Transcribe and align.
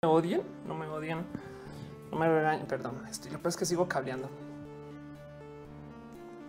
me 0.00 0.08
odien, 0.08 0.42
no 0.64 0.76
me 0.76 0.86
odien, 0.86 1.26
no 2.12 2.18
me 2.18 2.28
regañen, 2.28 2.68
perdón. 2.68 3.02
Estoy, 3.10 3.32
lo 3.32 3.38
peor 3.38 3.48
es 3.48 3.56
que 3.56 3.64
sigo 3.64 3.88
cableando. 3.88 4.30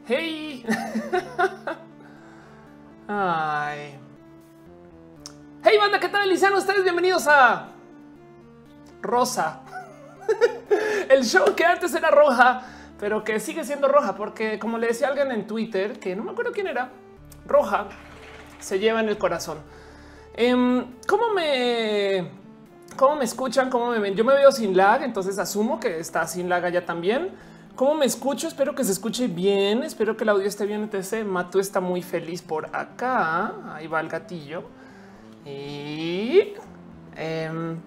Hey, 0.05 0.63
ay, 3.07 3.97
hey, 5.63 5.77
banda, 5.79 5.99
¿qué 5.99 6.09
tal? 6.09 6.29
Lisiano? 6.29 6.59
Ustedes 6.59 6.83
bienvenidos 6.83 7.27
a 7.27 7.69
Rosa, 9.01 9.61
el 11.09 11.23
show 11.23 11.55
que 11.55 11.65
antes 11.65 11.91
era 11.95 12.11
roja, 12.11 12.61
pero 12.99 13.23
que 13.23 13.39
sigue 13.39 13.63
siendo 13.63 13.87
roja, 13.87 14.15
porque 14.15 14.59
como 14.59 14.77
le 14.77 14.89
decía 14.89 15.07
alguien 15.07 15.31
en 15.31 15.47
Twitter, 15.47 15.99
que 15.99 16.15
no 16.15 16.23
me 16.23 16.33
acuerdo 16.33 16.51
quién 16.51 16.67
era, 16.67 16.91
roja 17.47 17.87
se 18.59 18.77
lleva 18.77 18.99
en 18.99 19.09
el 19.09 19.17
corazón. 19.17 19.57
Em, 20.35 20.85
¿Cómo 21.07 21.33
me 21.33 22.38
¿Cómo 22.99 23.15
me 23.15 23.23
escuchan? 23.23 23.69
¿Cómo 23.69 23.91
me 23.91 23.99
ven? 23.99 24.13
Yo 24.13 24.25
me 24.25 24.35
veo 24.35 24.51
sin 24.51 24.75
lag, 24.75 25.03
entonces 25.03 25.39
asumo 25.39 25.79
que 25.79 26.01
está 26.01 26.27
sin 26.27 26.49
lag 26.49 26.65
allá 26.65 26.85
también. 26.85 27.29
¿Cómo 27.73 27.95
me 27.95 28.05
escucho? 28.05 28.45
Espero 28.45 28.75
que 28.75 28.83
se 28.83 28.91
escuche 28.91 29.27
bien. 29.27 29.83
Espero 29.83 30.17
que 30.17 30.25
el 30.25 30.29
audio 30.31 30.45
esté 30.45 30.65
bien. 30.65 30.83
Entonces, 30.83 31.25
Matu 31.25 31.59
está 31.59 31.79
muy 31.79 32.01
feliz 32.01 32.41
por 32.41 32.65
acá. 32.75 33.53
Ahí 33.73 33.87
va 33.87 34.01
el 34.01 34.09
gatillo. 34.09 34.63
Y 35.45 36.55
em, 37.15 37.79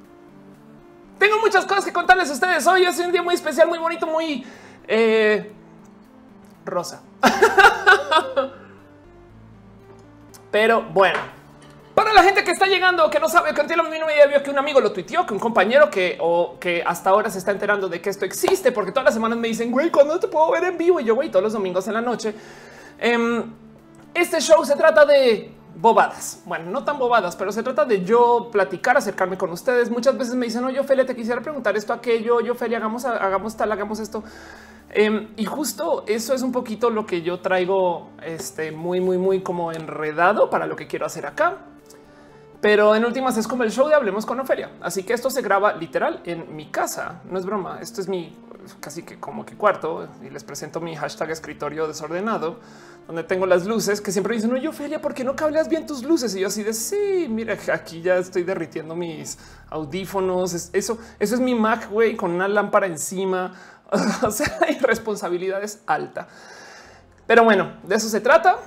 tengo 1.18 1.40
muchas 1.40 1.66
cosas 1.66 1.84
que 1.84 1.92
contarles 1.92 2.30
a 2.30 2.32
ustedes. 2.32 2.66
Hoy 2.66 2.84
es 2.84 2.98
un 2.98 3.12
día 3.12 3.22
muy 3.22 3.34
especial, 3.34 3.68
muy 3.68 3.78
bonito, 3.78 4.06
muy 4.06 4.46
eh, 4.88 5.52
rosa. 6.64 7.02
Pero 10.50 10.84
bueno, 10.84 11.18
para 11.94 12.12
la 12.12 12.22
gente 12.22 12.42
que 12.42 12.50
está 12.50 12.66
llegando, 12.66 13.10
que 13.10 13.20
no 13.20 13.28
sabe, 13.28 13.52
que 13.52 13.76
no 13.76 13.84
me 13.84 13.98
vio 14.28 14.42
que 14.42 14.50
un 14.50 14.58
amigo 14.58 14.80
lo 14.80 14.92
tuiteó, 14.92 15.26
que 15.26 15.34
un 15.34 15.40
compañero 15.40 15.90
que 15.90 16.16
o 16.20 16.56
que 16.58 16.82
hasta 16.86 17.10
ahora 17.10 17.30
se 17.30 17.38
está 17.38 17.50
enterando 17.50 17.88
de 17.88 18.00
que 18.00 18.10
esto 18.10 18.24
existe, 18.24 18.72
porque 18.72 18.92
todas 18.92 19.04
las 19.04 19.14
semanas 19.14 19.38
me 19.38 19.48
dicen, 19.48 19.70
güey, 19.70 19.90
¿cuándo 19.90 20.18
te 20.18 20.28
puedo 20.28 20.50
ver 20.52 20.64
en 20.64 20.78
vivo? 20.78 21.00
Y 21.00 21.04
yo, 21.04 21.14
güey, 21.14 21.30
todos 21.30 21.42
los 21.42 21.52
domingos 21.52 21.86
en 21.88 21.94
la 21.94 22.00
noche. 22.00 22.34
Em, 22.98 23.44
este 24.14 24.40
show 24.40 24.64
se 24.64 24.74
trata 24.76 25.04
de 25.04 25.52
bobadas. 25.74 26.42
Bueno, 26.44 26.70
no 26.70 26.84
tan 26.84 26.98
bobadas, 26.98 27.36
pero 27.36 27.52
se 27.52 27.62
trata 27.62 27.84
de 27.84 28.04
yo 28.04 28.48
platicar, 28.50 28.96
acercarme 28.96 29.36
con 29.36 29.50
ustedes. 29.50 29.90
Muchas 29.90 30.16
veces 30.16 30.34
me 30.34 30.46
dicen, 30.46 30.62
no, 30.62 30.70
yo, 30.70 30.84
te 30.84 31.16
quisiera 31.16 31.40
preguntar 31.40 31.76
esto, 31.76 31.92
aquello, 31.92 32.40
yo, 32.40 32.54
Feli, 32.54 32.74
hagamos, 32.74 33.04
hagamos 33.04 33.56
tal, 33.56 33.72
hagamos 33.72 33.98
esto. 34.00 34.22
Em, 34.90 35.28
y 35.36 35.46
justo 35.46 36.04
eso 36.06 36.34
es 36.34 36.42
un 36.42 36.52
poquito 36.52 36.90
lo 36.90 37.06
que 37.06 37.22
yo 37.22 37.40
traigo 37.40 38.10
este, 38.22 38.72
muy, 38.72 39.00
muy, 39.00 39.18
muy 39.18 39.42
como 39.42 39.72
enredado 39.72 40.50
para 40.50 40.66
lo 40.66 40.76
que 40.76 40.86
quiero 40.86 41.06
hacer 41.06 41.26
acá. 41.26 41.58
Pero 42.62 42.94
en 42.94 43.04
últimas 43.04 43.36
es 43.36 43.46
como 43.46 43.64
el 43.64 43.70
show 43.70 43.88
de 43.88 43.94
Hablemos 43.94 44.24
con 44.24 44.40
Ofelia. 44.40 44.70
Así 44.80 45.02
que 45.02 45.12
esto 45.12 45.28
se 45.28 45.42
graba 45.42 45.74
literal 45.74 46.22
en 46.24 46.56
mi 46.56 46.70
casa. 46.70 47.20
No 47.28 47.38
es 47.38 47.44
broma. 47.44 47.78
Esto 47.82 48.00
es 48.00 48.08
mi 48.08 48.34
casi 48.80 49.02
que 49.02 49.18
como 49.18 49.44
que 49.44 49.56
cuarto 49.56 50.08
y 50.24 50.30
les 50.30 50.44
presento 50.44 50.80
mi 50.80 50.94
hashtag 50.94 51.30
escritorio 51.32 51.88
desordenado 51.88 52.60
donde 53.06 53.24
tengo 53.24 53.46
las 53.46 53.66
luces 53.66 54.00
que 54.00 54.12
siempre 54.12 54.34
dicen, 54.34 54.52
oye, 54.52 54.68
Ofelia, 54.68 55.00
¿por 55.00 55.12
qué 55.14 55.24
no 55.24 55.34
cableas 55.34 55.68
bien 55.68 55.86
tus 55.86 56.04
luces? 56.04 56.34
Y 56.34 56.40
yo 56.40 56.46
así 56.46 56.62
de 56.62 56.72
sí, 56.72 57.26
mira, 57.28 57.56
aquí 57.72 58.00
ya 58.00 58.16
estoy 58.16 58.44
derritiendo 58.44 58.94
mis 58.94 59.38
audífonos. 59.70 60.70
Eso, 60.72 60.98
eso 61.18 61.34
es 61.34 61.40
mi 61.40 61.54
Mac, 61.54 61.90
güey, 61.90 62.16
con 62.16 62.30
una 62.30 62.46
lámpara 62.46 62.86
encima. 62.86 63.54
o 64.22 64.30
sea, 64.30 64.58
hay 64.66 64.78
responsabilidades 64.78 65.82
alta. 65.86 66.28
Pero 67.26 67.44
bueno, 67.44 67.72
de 67.82 67.96
eso 67.96 68.08
se 68.08 68.20
trata. 68.20 68.58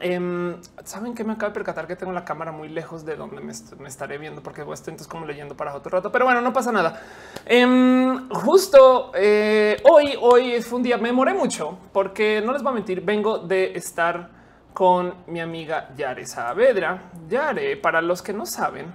Em, 0.00 0.56
Saben 0.84 1.14
que 1.14 1.24
me 1.24 1.32
acabo 1.32 1.50
de 1.50 1.54
percatar 1.54 1.86
que 1.86 1.96
tengo 1.96 2.12
la 2.12 2.24
cámara 2.24 2.52
muy 2.52 2.68
lejos 2.68 3.04
de 3.04 3.16
donde 3.16 3.40
me, 3.40 3.52
estaré 3.88 4.18
viendo, 4.18 4.42
porque 4.42 4.62
voy 4.62 4.72
a 4.72 4.74
estar 4.74 4.90
entonces 4.90 5.10
como 5.10 5.26
leyendo 5.26 5.56
para 5.56 5.74
otro 5.74 5.90
rato, 5.90 6.12
pero 6.12 6.24
bueno, 6.24 6.40
no 6.40 6.52
pasa 6.52 6.70
nada. 6.70 7.02
Em, 7.46 8.28
justo 8.28 9.12
eh, 9.14 9.78
hoy, 9.84 10.14
hoy 10.20 10.62
fue 10.62 10.76
un 10.76 10.82
día, 10.82 10.98
me 10.98 11.08
demoré 11.08 11.34
mucho 11.34 11.78
porque 11.92 12.42
no 12.44 12.52
les 12.52 12.62
voy 12.62 12.72
a 12.72 12.74
mentir, 12.74 13.00
vengo 13.00 13.38
de 13.38 13.76
estar 13.76 14.30
con 14.74 15.14
mi 15.26 15.40
amiga 15.40 15.88
Yare 15.96 16.26
Saavedra. 16.26 17.10
Yare, 17.28 17.76
para 17.76 18.00
los 18.00 18.22
que 18.22 18.32
no 18.32 18.46
saben, 18.46 18.86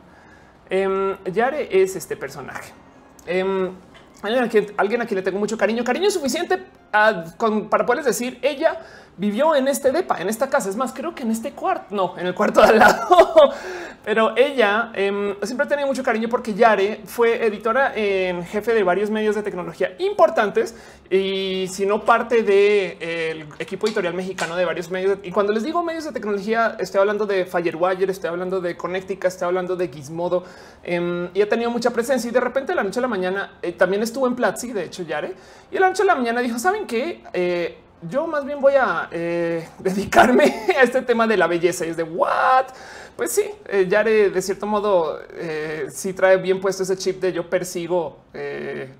em, 0.70 1.18
Yare 1.26 1.82
es 1.82 1.96
este 1.96 2.16
personaje. 2.16 2.72
alguien, 4.22 4.44
a 4.44 4.50
quien, 4.50 4.74
alguien 4.78 5.06
le 5.10 5.22
tengo 5.22 5.40
mucho 5.40 5.58
cariño, 5.58 5.84
cariño 5.84 6.10
suficiente 6.10 6.64
ah, 6.94 7.26
para 7.70 7.86
poderles 7.86 8.06
decir 8.06 8.40
ella 8.42 8.80
vivió 9.18 9.56
en 9.56 9.68
este 9.68 9.92
depa, 9.92 10.20
en 10.20 10.30
esta 10.30 10.50
casa. 10.50 10.70
Es 10.70 10.76
más, 10.76 10.94
creo 10.94 11.14
que 11.14 11.24
en 11.24 11.32
este 11.32 11.52
cuarto, 11.52 11.96
no, 11.96 12.16
en 12.18 12.28
el 12.28 12.34
cuarto 12.34 12.62
de 12.62 12.68
al 12.68 12.80
lado. 12.80 13.54
Pero 14.06 14.36
ella 14.36 14.92
eh, 14.96 15.38
siempre 15.44 15.66
tenía 15.66 15.86
mucho 15.86 16.04
cariño 16.04 16.28
porque 16.28 16.54
Yare 16.54 17.02
fue 17.06 17.46
editora 17.46 17.94
en 17.96 18.44
jefe 18.44 18.74
de 18.74 18.84
varios 18.84 19.10
medios 19.10 19.34
de 19.34 19.44
tecnología 19.44 19.96
importantes 19.98 20.76
y 21.10 21.68
si 21.70 21.86
no 21.86 22.04
parte 22.04 22.44
del 22.44 23.48
equipo 23.60 23.88
editorial 23.88 24.14
mexicano 24.14 24.58
de 24.58 24.66
varios 24.66 24.92
medios. 24.92 25.20
Y 25.24 25.32
cuando 25.32 25.54
les 25.54 25.64
digo 25.64 25.82
medios 25.84 26.04
de 26.04 26.12
tecnología, 26.12 26.76
estoy 26.80 27.00
hablando 27.00 27.26
de 27.26 27.46
Firewire, 27.46 28.12
estoy 28.12 28.30
hablando 28.30 28.60
de 28.60 28.76
Connectica, 28.76 29.30
estoy 29.30 29.48
hablando 29.48 29.78
de 29.78 29.88
Gizmodo 29.88 30.44
eh, 30.84 31.30
y 31.34 31.42
ha 31.42 31.48
tenido 31.48 31.72
mucha 31.72 31.92
presencia. 31.92 32.30
Y 32.30 32.34
de 32.34 32.42
repente, 32.42 32.76
la 32.76 32.84
noche 32.84 33.00
a 33.00 33.04
la 33.04 33.08
mañana 33.08 33.54
eh, 33.62 33.72
también 33.72 34.04
estuvo 34.04 34.28
en 34.28 34.36
Platzi, 34.36 34.74
de 34.74 34.84
hecho, 34.84 35.04
Yare. 35.04 35.34
Y 35.72 35.80
la 35.80 35.88
noche 35.88 36.04
a 36.04 36.06
la 36.08 36.16
mañana 36.16 36.42
dijo: 36.42 36.60
Saben 36.60 36.88
qué? 36.88 37.24
Eh, 38.04 38.08
yo 38.10 38.28
más 38.28 38.46
bien 38.46 38.60
voy 38.62 38.74
a 38.76 39.08
eh, 39.12 39.68
dedicarme 39.80 40.44
a 40.78 40.84
este 40.84 41.02
tema 41.02 41.28
de 41.28 41.38
la 41.38 41.48
belleza 41.48 41.86
y 41.86 41.90
es 41.90 41.98
de 41.98 42.04
what? 42.04 42.66
Pues 43.16 43.32
sí, 43.32 43.44
eh, 43.68 43.86
ya 43.88 44.04
de, 44.04 44.42
cierto 44.42 44.66
modo 44.66 45.20
eh, 45.34 45.88
sí 45.92 46.14
trae 46.14 46.38
bien 46.38 46.60
puesto 46.60 46.84
ese 46.84 46.98
chip 46.98 47.22
de 47.22 47.32
yo 47.32 47.48
persigo 47.50 48.18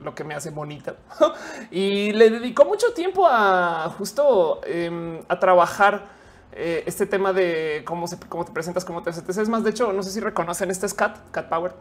lo 0.02 0.14
que 0.14 0.24
me 0.24 0.36
hace 0.36 0.52
bonita 0.52 0.96
y 1.72 2.12
le 2.12 2.30
dedicó 2.30 2.66
mucho 2.66 2.94
tiempo 2.94 3.28
a 3.28 3.90
justo 3.98 4.62
em, 4.66 5.20
a 5.28 5.40
trabajar 5.40 6.24
este 6.56 7.08
tema 7.08 7.34
de 7.34 7.82
cómo, 7.84 8.08
se, 8.08 8.20
cómo 8.30 8.46
te 8.46 8.52
presentas, 8.52 8.86
cómo 8.86 9.02
te 9.02 9.10
haces. 9.10 9.38
Es 9.38 9.50
más, 9.50 9.64
de 9.64 9.72
hecho, 9.72 9.92
no 9.92 10.04
sé 10.04 10.12
si 10.12 10.20
reconocen 10.20 10.70
este 10.70 10.86
es 10.86 10.94
Cat, 10.94 11.18
Cat 11.32 11.50
Power, 11.50 11.74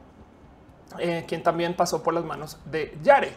quien 1.28 1.42
también 1.42 1.76
pasó 1.76 2.02
por 2.02 2.14
las 2.14 2.24
manos 2.24 2.56
de 2.64 2.96
Yare. 3.02 3.34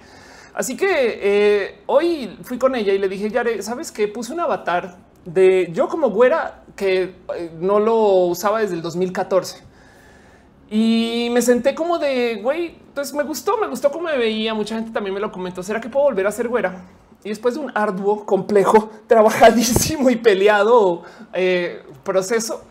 Así 0.55 0.77
que 0.77 0.87
eh, 0.87 1.81
hoy 1.85 2.37
fui 2.43 2.57
con 2.57 2.75
ella 2.75 2.93
y 2.93 2.97
le 2.97 3.09
dije, 3.09 3.29
Yare, 3.29 3.61
¿sabes 3.61 3.91
qué? 3.91 4.07
Puse 4.07 4.31
un 4.31 4.39
avatar 4.39 4.95
de 5.25 5.69
yo 5.73 5.89
como 5.89 6.09
güera 6.09 6.63
que 6.77 7.15
eh, 7.35 7.51
no 7.59 7.81
lo 7.81 8.27
usaba 8.27 8.61
desde 8.61 8.75
el 8.75 8.81
2014. 8.81 9.61
Y 10.69 11.27
me 11.33 11.41
senté 11.41 11.75
como 11.75 11.99
de, 11.99 12.39
güey, 12.41 12.67
entonces 12.67 13.11
pues 13.11 13.13
me 13.13 13.23
gustó, 13.23 13.57
me 13.57 13.67
gustó 13.67 13.91
cómo 13.91 14.05
me 14.05 14.17
veía. 14.17 14.53
Mucha 14.53 14.75
gente 14.75 14.91
también 14.91 15.13
me 15.13 15.19
lo 15.19 15.29
comentó. 15.29 15.61
¿Será 15.61 15.81
que 15.81 15.89
puedo 15.89 16.05
volver 16.05 16.25
a 16.25 16.31
ser 16.31 16.47
güera? 16.47 16.85
Y 17.25 17.29
después 17.29 17.55
de 17.55 17.59
un 17.59 17.71
arduo, 17.75 18.25
complejo, 18.25 18.89
trabajadísimo 19.07 20.09
y 20.09 20.15
peleado 20.15 21.03
eh, 21.33 21.83
proceso, 22.05 22.63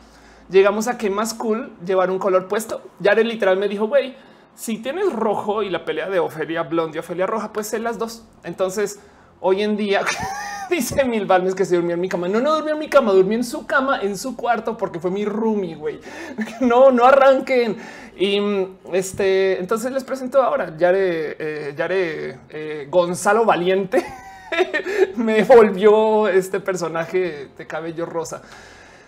llegamos 0.48 0.88
a 0.88 0.96
que 0.96 1.10
más 1.10 1.34
cool 1.34 1.70
llevar 1.84 2.10
un 2.10 2.18
color 2.18 2.48
puesto. 2.48 2.80
Yare 3.00 3.24
literal 3.24 3.58
me 3.58 3.68
dijo, 3.68 3.88
güey, 3.88 4.14
si 4.54 4.78
tienes 4.78 5.12
rojo 5.12 5.62
y 5.62 5.70
la 5.70 5.84
pelea 5.84 6.08
de 6.08 6.20
Ofelia 6.20 6.62
Blonde 6.62 6.96
y 6.96 7.00
Ofelia 7.00 7.26
Roja, 7.26 7.52
pues 7.52 7.66
ser 7.66 7.80
las 7.80 7.98
dos. 7.98 8.24
Entonces, 8.44 9.00
hoy 9.40 9.62
en 9.62 9.76
día 9.76 10.02
dice 10.70 11.04
Mil 11.04 11.26
Balmes 11.26 11.54
que 11.54 11.64
se 11.64 11.76
durmió 11.76 11.94
en 11.94 12.00
mi 12.00 12.08
cama. 12.08 12.28
No, 12.28 12.40
no 12.40 12.54
durmió 12.54 12.74
en 12.74 12.78
mi 12.78 12.88
cama, 12.88 13.12
durmió 13.12 13.36
en 13.36 13.44
su 13.44 13.66
cama, 13.66 14.00
en 14.00 14.16
su 14.16 14.36
cuarto, 14.36 14.76
porque 14.76 15.00
fue 15.00 15.10
mi 15.10 15.24
roomie, 15.24 15.74
güey. 15.74 16.00
No, 16.60 16.90
no 16.90 17.04
arranquen. 17.04 17.76
Y 18.16 18.40
este, 18.92 19.58
entonces 19.58 19.90
les 19.90 20.04
presento 20.04 20.40
ahora, 20.40 20.76
Yare, 20.76 21.36
eh, 21.38 21.74
Yare 21.76 22.38
eh, 22.48 22.86
Gonzalo 22.88 23.44
Valiente. 23.44 24.04
me 25.16 25.42
volvió 25.42 26.28
este 26.28 26.60
personaje 26.60 27.48
de 27.56 27.66
cabello 27.66 28.06
rosa. 28.06 28.42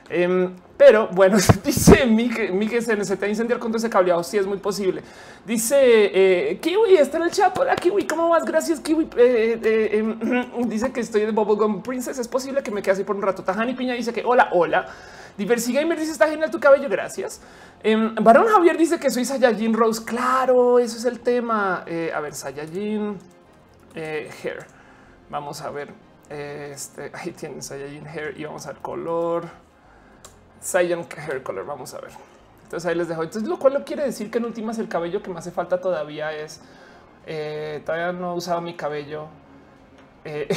Em, 0.09 0.55
pero 0.77 1.09
bueno, 1.09 1.39
dice 1.65 2.07
Miguel 2.07 2.83
se 2.83 2.95
necesita 2.97 3.27
incendiar 3.27 3.59
con 3.59 3.75
ese 3.75 3.91
cableado. 3.91 4.23
Sí, 4.23 4.39
es 4.39 4.47
muy 4.47 4.59
posible. 4.59 5.03
Dice 5.45 5.77
eh, 5.79 6.59
Kiwi 6.61 6.97
está 6.97 7.17
en 7.17 7.25
el 7.25 7.31
chat. 7.31 7.57
Hola, 7.59 7.75
Kiwi. 7.77 8.07
¿Cómo 8.07 8.29
vas? 8.29 8.45
Gracias, 8.45 8.81
Kiwi. 8.81 9.09
Eh, 9.17 9.61
eh, 9.63 9.99
em, 9.99 10.69
dice 10.69 10.93
que 10.93 11.01
estoy 11.01 11.23
de 11.23 11.33
Bubblegum 11.33 11.83
Princess. 11.83 12.19
Es 12.19 12.29
posible 12.29 12.63
que 12.63 12.71
me 12.71 12.83
quede 12.83 12.93
así 12.93 13.05
por 13.05 13.17
un 13.17 13.23
rato. 13.23 13.43
Tajani 13.43 13.75
Piña 13.75 13.95
dice 13.95 14.13
que 14.13 14.23
hola, 14.25 14.49
hola. 14.53 14.87
Diversi 15.37 15.73
Gamer 15.73 15.99
dice 15.99 16.13
está 16.13 16.29
genial 16.29 16.51
tu 16.51 16.61
cabello. 16.61 16.89
Gracias. 16.89 17.41
Varón 18.21 18.47
em, 18.47 18.53
Javier 18.53 18.77
dice 18.77 18.99
que 18.99 19.11
soy 19.11 19.25
Sayajin 19.25 19.75
Rose. 19.75 20.05
Claro, 20.05 20.79
eso 20.79 20.97
es 20.99 21.05
el 21.05 21.21
tema. 21.21 21.85
a 22.15 22.21
ver, 22.21 22.35
Sayajin 22.35 23.19
Hair. 23.95 24.67
Vamos 25.31 25.63
a 25.63 25.71
ver. 25.71 25.93
Este 26.29 27.11
ahí 27.15 27.33
tienen 27.33 27.63
Sayajin 27.63 28.07
Hair 28.07 28.35
y 28.39 28.45
vamos 28.45 28.67
al 28.67 28.77
color. 28.79 29.66
Cyan 30.67 31.07
Hair 31.17 31.43
Color. 31.43 31.65
Vamos 31.65 31.95
a 31.95 32.01
ver. 32.01 32.11
Entonces 32.65 32.89
ahí 32.89 32.97
les 32.97 33.09
dejo. 33.09 33.23
Entonces, 33.23 33.49
lo 33.49 33.59
cual 33.59 33.75
lo 33.75 33.85
quiere 33.85 34.03
decir 34.05 34.31
que 34.31 34.39
en 34.39 34.45
últimas 34.45 34.79
el 34.79 34.89
cabello 34.89 35.23
que 35.23 35.31
me 35.31 35.39
hace 35.39 35.53
falta 35.53 35.81
todavía 35.81 36.33
es 36.33 36.61
eh, 37.27 37.83
todavía 37.85 38.13
no 38.13 38.33
he 38.33 38.37
usado 38.37 38.61
mi 38.61 38.75
cabello 38.75 39.27
eh, 40.25 40.49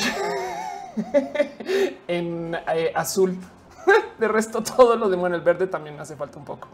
en 2.07 2.56
eh, 2.73 2.91
azul. 2.95 3.38
de 4.19 4.27
resto, 4.27 4.61
todo 4.61 4.95
lo 4.95 5.09
de 5.09 5.17
bueno, 5.17 5.35
el 5.35 5.41
verde 5.41 5.67
también 5.67 5.95
me 5.95 6.01
hace 6.01 6.15
falta 6.15 6.38
un 6.38 6.45
poco. 6.45 6.67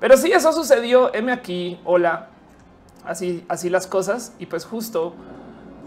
Pero 0.00 0.16
sí, 0.16 0.32
eso 0.32 0.52
sucedió. 0.52 1.12
M 1.14 1.32
aquí. 1.32 1.80
Hola. 1.84 2.28
así, 3.04 3.44
así 3.48 3.70
las 3.70 3.86
cosas. 3.86 4.32
Y 4.38 4.46
pues 4.46 4.66
justo, 4.66 5.14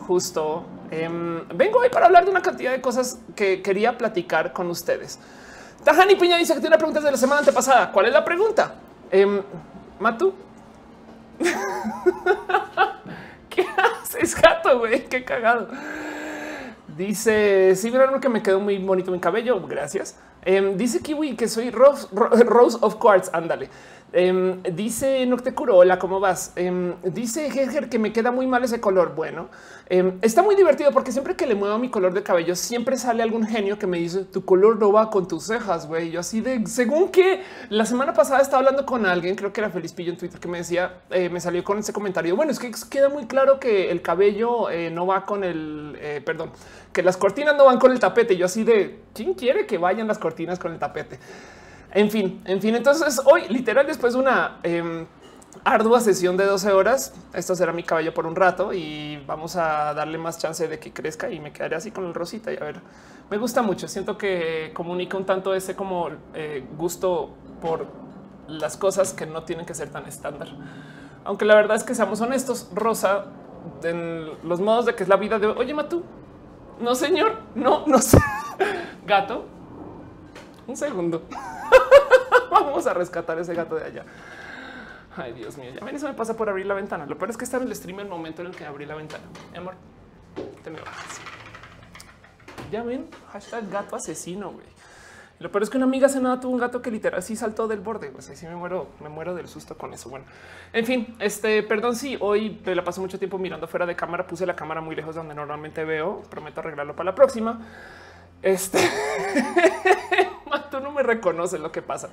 justo 0.07 0.65
em, 0.89 1.47
vengo 1.49 1.79
hoy 1.79 1.89
para 1.89 2.07
hablar 2.07 2.25
de 2.25 2.31
una 2.31 2.41
cantidad 2.41 2.71
de 2.71 2.81
cosas 2.81 3.19
que 3.35 3.61
quería 3.61 3.97
platicar 3.97 4.53
con 4.53 4.69
ustedes. 4.69 5.19
Tajani 5.83 6.15
Piña 6.15 6.37
dice 6.37 6.53
que 6.53 6.59
tiene 6.59 6.75
una 6.75 6.77
pregunta 6.77 6.99
de 7.01 7.11
la 7.11 7.17
semana 7.17 7.39
antepasada. 7.39 7.91
¿Cuál 7.91 8.07
es 8.07 8.13
la 8.13 8.23
pregunta? 8.25 8.75
Eh, 9.11 9.41
Matu. 9.99 10.33
¿Qué 13.49 13.65
haces, 13.77 14.35
gato, 14.39 14.79
güey? 14.79 15.05
Qué 15.05 15.23
cagado. 15.23 15.67
Dice, 16.97 17.75
sí, 17.75 17.89
vieron 17.89 18.19
que 18.19 18.29
me 18.29 18.41
quedó 18.41 18.59
muy 18.59 18.77
bonito 18.79 19.11
mi 19.11 19.19
cabello. 19.19 19.61
Gracias. 19.67 20.17
Em, 20.43 20.77
dice 20.77 21.01
Kiwi 21.01 21.35
que 21.35 21.47
soy 21.47 21.71
Rose, 21.71 22.07
of 22.81 22.95
Quartz. 22.95 23.29
Ándale. 23.33 23.69
Um, 24.13 24.63
dice 24.63 25.25
Noctecuro, 25.25 25.75
hola, 25.75 25.99
¿cómo 25.99 26.21
vas? 26.21 26.53
Um, 26.57 26.93
dice 27.11 27.51
Gerger 27.51 27.89
que 27.89 27.99
me 27.99 28.13
queda 28.13 28.31
muy 28.31 28.47
mal 28.47 28.63
ese 28.63 28.79
color. 28.79 29.13
Bueno, 29.13 29.49
está 30.21 30.41
muy 30.41 30.55
divertido 30.55 30.91
porque 30.91 31.11
siempre 31.11 31.35
que 31.35 31.45
le 31.45 31.55
muevo 31.55 31.77
mi 31.77 31.89
color 31.89 32.13
de 32.13 32.23
cabello, 32.23 32.55
siempre 32.55 32.97
sale 32.97 33.21
algún 33.21 33.45
genio 33.45 33.77
que 33.77 33.85
me 33.85 33.97
dice 33.97 34.23
tu 34.23 34.45
color 34.45 34.79
no 34.79 34.93
va 34.93 35.09
con 35.09 35.27
tus 35.27 35.43
cejas, 35.45 35.87
güey. 35.87 36.09
Yo 36.11 36.21
así 36.21 36.39
de 36.39 36.65
según 36.67 37.09
que 37.09 37.43
la 37.69 37.85
semana 37.85 38.13
pasada 38.13 38.41
estaba 38.41 38.59
hablando 38.59 38.85
con 38.85 39.05
alguien, 39.05 39.35
creo 39.35 39.51
que 39.51 39.59
era 39.59 39.69
Feliz 39.69 39.91
Pillo 39.91 40.11
en 40.13 40.17
Twitter, 40.17 40.39
que 40.39 40.47
me 40.47 40.59
decía, 40.59 41.01
eh, 41.09 41.29
me 41.29 41.41
salió 41.41 41.63
con 41.65 41.77
ese 41.77 41.91
comentario. 41.91 42.35
Bueno, 42.37 42.53
es 42.53 42.59
que 42.59 42.71
queda 42.89 43.09
muy 43.09 43.27
claro 43.27 43.59
que 43.59 43.91
el 43.91 44.01
cabello 44.01 44.69
eh, 44.69 44.89
no 44.89 45.05
va 45.05 45.25
con 45.25 45.43
el 45.43 45.97
eh, 45.99 46.21
perdón, 46.25 46.51
que 46.93 47.03
las 47.03 47.17
cortinas 47.17 47.55
no 47.57 47.65
van 47.65 47.77
con 47.77 47.91
el 47.91 47.99
tapete. 47.99 48.37
Yo 48.37 48.45
así 48.45 48.63
de 48.63 48.99
quién 49.13 49.33
quiere 49.33 49.65
que 49.65 49.77
vayan 49.77 50.07
las 50.07 50.17
cortinas 50.17 50.26
con 50.59 50.71
el 50.73 50.79
tapete. 50.79 51.19
En 51.91 52.11
fin, 52.11 52.41
en 52.45 52.61
fin, 52.61 52.75
entonces 52.75 53.21
hoy 53.25 53.47
literal 53.47 53.87
después 53.87 54.13
de 54.13 54.19
una 54.19 54.59
em, 54.63 55.05
ardua 55.63 55.99
sesión 55.99 56.37
de 56.37 56.45
12 56.45 56.71
horas, 56.71 57.13
esto 57.33 57.55
será 57.55 57.73
mi 57.73 57.83
caballo 57.83 58.13
por 58.13 58.25
un 58.25 58.35
rato 58.35 58.73
y 58.73 59.23
vamos 59.25 59.55
a 59.55 59.93
darle 59.93 60.17
más 60.17 60.37
chance 60.37 60.67
de 60.67 60.79
que 60.79 60.91
crezca 60.91 61.29
y 61.29 61.39
me 61.39 61.51
quedaré 61.51 61.75
así 61.75 61.91
con 61.91 62.05
el 62.05 62.13
rosita 62.13 62.51
y 62.51 62.57
a 62.57 62.59
ver, 62.59 62.81
me 63.29 63.37
gusta 63.37 63.61
mucho, 63.61 63.87
siento 63.87 64.17
que 64.17 64.71
comunica 64.73 65.17
un 65.17 65.25
tanto 65.25 65.53
ese 65.53 65.75
como 65.75 66.09
eh, 66.33 66.65
gusto 66.77 67.33
por 67.61 67.87
las 68.47 68.77
cosas 68.77 69.13
que 69.13 69.25
no 69.25 69.43
tienen 69.43 69.65
que 69.65 69.73
ser 69.73 69.89
tan 69.89 70.05
estándar. 70.05 70.49
Aunque 71.25 71.45
la 71.45 71.55
verdad 71.55 71.75
es 71.75 71.83
que 71.83 71.93
seamos 71.93 72.21
honestos, 72.21 72.69
Rosa, 72.73 73.25
en 73.83 74.29
los 74.47 74.61
modos 74.61 74.85
de 74.85 74.95
que 74.95 75.03
es 75.03 75.09
la 75.09 75.17
vida 75.17 75.39
de 75.39 75.47
oye, 75.47 75.73
Matú, 75.73 76.03
no 76.79 76.95
señor, 76.95 77.39
no, 77.55 77.85
no 77.87 77.99
sé, 77.99 78.17
gato, 79.05 79.45
un 80.67 80.77
segundo. 80.77 81.23
Vamos 82.51 82.85
a 82.87 82.93
rescatar 82.93 83.39
ese 83.39 83.53
gato 83.53 83.75
de 83.75 83.85
allá. 83.85 84.05
Ay, 85.15 85.33
Dios 85.33 85.57
mío, 85.57 85.71
ya 85.73 85.83
ven, 85.83 85.95
eso 85.95 86.07
me 86.07 86.13
pasa 86.13 86.37
por 86.37 86.47
abrir 86.47 86.67
la 86.67 86.75
ventana. 86.75 87.05
Lo 87.05 87.17
peor 87.17 87.31
es 87.31 87.37
que 87.37 87.43
está 87.43 87.57
en 87.57 87.63
el 87.63 87.75
stream 87.75 88.01
el 88.01 88.07
momento 88.07 88.41
en 88.41 88.49
el 88.49 88.55
que 88.55 88.65
abrí 88.65 88.85
la 88.85 88.95
ventana. 88.95 89.23
Mi 89.51 89.57
amor, 89.57 89.73
te 90.63 90.69
me 90.69 90.79
bajas. 90.79 91.19
Ya 92.71 92.83
ven, 92.83 93.07
hashtag 93.31 93.69
gato 93.69 93.95
asesino, 93.95 94.51
güey. 94.51 94.65
Lo 95.39 95.51
peor 95.51 95.63
es 95.63 95.69
que 95.69 95.77
una 95.77 95.85
amiga 95.85 96.07
hace 96.07 96.19
nada 96.19 96.39
tuvo 96.39 96.53
un 96.53 96.59
gato 96.59 96.81
que 96.81 96.89
literal 96.89 97.21
sí 97.21 97.35
saltó 97.35 97.67
del 97.67 97.79
borde. 97.79 98.09
Pues 98.09 98.29
así 98.29 98.47
me 98.47 98.55
muero, 98.55 98.87
me 99.01 99.09
muero 99.09 99.35
del 99.35 99.47
susto 99.47 99.77
con 99.77 99.93
eso. 99.93 100.09
Bueno, 100.09 100.25
en 100.73 100.85
fin, 100.85 101.15
este 101.19 101.61
perdón. 101.61 101.95
Sí, 101.95 102.17
hoy 102.19 102.59
me 102.65 102.73
la 102.73 102.83
paso 102.83 103.01
mucho 103.01 103.19
tiempo 103.19 103.37
mirando 103.37 103.67
fuera 103.67 103.85
de 103.85 103.95
cámara. 103.95 104.25
Puse 104.25 104.47
la 104.47 104.55
cámara 104.55 104.81
muy 104.81 104.95
lejos 104.95 105.13
de 105.13 105.19
donde 105.19 105.35
normalmente 105.35 105.83
veo. 105.85 106.23
Prometo 106.29 106.61
arreglarlo 106.61 106.95
para 106.95 107.11
la 107.11 107.15
próxima. 107.15 107.59
Este 108.41 108.79
tú 110.71 110.79
no 110.79 110.91
me 110.91 111.03
reconoces 111.03 111.59
lo 111.59 111.71
que 111.71 111.81
pasa. 111.81 112.09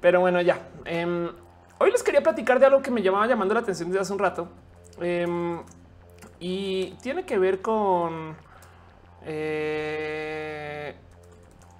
Pero 0.00 0.20
bueno, 0.20 0.40
ya. 0.40 0.58
Em, 0.84 1.30
hoy 1.78 1.90
les 1.90 2.02
quería 2.02 2.22
platicar 2.22 2.58
de 2.58 2.66
algo 2.66 2.82
que 2.82 2.90
me 2.90 3.02
llamaba 3.02 3.26
llamando 3.26 3.54
la 3.54 3.60
atención 3.60 3.88
desde 3.88 4.02
hace 4.02 4.12
un 4.12 4.18
rato. 4.18 4.48
Em, 5.00 5.60
y 6.38 6.92
tiene 7.02 7.24
que 7.24 7.38
ver 7.38 7.60
con... 7.60 8.36
Eh, 9.22 10.94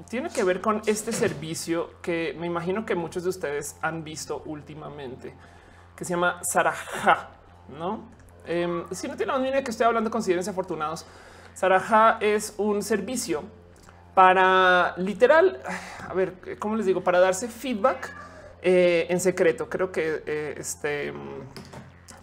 tiene 0.09 0.29
que 0.29 0.43
ver 0.43 0.61
con 0.61 0.83
este 0.87 1.12
servicio 1.12 1.91
que 2.03 2.35
me 2.39 2.47
imagino 2.47 2.85
que 2.85 2.95
muchos 2.95 3.23
de 3.23 3.29
ustedes 3.29 3.77
han 3.81 4.03
visto 4.03 4.43
últimamente, 4.45 5.35
que 5.97 6.05
se 6.05 6.11
llama 6.11 6.41
Saraja, 6.43 7.31
¿no? 7.69 8.09
Em, 8.45 8.85
si 8.91 9.07
no 9.07 9.17
tienen 9.17 9.41
la 9.41 9.49
idea 9.49 9.62
que 9.62 9.71
estoy 9.71 9.87
hablando, 9.87 10.11
considérense 10.11 10.51
afortunados. 10.51 11.07
Saraja 11.55 12.19
es 12.20 12.55
un 12.56 12.82
servicio 12.82 13.44
para 14.14 14.94
literal, 14.97 15.61
a 16.08 16.14
ver, 16.14 16.58
¿cómo 16.58 16.76
les 16.76 16.87
digo? 16.87 17.02
Para 17.02 17.20
darse 17.20 17.49
feedback 17.49 18.12
eh, 18.62 19.06
en 19.08 19.20
secreto. 19.20 19.69
Creo 19.69 19.93
que 19.93 20.23
eh, 20.26 20.55
este, 20.58 21.12
mm, 21.12 21.43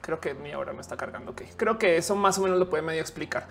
creo 0.01 0.19
que 0.19 0.33
mi 0.33 0.53
hora 0.53 0.73
me 0.73 0.81
está 0.81 0.97
cargando. 0.97 1.31
Ok, 1.31 1.43
creo 1.55 1.77
que 1.77 1.97
eso 1.97 2.15
más 2.15 2.37
o 2.37 2.43
menos 2.43 2.59
lo 2.59 2.69
puede 2.69 2.83
medio 2.83 3.01
explicar. 3.01 3.47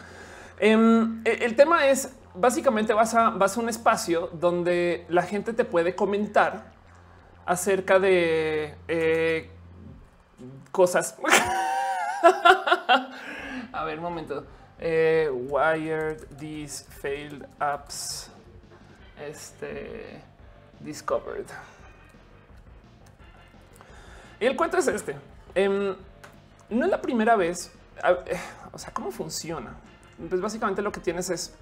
Em, 0.59 1.23
e, 1.25 1.45
el 1.45 1.57
tema 1.57 1.87
es 1.87 2.15
básicamente 2.35 2.93
vas 2.93 3.15
a, 3.15 3.31
vas 3.31 3.57
a 3.57 3.61
un 3.61 3.69
espacio 3.69 4.31
donde 4.33 5.05
la 5.09 5.23
gente 5.23 5.53
te 5.53 5.65
puede 5.65 5.95
comentar 5.95 6.73
acerca 7.45 7.99
de 7.99 8.75
eh, 8.89 9.51
cosas. 10.71 11.17
a 13.73 13.85
ver, 13.85 13.99
un 13.99 14.05
momento. 14.05 14.45
Eh, 14.79 15.31
wired 15.31 16.27
these 16.39 16.85
failed 17.01 17.47
apps. 17.59 18.31
Este 19.19 20.21
discovered. 20.81 21.47
Y 24.39 24.47
el 24.47 24.57
cuento 24.57 24.77
es 24.77 24.89
este. 24.89 25.17
Em, 25.55 25.97
no 26.69 26.85
es 26.85 26.91
la 26.91 27.01
primera 27.01 27.37
vez. 27.37 27.73
Eh, 28.27 28.39
o 28.73 28.79
sea, 28.79 28.93
¿cómo 28.93 29.11
funciona? 29.11 29.75
Pues 30.29 30.41
básicamente 30.41 30.83
lo 30.83 30.93
que 30.93 31.01
tienes 31.01 31.31
es 31.31 31.55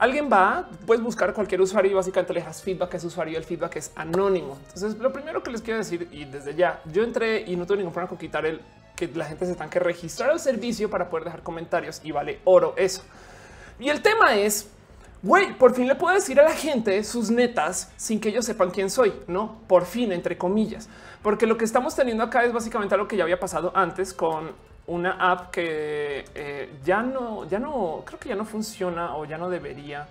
alguien 0.00 0.30
va, 0.32 0.68
puedes 0.86 1.02
buscar 1.04 1.32
cualquier 1.34 1.60
usuario 1.60 1.92
y 1.92 1.94
básicamente 1.94 2.32
le 2.32 2.42
das 2.42 2.62
feedback 2.62 2.94
a 2.94 2.96
ese 2.96 3.06
usuario. 3.06 3.36
El 3.36 3.44
feedback 3.44 3.76
es 3.76 3.92
anónimo. 3.94 4.58
Entonces, 4.68 4.98
lo 4.98 5.12
primero 5.12 5.42
que 5.42 5.50
les 5.50 5.60
quiero 5.60 5.78
decir 5.78 6.08
y 6.10 6.24
desde 6.24 6.54
ya 6.54 6.80
yo 6.86 7.02
entré 7.02 7.42
y 7.46 7.54
no 7.54 7.66
tuve 7.66 7.78
ningún 7.78 7.92
problema 7.92 8.08
con 8.08 8.18
quitar 8.18 8.46
el 8.46 8.60
que 9.00 9.18
la 9.18 9.24
gente 9.24 9.46
se 9.46 9.54
tenga 9.54 9.70
que 9.70 9.78
registrar 9.78 10.30
al 10.30 10.40
servicio 10.40 10.90
para 10.90 11.08
poder 11.08 11.24
dejar 11.24 11.42
comentarios 11.42 12.00
y 12.04 12.12
vale 12.12 12.40
oro 12.44 12.74
eso. 12.76 13.02
Y 13.78 13.88
el 13.88 14.02
tema 14.02 14.34
es, 14.34 14.68
güey, 15.22 15.56
por 15.56 15.74
fin 15.74 15.88
le 15.88 15.94
puedo 15.94 16.14
decir 16.14 16.38
a 16.38 16.44
la 16.44 16.52
gente 16.52 17.02
sus 17.02 17.30
netas 17.30 17.90
sin 17.96 18.20
que 18.20 18.28
ellos 18.28 18.44
sepan 18.44 18.70
quién 18.70 18.90
soy, 18.90 19.14
no 19.26 19.58
por 19.66 19.86
fin, 19.86 20.12
entre 20.12 20.36
comillas, 20.36 20.88
porque 21.22 21.46
lo 21.46 21.56
que 21.56 21.64
estamos 21.64 21.96
teniendo 21.96 22.22
acá 22.22 22.44
es 22.44 22.52
básicamente 22.52 22.94
algo 22.94 23.08
que 23.08 23.16
ya 23.16 23.22
había 23.24 23.40
pasado 23.40 23.72
antes 23.74 24.12
con 24.12 24.52
una 24.86 25.12
app 25.12 25.50
que 25.50 26.24
eh, 26.34 26.74
ya 26.84 27.02
no, 27.02 27.48
ya 27.48 27.58
no 27.58 28.02
creo 28.04 28.18
que 28.18 28.28
ya 28.28 28.36
no 28.36 28.44
funciona 28.44 29.16
o 29.16 29.24
ya 29.24 29.38
no 29.38 29.48
debería 29.48 30.06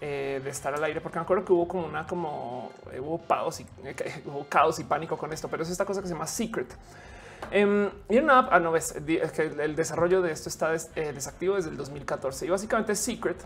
eh, 0.00 0.40
de 0.44 0.50
estar 0.50 0.72
al 0.72 0.84
aire, 0.84 1.00
porque 1.00 1.18
me 1.18 1.22
acuerdo 1.22 1.44
que 1.44 1.52
hubo 1.52 1.66
como 1.66 1.86
una 1.86 2.06
como 2.06 2.70
eh, 2.92 3.00
hubo 3.00 3.18
caos 3.26 3.58
y 3.58 3.66
hubo 4.26 4.46
caos 4.48 4.78
y 4.78 4.84
pánico 4.84 5.16
con 5.16 5.32
esto, 5.32 5.48
pero 5.48 5.64
es 5.64 5.70
esta 5.70 5.84
cosa 5.84 6.00
que 6.00 6.06
se 6.06 6.14
llama 6.14 6.28
Secret. 6.28 6.72
Em, 7.50 7.90
y 8.08 8.18
una 8.18 8.40
app, 8.40 8.48
ah, 8.52 8.60
no 8.60 8.72
ves 8.72 8.94
que 9.34 9.42
el 9.42 9.74
desarrollo 9.74 10.20
de 10.20 10.32
esto 10.32 10.48
está 10.48 10.74
eh, 10.74 11.12
desactivo 11.12 11.54
desde 11.54 11.70
el 11.70 11.76
2014 11.76 12.46
y 12.46 12.50
básicamente 12.50 12.94
Secret 12.94 13.36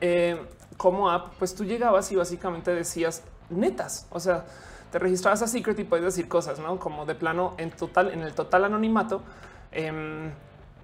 em, 0.00 0.38
como 0.76 1.10
app, 1.10 1.32
pues 1.38 1.54
tú 1.54 1.64
llegabas 1.64 2.12
y 2.12 2.16
básicamente 2.16 2.74
decías 2.74 3.22
netas, 3.48 4.06
o 4.10 4.20
sea, 4.20 4.44
te 4.92 4.98
registrabas 4.98 5.40
a 5.42 5.46
Secret 5.46 5.78
y 5.78 5.84
puedes 5.84 6.04
decir 6.04 6.28
cosas, 6.28 6.58
no 6.58 6.78
como 6.78 7.06
de 7.06 7.14
plano 7.14 7.54
en 7.56 7.70
total, 7.70 8.12
en 8.12 8.20
el 8.20 8.34
total 8.34 8.64
anonimato. 8.64 9.22
Em, 9.72 10.30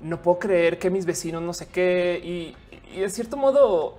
no 0.01 0.21
puedo 0.21 0.39
creer 0.41 0.79
que 0.79 0.91
mis 0.91 1.07
vecinos 1.07 1.43
no 1.43 1.53
sé 1.53 1.69
qué 1.69 2.21
y, 2.23 2.57
y 2.93 3.01
de 3.01 3.09
cierto 3.11 3.37
modo 3.37 3.99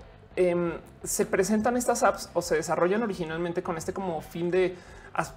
se 1.03 1.25
presentan 1.27 1.77
estas 1.77 2.01
apps 2.03 2.29
o 2.33 2.41
se 2.41 2.55
desarrollan 2.55 3.03
originalmente 3.03 3.61
con 3.61 3.77
este 3.77 3.93
como 3.93 4.19
fin 4.21 4.49
de 4.49 4.75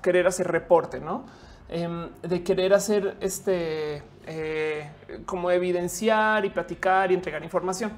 querer 0.03 0.27
hacer 0.27 0.49
reporte, 0.49 1.01
no? 1.01 1.27
Em, 1.69 2.09
de 2.23 2.45
querer 2.45 2.73
hacer 2.75 3.17
este 3.21 4.01
eh, 4.25 4.89
como 5.25 5.51
evidenciar 5.51 6.45
y 6.45 6.51
platicar 6.51 7.11
y 7.11 7.15
entregar 7.15 7.43
información. 7.43 7.91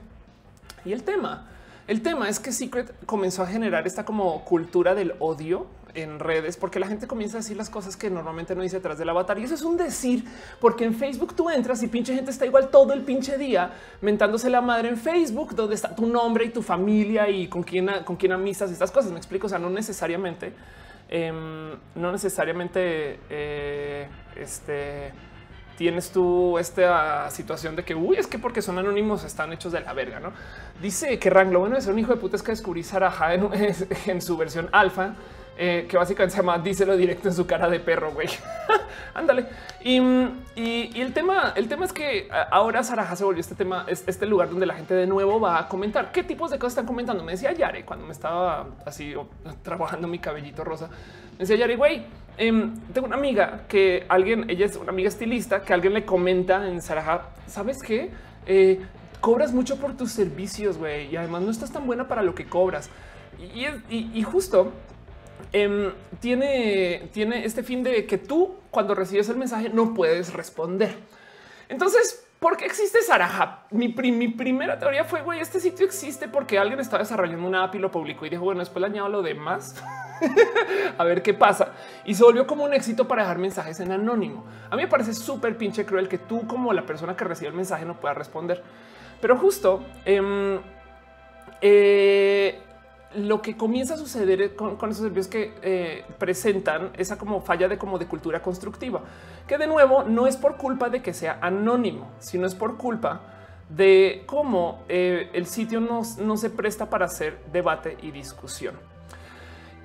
Y 0.87 0.93
el 0.93 1.03
tema, 1.03 1.47
el 1.87 2.01
tema 2.01 2.31
es 2.31 2.41
que 2.41 2.51
Secret 2.51 2.95
comenzó 3.05 3.43
a 3.43 3.47
generar 3.47 3.87
esta 3.87 4.07
como 4.07 4.43
cultura 4.47 4.95
del 4.95 5.15
odio 5.19 5.67
en 5.95 6.19
redes 6.19 6.57
porque 6.57 6.81
la 6.81 6.87
gente 6.87 7.07
comienza 7.07 7.39
a 7.39 7.41
decir 7.41 7.57
las 7.59 7.69
cosas 7.69 7.97
que 7.97 8.09
normalmente 8.09 8.55
no 8.55 8.63
dice 8.63 8.77
detrás 8.77 8.97
del 8.97 9.11
avatar. 9.11 9.39
Y 9.39 9.45
eso 9.45 9.55
es 9.55 9.63
un 9.63 9.77
decir, 9.77 10.25
porque 10.63 10.85
en 10.87 10.95
Facebook 10.95 11.35
tú 11.35 11.51
entras 11.51 11.83
y 11.83 11.89
pinche 11.89 12.15
gente 12.15 12.31
está 12.31 12.47
igual 12.47 12.71
todo 12.71 12.95
el 12.95 13.03
pinche 13.03 13.37
día 13.37 13.73
mentándose 14.01 14.49
la 14.49 14.63
madre 14.63 14.89
en 14.89 14.97
Facebook, 14.97 15.55
donde 15.55 15.75
está 15.75 15.95
tu 15.95 16.07
nombre 16.07 16.47
y 16.47 16.49
tu 16.49 16.63
familia 16.63 17.29
y 17.29 17.49
con 17.49 17.63
quién, 17.63 17.91
con 18.07 18.17
quién 18.17 18.33
amistas 18.33 18.71
estas 18.71 18.91
cosas. 18.91 19.13
Me 19.13 19.19
explico. 19.19 19.47
O 19.47 19.51
sea, 19.51 19.59
no 19.59 19.69
necesariamente 19.69 20.55
Em, 21.11 21.71
no 21.95 22.13
necesariamente 22.13 23.19
eh, 23.31 24.09
este, 24.37 25.13
tienes 25.79 26.11
tú 26.11 26.59
esta 26.59 27.31
situación 27.31 27.77
de 27.77 27.85
que 27.85 27.95
uy, 27.95 28.17
es 28.17 28.27
que 28.27 28.39
porque 28.39 28.61
son 28.61 28.79
anónimos 28.79 29.25
están 29.25 29.53
hechos 29.53 29.73
de 29.73 29.81
la 29.81 29.93
verga. 29.95 30.21
No 30.21 30.33
dice 30.83 31.19
que 31.19 31.31
Ranglo 31.31 31.61
bueno 31.61 31.77
es 31.77 31.87
un 31.87 31.99
hijo 31.99 32.13
de 32.13 32.21
puta 32.21 32.37
es 32.37 32.43
que 32.43 32.53
descubrí 32.53 32.83
Saraja 32.83 33.35
en, 33.35 33.49
en 34.07 34.21
su 34.21 34.37
versión 34.37 34.69
alfa. 34.73 35.15
Eh, 35.61 35.87
que 35.91 35.97
básicamente 35.97 36.37
se 36.37 36.41
llama 36.41 36.57
díselo 36.59 36.97
directo 36.97 37.27
en 37.27 37.35
su 37.35 37.45
cara 37.45 37.69
de 37.69 37.81
perro, 37.81 38.13
güey. 38.13 38.29
Ándale. 39.15 39.47
Y, 39.83 39.99
el 40.57 41.13
tema, 41.13 41.53
el 41.57 41.69
tema 41.69 41.85
es 41.85 41.93
que 41.93 42.29
ahora 42.51 42.85
Saraja 42.85 43.17
se 43.17 43.25
volvió 43.25 43.41
este 43.41 43.57
tema, 43.57 43.85
este 43.89 44.25
lugar 44.27 44.51
donde 44.51 44.67
la 44.67 44.75
gente 44.75 44.95
de 44.95 45.07
nuevo 45.07 45.41
va 45.41 45.59
a 45.59 45.69
comentar 45.69 46.13
qué 46.13 46.23
tipos 46.23 46.53
de 46.53 46.59
cosas 46.59 46.75
están 46.75 46.87
comentando. 46.87 47.25
Me 47.25 47.33
decía 47.33 47.53
Yare 47.53 47.85
cuando 47.85 48.07
me 48.07 48.13
estaba 48.13 48.69
así 48.87 49.15
trabajando 49.63 50.07
mi 50.07 50.21
cabellito 50.21 50.63
rosa. 50.63 50.89
Me 51.33 51.39
decía 51.39 51.57
Yare, 51.57 51.75
güey, 51.75 52.05
em, 52.37 52.75
tengo 52.93 53.09
una 53.09 53.17
amiga 53.17 53.63
que 53.67 54.07
alguien, 54.09 54.49
ella 54.49 54.67
es 54.67 54.77
una 54.77 54.91
amiga 54.91 55.09
estilista, 55.09 55.63
que 55.63 55.75
alguien 55.75 55.93
le 55.93 56.05
comenta 56.05 56.69
en 56.69 56.81
Saraja, 56.81 57.31
¿sabes 57.49 57.83
qué? 57.83 58.11
Eh, 58.47 58.81
cobras 59.21 59.53
mucho 59.53 59.77
por 59.77 59.97
tus 59.97 60.13
servicios, 60.13 60.79
güey, 60.79 61.11
y 61.13 61.17
además 61.17 61.43
no 61.43 61.51
estás 61.51 61.73
tan 61.73 61.87
buena 61.87 62.07
para 62.07 62.23
lo 62.23 62.35
que 62.35 62.47
cobras. 62.47 62.91
Y, 63.41 64.23
justo 64.23 64.73
em, 65.53 65.93
tiene, 66.21 67.09
tiene 67.13 67.45
este 67.45 67.63
fin 67.63 67.83
de 67.83 68.07
que 68.07 68.19
tú 68.19 68.57
cuando 68.71 68.95
recibes 68.95 69.29
el 69.29 69.37
mensaje 69.37 69.69
no 69.69 69.95
puedes 69.95 70.33
responder. 70.33 70.95
Entonces, 71.69 72.25
¿por 72.39 72.57
qué 72.57 72.67
existe 72.67 73.03
Saraja? 73.03 73.65
Mi, 73.71 73.89
mi 73.89 74.29
primera 74.29 74.79
teoría 74.79 75.05
fue, 75.05 75.23
güey, 75.23 75.41
este 75.41 75.61
sitio 75.61 75.85
existe 75.87 76.29
porque 76.29 76.59
alguien 76.59 76.81
está 76.81 76.99
desarrollando 76.99 77.47
una 77.47 77.65
app 77.65 77.75
y 77.75 77.79
lo 77.79 77.91
publicó 77.91 78.27
y 78.27 78.31
dijo, 78.31 78.45
bueno, 78.45 78.61
después 78.61 78.81
le 78.81 78.87
añado 78.87 79.09
lo 79.09 79.23
demás. 79.23 79.75
a 80.99 81.05
ver 81.05 81.23
qué 81.23 81.35
pasa. 81.35 81.73
Y 82.05 82.15
se 82.15 82.25
volvió 82.25 82.47
como 82.47 82.65
un 82.65 82.75
éxito 82.75 83.07
para 83.07 83.23
dejar 83.23 83.39
mensajes 83.39 83.81
en 83.81 83.93
anónimo. 83.93 84.45
A 84.71 84.77
mí 84.77 84.83
me 84.83 84.89
parece 84.89 85.15
súper 85.15 85.57
pinche 85.57 85.85
cruel 85.85 86.09
que 86.09 86.19
tú 86.19 86.47
como 86.47 86.73
la 86.73 86.85
persona 86.87 87.17
que 87.17 87.25
recibe 87.25 87.49
el 87.49 87.55
mensaje 87.55 87.85
no 87.85 87.99
pueda 87.99 88.15
responder. 88.15 88.63
Pero 89.21 89.37
justo 89.37 89.85
em, 90.05 90.59
eh, 91.61 92.61
lo 93.15 93.41
que 93.41 93.57
comienza 93.57 93.95
a 93.95 93.97
suceder 93.97 94.55
con, 94.55 94.77
esos 94.91 95.03
servicios 95.03 95.29
que 95.29 95.55
eh, 95.63 96.05
presentan 96.19 96.91
esa 96.97 97.17
como 97.17 97.41
falla 97.41 97.69
de 97.69 97.79
como 97.79 97.99
de 97.99 98.07
cultura 98.07 98.43
constructiva, 98.43 99.03
que 99.47 99.57
de 99.59 99.67
nuevo 99.67 100.05
no 100.05 100.27
es 100.27 100.37
por 100.37 100.57
culpa 100.57 100.91
de 100.91 101.03
que 101.03 101.15
sea 101.15 101.39
anónimo, 101.41 102.11
sino 102.19 102.47
es 102.47 102.55
por 102.55 102.77
culpa 102.77 103.21
de 103.71 104.25
cómo 104.27 104.83
eh, 104.89 105.31
el 105.33 105.47
sitio 105.47 105.81
no, 105.81 106.03
no 106.19 106.37
se 106.37 106.51
presta 106.51 106.91
para 106.91 107.07
hacer 107.07 107.39
debate 107.53 107.97
y 108.03 108.11
discusión. 108.11 108.75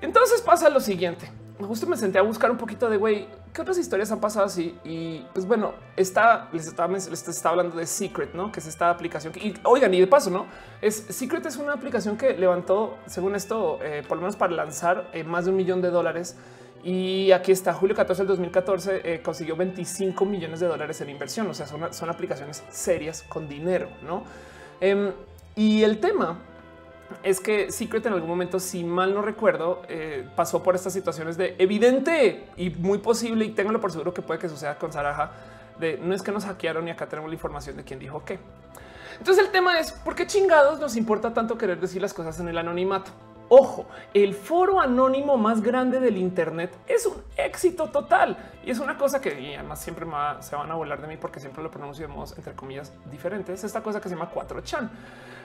Entonces 0.00 0.42
pasa 0.42 0.68
lo 0.68 0.80
siguiente 0.80 1.30
justo 1.60 1.86
me 1.86 1.96
senté 1.96 2.18
a 2.18 2.22
buscar 2.22 2.50
un 2.50 2.56
poquito 2.56 2.90
de 2.90 2.96
güey, 2.96 3.28
qué 3.52 3.62
otras 3.62 3.78
historias 3.78 4.10
han 4.10 4.20
pasado 4.20 4.46
así. 4.46 4.76
Y 4.84 5.24
pues 5.32 5.46
bueno, 5.46 5.74
está, 5.96 6.48
les 6.52 6.66
estaba, 6.66 6.92
les 6.92 7.28
estaba 7.28 7.52
hablando 7.52 7.76
de 7.76 7.86
Secret, 7.86 8.34
no 8.34 8.50
que 8.50 8.60
es 8.60 8.66
esta 8.66 8.90
aplicación. 8.90 9.32
y 9.36 9.54
oigan, 9.64 9.94
y 9.94 10.00
de 10.00 10.06
paso, 10.06 10.30
no 10.30 10.46
es 10.84 10.96
Secret, 11.08 11.46
es 11.46 11.56
una 11.56 11.72
aplicación 11.72 12.18
que 12.18 12.36
levantó, 12.36 12.98
según 13.06 13.34
esto, 13.34 13.78
eh, 13.82 14.02
por 14.06 14.18
lo 14.18 14.22
menos 14.22 14.36
para 14.36 14.52
lanzar 14.52 15.08
eh, 15.14 15.24
más 15.24 15.46
de 15.46 15.50
un 15.50 15.56
millón 15.56 15.80
de 15.80 15.90
dólares. 15.90 16.36
Y 16.82 17.32
aquí 17.32 17.52
está 17.52 17.72
julio 17.72 17.96
14 17.96 18.22
del 18.22 18.28
2014 18.28 19.00
eh, 19.02 19.22
consiguió 19.22 19.56
25 19.56 20.26
millones 20.26 20.60
de 20.60 20.66
dólares 20.66 21.00
en 21.00 21.08
inversión. 21.08 21.46
O 21.46 21.54
sea, 21.54 21.66
son, 21.66 21.94
son 21.94 22.10
aplicaciones 22.10 22.62
serias 22.68 23.22
con 23.22 23.48
dinero, 23.48 23.88
no? 24.02 24.24
Em, 24.82 25.12
y 25.56 25.82
el 25.82 26.00
tema 26.00 26.38
es 27.22 27.40
que 27.40 27.72
Secret 27.72 28.04
en 28.06 28.12
algún 28.12 28.28
momento, 28.28 28.60
si 28.60 28.84
mal 28.84 29.14
no 29.14 29.22
recuerdo, 29.22 29.82
eh, 29.88 30.26
pasó 30.36 30.62
por 30.62 30.74
estas 30.74 30.92
situaciones 30.92 31.36
de 31.36 31.56
evidente 31.58 32.46
y 32.56 32.70
muy 32.70 32.98
posible, 32.98 33.44
y 33.44 33.50
tengo 33.50 33.78
por 33.80 33.92
seguro 33.92 34.12
que 34.12 34.22
puede 34.22 34.40
que 34.40 34.48
suceda 34.48 34.78
con 34.78 34.92
Saraja, 34.92 35.32
de 35.78 35.98
no 35.98 36.14
es 36.14 36.22
que 36.22 36.32
nos 36.32 36.44
hackearon 36.44 36.86
y 36.86 36.90
acá 36.90 37.08
tenemos 37.08 37.30
la 37.30 37.34
información 37.34 37.76
de 37.76 37.84
quién 37.84 37.98
dijo 37.98 38.24
qué. 38.24 38.38
Entonces 39.18 39.44
el 39.44 39.52
tema 39.52 39.78
es 39.78 39.92
por 39.92 40.14
qué 40.14 40.26
chingados 40.26 40.80
nos 40.80 40.96
importa 40.96 41.32
tanto 41.32 41.56
querer 41.56 41.80
decir 41.80 42.02
las 42.02 42.12
cosas 42.12 42.38
en 42.40 42.48
el 42.48 42.58
anonimato. 42.58 43.10
Ojo, 43.48 43.86
el 44.14 44.34
foro 44.34 44.80
anónimo 44.80 45.36
más 45.36 45.62
grande 45.62 46.00
del 46.00 46.16
Internet 46.16 46.76
es 46.86 47.04
un 47.06 47.22
éxito 47.36 47.88
total 47.90 48.36
y 48.64 48.70
es 48.70 48.78
una 48.78 48.96
cosa 48.96 49.20
que 49.20 49.54
además 49.56 49.80
siempre 49.80 50.06
se 50.40 50.56
van 50.56 50.70
a 50.70 50.74
volar 50.74 51.00
de 51.00 51.08
mí 51.08 51.16
porque 51.18 51.40
siempre 51.40 51.62
lo 51.62 51.70
pronunciamos 51.70 52.36
entre 52.38 52.54
comillas 52.54 52.92
diferentes. 53.10 53.62
Esta 53.62 53.82
cosa 53.82 54.00
que 54.00 54.08
se 54.08 54.14
llama 54.14 54.30
4chan. 54.32 54.88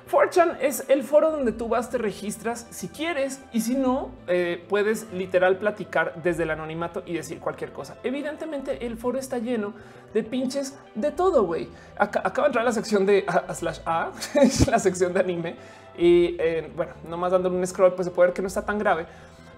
4chan 0.09 0.57
es 0.61 0.85
el 0.89 1.03
foro 1.03 1.31
donde 1.31 1.51
tú 1.51 1.67
vas, 1.67 1.89
te 1.89 1.97
registras 1.97 2.67
si 2.69 2.87
quieres 2.87 3.41
y 3.53 3.61
si 3.61 3.75
no, 3.75 4.09
eh, 4.27 4.63
puedes 4.67 5.11
literal 5.13 5.57
platicar 5.57 6.21
desde 6.23 6.43
el 6.43 6.51
anonimato 6.51 7.03
y 7.05 7.13
decir 7.13 7.39
cualquier 7.39 7.71
cosa. 7.71 7.97
Evidentemente, 8.03 8.85
el 8.85 8.97
foro 8.97 9.19
está 9.19 9.37
lleno 9.37 9.73
de 10.13 10.23
pinches 10.23 10.77
de 10.95 11.11
todo. 11.11 11.43
Güey, 11.43 11.69
acaba 11.97 12.29
de 12.29 12.45
entrar 12.47 12.65
la 12.65 12.71
sección 12.71 13.05
de 13.05 13.23
a, 13.27 13.53
slash 13.53 13.79
A, 13.85 14.11
la 14.69 14.79
sección 14.79 15.13
de 15.13 15.19
anime 15.19 15.55
y 15.97 16.37
eh, 16.39 16.71
bueno, 16.75 16.93
nomás 17.07 17.31
dando 17.31 17.49
un 17.49 17.65
scroll, 17.67 17.93
pues 17.93 18.07
se 18.07 18.11
puede 18.11 18.27
ver 18.29 18.33
que 18.33 18.41
no 18.41 18.47
está 18.47 18.65
tan 18.65 18.79
grave, 18.79 19.05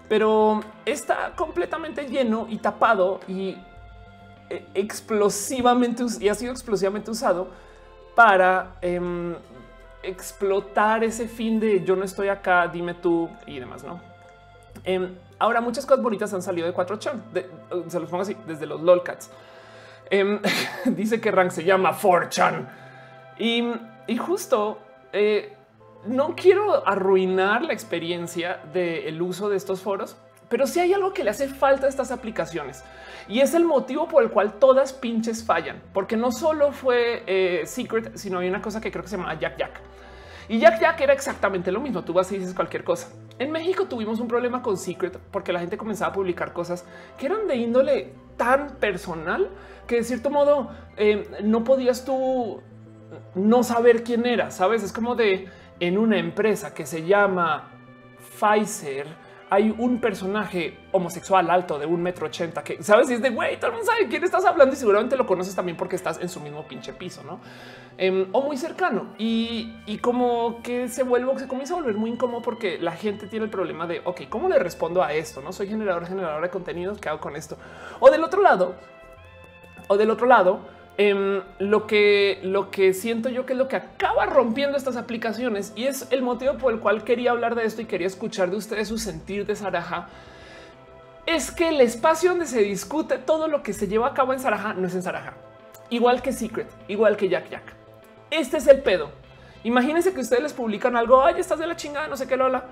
pero 0.08 0.60
está 0.84 1.32
completamente 1.36 2.04
lleno 2.08 2.46
y 2.48 2.58
tapado 2.58 3.20
y 3.28 3.56
eh, 4.50 4.66
explosivamente 4.74 6.04
y 6.20 6.28
ha 6.28 6.34
sido 6.34 6.52
explosivamente 6.52 7.10
usado 7.10 7.48
para 8.14 8.76
em, 8.82 9.34
explotar 10.02 11.04
ese 11.04 11.28
fin 11.28 11.60
de 11.60 11.84
yo 11.84 11.96
no 11.96 12.04
estoy 12.04 12.28
acá, 12.28 12.68
dime 12.68 12.94
tú 12.94 13.28
y 13.46 13.58
demás, 13.58 13.84
¿no? 13.84 14.00
Em, 14.84 15.14
ahora 15.38 15.60
muchas 15.60 15.86
cosas 15.86 16.02
bonitas 16.02 16.32
han 16.34 16.42
salido 16.42 16.66
de 16.66 16.74
4chan, 16.74 17.22
se 17.88 18.00
los 18.00 18.10
pongo 18.10 18.22
así, 18.22 18.36
desde 18.46 18.66
los 18.66 18.80
lolcats. 18.80 19.30
Em, 20.10 20.40
dice 20.86 21.20
que 21.20 21.30
rank 21.30 21.50
se 21.50 21.64
llama 21.64 21.96
4chan 21.96 22.68
y, 23.38 23.64
y 24.06 24.16
justo 24.16 24.78
eh, 25.12 25.56
no 26.06 26.34
quiero 26.34 26.86
arruinar 26.86 27.62
la 27.62 27.72
experiencia 27.72 28.60
del 28.72 29.20
uso 29.22 29.48
de 29.48 29.56
estos 29.56 29.80
foros, 29.82 30.16
pero 30.52 30.66
si 30.66 30.80
hay 30.80 30.92
algo 30.92 31.14
que 31.14 31.24
le 31.24 31.30
hace 31.30 31.48
falta 31.48 31.86
a 31.86 31.88
estas 31.88 32.10
aplicaciones 32.10 32.84
y 33.26 33.40
es 33.40 33.54
el 33.54 33.64
motivo 33.64 34.06
por 34.06 34.22
el 34.22 34.28
cual 34.28 34.58
todas 34.58 34.92
pinches 34.92 35.42
fallan, 35.42 35.80
porque 35.94 36.14
no 36.14 36.30
solo 36.30 36.72
fue 36.72 37.22
eh, 37.26 37.62
Secret, 37.64 38.18
sino 38.18 38.40
hay 38.40 38.50
una 38.50 38.60
cosa 38.60 38.78
que 38.78 38.90
creo 38.90 39.02
que 39.02 39.08
se 39.08 39.16
llama 39.16 39.32
Jack 39.40 39.56
Jack. 39.56 39.80
Y 40.50 40.58
Jack 40.58 40.78
Jack 40.78 41.00
era 41.00 41.14
exactamente 41.14 41.72
lo 41.72 41.80
mismo. 41.80 42.04
Tú 42.04 42.12
vas 42.12 42.30
y 42.32 42.36
dices 42.36 42.52
cualquier 42.52 42.84
cosa. 42.84 43.08
En 43.38 43.50
México 43.50 43.86
tuvimos 43.86 44.20
un 44.20 44.28
problema 44.28 44.60
con 44.60 44.76
Secret 44.76 45.18
porque 45.30 45.54
la 45.54 45.60
gente 45.60 45.78
comenzaba 45.78 46.10
a 46.10 46.14
publicar 46.14 46.52
cosas 46.52 46.84
que 47.16 47.24
eran 47.24 47.48
de 47.48 47.56
índole 47.56 48.12
tan 48.36 48.76
personal 48.76 49.48
que 49.86 49.96
de 49.96 50.04
cierto 50.04 50.28
modo 50.28 50.70
eh, 50.98 51.30
no 51.42 51.64
podías 51.64 52.04
tú 52.04 52.60
no 53.34 53.62
saber 53.62 54.04
quién 54.04 54.26
era. 54.26 54.50
Sabes, 54.50 54.82
es 54.82 54.92
como 54.92 55.14
de 55.14 55.48
en 55.80 55.96
una 55.96 56.18
empresa 56.18 56.74
que 56.74 56.84
se 56.84 57.06
llama 57.06 57.70
Pfizer 58.38 59.21
hay 59.52 59.74
un 59.76 60.00
personaje 60.00 60.78
homosexual 60.92 61.50
alto 61.50 61.78
de 61.78 61.84
un 61.84 62.02
metro 62.02 62.24
ochenta 62.24 62.64
que 62.64 62.82
sabes 62.82 63.10
y 63.10 63.14
es 63.14 63.20
de 63.20 63.28
güey, 63.28 63.58
todo 63.58 63.66
el 63.66 63.76
mundo 63.76 63.92
sabe 63.92 64.08
quién 64.08 64.24
estás 64.24 64.46
hablando 64.46 64.72
y 64.74 64.78
seguramente 64.78 65.14
lo 65.14 65.26
conoces 65.26 65.54
también 65.54 65.76
porque 65.76 65.94
estás 65.94 66.18
en 66.22 66.30
su 66.30 66.40
mismo 66.40 66.66
pinche 66.66 66.94
piso, 66.94 67.22
no? 67.22 67.38
Em, 67.98 68.28
o 68.32 68.40
muy 68.40 68.56
cercano 68.56 69.08
y, 69.18 69.98
como 70.00 70.62
que 70.62 70.88
se 70.88 71.02
vuelve, 71.02 71.38
se 71.38 71.48
comienza 71.48 71.74
a 71.74 71.76
volver 71.76 71.96
muy 71.96 72.08
incómodo 72.08 72.40
porque 72.40 72.78
la 72.78 72.92
gente 72.92 73.26
tiene 73.26 73.44
el 73.44 73.50
problema 73.50 73.86
de 73.86 74.00
ok, 74.02 74.22
cómo 74.30 74.48
le 74.48 74.58
respondo 74.58 75.02
a 75.02 75.12
esto? 75.12 75.42
No 75.42 75.52
soy 75.52 75.68
generador, 75.68 76.06
generador 76.06 76.42
de 76.42 76.48
contenidos. 76.48 76.98
¿Qué 76.98 77.10
hago 77.10 77.20
con 77.20 77.36
esto? 77.36 77.58
O 78.00 78.10
del 78.10 78.24
otro 78.24 78.40
lado, 78.40 78.74
o 79.88 79.98
del 79.98 80.08
otro 80.08 80.26
lado, 80.26 80.60
Em, 80.98 81.40
lo 81.58 81.86
que 81.86 82.38
lo 82.42 82.70
que 82.70 82.92
siento 82.92 83.30
yo 83.30 83.46
que 83.46 83.54
es 83.54 83.58
lo 83.58 83.66
que 83.66 83.76
acaba 83.76 84.26
rompiendo 84.26 84.76
estas 84.76 84.96
aplicaciones 84.96 85.72
y 85.74 85.84
es 85.84 86.06
el 86.10 86.20
motivo 86.20 86.58
por 86.58 86.70
el 86.70 86.80
cual 86.80 87.02
quería 87.02 87.30
hablar 87.30 87.54
de 87.54 87.64
esto 87.64 87.80
y 87.80 87.86
quería 87.86 88.06
escuchar 88.06 88.50
de 88.50 88.56
ustedes 88.56 88.88
su 88.88 88.98
sentir 88.98 89.46
de 89.46 89.56
Saraja 89.56 90.08
es 91.24 91.50
que 91.50 91.68
el 91.68 91.80
espacio 91.80 92.30
donde 92.30 92.46
se 92.46 92.60
discute 92.60 93.18
todo 93.18 93.48
lo 93.48 93.62
que 93.62 93.72
se 93.72 93.88
lleva 93.88 94.08
a 94.08 94.14
cabo 94.14 94.32
en 94.32 94.40
Saraja 94.40 94.74
no 94.74 94.86
es 94.86 94.94
en 94.94 95.02
Saraja, 95.02 95.34
igual 95.90 96.20
que 96.20 96.32
Secret, 96.32 96.68
igual 96.88 97.16
que 97.16 97.28
Jack 97.28 97.48
Jack. 97.48 97.74
Este 98.30 98.56
es 98.56 98.66
el 98.66 98.82
pedo. 98.82 99.10
Imagínense 99.64 100.12
que 100.12 100.20
ustedes 100.20 100.42
les 100.42 100.52
publican 100.52 100.96
algo, 100.96 101.22
ay, 101.22 101.36
estás 101.38 101.58
de 101.58 101.66
la 101.66 101.76
chingada, 101.76 102.08
no 102.08 102.16
sé 102.16 102.26
qué, 102.26 102.36
Lola. 102.36 102.64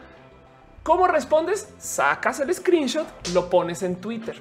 ¿Cómo 0.83 1.07
respondes? 1.07 1.73
Sacas 1.79 2.41
el 2.41 2.53
screenshot, 2.53 3.07
lo 3.33 3.49
pones 3.49 3.83
en 3.83 3.97
Twitter. 3.97 4.41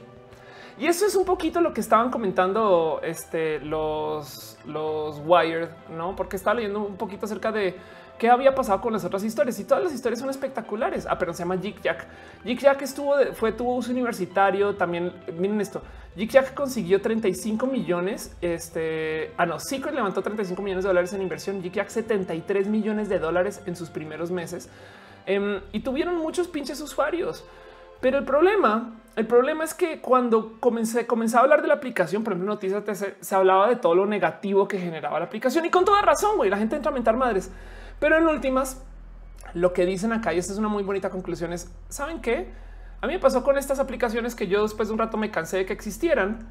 Y 0.79 0.87
eso 0.87 1.05
es 1.05 1.15
un 1.15 1.25
poquito 1.25 1.59
lo 1.59 1.73
que 1.73 1.81
estaban 1.81 2.09
comentando 2.09 3.01
este, 3.03 3.59
los, 3.59 4.57
los 4.65 5.21
Wired, 5.25 5.67
no? 5.89 6.15
Porque 6.15 6.37
estaba 6.37 6.55
leyendo 6.55 6.79
un 6.79 6.95
poquito 6.95 7.25
acerca 7.25 7.51
de 7.51 7.75
qué 8.17 8.29
había 8.29 8.55
pasado 8.55 8.79
con 8.79 8.93
las 8.93 9.03
otras 9.03 9.23
historias 9.25 9.59
y 9.59 9.65
todas 9.65 9.83
las 9.83 9.93
historias 9.93 10.21
son 10.21 10.29
espectaculares. 10.29 11.05
Ah, 11.09 11.17
pero 11.19 11.33
se 11.33 11.39
llama 11.39 11.57
Jig 11.57 11.81
Jack. 11.81 12.07
Jig 12.45 12.59
Jack 12.59 12.81
estuvo, 12.83 13.13
fue, 13.33 13.51
tuvo 13.51 13.75
uso 13.75 13.91
universitario 13.91 14.75
también. 14.75 15.11
Miren 15.37 15.59
esto. 15.59 15.81
Jig 16.15 16.29
Jack 16.29 16.53
consiguió 16.53 17.01
35 17.01 17.67
millones. 17.67 18.33
Este, 18.39 19.33
ah, 19.35 19.45
no, 19.45 19.59
Secret 19.59 19.93
levantó 19.93 20.21
35 20.21 20.61
millones 20.61 20.85
de 20.85 20.89
dólares 20.89 21.11
en 21.11 21.21
inversión. 21.21 21.61
Jig 21.61 21.73
Jack 21.73 21.89
73 21.89 22.67
millones 22.67 23.09
de 23.09 23.19
dólares 23.19 23.61
en 23.65 23.75
sus 23.75 23.89
primeros 23.89 24.31
meses 24.31 24.69
em, 25.25 25.59
y 25.73 25.81
tuvieron 25.81 26.17
muchos 26.19 26.47
pinches 26.47 26.79
usuarios. 26.79 27.43
Pero 28.01 28.17
el 28.17 28.25
problema, 28.25 28.95
el 29.15 29.27
problema 29.27 29.63
es 29.63 29.73
que 29.73 29.99
cuando 29.99 30.59
comencé, 30.59 31.05
a 31.07 31.39
hablar 31.39 31.61
de 31.61 31.67
la 31.67 31.73
aplicación, 31.75 32.23
por 32.23 32.33
ejemplo, 32.33 32.53
Noticias 32.53 32.83
TC, 32.83 33.17
se 33.19 33.35
hablaba 33.35 33.67
de 33.67 33.75
todo 33.75 33.95
lo 33.95 34.05
negativo 34.05 34.67
que 34.67 34.79
generaba 34.79 35.19
la 35.19 35.25
aplicación 35.25 35.65
y 35.65 35.69
con 35.69 35.85
toda 35.85 36.01
razón, 36.01 36.37
güey, 36.37 36.49
la 36.49 36.57
gente 36.57 36.75
entra 36.75 36.91
a 36.91 36.93
mentar 36.93 37.17
madres. 37.17 37.51
Pero 37.99 38.17
en 38.17 38.27
últimas, 38.27 38.81
lo 39.53 39.73
que 39.73 39.85
dicen 39.85 40.13
acá, 40.13 40.33
y 40.33 40.37
esta 40.37 40.53
es 40.53 40.59
una 40.59 40.69
muy 40.69 40.83
bonita 40.83 41.09
conclusión, 41.09 41.51
es, 41.51 41.69
¿saben 41.89 42.21
qué? 42.21 42.51
A 43.01 43.07
mí 43.07 43.13
me 43.13 43.19
pasó 43.19 43.43
con 43.43 43.57
estas 43.57 43.79
aplicaciones 43.79 44.35
que 44.35 44.47
yo 44.47 44.63
después 44.63 44.87
de 44.87 44.93
un 44.93 44.99
rato 44.99 45.17
me 45.17 45.31
cansé 45.31 45.57
de 45.57 45.65
que 45.65 45.73
existieran 45.73 46.47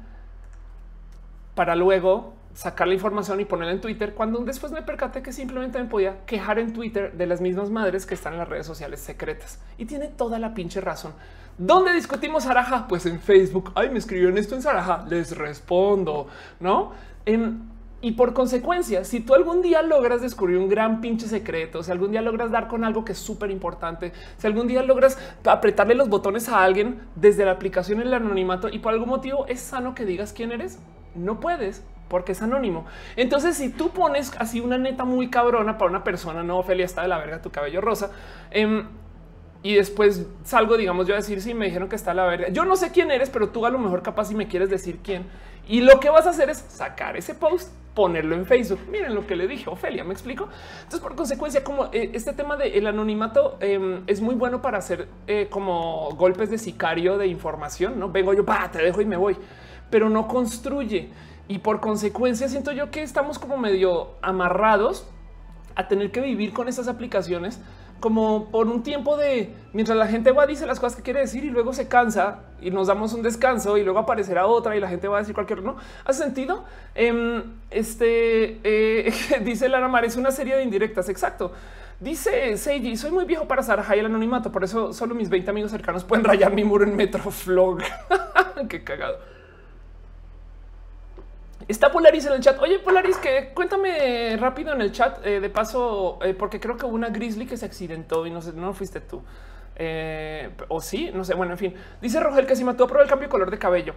para 1.55 1.75
luego 1.75 2.33
sacar 2.53 2.87
la 2.87 2.93
información 2.93 3.39
y 3.39 3.45
ponerla 3.45 3.73
en 3.73 3.81
Twitter 3.81 4.13
cuando 4.13 4.39
después 4.39 4.71
me 4.71 4.81
percaté 4.81 5.21
que 5.21 5.31
simplemente 5.31 5.81
me 5.81 5.89
podía 5.89 6.25
quejar 6.25 6.59
en 6.59 6.73
Twitter 6.73 7.13
de 7.13 7.25
las 7.25 7.41
mismas 7.41 7.69
madres 7.69 8.05
que 8.05 8.15
están 8.15 8.33
en 8.33 8.39
las 8.39 8.49
redes 8.49 8.65
sociales 8.65 8.99
secretas 8.99 9.59
y 9.77 9.85
tiene 9.85 10.07
toda 10.07 10.39
la 10.39 10.53
pinche 10.53 10.81
razón. 10.81 11.13
¿Dónde 11.57 11.91
discutimos 11.93 12.45
Araja? 12.45 12.87
Pues 12.87 13.05
en 13.05 13.19
Facebook. 13.19 13.73
Ay, 13.75 13.89
me 13.89 13.99
escribieron 13.99 14.37
esto 14.37 14.55
en 14.55 14.61
Saraja. 14.61 15.05
Les 15.09 15.35
respondo, 15.37 16.27
no? 16.61 16.93
En, 17.25 17.69
y 18.01 18.13
por 18.13 18.33
consecuencia, 18.33 19.03
si 19.03 19.19
tú 19.19 19.33
algún 19.33 19.61
día 19.61 19.81
logras 19.81 20.21
descubrir 20.21 20.57
un 20.57 20.69
gran 20.69 21.01
pinche 21.01 21.27
secreto, 21.27 21.83
si 21.83 21.91
algún 21.91 22.11
día 22.11 22.21
logras 22.21 22.49
dar 22.49 22.69
con 22.69 22.85
algo 22.85 23.03
que 23.03 23.11
es 23.11 23.17
súper 23.17 23.51
importante, 23.51 24.13
si 24.37 24.47
algún 24.47 24.67
día 24.67 24.83
logras 24.83 25.17
apretarle 25.43 25.95
los 25.95 26.07
botones 26.07 26.47
a 26.47 26.63
alguien 26.63 27.01
desde 27.15 27.43
la 27.43 27.51
aplicación 27.51 27.99
en 27.99 28.07
el 28.07 28.13
anonimato 28.13 28.69
y 28.69 28.79
por 28.79 28.93
algún 28.93 29.09
motivo 29.09 29.45
es 29.47 29.59
sano 29.59 29.95
que 29.95 30.05
digas 30.05 30.31
quién 30.31 30.53
eres, 30.53 30.79
no 31.13 31.41
puedes 31.41 31.83
porque 32.09 32.33
es 32.33 32.41
anónimo. 32.41 32.85
Entonces, 33.15 33.55
si 33.55 33.69
tú 33.69 33.91
pones 33.91 34.33
así 34.39 34.59
una 34.59 34.77
neta 34.77 35.05
muy 35.05 35.29
cabrona 35.29 35.77
para 35.77 35.89
una 35.89 36.03
persona, 36.03 36.43
no, 36.43 36.57
Ophelia 36.59 36.85
está 36.85 37.03
de 37.03 37.07
la 37.07 37.17
verga 37.17 37.41
tu 37.41 37.51
cabello 37.51 37.79
rosa. 37.79 38.11
Eh, 38.51 38.83
y 39.61 39.75
después 39.75 40.25
salgo, 40.43 40.77
digamos, 40.77 41.05
yo 41.07 41.13
a 41.13 41.17
decir, 41.17 41.41
sí, 41.41 41.53
me 41.53 41.65
dijeron 41.65 41.89
que 41.89 41.95
está 41.95 42.13
la 42.13 42.25
verga. 42.25 42.47
Yo 42.49 42.63
no 42.63 42.75
sé 42.77 42.91
quién 42.91 43.11
eres, 43.11 43.29
pero 43.29 43.49
tú 43.49 43.65
a 43.65 43.69
lo 43.69 43.77
mejor 43.77 44.01
capaz 44.01 44.25
si 44.25 44.35
me 44.35 44.47
quieres 44.47 44.69
decir 44.69 44.99
quién. 45.03 45.25
Y 45.67 45.81
lo 45.81 45.99
que 45.99 46.09
vas 46.09 46.25
a 46.25 46.29
hacer 46.29 46.49
es 46.49 46.57
sacar 46.57 47.17
ese 47.17 47.35
post, 47.35 47.71
ponerlo 47.93 48.35
en 48.35 48.45
Facebook. 48.45 48.79
Miren 48.89 49.13
lo 49.13 49.27
que 49.27 49.35
le 49.35 49.47
dije, 49.47 49.69
Ofelia, 49.69 50.05
¿me 50.05 50.13
explico? 50.13 50.47
Entonces, 50.77 51.01
por 51.01 51.13
consecuencia, 51.15 51.63
como 51.63 51.89
eh, 51.91 52.11
este 52.13 52.31
tema 52.33 52.55
del 52.55 52.87
anonimato 52.87 53.57
em, 53.59 54.01
es 54.07 54.21
muy 54.21 54.35
bueno 54.35 54.61
para 54.61 54.77
hacer 54.77 55.09
eh, 55.27 55.47
como 55.49 56.09
golpes 56.15 56.49
de 56.49 56.57
sicario 56.57 57.17
de 57.17 57.27
información, 57.27 57.99
¿no? 57.99 58.09
Vengo 58.09 58.33
yo, 58.33 58.45
pa, 58.45 58.71
te 58.71 58.81
dejo 58.81 59.01
y 59.01 59.05
me 59.05 59.17
voy, 59.17 59.35
pero 59.89 60.09
no 60.09 60.27
construye. 60.27 61.09
Y 61.49 61.57
por 61.57 61.81
consecuencia, 61.81 62.47
siento 62.47 62.71
yo 62.71 62.91
que 62.91 63.01
estamos 63.01 63.39
como 63.39 63.57
medio 63.57 64.11
amarrados 64.21 65.07
a 65.75 65.87
tener 65.87 66.11
que 66.11 66.21
vivir 66.21 66.53
con 66.53 66.67
esas 66.67 66.87
aplicaciones 66.87 67.59
como 67.99 68.49
por 68.51 68.67
un 68.67 68.83
tiempo 68.83 69.17
de 69.17 69.53
mientras 69.73 69.97
la 69.97 70.05
gente 70.07 70.31
va, 70.31 70.45
dice 70.45 70.67
las 70.67 70.79
cosas 70.79 70.95
que 70.95 71.01
quiere 71.01 71.21
decir 71.21 71.43
y 71.43 71.49
luego 71.49 71.73
se 71.73 71.87
cansa 71.87 72.43
y 72.61 72.69
nos 72.69 72.87
damos 72.87 73.13
un 73.13 73.23
descanso 73.23 73.77
y 73.77 73.83
luego 73.83 73.97
aparecerá 73.97 74.45
otra 74.45 74.77
y 74.77 74.79
la 74.79 74.87
gente 74.87 75.07
va 75.07 75.17
a 75.17 75.19
decir 75.21 75.33
cualquier 75.33 75.63
no 75.63 75.77
hace 76.05 76.23
sentido. 76.23 76.65
Em, 76.93 77.41
este 77.71 78.59
eh, 78.63 79.11
dice 79.43 79.69
Lara 79.69 79.87
Mar 79.87 80.05
es 80.05 80.17
una 80.17 80.29
serie 80.29 80.55
de 80.55 80.63
indirectas. 80.63 81.09
Exacto. 81.09 81.51
Dice 81.99 82.57
Seiji, 82.57 82.95
soy 82.95 83.09
muy 83.09 83.25
viejo 83.25 83.47
para 83.47 83.63
Sarah 83.63 83.95
y 83.95 83.99
el 83.99 84.05
anonimato, 84.05 84.51
por 84.51 84.63
eso 84.63 84.93
solo 84.93 85.15
mis 85.15 85.29
20 85.29 85.49
amigos 85.49 85.71
cercanos 85.71 86.03
pueden 86.03 86.23
rayar 86.23 86.53
mi 86.53 86.63
muro 86.63 86.83
en 86.85 86.95
Metroflog. 86.95 87.79
Qué 88.69 88.83
cagado. 88.83 89.38
Está 91.69 91.91
Polaris 91.91 92.25
en 92.25 92.33
el 92.33 92.39
chat. 92.39 92.59
Oye, 92.63 92.79
Polaris, 92.79 93.17
que 93.17 93.51
cuéntame 93.53 94.35
rápido 94.37 94.73
en 94.73 94.81
el 94.81 94.91
chat. 94.91 95.23
Eh, 95.23 95.39
de 95.39 95.49
paso, 95.51 96.17
eh, 96.23 96.33
porque 96.33 96.59
creo 96.59 96.75
que 96.75 96.87
hubo 96.87 96.95
una 96.95 97.09
Grizzly 97.09 97.45
que 97.45 97.57
se 97.57 97.65
accidentó 97.67 98.25
y 98.25 98.31
no 98.31 98.41
sé, 98.41 98.53
no 98.53 98.73
fuiste 98.73 99.01
tú. 99.01 99.21
Eh, 99.75 100.49
o 100.67 100.81
sí, 100.81 101.11
no 101.13 101.23
sé. 101.23 101.35
Bueno, 101.35 101.51
en 101.51 101.59
fin, 101.59 101.75
dice 102.01 102.19
Rogel 102.19 102.47
que 102.47 102.55
si 102.55 102.63
mató 102.63 102.85
a 102.85 103.01
el 103.03 103.07
cambio 103.07 103.27
de 103.27 103.31
color 103.31 103.51
de 103.51 103.59
cabello. 103.59 103.93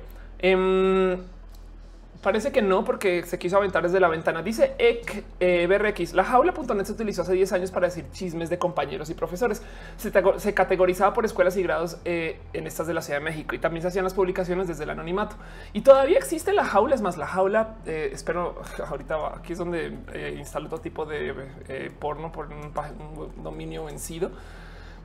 Parece 2.22 2.52
que 2.52 2.62
no, 2.62 2.84
porque 2.84 3.24
se 3.24 3.36
quiso 3.36 3.56
aventar 3.56 3.82
desde 3.82 3.98
la 3.98 4.06
ventana. 4.06 4.42
Dice 4.42 4.76
Ek 4.78 5.24
eh, 5.40 5.66
BRX. 5.66 6.14
La 6.14 6.22
jaula.net 6.22 6.84
se 6.84 6.92
utilizó 6.92 7.22
hace 7.22 7.32
10 7.32 7.52
años 7.52 7.72
para 7.72 7.88
decir 7.88 8.04
chismes 8.12 8.48
de 8.48 8.60
compañeros 8.60 9.10
y 9.10 9.14
profesores. 9.14 9.60
Se, 9.96 10.54
categorizaba 10.54 11.14
por 11.14 11.24
escuelas 11.24 11.56
y 11.56 11.64
grados 11.64 11.98
eh, 12.04 12.38
en 12.52 12.68
estas 12.68 12.86
de 12.86 12.94
la 12.94 13.02
Ciudad 13.02 13.18
de 13.18 13.24
México 13.24 13.56
y 13.56 13.58
también 13.58 13.82
se 13.82 13.88
hacían 13.88 14.04
las 14.04 14.14
publicaciones 14.14 14.68
desde 14.68 14.84
el 14.84 14.90
anonimato. 14.90 15.34
Y 15.72 15.80
todavía 15.80 16.16
existe 16.16 16.52
la 16.52 16.64
jaula. 16.64 16.94
Es 16.94 17.02
más, 17.02 17.16
la 17.16 17.26
jaula, 17.26 17.74
eh, 17.86 18.10
espero, 18.12 18.62
ahorita 18.88 19.38
aquí 19.38 19.54
es 19.54 19.58
donde 19.58 19.92
instalo 20.38 20.68
todo 20.68 20.80
tipo 20.80 21.04
de 21.04 21.90
porno 21.98 22.30
por 22.30 22.46
un, 22.46 22.72
un, 23.18 23.42
dominio 23.42 23.86
vencido. 23.86 24.30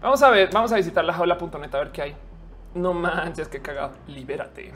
Vamos 0.04 0.22
a 0.22 0.30
ver, 0.30 0.52
vamos 0.54 0.72
a 0.72 0.76
visitar 0.76 1.04
la 1.04 1.14
jaula.net 1.14 1.74
a 1.74 1.80
ver 1.80 1.92
qué 1.92 2.02
hay. 2.04 2.16
No 2.76 2.94
manches, 2.94 3.48
qué 3.48 3.60
cagado. 3.60 3.94
Libérate 4.06 4.72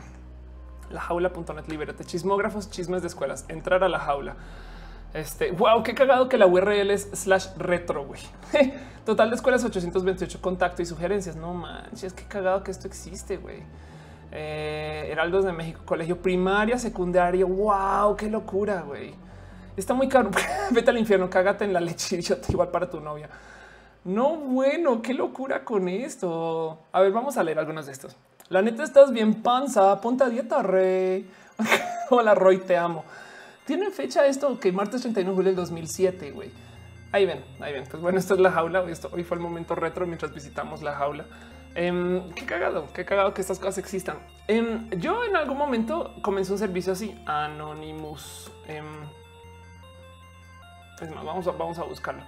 la 0.92 1.00
jaula.net 1.00 1.66
libérate 1.68 2.04
chismógrafos, 2.04 2.70
chismes 2.70 3.02
de 3.02 3.08
escuelas, 3.08 3.44
entrar 3.48 3.82
a 3.84 3.88
la 3.88 3.98
jaula. 3.98 4.36
Este 5.14 5.50
wow, 5.50 5.82
qué 5.82 5.94
cagado 5.94 6.28
que 6.28 6.38
la 6.38 6.46
URL 6.46 6.90
es 6.90 7.08
slash 7.12 7.48
retro. 7.58 8.04
güey. 8.06 8.20
Total 9.04 9.28
de 9.30 9.36
escuelas 9.36 9.64
828 9.64 10.40
contacto 10.40 10.80
y 10.82 10.86
sugerencias. 10.86 11.36
No 11.36 11.52
manches, 11.54 12.12
qué 12.12 12.24
cagado 12.24 12.62
que 12.62 12.70
esto 12.70 12.86
existe. 12.86 13.36
güey. 13.36 13.62
Eh, 14.30 15.08
Heraldos 15.10 15.44
de 15.44 15.52
México, 15.52 15.82
colegio 15.84 16.16
primaria, 16.22 16.78
secundaria. 16.78 17.44
Wow, 17.44 18.16
qué 18.16 18.30
locura. 18.30 18.80
güey. 18.82 19.14
Está 19.76 19.92
muy 19.94 20.08
caro. 20.08 20.30
Vete 20.70 20.90
al 20.90 20.98
infierno, 20.98 21.28
cágate 21.28 21.64
en 21.64 21.72
la 21.72 21.80
leche 21.80 22.18
igual 22.48 22.68
para 22.68 22.88
tu 22.88 23.00
novia. 23.00 23.28
No, 24.04 24.36
bueno, 24.36 25.00
qué 25.02 25.14
locura 25.14 25.64
con 25.64 25.88
esto. 25.88 26.78
A 26.90 27.00
ver, 27.00 27.12
vamos 27.12 27.36
a 27.36 27.44
leer 27.44 27.58
algunos 27.58 27.86
de 27.86 27.92
estos. 27.92 28.16
La 28.52 28.60
neta 28.60 28.82
estás 28.82 29.12
bien 29.12 29.42
panza, 29.42 29.98
ponte 30.02 30.24
a 30.24 30.28
dieta, 30.28 30.62
rey. 30.62 31.26
Hola, 32.10 32.34
Roy, 32.34 32.58
te 32.58 32.76
amo. 32.76 33.02
Tiene 33.64 33.90
fecha 33.90 34.26
esto 34.26 34.60
que 34.60 34.70
martes 34.72 35.00
31 35.00 35.30
de 35.30 35.34
julio 35.34 35.48
del 35.52 35.56
2007, 35.56 36.32
güey. 36.32 36.50
Ahí 37.12 37.24
ven, 37.24 37.42
ahí 37.60 37.72
ven. 37.72 37.84
Pues 37.90 38.02
bueno, 38.02 38.18
esto 38.18 38.34
es 38.34 38.40
la 38.40 38.52
jaula. 38.52 38.82
Hoy 38.82 39.24
fue 39.24 39.38
el 39.38 39.42
momento 39.42 39.74
retro 39.74 40.06
mientras 40.06 40.34
visitamos 40.34 40.82
la 40.82 40.92
jaula. 40.92 41.24
Em, 41.74 42.30
qué 42.34 42.44
cagado, 42.44 42.88
qué 42.92 43.06
cagado 43.06 43.32
que 43.32 43.40
estas 43.40 43.58
cosas 43.58 43.78
existan. 43.78 44.18
Em, 44.46 44.90
yo 45.00 45.24
en 45.24 45.34
algún 45.34 45.56
momento 45.56 46.14
comencé 46.20 46.52
un 46.52 46.58
servicio 46.58 46.92
así, 46.92 47.18
Anonymous. 47.24 48.52
Em, 48.68 48.84
es 51.00 51.10
más, 51.10 51.24
vamos 51.24 51.46
a, 51.46 51.52
vamos 51.52 51.78
a 51.78 51.84
buscarlo. 51.84 52.22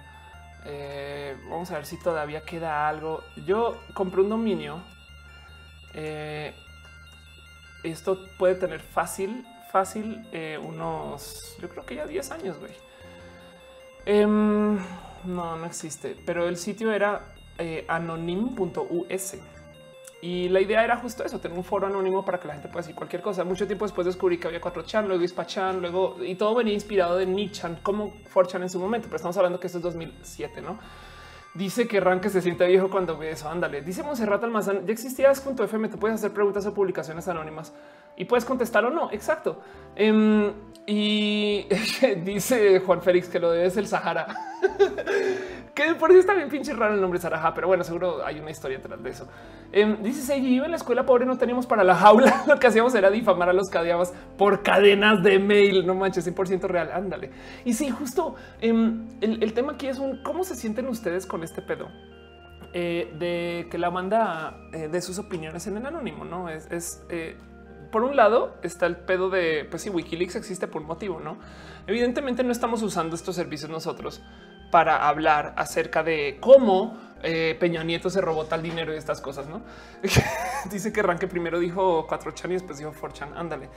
Eh, 0.65 1.37
vamos 1.51 1.69
a 1.69 1.75
ver 1.75 1.85
si 1.85 1.99
todavía 1.99 2.41
queda 2.41 2.89
algo. 2.89 3.21
Yo 3.45 3.77
compré 3.93 4.21
un 4.21 4.29
dominio 4.29 4.81
eh, 5.95 6.53
esto 7.83 8.27
puede 8.37 8.55
tener 8.55 8.81
fácil, 8.81 9.45
fácil 9.71 10.27
eh, 10.31 10.59
unos, 10.61 11.57
yo 11.61 11.69
creo 11.69 11.85
que 11.85 11.95
ya 11.95 12.05
10 12.05 12.31
años, 12.31 12.59
güey. 12.59 12.71
Em, 14.05 14.77
no, 15.23 15.57
no 15.57 15.65
existe, 15.65 16.15
pero 16.25 16.47
el 16.47 16.57
sitio 16.57 16.91
era 16.91 17.33
eh, 17.57 17.85
anonym.us. 17.87 19.35
Y 20.21 20.49
la 20.49 20.59
idea 20.59 20.83
era 20.83 20.97
justo 20.97 21.23
eso, 21.23 21.39
tener 21.39 21.57
un 21.57 21.63
foro 21.63 21.85
anónimo 21.85 22.25
para 22.25 22.39
que 22.39 22.47
la 22.47 22.53
gente 22.53 22.67
pueda 22.67 22.81
decir 22.81 22.95
cualquier 22.95 23.21
cosa. 23.21 23.43
Mucho 23.43 23.67
tiempo 23.67 23.85
después 23.85 24.05
descubrí 24.05 24.39
que 24.39 24.47
había 24.47 24.59
4chan, 24.59 25.05
luego 25.05 25.23
Ispachan, 25.23 25.81
luego 25.81 26.17
y 26.23 26.35
todo 26.35 26.55
venía 26.55 26.73
inspirado 26.73 27.17
de 27.17 27.27
Nichan 27.27 27.79
como 27.83 28.13
4chan 28.33 28.63
en 28.63 28.69
su 28.69 28.79
momento, 28.79 29.07
pero 29.07 29.17
estamos 29.17 29.37
hablando 29.37 29.59
que 29.59 29.67
esto 29.67 29.77
es 29.77 29.83
2007, 29.83 30.61
¿no? 30.61 30.79
Dice 31.55 31.87
que 31.87 32.01
Ranque 32.01 32.29
se 32.29 32.41
siente 32.41 32.67
viejo 32.67 32.89
cuando 32.89 33.17
ve 33.17 33.31
eso. 33.31 33.49
Ándale. 33.49 33.81
Dice 33.81 34.03
Monserrat 34.03 34.43
Almazán. 34.43 34.85
Ya 34.85 34.91
existía 34.91 35.31
FM. 35.31 35.87
Te 35.87 35.97
puedes 35.97 36.15
hacer 36.15 36.31
preguntas 36.31 36.65
o 36.65 36.73
publicaciones 36.73 37.27
anónimas 37.29 37.73
y 38.17 38.25
puedes 38.25 38.43
contestar 38.43 38.83
o 38.85 38.89
no. 38.89 39.09
Exacto. 39.11 39.61
Em, 39.95 40.51
y 40.85 41.65
dice 42.23 42.79
Juan 42.81 43.01
Félix 43.01 43.29
que 43.29 43.39
lo 43.39 43.51
debe 43.51 43.69
ser 43.69 43.83
el 43.83 43.87
Sahara. 43.87 44.27
que 45.73 45.95
por 45.95 46.11
eso 46.11 46.19
está 46.19 46.33
bien 46.33 46.49
pinche 46.49 46.73
raro 46.73 46.93
el 46.93 47.01
nombre 47.01 47.19
Sahara, 47.19 47.53
pero 47.53 47.67
bueno, 47.67 47.83
seguro 47.83 48.25
hay 48.25 48.39
una 48.39 48.51
historia 48.51 48.77
detrás 48.77 49.01
de 49.01 49.09
eso. 49.09 49.27
Eh, 49.77 49.97
dice 50.01 50.21
Seiji, 50.21 50.57
en 50.59 50.71
la 50.71 50.77
escuela 50.77 51.05
pobre 51.05 51.25
no 51.25 51.37
teníamos 51.37 51.67
para 51.67 51.83
la 51.83 51.95
jaula. 51.95 52.43
Lo 52.47 52.57
que 52.57 52.67
hacíamos 52.67 52.95
era 52.95 53.11
difamar 53.11 53.49
a 53.49 53.53
los 53.53 53.69
cadeabas 53.69 54.13
por 54.37 54.63
cadenas 54.63 55.21
de 55.21 55.37
mail. 55.37 55.85
No 55.85 55.95
manches, 55.95 56.25
100% 56.25 56.61
real. 56.61 56.91
Ándale. 56.93 57.31
Y 57.65 57.73
sí, 57.73 57.89
justo 57.89 58.35
em, 58.61 59.05
el, 59.19 59.53
tema 59.53 59.73
aquí 59.73 59.87
es 59.87 59.99
un 59.99 60.23
cómo 60.23 60.45
se 60.45 60.55
sienten 60.55 60.87
ustedes 60.87 61.25
con 61.25 61.43
este 61.43 61.61
pedo. 61.61 61.89
Eh, 62.71 63.13
de 63.19 63.67
que 63.69 63.77
la 63.77 63.91
manda 63.91 64.57
eh, 64.71 64.87
de 64.87 65.01
sus 65.01 65.19
opiniones 65.19 65.67
en 65.67 65.75
el 65.75 65.85
anónimo, 65.85 66.23
no 66.23 66.47
es, 66.47 66.71
es 66.71 67.03
por 67.91 68.03
un 68.03 68.15
lado 68.17 68.55
está 68.63 68.85
el 68.85 68.97
pedo 68.97 69.29
de 69.29 69.65
pues 69.69 69.81
si 69.81 69.89
Wikileaks 69.89 70.35
existe 70.35 70.67
por 70.67 70.81
un 70.81 70.87
motivo, 70.87 71.19
no? 71.21 71.37
Evidentemente 71.87 72.43
no 72.43 72.51
estamos 72.51 72.81
usando 72.81 73.15
estos 73.15 73.35
servicios 73.35 73.69
nosotros 73.69 74.21
para 74.75 75.07
hablar 75.07 75.53
acerca 75.55 76.03
de 76.03 76.37
cómo 76.41 76.97
eh, 77.23 77.55
Peña 77.57 77.81
Nieto 77.81 78.09
se 78.09 78.19
robó 78.19 78.43
tal 78.43 78.61
dinero 78.61 78.93
y 78.93 78.97
estas 78.97 79.21
cosas, 79.21 79.47
¿no? 79.47 79.61
Dice 80.69 80.91
que 80.91 81.01
Ranque 81.01 81.27
primero 81.27 81.59
dijo 81.59 82.05
4chan 82.05 82.49
y 82.49 82.53
después 82.55 82.79
dijo 82.79 82.91
4chan, 82.91 83.37
ándale. 83.37 83.69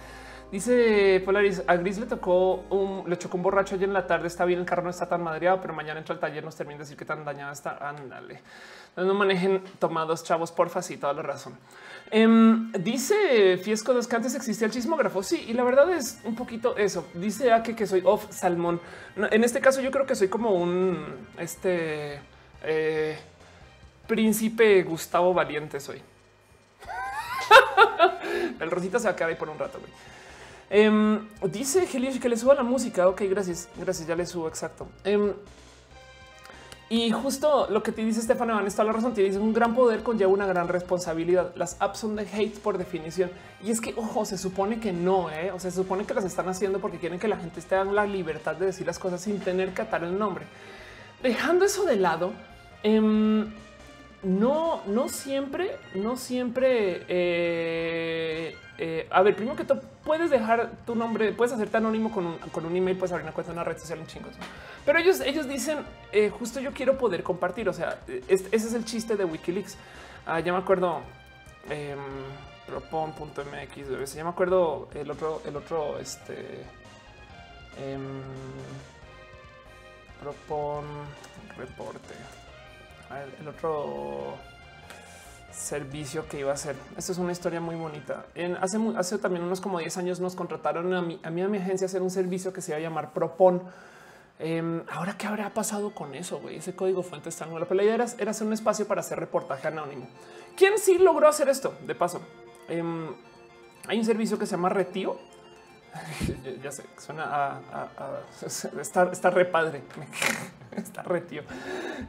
Dice 0.50 1.22
Polaris, 1.24 1.62
a 1.68 1.76
Gris 1.76 2.00
le 2.00 2.06
tocó 2.06 2.64
un, 2.70 3.08
le 3.08 3.16
chocó 3.16 3.36
un 3.36 3.44
borracho 3.44 3.76
ayer 3.76 3.86
en 3.86 3.94
la 3.94 4.08
tarde, 4.08 4.26
está 4.26 4.44
bien, 4.44 4.58
el 4.58 4.66
carro 4.66 4.82
no 4.82 4.90
está 4.90 5.08
tan 5.08 5.22
madreado, 5.22 5.60
pero 5.60 5.72
mañana 5.72 6.00
entra 6.00 6.14
al 6.14 6.20
taller, 6.20 6.42
nos 6.42 6.56
termina 6.56 6.78
de 6.78 6.82
decir 6.82 6.96
que 6.96 7.04
tan 7.04 7.24
dañada 7.24 7.52
está, 7.52 7.78
ándale. 7.88 8.42
No 8.96 9.14
manejen 9.14 9.62
tomados, 9.78 10.24
chavos, 10.24 10.50
porfa, 10.50 10.82
sí, 10.82 10.96
toda 10.96 11.12
la 11.12 11.22
razón. 11.22 11.56
Em, 12.10 12.72
dice 12.72 13.58
Fiesco 13.58 13.92
dos 13.92 14.06
que 14.06 14.16
antes 14.16 14.34
existía 14.34 14.66
el 14.66 14.72
chismógrafo. 14.72 15.22
Sí, 15.22 15.44
y 15.48 15.52
la 15.52 15.62
verdad 15.64 15.90
es 15.92 16.20
un 16.24 16.34
poquito 16.34 16.76
eso. 16.76 17.06
Dice 17.14 17.52
a 17.52 17.62
que 17.62 17.86
soy 17.86 18.02
off 18.04 18.26
salmón. 18.30 18.80
En 19.16 19.44
este 19.44 19.60
caso, 19.60 19.80
yo 19.80 19.90
creo 19.90 20.06
que 20.06 20.14
soy 20.14 20.28
como 20.28 20.52
un 20.52 21.04
este 21.38 22.20
eh, 22.62 23.18
príncipe 24.06 24.82
Gustavo 24.84 25.34
Valiente. 25.34 25.80
Soy 25.80 26.00
el 28.60 28.70
Rosita 28.70 28.98
se 28.98 29.04
va 29.06 29.12
a 29.12 29.16
quedar 29.16 29.30
ahí 29.30 29.36
por 29.36 29.50
un 29.50 29.58
rato. 29.58 29.78
güey. 29.78 29.92
Em, 30.70 31.28
dice 31.44 31.86
Helios 31.92 32.18
que 32.18 32.28
le 32.28 32.36
suba 32.36 32.54
la 32.54 32.62
música. 32.62 33.08
Ok, 33.08 33.22
gracias. 33.28 33.68
Gracias. 33.76 34.08
Ya 34.08 34.16
le 34.16 34.24
subo. 34.24 34.48
Exacto. 34.48 34.88
Em, 35.04 35.34
y 36.90 37.10
justo 37.10 37.66
lo 37.68 37.82
que 37.82 37.92
te 37.92 38.02
dice 38.02 38.20
Estefano 38.20 38.54
Van 38.54 38.66
está 38.66 38.82
la 38.82 38.92
razón. 38.92 39.12
Te 39.12 39.22
dice 39.22 39.38
un 39.38 39.52
gran 39.52 39.74
poder 39.74 40.02
conlleva 40.02 40.32
una 40.32 40.46
gran 40.46 40.68
responsabilidad. 40.68 41.52
Las 41.54 41.76
apps 41.80 41.98
son 41.98 42.16
de 42.16 42.22
hate 42.22 42.58
por 42.60 42.78
definición. 42.78 43.30
Y 43.62 43.70
es 43.70 43.80
que, 43.80 43.92
ojo, 43.96 44.24
se 44.24 44.38
supone 44.38 44.80
que 44.80 44.92
no, 44.92 45.30
¿eh? 45.30 45.50
o 45.52 45.60
sea, 45.60 45.70
se 45.70 45.76
supone 45.76 46.04
que 46.04 46.14
las 46.14 46.24
están 46.24 46.48
haciendo 46.48 46.78
porque 46.78 46.98
quieren 46.98 47.18
que 47.18 47.28
la 47.28 47.36
gente 47.36 47.60
esté 47.60 47.76
en 47.76 47.94
la 47.94 48.06
libertad 48.06 48.56
de 48.56 48.66
decir 48.66 48.86
las 48.86 48.98
cosas 48.98 49.20
sin 49.20 49.38
tener 49.40 49.74
que 49.74 49.82
atar 49.82 50.02
el 50.02 50.18
nombre. 50.18 50.46
Dejando 51.22 51.66
eso 51.66 51.84
de 51.84 51.96
lado, 51.96 52.32
em, 52.82 53.52
no, 54.22 54.80
no 54.86 55.08
siempre, 55.10 55.76
no 55.94 56.16
siempre. 56.16 57.04
Eh, 57.08 58.56
eh, 58.78 59.08
a 59.10 59.22
ver, 59.22 59.34
primero 59.34 59.56
que 59.56 59.64
todo, 59.64 59.80
puedes 60.04 60.30
dejar 60.30 60.70
tu 60.86 60.94
nombre, 60.94 61.32
puedes 61.32 61.52
hacerte 61.52 61.76
anónimo 61.76 62.12
con 62.12 62.26
un, 62.26 62.38
con 62.38 62.64
un 62.64 62.76
email, 62.76 62.96
puedes 62.96 63.12
abrir 63.12 63.24
una 63.24 63.32
cuenta 63.32 63.50
en 63.52 63.58
una 63.58 63.64
red 63.64 63.76
social, 63.76 63.98
un 63.98 64.06
chingo. 64.06 64.28
Pero 64.86 64.98
ellos, 65.00 65.20
ellos 65.20 65.48
dicen, 65.48 65.78
eh, 66.12 66.30
justo 66.30 66.60
yo 66.60 66.72
quiero 66.72 66.96
poder 66.96 67.22
compartir. 67.24 67.68
O 67.68 67.72
sea, 67.72 67.98
ese 68.28 68.48
es 68.52 68.72
el 68.74 68.84
chiste 68.84 69.16
de 69.16 69.24
Wikileaks. 69.24 69.76
Ah, 70.26 70.40
ya 70.40 70.52
me 70.52 70.58
acuerdo. 70.58 71.00
Eh, 71.70 71.96
propon.mx, 72.66 74.14
ya 74.14 74.24
me 74.24 74.30
acuerdo 74.30 74.88
el 74.94 75.10
otro, 75.10 75.42
el 75.44 75.56
otro, 75.56 75.98
este. 75.98 76.34
Eh, 77.80 77.98
propon 80.20 80.84
reporte. 81.56 82.14
El 83.40 83.48
otro 83.48 84.34
servicio 85.58 86.28
que 86.28 86.40
iba 86.40 86.50
a 86.50 86.54
hacer. 86.54 86.76
Esto 86.96 87.12
es 87.12 87.18
una 87.18 87.32
historia 87.32 87.60
muy 87.60 87.74
bonita. 87.74 88.26
Hace, 88.96 89.18
también 89.18 89.44
unos 89.44 89.60
como 89.60 89.78
10 89.78 89.96
años 89.98 90.20
nos 90.20 90.34
contrataron 90.34 90.94
a 90.94 91.02
mí, 91.02 91.20
a 91.22 91.30
mi 91.30 91.58
agencia 91.58 91.86
hacer 91.86 92.00
un 92.00 92.10
servicio 92.10 92.52
que 92.52 92.60
se 92.60 92.70
iba 92.70 92.78
a 92.78 92.80
llamar 92.80 93.12
Propon. 93.12 93.62
Em, 94.38 94.84
ahora, 94.90 95.16
¿qué 95.18 95.26
habrá 95.26 95.50
pasado 95.50 95.90
con 95.90 96.14
eso? 96.14 96.38
Güey? 96.38 96.56
Ese 96.56 96.74
código 96.74 97.02
fuente 97.02 97.28
está 97.28 97.44
nuevo. 97.44 97.66
Pero 97.66 97.74
la 97.74 97.82
idea 97.82 97.94
era, 97.94 98.30
hacer 98.30 98.46
un 98.46 98.52
espacio 98.52 98.86
para 98.86 99.00
hacer 99.00 99.18
reportaje 99.18 99.66
anónimo. 99.66 100.06
¿Quién 100.56 100.78
sí 100.78 100.98
logró 100.98 101.28
hacer 101.28 101.48
esto? 101.48 101.74
De 101.86 101.94
paso, 101.94 102.20
um, 102.70 103.14
hay 103.88 103.98
un 103.98 104.04
servicio 104.04 104.38
que 104.38 104.46
se 104.46 104.52
llama 104.52 104.68
Retio. 104.68 105.18
ya 106.62 106.70
sé, 106.70 106.84
suena 106.98 107.24
a, 107.24 107.48
a, 107.72 107.82
a 107.98 108.46
está, 108.80 109.10
está 109.10 109.30
re 109.30 109.44
padre. 109.44 109.82
está 110.82 111.02
retio. 111.02 111.42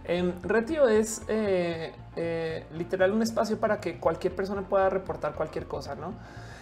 Eh, 0.06 0.34
retio 0.44 0.88
es 0.88 1.22
eh, 1.28 1.94
eh, 2.16 2.66
literal 2.74 3.12
un 3.12 3.22
espacio 3.22 3.60
para 3.60 3.80
que 3.80 4.00
cualquier 4.00 4.36
persona 4.36 4.62
pueda 4.62 4.90
reportar 4.90 5.34
cualquier 5.36 5.68
cosa, 5.68 5.96
no? 5.96 6.14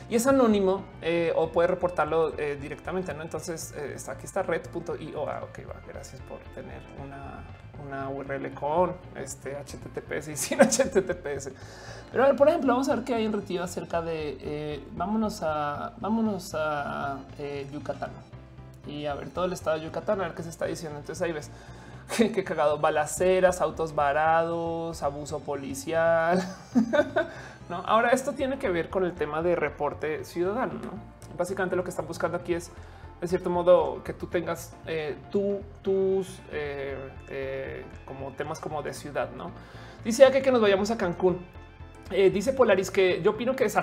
Y 0.09 0.15
es 0.15 0.25
anónimo 0.25 0.85
eh, 1.01 1.33
o 1.35 1.51
puede 1.51 1.67
reportarlo 1.67 2.37
eh, 2.37 2.57
directamente, 2.61 3.13
no? 3.13 3.23
Entonces 3.23 3.73
aquí 4.07 4.25
está 4.25 4.41
red.io. 4.41 5.29
Ah, 5.29 5.41
ok, 5.43 5.59
va. 5.69 5.81
Gracias 5.85 6.21
por 6.21 6.39
tener 6.55 6.81
una, 7.03 7.43
una 7.85 8.09
URL 8.09 8.53
con 8.53 8.95
este 9.15 9.57
HTTPS 9.57 10.29
y 10.29 10.37
sin 10.37 10.59
HTTPS. 10.59 11.51
Pero 12.11 12.23
a 12.23 12.27
ver, 12.27 12.37
por 12.37 12.47
ejemplo, 12.47 12.71
vamos 12.71 12.87
a 12.87 12.95
ver 12.95 13.03
qué 13.03 13.15
hay 13.15 13.25
en 13.25 13.33
Retiro 13.33 13.63
acerca 13.63 14.01
de 14.01 14.81
vámonos 14.95 15.41
a 15.43 15.93
vámonos 15.99 16.55
a 16.55 17.19
Yucatán 17.73 18.11
y 18.87 19.05
a 19.05 19.13
ver 19.15 19.29
todo 19.29 19.45
el 19.45 19.53
estado 19.53 19.77
de 19.77 19.85
Yucatán, 19.85 20.21
a 20.21 20.25
ver 20.25 20.33
qué 20.33 20.43
se 20.43 20.49
está 20.49 20.65
diciendo. 20.65 20.99
Entonces 20.99 21.21
ahí 21.21 21.33
ves 21.33 21.51
qué 22.17 22.43
cagado, 22.43 22.77
balaceras, 22.79 23.61
autos 23.61 23.93
varados, 23.93 25.03
abuso 25.03 25.39
policial. 25.41 26.41
no, 27.69 27.77
ahora 27.77 28.11
esto 28.11 28.33
tiene 28.33 28.57
que 28.59 28.69
ver 28.69 28.89
con 28.89 29.03
el 29.03 29.13
tema 29.13 29.41
de 29.41 29.55
reporte 29.55 30.23
ciudadano. 30.23 30.73
¿no? 30.73 30.91
Básicamente 31.37 31.75
lo 31.75 31.83
que 31.83 31.89
están 31.89 32.07
buscando 32.07 32.37
aquí 32.37 32.53
es 32.53 32.71
de 33.21 33.27
cierto 33.27 33.49
modo 33.49 34.03
que 34.03 34.13
tú 34.13 34.27
tengas 34.27 34.75
eh, 34.85 35.17
tú, 35.31 35.61
tus 35.81 36.39
eh, 36.51 37.09
eh, 37.29 37.85
como 38.05 38.31
temas 38.31 38.59
como 38.59 38.81
de 38.83 38.93
ciudad. 38.93 39.31
No 39.35 39.51
dice 40.03 40.29
que, 40.31 40.41
que 40.41 40.51
nos 40.51 40.61
vayamos 40.61 40.91
a 40.91 40.97
Cancún. 40.97 41.39
Eh, 42.09 42.29
dice 42.29 42.53
Polaris 42.53 42.89
que 42.89 43.21
yo 43.21 43.31
opino 43.31 43.55
que 43.55 43.65
es 43.65 43.77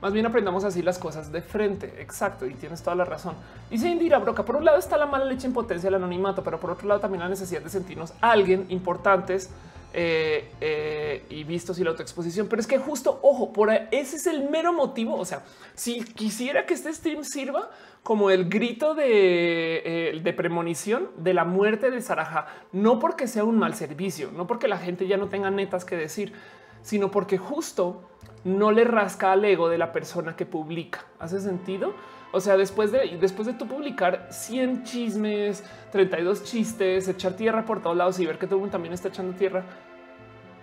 más 0.00 0.12
bien 0.12 0.26
aprendamos 0.26 0.64
así 0.64 0.82
las 0.82 0.98
cosas 0.98 1.30
de 1.30 1.40
frente. 1.40 1.94
Exacto. 2.00 2.46
Y 2.46 2.54
tienes 2.54 2.82
toda 2.82 2.96
la 2.96 3.04
razón. 3.04 3.34
Dice 3.70 3.88
Indira 3.88 4.18
Broca. 4.18 4.44
Por 4.44 4.56
un 4.56 4.64
lado 4.64 4.78
está 4.78 4.96
la 4.96 5.06
mala 5.06 5.24
leche 5.24 5.46
en 5.46 5.52
potencia 5.52 5.86
del 5.86 5.94
anonimato, 5.94 6.42
pero 6.42 6.58
por 6.58 6.70
otro 6.70 6.88
lado 6.88 7.00
también 7.00 7.22
la 7.22 7.28
necesidad 7.28 7.62
de 7.62 7.70
sentirnos 7.70 8.12
alguien 8.20 8.66
importantes 8.70 9.50
eh, 9.94 10.50
eh, 10.60 11.24
y 11.30 11.44
vistos 11.44 11.78
y 11.78 11.84
la 11.84 11.90
autoexposición. 11.90 12.48
Pero 12.48 12.60
es 12.60 12.66
que 12.66 12.78
justo 12.78 13.20
ojo, 13.22 13.52
por 13.52 13.70
ese 13.70 14.16
es 14.16 14.26
el 14.26 14.50
mero 14.50 14.72
motivo. 14.72 15.14
O 15.14 15.24
sea, 15.24 15.44
si 15.74 16.02
quisiera 16.02 16.66
que 16.66 16.74
este 16.74 16.92
stream 16.92 17.22
sirva 17.22 17.70
como 18.02 18.30
el 18.30 18.48
grito 18.48 18.94
de, 18.94 20.20
de 20.22 20.32
premonición 20.32 21.10
de 21.18 21.34
la 21.34 21.44
muerte 21.44 21.90
de 21.90 22.00
Saraja, 22.00 22.46
no 22.72 22.98
porque 22.98 23.28
sea 23.28 23.44
un 23.44 23.58
mal 23.58 23.74
servicio, 23.74 24.30
no 24.32 24.46
porque 24.46 24.66
la 24.66 24.78
gente 24.78 25.06
ya 25.06 25.18
no 25.18 25.28
tenga 25.28 25.50
netas 25.50 25.84
que 25.84 25.96
decir 25.96 26.32
sino 26.82 27.10
porque 27.10 27.38
justo 27.38 28.02
no 28.44 28.72
le 28.72 28.84
rasca 28.84 29.32
al 29.32 29.44
ego 29.44 29.68
de 29.68 29.78
la 29.78 29.92
persona 29.92 30.36
que 30.36 30.46
publica. 30.46 31.04
¿Hace 31.18 31.40
sentido? 31.40 31.94
O 32.32 32.40
sea, 32.40 32.56
después 32.56 32.92
de 32.92 33.16
después 33.20 33.46
de 33.46 33.54
tu 33.54 33.66
publicar 33.66 34.28
100 34.30 34.84
chismes, 34.84 35.64
32 35.92 36.44
chistes, 36.44 37.08
echar 37.08 37.34
tierra 37.34 37.64
por 37.64 37.82
todos 37.82 37.96
lados 37.96 38.18
y 38.20 38.26
ver 38.26 38.38
que 38.38 38.46
todo 38.46 38.56
el 38.56 38.60
mundo 38.60 38.72
también 38.72 38.94
está 38.94 39.08
echando 39.08 39.36
tierra. 39.36 39.64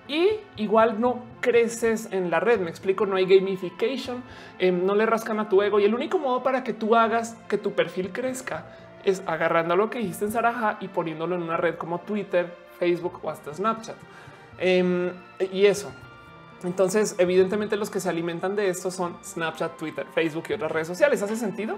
Y 0.08 0.30
igual 0.58 1.02
no 1.02 1.24
creces 1.42 2.10
en 2.12 2.30
la 2.30 2.40
red. 2.40 2.60
Me 2.60 2.70
explico, 2.70 3.08
no 3.08 3.16
hay 3.16 3.26
gamification, 3.26 4.24
eh, 4.60 4.72
no 4.72 4.94
le 4.94 5.08
rascan 5.08 5.40
a 5.40 5.50
tu 5.50 5.64
ego. 5.64 5.80
Y 5.80 5.86
el 5.86 5.96
único 5.96 6.20
modo 6.20 6.44
para 6.44 6.64
que 6.64 6.74
tú 6.74 6.96
hagas 6.96 7.36
que 7.50 7.58
tu 7.58 7.74
perfil 7.74 8.12
crezca 8.12 8.68
es 9.04 9.24
agarrando 9.26 9.76
lo 9.76 9.90
que 9.90 10.00
dijiste 10.00 10.26
en 10.26 10.32
Saraja 10.32 10.78
y 10.80 10.90
poniéndolo 10.90 11.36
en 11.36 11.44
una 11.44 11.58
red 11.58 11.76
como 11.76 12.02
Twitter, 12.02 12.54
Facebook 12.78 13.20
o 13.24 13.32
hasta 13.32 13.52
Snapchat. 13.54 13.96
Eh, 14.60 15.12
y 15.52 15.66
eso, 15.66 15.92
entonces, 16.68 17.16
evidentemente 17.18 17.76
los 17.76 17.90
que 17.90 18.00
se 18.00 18.10
alimentan 18.10 18.56
de 18.56 18.70
esto 18.70 18.92
son 18.92 19.18
Snapchat, 19.24 19.78
Twitter, 19.78 20.06
Facebook 20.14 20.46
y 20.50 20.54
otras 20.54 20.72
redes 20.72 20.88
sociales. 20.88 21.22
¿Hace 21.22 21.36
sentido? 21.36 21.78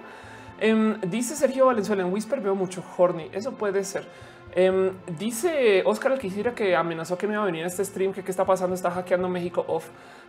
Um, 0.61 0.99
dice 1.01 1.35
Sergio 1.35 1.67
Valenzuela 1.67 2.01
en 2.01 2.11
Whisper 2.11 2.41
veo 2.41 2.55
mucho 2.55 2.83
horny. 2.97 3.29
Eso 3.31 3.53
puede 3.53 3.83
ser. 3.83 4.07
Um, 4.55 4.91
dice 5.19 5.83
Oscar 5.85 6.13
el 6.13 6.53
que 6.55 6.75
amenazó 6.75 7.17
que 7.17 7.27
no 7.27 7.33
iba 7.33 7.43
a 7.43 7.45
venir 7.45 7.63
a 7.63 7.67
este 7.67 7.85
stream. 7.85 8.13
Que 8.13 8.23
qué 8.23 8.31
está 8.31 8.45
pasando? 8.45 8.75
Está 8.75 8.89
hackeando 8.91 9.29
México 9.29 9.63
off. 9.67 9.87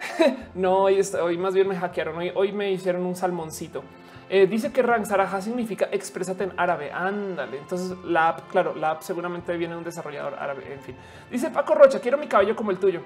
no, 0.54 0.82
hoy, 0.82 0.98
está, 0.98 1.24
hoy, 1.24 1.38
más 1.38 1.54
bien 1.54 1.66
me 1.68 1.76
hackearon. 1.76 2.16
Hoy, 2.34 2.52
me 2.52 2.70
hicieron 2.70 3.06
un 3.06 3.16
salmoncito. 3.16 3.82
Eh, 4.30 4.46
dice 4.46 4.70
que 4.70 4.82
Rang 4.82 5.06
Saraja 5.06 5.40
significa 5.40 5.88
expresate 5.90 6.44
en 6.44 6.52
árabe. 6.58 6.92
Ándale. 6.92 7.58
Entonces 7.58 7.96
la 8.04 8.28
app, 8.28 8.50
claro, 8.50 8.74
la 8.74 8.90
app 8.90 9.02
seguramente 9.02 9.56
viene 9.56 9.72
de 9.72 9.78
un 9.78 9.84
desarrollador 9.84 10.34
árabe. 10.34 10.70
En 10.72 10.80
fin, 10.80 10.94
dice 11.30 11.48
Paco 11.50 11.74
Rocha, 11.74 12.00
quiero 12.00 12.18
mi 12.18 12.26
cabello 12.26 12.54
como 12.54 12.70
el 12.70 12.78
tuyo. 12.78 13.00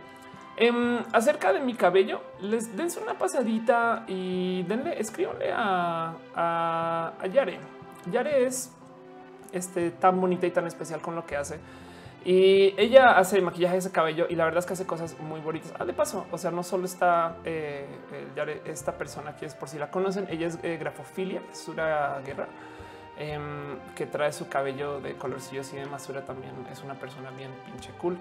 Um, 0.61 0.99
acerca 1.12 1.53
de 1.53 1.61
mi 1.61 1.75
cabello, 1.75 2.21
les 2.41 2.77
dense 2.77 3.01
una 3.01 3.15
pasadita 3.15 4.05
y 4.07 4.62
denle, 4.65 5.01
escríbanle 5.01 5.51
a, 5.55 7.12
Yare. 7.33 7.59
Yare 8.11 8.45
es 8.45 8.71
este, 9.53 9.91
tan 9.93 10.21
bonita 10.21 10.47
y 10.47 10.51
tan 10.51 10.67
especial 10.67 11.01
con 11.01 11.15
lo 11.15 11.25
que 11.25 11.37
hace. 11.37 11.59
Y 12.25 12.75
ella 12.77 13.19
hace 13.19 13.41
maquillaje 13.41 13.73
de 13.73 13.79
ese 13.79 13.91
cabello 13.91 14.27
y 14.29 14.37
la 14.37 14.45
verdad 14.45 14.61
es 14.61 14.67
que 14.67 14.75
hace 14.75 14.87
cosas 14.87 15.19
muy 15.21 15.41
bonitas. 15.41 15.73
Ah, 15.79 15.85
de 15.85 15.95
paso, 15.95 16.27
o 16.31 16.38
sea, 16.38 16.51
no 16.51 16.62
solo 16.62 16.85
está 16.85 17.37
eh, 17.45 17.87
Yare, 18.37 18.61
esta 18.67 18.97
persona 18.99 19.35
que 19.35 19.47
es 19.47 19.55
por 19.55 19.69
si 19.69 19.79
la 19.79 19.91
conocen, 19.91 20.27
ella 20.31 20.47
es 20.47 20.59
eh, 20.62 20.77
grafofilia, 20.79 21.41
es 21.51 21.67
una 21.67 22.19
guerra. 22.25 22.47
Eh, 23.19 23.38
que 23.95 24.07
trae 24.07 24.33
su 24.33 24.49
cabello 24.49 25.01
de 25.01 25.15
colorcillos 25.17 25.73
y 25.75 25.77
de 25.77 25.85
masura 25.85 26.25
también 26.25 26.53
es 26.71 26.83
una 26.83 26.95
persona 26.95 27.31
bien 27.31 27.51
pinche 27.67 27.91
cool. 27.93 28.19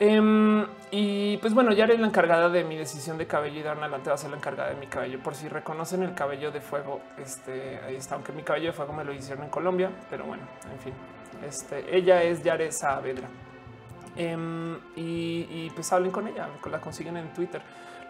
Um, 0.00 0.66
y 0.90 1.36
pues 1.36 1.54
bueno, 1.54 1.72
ya 1.72 1.84
era 1.84 1.94
la 1.94 2.06
encargada 2.06 2.48
de 2.48 2.64
mi 2.64 2.76
decisión 2.76 3.16
de 3.16 3.26
cabello 3.26 3.60
y 3.60 3.62
de 3.62 3.68
adelante 3.68 4.08
va 4.08 4.14
a 4.14 4.18
ser 4.18 4.30
la 4.30 4.36
encargada 4.36 4.70
de 4.70 4.76
mi 4.76 4.86
cabello. 4.86 5.20
Por 5.22 5.34
si 5.34 5.48
reconocen 5.48 6.02
el 6.02 6.14
cabello 6.14 6.50
de 6.50 6.60
fuego, 6.60 7.00
este 7.16 7.80
ahí 7.86 7.96
está, 7.96 8.16
aunque 8.16 8.32
mi 8.32 8.42
cabello 8.42 8.66
de 8.68 8.72
fuego 8.72 8.92
me 8.92 9.04
lo 9.04 9.12
hicieron 9.12 9.44
en 9.44 9.50
Colombia, 9.50 9.90
pero 10.10 10.24
bueno, 10.24 10.42
en 10.72 10.78
fin, 10.80 10.92
este 11.46 11.96
ella 11.96 12.22
es 12.22 12.42
Yare 12.42 12.72
Saavedra. 12.72 13.28
Um, 14.16 14.76
y, 14.94 15.46
y, 15.50 15.72
pues 15.74 15.92
hablen 15.92 16.12
con 16.12 16.28
ella, 16.28 16.48
la 16.70 16.80
consiguen 16.80 17.16
en 17.16 17.32
Twitter. 17.32 17.60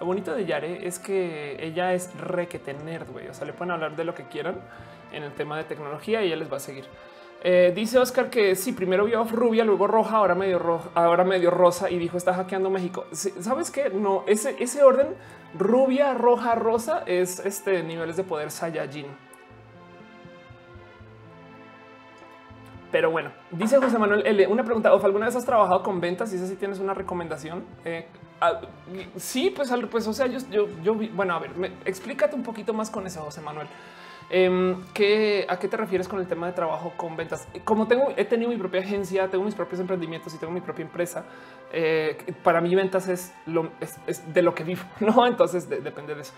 Lo 0.01 0.07
bonito 0.07 0.35
de 0.35 0.45
Yare 0.45 0.87
es 0.87 0.99
que 0.99 1.57
ella 1.65 1.95
es 1.95 2.15
requete 2.19 2.75
nerd, 2.75 3.11
güey. 3.11 3.29
O 3.29 3.35
sea, 3.35 3.47
le 3.47 3.53
pueden 3.53 3.71
hablar 3.71 3.97
de 3.97 4.05
lo 4.05 4.15
que 4.15 4.25
quieran 4.25 4.57
en 5.13 5.23
el 5.23 5.33
tema 5.33 5.57
de 5.57 5.65
tecnología 5.65 6.23
y 6.23 6.27
ella 6.27 6.37
les 6.37 6.53
va 6.53 6.59
a 6.59 6.61
seguir. 6.61 6.85
Eh, 7.47 7.73
dice 7.75 7.99
Oscar 7.99 8.31
que 8.31 8.57
sí, 8.57 8.73
primero 8.73 9.05
vio 9.05 9.23
rubia, 9.25 9.65
luego 9.65 9.87
roja, 9.87 10.17
ahora 10.17 10.35
medio 10.35 10.59
roja, 10.59 10.89
ahora 10.95 11.25
medio 11.25 11.51
rosa 11.51 11.91
y 11.91 11.99
dijo 11.99 12.17
está 12.17 12.33
hackeando 12.33 12.71
México. 12.71 13.05
Sabes 13.13 13.71
que 13.71 13.91
no, 13.91 14.25
ese, 14.27 14.57
ese 14.61 14.83
orden 14.83 15.09
rubia, 15.53 16.15
roja, 16.15 16.55
rosa 16.55 17.03
es 17.05 17.41
este 17.41 17.83
niveles 17.83 18.17
de 18.17 18.25
poder 18.25 18.51
Saiyajin. 18.51 19.09
Pero 22.91 23.11
bueno, 23.11 23.31
dice 23.51 23.77
José 23.77 23.99
Manuel 23.99 24.27
L. 24.27 24.47
Una 24.47 24.65
pregunta: 24.65 24.89
¿Alguna 24.89 25.27
vez 25.27 25.37
has 25.37 25.45
trabajado 25.45 25.83
con 25.83 26.01
ventas? 26.01 26.33
Y 26.33 26.39
si 26.39 26.57
tienes 26.57 26.79
una 26.79 26.95
recomendación, 26.95 27.63
eh, 27.85 28.07
ah, 28.41 28.63
sí, 29.17 29.51
pues, 29.55 29.71
pues, 29.91 30.07
o 30.07 30.15
sea, 30.15 30.29
yo, 30.29 30.39
yo 30.83 30.95
bueno, 31.13 31.35
a 31.35 31.41
ver, 31.41 31.51
explícate 31.85 32.35
un 32.35 32.43
poquito 32.43 32.73
más 32.73 32.91
con 32.91 33.07
eso, 33.07 33.21
José 33.21 33.43
Manuel. 33.43 33.67
Em, 34.31 34.83
¿qué, 34.95 35.47
¿A 35.49 35.59
qué 35.59 35.69
te 35.69 35.77
refieres 35.77 36.09
con 36.09 36.19
el 36.19 36.27
tema 36.27 36.47
de 36.47 36.53
trabajo 36.53 36.93
con 36.97 37.17
ventas? 37.17 37.47
Como 37.65 37.87
tengo, 37.87 38.13
he 38.17 38.25
tenido 38.25 38.51
mi 38.51 38.57
propia 38.57 38.81
agencia, 38.81 39.29
tengo 39.29 39.45
mis 39.45 39.55
propios 39.55 39.81
emprendimientos 39.81 40.35
y 40.35 40.39
tengo 40.39 40.53
mi 40.53 40.61
propia 40.61 40.85
empresa. 40.85 41.25
Eh, 41.73 42.17
para 42.43 42.61
mí 42.61 42.75
ventas 42.75 43.09
es, 43.09 43.33
lo, 43.47 43.71
es, 43.81 44.35
de 44.35 44.43
lo 44.43 44.55
que 44.55 44.65
vivo, 44.65 44.83
no? 45.01 45.27
Entonces 45.27 45.69
depende 45.69 46.15
de 46.15 46.23
eso. 46.23 46.33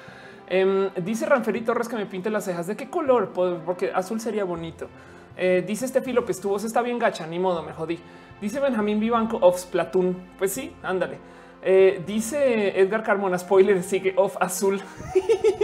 Em, 0.49 0.90
dice 1.05 1.27
Ranferi 1.27 1.62
Torres 1.62 1.88
que 1.88 1.96
me 1.96 2.07
pinte 2.07 2.31
las 2.31 2.44
cejas. 2.44 2.66
¿De 2.66 2.77
qué 2.77 2.88
color? 2.88 3.33
Porque 3.33 3.90
azul 3.94 4.20
sería 4.20 4.44
bonito. 4.44 4.88
Eh, 5.37 5.62
dice 5.66 5.85
este 5.85 6.01
López, 6.12 6.40
tu 6.40 6.49
voz 6.49 6.64
está 6.64 6.83
bien 6.83 6.99
gacha, 6.99 7.27
ni 7.27 7.38
modo, 7.38 7.62
me 7.62 7.72
jodí. 7.72 7.99
Dice 8.40 8.61
Benjamín 8.61 9.01
Vivanco 9.01 9.38
of 9.40 9.59
Splatoon. 9.59 10.16
Pues 10.38 10.53
sí, 10.53 10.75
ándale. 10.83 11.18
Eh, 11.62 12.03
dice 12.07 12.79
Edgar 12.79 13.03
Carmona, 13.03 13.38
spoiler, 13.38 13.83
sigue 13.83 14.14
off 14.16 14.37
azul. 14.40 14.81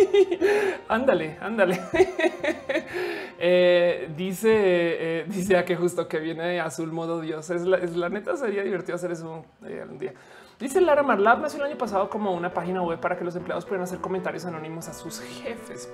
ándale, 0.89 1.39
ándale. 1.41 1.81
Eh, 3.45 4.09
dice, 4.17 4.53
eh, 4.53 5.25
dice 5.27 5.57
a 5.57 5.65
que 5.65 5.75
justo 5.75 6.07
que 6.07 6.21
viene 6.21 6.61
azul 6.61 6.93
modo 6.93 7.21
Dios. 7.21 7.51
Es 7.51 7.65
la, 7.65 8.09
neta, 8.09 8.37
sería 8.37 8.63
divertido 8.63 8.95
hacer 8.95 9.11
eso 9.11 9.45
un 9.61 9.99
día. 9.99 10.15
Dice 10.61 10.81
Lara 10.81 11.03
Marlab 11.03 11.41
nació 11.41 11.59
el 11.59 11.71
año 11.71 11.77
pasado 11.77 12.09
como 12.09 12.33
una 12.33 12.55
página 12.55 12.83
web 12.83 13.01
para 13.01 13.19
que 13.19 13.25
los 13.25 13.35
empleados 13.35 13.65
puedan 13.65 13.83
hacer 13.83 13.99
comentarios 13.99 14.45
anónimos 14.45 14.87
a 14.87 14.93
sus 14.93 15.21
jefes. 15.21 15.93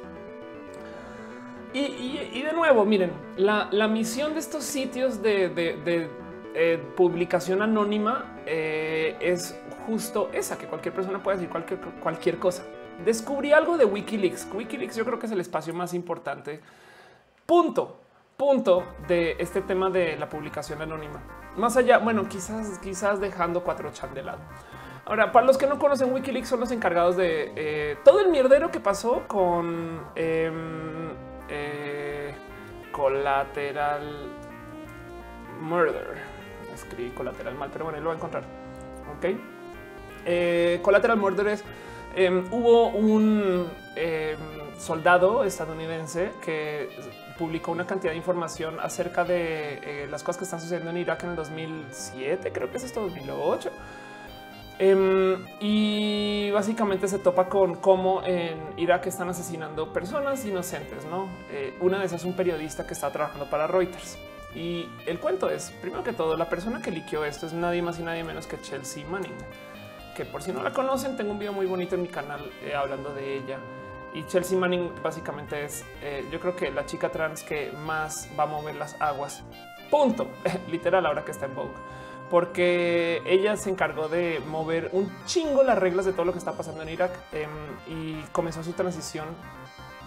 Y, 1.73 2.43
de 2.43 2.53
nuevo, 2.53 2.85
miren, 2.85 3.13
la, 3.39 3.89
misión 3.89 4.35
de 4.35 4.41
estos 4.41 4.65
sitios 4.65 5.23
de, 5.23 6.11
publicación 6.97 7.63
anónima 7.63 8.27
es 8.45 9.59
justo 9.89 10.29
esa, 10.35 10.59
que 10.59 10.67
cualquier 10.67 10.95
persona 10.95 11.23
puede 11.23 11.39
decir 11.39 11.51
cualquier, 11.51 11.81
cualquier 11.81 12.39
cosa. 12.39 12.63
Descubrí 13.05 13.53
algo 13.53 13.79
de 13.79 13.87
Wikileaks. 13.87 14.47
Wikileaks 14.53 14.97
yo 14.97 15.05
creo 15.07 15.19
que 15.19 15.25
es 15.25 15.33
el 15.33 15.41
espacio 15.41 15.73
más 15.73 15.95
importante. 15.95 16.61
Punto, 17.47 17.97
punto 18.37 18.85
de 19.09 19.37
este 19.39 19.63
tema 19.63 19.89
de 19.89 20.19
la 20.19 20.29
publicación 20.29 20.83
anónima. 20.83 21.23
Más 21.57 21.79
allá, 21.79 21.99
bueno, 21.99 22.29
quizás, 22.29 22.79
quizás 22.81 23.19
dejando 23.19 23.65
cuatro 23.65 23.91
chat 23.91 24.11
de 24.11 24.23
lado. 24.25 24.41
Ahora, 25.07 25.33
para 25.33 25.47
los 25.47 25.57
que 25.57 25.67
no 25.67 25.79
conocen, 25.79 26.13
Wikileaks 26.13 26.51
son 26.51 26.61
los 26.61 26.71
encargados 26.71 27.17
de 27.17 27.53
eh, 27.57 27.97
todo 28.05 28.21
el 28.21 28.29
mierdero 28.29 28.71
que 28.71 28.81
pasó 28.81 29.23
con 29.27 30.03
em, 30.15 31.13
eh, 31.49 32.35
Collateral 32.93 34.29
Murder. 35.63 36.19
Escribí 36.75 37.09
colateral 37.11 37.55
mal, 37.55 37.71
pero 37.73 37.87
bueno, 37.87 37.99
lo 38.01 38.05
voy 38.05 38.13
a 38.13 38.17
encontrar. 38.17 38.45
Ok. 39.17 39.58
Eh, 40.31 40.81
Collateral 40.83 41.17
Murder 41.17 41.59
em, 42.15 42.45
hubo 42.53 42.89
un 42.89 43.67
em, 43.97 44.37
soldado 44.77 45.43
estadounidense 45.43 46.33
que 46.45 46.91
publicó 47.39 47.73
una 47.73 47.87
cantidad 47.87 48.13
de 48.13 48.19
información 48.19 48.79
acerca 48.79 49.25
de 49.25 49.79
eh, 49.83 50.07
las 50.11 50.23
cosas 50.23 50.37
que 50.37 50.45
están 50.45 50.61
sucediendo 50.61 50.91
en 50.91 50.99
Irak 50.99 51.25
en 51.25 51.31
el 51.31 51.37
2007, 51.37 52.53
creo 52.53 52.71
que 52.71 52.77
es 52.77 52.85
esto 52.85 53.01
2008. 53.01 53.71
Em, 54.81 55.47
y 55.61 56.51
básicamente 56.51 57.09
se 57.09 57.19
topa 57.21 57.49
con 57.49 57.77
cómo 57.77 58.23
en 58.23 58.59
Irak 58.77 59.07
están 59.07 59.31
asesinando 59.31 59.95
personas 59.95 60.45
inocentes. 60.45 61.07
No, 61.07 61.31
eh, 61.51 61.75
una 61.81 61.99
de 62.01 62.05
esas 62.05 62.21
es 62.21 62.27
un 62.27 62.35
periodista 62.35 62.87
que 62.87 62.93
está 62.93 63.11
trabajando 63.11 63.49
para 63.49 63.67
Reuters. 63.67 64.19
Y 64.55 64.89
el 65.07 65.21
cuento 65.21 65.49
es, 65.49 65.71
primero 65.81 66.05
que 66.05 66.13
todo, 66.13 66.37
la 66.37 66.49
persona 66.51 66.83
que 66.83 66.91
liqueó 66.91 67.25
esto 67.25 67.47
es 67.47 67.55
nadie 67.55 67.81
más 67.81 67.99
y 67.99 68.03
nadie 68.03 68.25
menos 68.25 68.47
que 68.47 68.61
Chelsea 68.61 69.07
Manning 69.07 69.37
que 70.19 70.25
por 70.25 70.43
si 70.43 70.53
no 70.53 70.65
la 70.65 70.73
conocen, 70.73 71.17
tengo 71.17 71.31
un 71.31 71.39
video 71.39 71.53
muy 71.53 71.65
bonito 71.65 71.95
en 71.95 72.03
mi 72.03 72.09
canal 72.09 72.41
eh, 72.61 72.75
hablando 72.75 73.15
de 73.15 73.37
ella. 73.37 73.61
Y 74.13 74.25
Chelsea 74.25 74.59
Manning 74.59 75.01
básicamente 75.01 75.65
es, 75.65 75.85
eh, 76.03 76.27
yo 76.33 76.41
creo 76.41 76.57
que 76.57 76.73
la 76.73 76.85
chica 76.85 77.13
trans 77.13 77.45
que 77.45 77.71
más 77.71 78.29
va 78.37 78.43
a 78.43 78.47
mover 78.47 78.75
las 78.75 79.01
aguas. 79.01 79.45
Punto. 79.89 80.27
Literal, 80.69 81.07
ahora 81.07 81.25
que 81.25 81.31
está 81.31 81.47
en 81.47 81.55
Vogue. 81.55 81.71
Porque 82.31 83.23
ella 83.27 83.57
se 83.57 83.71
encargó 83.71 84.09
de 84.09 84.41
mover 84.41 84.91
un 84.93 85.09
chingo 85.25 85.63
las 85.63 85.79
reglas 85.79 86.05
de 86.05 86.13
todo 86.13 86.25
lo 86.25 86.33
que 86.33 86.39
está 86.39 86.53
pasando 86.53 86.83
en 86.83 86.89
Irak 86.89 87.13
em, 87.31 87.49
y 87.87 88.21
comenzó 88.33 88.65
su 88.65 88.73
transición 88.73 89.29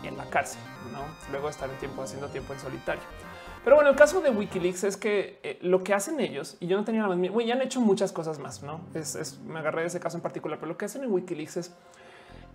en 0.04 0.18
la 0.18 0.26
cárcel, 0.26 0.62
¿no? 0.92 1.06
Luego 1.32 1.48
de 1.48 1.52
estar 1.52 1.70
en 1.70 1.78
tiempo 1.78 2.04
haciendo 2.04 2.28
tiempo 2.28 2.52
en 2.52 2.60
solitario. 2.60 3.04
Pero 3.64 3.76
bueno, 3.76 3.92
el 3.92 3.96
caso 3.96 4.22
de 4.22 4.32
Wikileaks 4.32 4.84
es 4.84 4.98
que 4.98 5.40
eh, 5.44 5.60
lo 5.62 5.84
que 5.84 5.94
hacen 5.94 6.20
ellos, 6.20 6.58
y 6.60 6.68
yo 6.68 6.78
no 6.78 6.84
tenía 6.84 7.04
la 7.04 7.10
más, 7.10 7.18
bueno, 7.18 7.42
ya 7.42 7.54
han 7.54 7.62
hecho 7.62 7.80
muchas 7.80 8.12
cosas 8.12 8.40
más, 8.40 8.64
¿no? 8.64 8.82
Es, 8.96 9.40
me 9.46 9.60
agarré 9.60 9.82
de 9.82 9.88
ese 9.88 10.00
caso 10.00 10.18
en 10.18 10.24
particular, 10.24 10.58
pero 10.60 10.72
lo 10.72 10.78
que 10.78 10.86
hacen 10.86 11.04
en 11.04 11.12
Wikileaks 11.12 11.58
es 11.58 11.76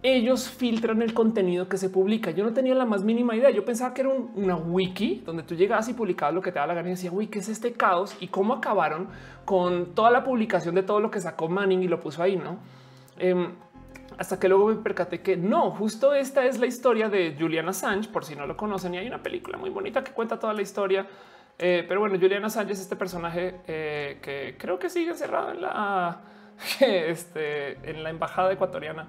ellos 0.02 0.48
filtran 0.48 1.02
el 1.02 1.14
contenido 1.14 1.68
que 1.68 1.78
se 1.78 1.88
publica. 1.88 2.30
Yo 2.30 2.44
no 2.44 2.52
tenía 2.52 2.74
la 2.74 2.84
más 2.84 3.02
mínima 3.02 3.34
idea. 3.34 3.50
Yo 3.50 3.64
pensaba 3.64 3.94
que 3.94 4.02
era 4.02 4.10
una 4.10 4.56
wiki 4.56 5.22
donde 5.24 5.42
tú 5.42 5.54
llegabas 5.54 5.88
y 5.88 5.94
publicabas 5.94 6.34
lo 6.34 6.42
que 6.42 6.52
te 6.52 6.58
da 6.58 6.66
la 6.66 6.74
gana 6.74 6.88
y 6.88 6.90
decía, 6.92 7.10
uy, 7.12 7.26
¿qué 7.28 7.38
es 7.38 7.48
este 7.48 7.72
caos? 7.72 8.16
Y 8.20 8.28
cómo 8.28 8.54
acabaron 8.54 9.08
con 9.44 9.94
toda 9.94 10.10
la 10.10 10.22
publicación 10.22 10.74
de 10.74 10.82
todo 10.82 11.00
lo 11.00 11.10
que 11.10 11.20
sacó 11.20 11.48
Manning 11.48 11.82
y 11.82 11.88
lo 11.88 11.98
puso 12.00 12.22
ahí, 12.22 12.36
¿no? 12.36 12.58
Em, 13.18 13.54
hasta 14.18 14.38
que 14.38 14.48
luego 14.48 14.66
me 14.68 14.76
percaté 14.76 15.20
que 15.20 15.36
no, 15.36 15.70
justo 15.70 16.14
esta 16.14 16.44
es 16.44 16.58
la 16.58 16.66
historia 16.66 17.08
de 17.08 17.36
Julian 17.38 17.68
Assange, 17.68 18.08
por 18.08 18.24
si 18.24 18.34
no 18.34 18.46
lo 18.46 18.56
conocen, 18.56 18.94
y 18.94 18.98
hay 18.98 19.06
una 19.06 19.22
película 19.22 19.58
muy 19.58 19.70
bonita 19.70 20.02
que 20.02 20.12
cuenta 20.12 20.38
toda 20.38 20.54
la 20.54 20.62
historia. 20.62 21.06
Eh, 21.58 21.84
pero 21.88 22.00
bueno, 22.00 22.18
Julian 22.20 22.44
Assange 22.44 22.72
es 22.72 22.80
este 22.80 22.96
personaje 22.96 23.60
eh, 23.66 24.18
que 24.22 24.56
creo 24.58 24.78
que 24.78 24.90
sigue 24.90 25.10
encerrado 25.10 25.50
en 25.50 25.62
la, 25.62 26.20
este, 26.80 27.90
en 27.90 28.02
la 28.02 28.10
embajada 28.10 28.52
ecuatoriana, 28.52 29.08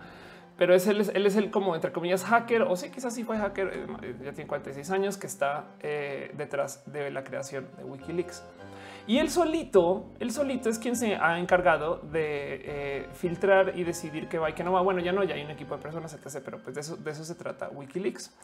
pero 0.58 0.74
es 0.74 0.88
él, 0.88 1.02
es 1.02 1.36
el 1.36 1.52
como 1.52 1.76
entre 1.76 1.92
comillas 1.92 2.24
hacker, 2.26 2.64
o 2.64 2.76
sí, 2.76 2.90
quizás 2.90 3.14
sí 3.14 3.24
fue 3.24 3.38
hacker, 3.38 3.88
eh, 4.02 4.16
ya 4.24 4.34
tiene 4.34 4.48
46 4.48 4.90
años, 4.92 5.18
que 5.18 5.28
está 5.28 5.66
detrás 5.82 6.84
de 6.92 7.12
la 7.12 7.24
creación 7.24 7.68
de 7.78 7.84
Wikileaks. 7.84 8.44
Y 9.08 9.20
él 9.20 9.30
solito, 9.30 10.06
él 10.20 10.32
solito 10.32 10.70
es 10.70 10.78
quien 10.78 10.98
se 10.98 11.16
ha 11.16 11.40
encargado 11.40 12.02
de 12.12 12.62
eh, 12.66 13.10
filtrar 13.14 13.78
y 13.78 13.86
decidir 13.86 14.28
qué 14.28 14.38
va 14.38 14.50
y 14.50 14.54
qué 14.54 14.66
no 14.66 14.74
va. 14.74 14.82
Bueno, 14.82 15.00
ya 15.00 15.14
no, 15.14 15.24
ya 15.24 15.36
hay 15.36 15.44
un 15.44 15.52
equipo 15.52 15.78
de 15.78 15.82
personas, 15.82 16.14
etc. 16.14 16.42
Pero 16.44 16.62
pues 16.62 16.76
de 16.76 17.12
eso, 17.12 17.24
se 17.24 17.36
trata 17.36 17.70
Wikileaks. 17.70 18.36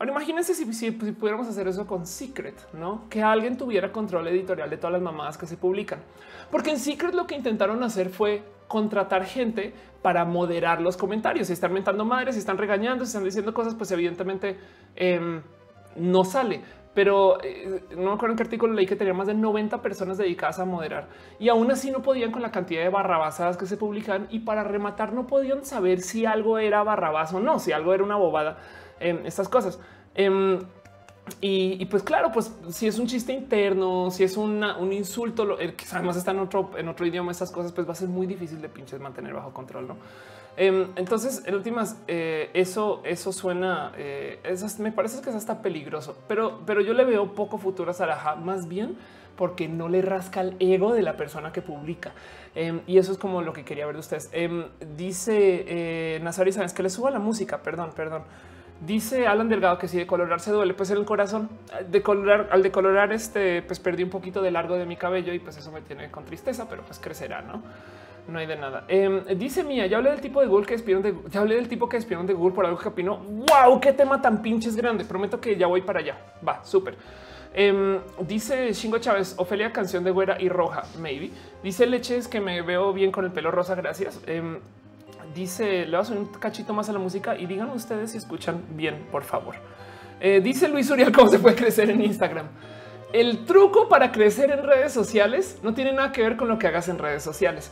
Ahora 0.00 0.10
imagínense 0.10 0.54
si, 0.54 0.72
si, 0.72 0.90
pudiéramos 0.90 1.46
hacer 1.46 1.68
eso 1.68 1.86
con 1.86 2.06
Secret, 2.06 2.56
no 2.72 3.08
que 3.08 3.22
alguien 3.22 3.56
tuviera 3.56 3.92
control 3.92 4.26
editorial 4.26 4.68
de 4.68 4.76
todas 4.76 4.94
las 4.94 5.02
mamadas 5.02 5.38
que 5.38 5.46
se 5.46 5.56
publican, 5.56 6.00
porque 6.50 6.70
en 6.70 6.80
Secret 6.80 7.14
lo 7.14 7.28
que 7.28 7.36
intentaron 7.36 7.80
hacer 7.84 8.08
fue 8.08 8.42
contratar 8.66 9.24
gente 9.24 9.72
para 10.00 10.24
moderar 10.24 10.80
los 10.80 10.96
comentarios. 10.96 11.46
Si 11.46 11.52
están 11.52 11.72
mentando 11.72 12.04
madres, 12.04 12.34
si 12.34 12.40
están 12.40 12.58
regañando, 12.58 13.04
si 13.04 13.10
están 13.10 13.22
diciendo 13.22 13.54
cosas, 13.54 13.76
pues 13.76 13.92
evidentemente 13.92 14.58
em, 14.96 15.42
no 15.96 16.24
sale 16.24 16.62
pero 16.94 17.42
eh, 17.42 17.84
no 17.96 18.02
me 18.02 18.12
acuerdo 18.12 18.32
en 18.32 18.36
qué 18.36 18.42
artículo 18.42 18.74
leí 18.74 18.86
que 18.86 18.96
tenía 18.96 19.14
más 19.14 19.26
de 19.26 19.34
90 19.34 19.80
personas 19.80 20.18
dedicadas 20.18 20.58
a 20.58 20.64
moderar 20.64 21.08
y 21.38 21.48
aún 21.48 21.70
así 21.70 21.90
no 21.90 22.02
podían 22.02 22.32
con 22.32 22.42
la 22.42 22.50
cantidad 22.50 22.82
de 22.82 22.88
barrabasadas 22.90 23.56
que 23.56 23.66
se 23.66 23.76
publican 23.76 24.26
y 24.30 24.40
para 24.40 24.62
rematar 24.62 25.12
no 25.12 25.26
podían 25.26 25.64
saber 25.64 26.00
si 26.00 26.26
algo 26.26 26.58
era 26.58 26.82
barrabás 26.82 27.32
o 27.32 27.40
no, 27.40 27.58
si 27.58 27.72
algo 27.72 27.94
era 27.94 28.04
una 28.04 28.16
bobada 28.16 28.58
en 29.00 29.26
estas 29.26 29.48
cosas. 29.48 29.80
Em, 30.14 30.58
y, 31.40 31.84
pues 31.86 32.02
claro, 32.02 32.32
pues 32.32 32.52
si 32.70 32.88
es 32.88 32.98
un 32.98 33.06
chiste 33.06 33.32
interno, 33.32 34.10
si 34.10 34.24
es 34.24 34.36
un 34.36 34.92
insulto, 34.92 35.56
que 35.56 35.74
además 35.92 36.16
está 36.16 36.32
en 36.32 36.40
otro, 36.40 36.72
en 36.76 36.88
otro 36.88 37.06
idioma, 37.06 37.30
estas 37.30 37.52
cosas, 37.52 37.72
pues 37.72 37.86
va 37.86 37.92
a 37.92 37.96
ser 37.96 38.08
muy 38.08 38.26
difícil 38.26 38.60
de 38.60 38.68
pinches 38.68 39.00
mantener 39.00 39.32
bajo 39.32 39.52
control. 39.52 39.96
Em, 40.56 40.88
entonces, 40.96 41.42
en 41.46 41.54
últimas, 41.54 41.96
eh, 42.08 42.50
eso, 42.54 43.00
eso 43.04 43.32
suena, 43.32 43.92
eh, 43.96 44.38
me 44.78 44.92
parece 44.92 45.22
que 45.22 45.30
es 45.30 45.36
hasta 45.36 45.62
peligroso, 45.62 46.16
pero, 46.28 46.60
pero 46.66 46.80
yo 46.82 46.92
le 46.92 47.04
veo 47.04 47.34
poco 47.34 47.58
futuro 47.58 47.90
a 47.90 47.94
Saraja, 47.94 48.36
más 48.36 48.68
bien 48.68 48.96
porque 49.36 49.68
no 49.68 49.88
le 49.88 50.02
rasca 50.02 50.40
el 50.42 50.56
ego 50.60 50.92
de 50.92 51.02
la 51.02 51.16
persona 51.16 51.52
que 51.52 51.62
publica. 51.62 52.12
Em, 52.54 52.80
y 52.86 52.98
eso 52.98 53.12
es 53.12 53.18
como 53.18 53.42
lo 53.42 53.52
que 53.52 53.64
quería 53.64 53.86
ver 53.86 53.94
de 53.94 54.00
ustedes. 54.00 54.28
Em, 54.32 54.66
dice 54.96 55.64
eh, 55.66 56.20
Nazari, 56.22 56.52
sabes 56.52 56.72
que 56.74 56.82
le 56.82 56.90
suba 56.90 57.10
la 57.10 57.18
música. 57.18 57.62
Perdón, 57.62 57.90
perdón. 57.96 58.24
Dice 58.86 59.28
Alan 59.28 59.48
Delgado 59.48 59.78
que 59.78 59.86
si 59.86 59.96
de 59.96 60.06
colorar 60.06 60.40
se 60.40 60.50
duele, 60.50 60.74
pues 60.74 60.90
en 60.90 60.98
el 60.98 61.04
corazón 61.04 61.48
de 61.88 62.02
al 62.50 62.62
decolorar, 62.62 63.12
este, 63.12 63.62
pues 63.62 63.78
perdí 63.78 64.02
un 64.02 64.10
poquito 64.10 64.42
de 64.42 64.50
largo 64.50 64.76
de 64.76 64.86
mi 64.86 64.96
cabello 64.96 65.32
y 65.32 65.38
pues 65.38 65.56
eso 65.56 65.70
me 65.70 65.82
tiene 65.82 66.10
con 66.10 66.24
tristeza, 66.24 66.68
pero 66.68 66.82
pues 66.82 66.98
crecerá, 66.98 67.42
no? 67.42 67.62
No 68.28 68.38
hay 68.38 68.46
de 68.46 68.56
nada. 68.56 68.84
Em, 68.88 69.24
dice 69.36 69.64
Mía, 69.64 69.86
ya 69.86 69.96
hablé 69.96 70.10
del 70.10 70.20
tipo 70.20 70.40
de 70.40 70.46
Google 70.46 70.64
que 70.66 70.74
despidieron 70.74 71.02
de 71.02 71.14
ya 71.30 71.40
hablé 71.40 71.56
del 71.56 71.68
tipo 71.68 71.88
que 71.88 71.96
despidieron 71.96 72.26
de 72.26 72.34
Google 72.34 72.54
por 72.54 72.64
algo 72.64 72.78
que 72.78 72.88
opinó. 72.88 73.18
Wow, 73.18 73.80
qué 73.80 73.92
tema 73.92 74.22
tan 74.22 74.42
pinches 74.42 74.76
grande. 74.76 75.04
Prometo 75.04 75.40
que 75.40 75.56
ya 75.56 75.66
voy 75.66 75.82
para 75.82 76.00
allá. 76.00 76.16
Va, 76.46 76.64
súper. 76.64 76.96
Em, 77.54 77.98
dice 78.20 78.72
Shingo 78.72 78.98
Chávez, 78.98 79.34
Ofelia, 79.36 79.72
canción 79.72 80.04
de 80.04 80.10
güera 80.10 80.40
y 80.40 80.48
roja, 80.48 80.84
maybe. 80.98 81.30
Dice 81.62 81.86
Leches 81.86 82.28
que 82.28 82.40
me 82.40 82.62
veo 82.62 82.92
bien 82.92 83.12
con 83.12 83.24
el 83.24 83.32
pelo 83.32 83.50
rosa, 83.50 83.74
gracias. 83.74 84.20
Em, 84.26 84.58
dice, 85.34 85.84
le 85.84 85.96
vas 85.96 86.10
un 86.10 86.26
cachito 86.26 86.72
más 86.72 86.88
a 86.88 86.92
la 86.92 86.98
música 86.98 87.36
y 87.36 87.46
digan 87.46 87.70
ustedes 87.70 88.12
si 88.12 88.18
escuchan 88.18 88.62
bien, 88.70 89.06
por 89.10 89.24
favor. 89.24 89.56
Eh, 90.20 90.40
dice 90.42 90.68
Luis 90.68 90.88
Uriel 90.90 91.12
cómo 91.12 91.28
se 91.28 91.40
puede 91.40 91.56
crecer 91.56 91.90
en 91.90 92.00
Instagram. 92.00 92.46
El 93.12 93.44
truco 93.44 93.88
para 93.88 94.12
crecer 94.12 94.50
en 94.50 94.62
redes 94.62 94.92
sociales 94.92 95.58
no 95.62 95.74
tiene 95.74 95.92
nada 95.92 96.12
que 96.12 96.22
ver 96.22 96.36
con 96.36 96.48
lo 96.48 96.58
que 96.58 96.68
hagas 96.68 96.88
en 96.88 96.98
redes 96.98 97.22
sociales 97.22 97.70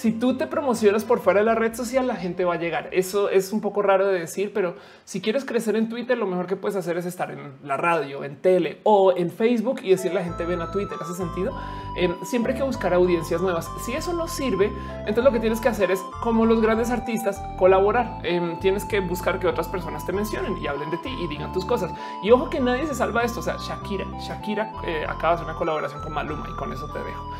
si 0.00 0.12
tú 0.12 0.34
te 0.38 0.46
promocionas 0.46 1.04
por 1.04 1.20
fuera 1.20 1.40
de 1.40 1.44
la 1.44 1.54
red 1.54 1.74
social, 1.74 2.06
la 2.06 2.16
gente 2.16 2.46
va 2.46 2.54
a 2.54 2.58
llegar. 2.58 2.88
Eso 2.90 3.28
es 3.28 3.52
un 3.52 3.60
poco 3.60 3.82
raro 3.82 4.06
de 4.06 4.18
decir, 4.18 4.50
pero 4.54 4.76
si 5.04 5.20
quieres 5.20 5.44
crecer 5.44 5.76
en 5.76 5.90
Twitter, 5.90 6.16
lo 6.16 6.26
mejor 6.26 6.46
que 6.46 6.56
puedes 6.56 6.74
hacer 6.74 6.96
es 6.96 7.04
estar 7.04 7.30
en 7.30 7.52
la 7.62 7.76
radio, 7.76 8.24
en 8.24 8.36
tele 8.36 8.80
o 8.84 9.12
en 9.14 9.30
Facebook 9.30 9.80
y 9.82 9.90
decirle 9.90 10.20
a 10.20 10.22
la 10.22 10.24
gente 10.26 10.46
ven 10.46 10.62
a 10.62 10.70
Twitter. 10.70 10.96
Hace 10.98 11.12
sentido. 11.12 11.52
Em, 11.98 12.14
siempre 12.24 12.54
hay 12.54 12.58
que 12.58 12.64
buscar 12.64 12.94
audiencias 12.94 13.42
nuevas. 13.42 13.68
Si 13.84 13.92
eso 13.92 14.14
no 14.14 14.26
sirve, 14.26 14.72
entonces 15.00 15.24
lo 15.24 15.32
que 15.32 15.40
tienes 15.40 15.60
que 15.60 15.68
hacer 15.68 15.90
es 15.90 16.00
como 16.22 16.46
los 16.46 16.62
grandes 16.62 16.90
artistas 16.90 17.38
colaborar. 17.58 18.20
Em, 18.22 18.58
tienes 18.58 18.86
que 18.86 19.00
buscar 19.00 19.38
que 19.38 19.48
otras 19.48 19.68
personas 19.68 20.06
te 20.06 20.14
mencionen 20.14 20.56
y 20.56 20.66
hablen 20.66 20.90
de 20.90 20.96
ti 20.96 21.10
y 21.10 21.26
digan 21.26 21.52
tus 21.52 21.66
cosas. 21.66 21.92
Y 22.22 22.30
ojo 22.30 22.48
que 22.48 22.58
nadie 22.58 22.86
se 22.86 22.94
salva 22.94 23.20
de 23.20 23.26
esto. 23.26 23.40
O 23.40 23.42
sea, 23.42 23.56
Shakira, 23.58 24.06
Shakira 24.18 24.72
eh, 24.82 25.04
acaba 25.06 25.34
de 25.34 25.34
hacer 25.34 25.44
una 25.44 25.58
colaboración 25.58 26.00
con 26.00 26.14
Maluma 26.14 26.46
y 26.48 26.56
con 26.56 26.72
eso 26.72 26.86
te 26.86 27.00
dejo. 27.00 27.30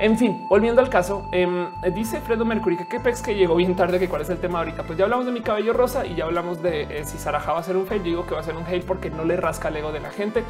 En 0.00 0.16
fin, 0.16 0.46
volviendo 0.48 0.80
al 0.80 0.88
caso, 0.88 1.26
em, 1.32 1.70
dice 1.92 2.20
Fredo 2.20 2.44
Mercury 2.44 2.76
que 2.76 2.86
qué 2.86 3.00
pex 3.00 3.20
que 3.20 3.34
llegó 3.34 3.56
bien 3.56 3.74
tarde, 3.74 3.98
que 3.98 4.08
cuál 4.08 4.22
es 4.22 4.30
el 4.30 4.38
tema 4.38 4.60
ahorita. 4.60 4.84
Pues 4.84 4.96
ya 4.96 5.04
hablamos 5.04 5.26
de 5.26 5.32
mi 5.32 5.40
cabello 5.40 5.72
rosa 5.72 6.06
y 6.06 6.14
ya 6.14 6.24
hablamos 6.24 6.62
de 6.62 6.82
eh, 6.82 7.04
si 7.04 7.18
Saraja 7.18 7.52
va 7.52 7.58
a 7.58 7.62
ser 7.64 7.76
un 7.76 7.84
fail. 7.84 8.02
Yo 8.02 8.10
digo 8.10 8.26
que 8.26 8.34
va 8.34 8.40
a 8.40 8.44
ser 8.44 8.56
un 8.56 8.64
hate 8.64 8.84
porque 8.84 9.10
no 9.10 9.24
le 9.24 9.36
rasca 9.36 9.68
el 9.68 9.76
ego 9.76 9.90
de 9.90 9.98
la 9.98 10.10
gente. 10.10 10.44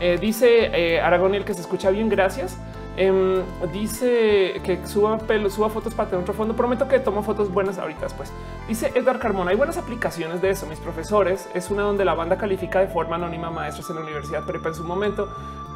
Eh, 0.00 0.18
dice 0.20 0.70
eh, 0.72 1.00
Aragoniel 1.00 1.44
que 1.44 1.54
se 1.54 1.60
escucha 1.60 1.90
bien, 1.90 2.08
gracias. 2.08 2.58
Em, 2.96 3.44
dice 3.72 4.60
que 4.64 4.84
suba 4.84 5.16
pelo, 5.18 5.48
suba 5.48 5.70
fotos 5.70 5.94
para 5.94 6.10
tener 6.10 6.22
otro 6.22 6.34
fondo. 6.34 6.56
Prometo 6.56 6.88
que 6.88 6.98
tomo 6.98 7.22
fotos 7.22 7.52
buenas 7.52 7.78
ahorita 7.78 8.00
después. 8.00 8.32
Dice 8.66 8.90
Edgar 8.96 9.20
Carmona. 9.20 9.52
Hay 9.52 9.56
buenas 9.56 9.78
aplicaciones 9.78 10.42
de 10.42 10.50
eso. 10.50 10.66
Mis 10.66 10.80
profesores 10.80 11.48
es 11.54 11.70
una 11.70 11.82
donde 11.82 12.04
la 12.04 12.14
banda 12.14 12.36
califica 12.36 12.80
de 12.80 12.88
forma 12.88 13.14
anónima 13.14 13.48
maestros 13.48 13.88
en 13.90 13.96
la 13.96 14.02
universidad, 14.02 14.42
pero 14.44 14.60
en 14.66 14.74
su 14.74 14.82
momento 14.82 15.28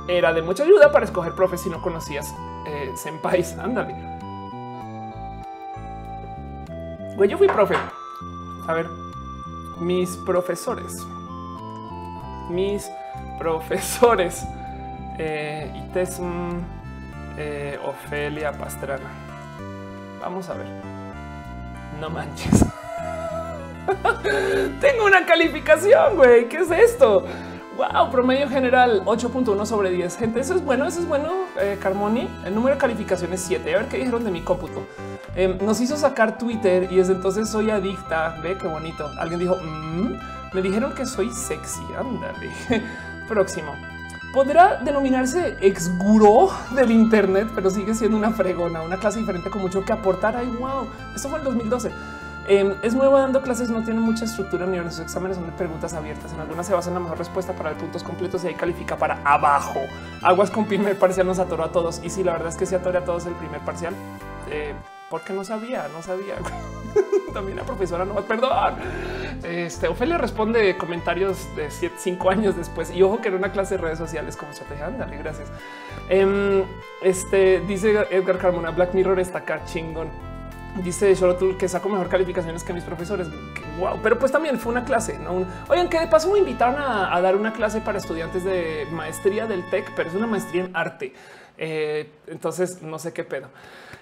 era 0.08 0.32
de 0.32 0.42
mucha 0.42 0.64
ayuda 0.64 0.90
para 0.90 1.04
escoger 1.04 1.34
profes 1.34 1.60
si 1.60 1.70
no 1.70 1.80
conocías 1.80 2.34
eh, 2.66 2.92
senpais. 2.96 3.56
Ándale. 3.58 3.94
Güey, 7.16 7.28
yo 7.28 7.38
fui 7.38 7.46
profe. 7.46 7.74
A 8.66 8.74
ver, 8.74 8.88
mis 9.80 10.16
profesores, 10.18 10.96
mis 12.48 12.90
profesores, 13.38 14.44
eh, 15.18 15.70
Itesm, 15.74 16.60
eh, 17.36 17.78
Ofelia 17.84 18.52
Pastrana. 18.52 19.10
Vamos 20.20 20.48
a 20.48 20.54
ver. 20.54 20.68
No 22.00 22.08
manches. 22.08 22.64
Tengo 24.80 25.04
una 25.04 25.26
calificación, 25.26 26.16
güey. 26.16 26.48
¿Qué 26.48 26.58
es 26.58 26.70
esto? 26.70 27.24
Wow, 27.76 28.10
promedio 28.10 28.50
general 28.50 29.02
8.1 29.06 29.64
sobre 29.64 29.90
10. 29.90 30.16
Gente, 30.18 30.40
eso 30.40 30.54
es 30.54 30.62
bueno, 30.62 30.84
eso 30.84 31.00
es 31.00 31.08
bueno. 31.08 31.30
Eh, 31.58 31.78
Carmoni, 31.80 32.28
el 32.44 32.54
número 32.54 32.74
de 32.74 32.80
calificación 32.80 33.32
es 33.32 33.40
7. 33.40 33.74
A 33.74 33.78
ver 33.78 33.88
qué 33.88 33.96
dijeron 33.96 34.24
de 34.24 34.30
mi 34.30 34.42
cómputo. 34.42 34.86
Em, 35.34 35.56
nos 35.64 35.80
hizo 35.80 35.96
sacar 35.96 36.36
Twitter 36.36 36.92
y 36.92 36.96
desde 36.96 37.14
entonces 37.14 37.48
soy 37.48 37.70
adicta. 37.70 38.36
Ve 38.42 38.58
qué 38.58 38.66
bonito. 38.66 39.10
Alguien 39.18 39.40
dijo, 39.40 39.56
mm, 39.56 40.14
me 40.52 40.60
dijeron 40.60 40.94
que 40.94 41.06
soy 41.06 41.30
sexy. 41.30 41.82
Ándale. 41.98 42.52
Próximo. 43.28 43.74
Podrá 44.34 44.76
denominarse 44.76 45.56
ex 45.60 45.96
gurú 45.98 46.50
del 46.74 46.90
Internet, 46.90 47.48
pero 47.54 47.70
sigue 47.70 47.94
siendo 47.94 48.18
una 48.18 48.32
fregona, 48.32 48.82
una 48.82 48.98
clase 48.98 49.18
diferente 49.18 49.48
con 49.48 49.62
mucho 49.62 49.82
que 49.82 49.92
aportar. 49.92 50.36
Ay, 50.36 50.46
wow, 50.58 50.88
esto 51.14 51.30
fue 51.30 51.38
el 51.38 51.44
2012. 51.44 51.90
Em, 52.48 52.74
es 52.82 52.94
nuevo 52.94 53.18
dando 53.18 53.40
clases, 53.40 53.70
no 53.70 53.84
tiene 53.84 54.00
mucha 54.00 54.24
estructura 54.24 54.66
ni 54.66 54.78
sus 54.90 55.00
exámenes 55.00 55.36
son 55.36 55.46
de 55.46 55.52
preguntas 55.52 55.94
abiertas. 55.94 56.32
En 56.32 56.40
algunas 56.40 56.66
se 56.66 56.74
basa 56.74 56.88
en 56.88 56.94
la 56.94 57.00
mejor 57.00 57.18
respuesta 57.18 57.52
para 57.52 57.72
puntos 57.74 58.02
completos 58.02 58.42
y 58.44 58.48
ahí 58.48 58.54
califica 58.54 58.96
para 58.96 59.20
abajo. 59.24 59.80
Aguas 60.22 60.50
con 60.50 60.66
primer 60.66 60.98
parcial 60.98 61.26
nos 61.26 61.38
atoró 61.38 61.64
a 61.64 61.72
todos. 61.72 62.00
Y 62.02 62.10
si 62.10 62.24
la 62.24 62.32
verdad 62.32 62.48
es 62.48 62.56
que 62.56 62.66
se 62.66 62.76
atoró 62.76 62.98
a 62.98 63.04
todos 63.04 63.26
el 63.26 63.34
primer 63.34 63.60
parcial, 63.60 63.94
eh, 64.50 64.74
porque 65.08 65.32
no 65.32 65.44
sabía, 65.44 65.86
no 65.92 66.02
sabía. 66.02 66.34
También 67.32 67.56
la 67.56 67.64
profesora 67.64 68.04
no, 68.04 68.14
perdón. 68.22 68.74
Este 69.44 69.88
Ofelia 69.88 70.18
responde 70.18 70.76
comentarios 70.76 71.48
de 71.54 71.70
cinco 71.70 72.30
años 72.30 72.56
después 72.56 72.90
y 72.90 73.02
ojo 73.02 73.20
que 73.20 73.28
era 73.28 73.36
una 73.36 73.52
clase 73.52 73.76
de 73.76 73.82
redes 73.82 73.98
sociales 73.98 74.36
como 74.36 74.50
estrategia. 74.50 74.86
Ándale, 74.86 75.16
gracias. 75.18 75.48
Em, 76.08 76.64
este 77.02 77.60
dice 77.60 78.06
Edgar 78.10 78.38
Carmona, 78.38 78.70
Black 78.70 78.94
Mirror 78.94 79.20
está 79.20 79.38
acá 79.38 79.64
chingón. 79.64 80.31
Dice 80.76 81.14
Shorotul 81.14 81.58
que 81.58 81.68
saco 81.68 81.90
mejor 81.90 82.08
calificaciones 82.08 82.64
que 82.64 82.72
mis 82.72 82.84
profesores. 82.84 83.28
Wow, 83.78 84.00
pero 84.02 84.18
pues 84.18 84.32
también 84.32 84.58
fue 84.58 84.72
una 84.72 84.84
clase. 84.84 85.18
¿no? 85.18 85.46
Oigan, 85.68 85.88
que 85.88 86.00
de 86.00 86.06
paso 86.06 86.32
me 86.32 86.38
invitaron 86.38 86.76
a, 86.78 87.20
dar 87.20 87.36
una 87.36 87.52
clase 87.52 87.82
para 87.82 87.98
estudiantes 87.98 88.42
de 88.42 88.86
maestría 88.90 89.46
del 89.46 89.68
TEC, 89.68 89.92
pero 89.94 90.08
es 90.08 90.14
una 90.14 90.26
maestría 90.26 90.64
en 90.64 90.74
arte. 90.74 91.12
Eh, 91.58 92.10
entonces 92.26 92.80
no 92.80 92.98
sé 92.98 93.12
qué 93.12 93.22
pedo. 93.22 93.48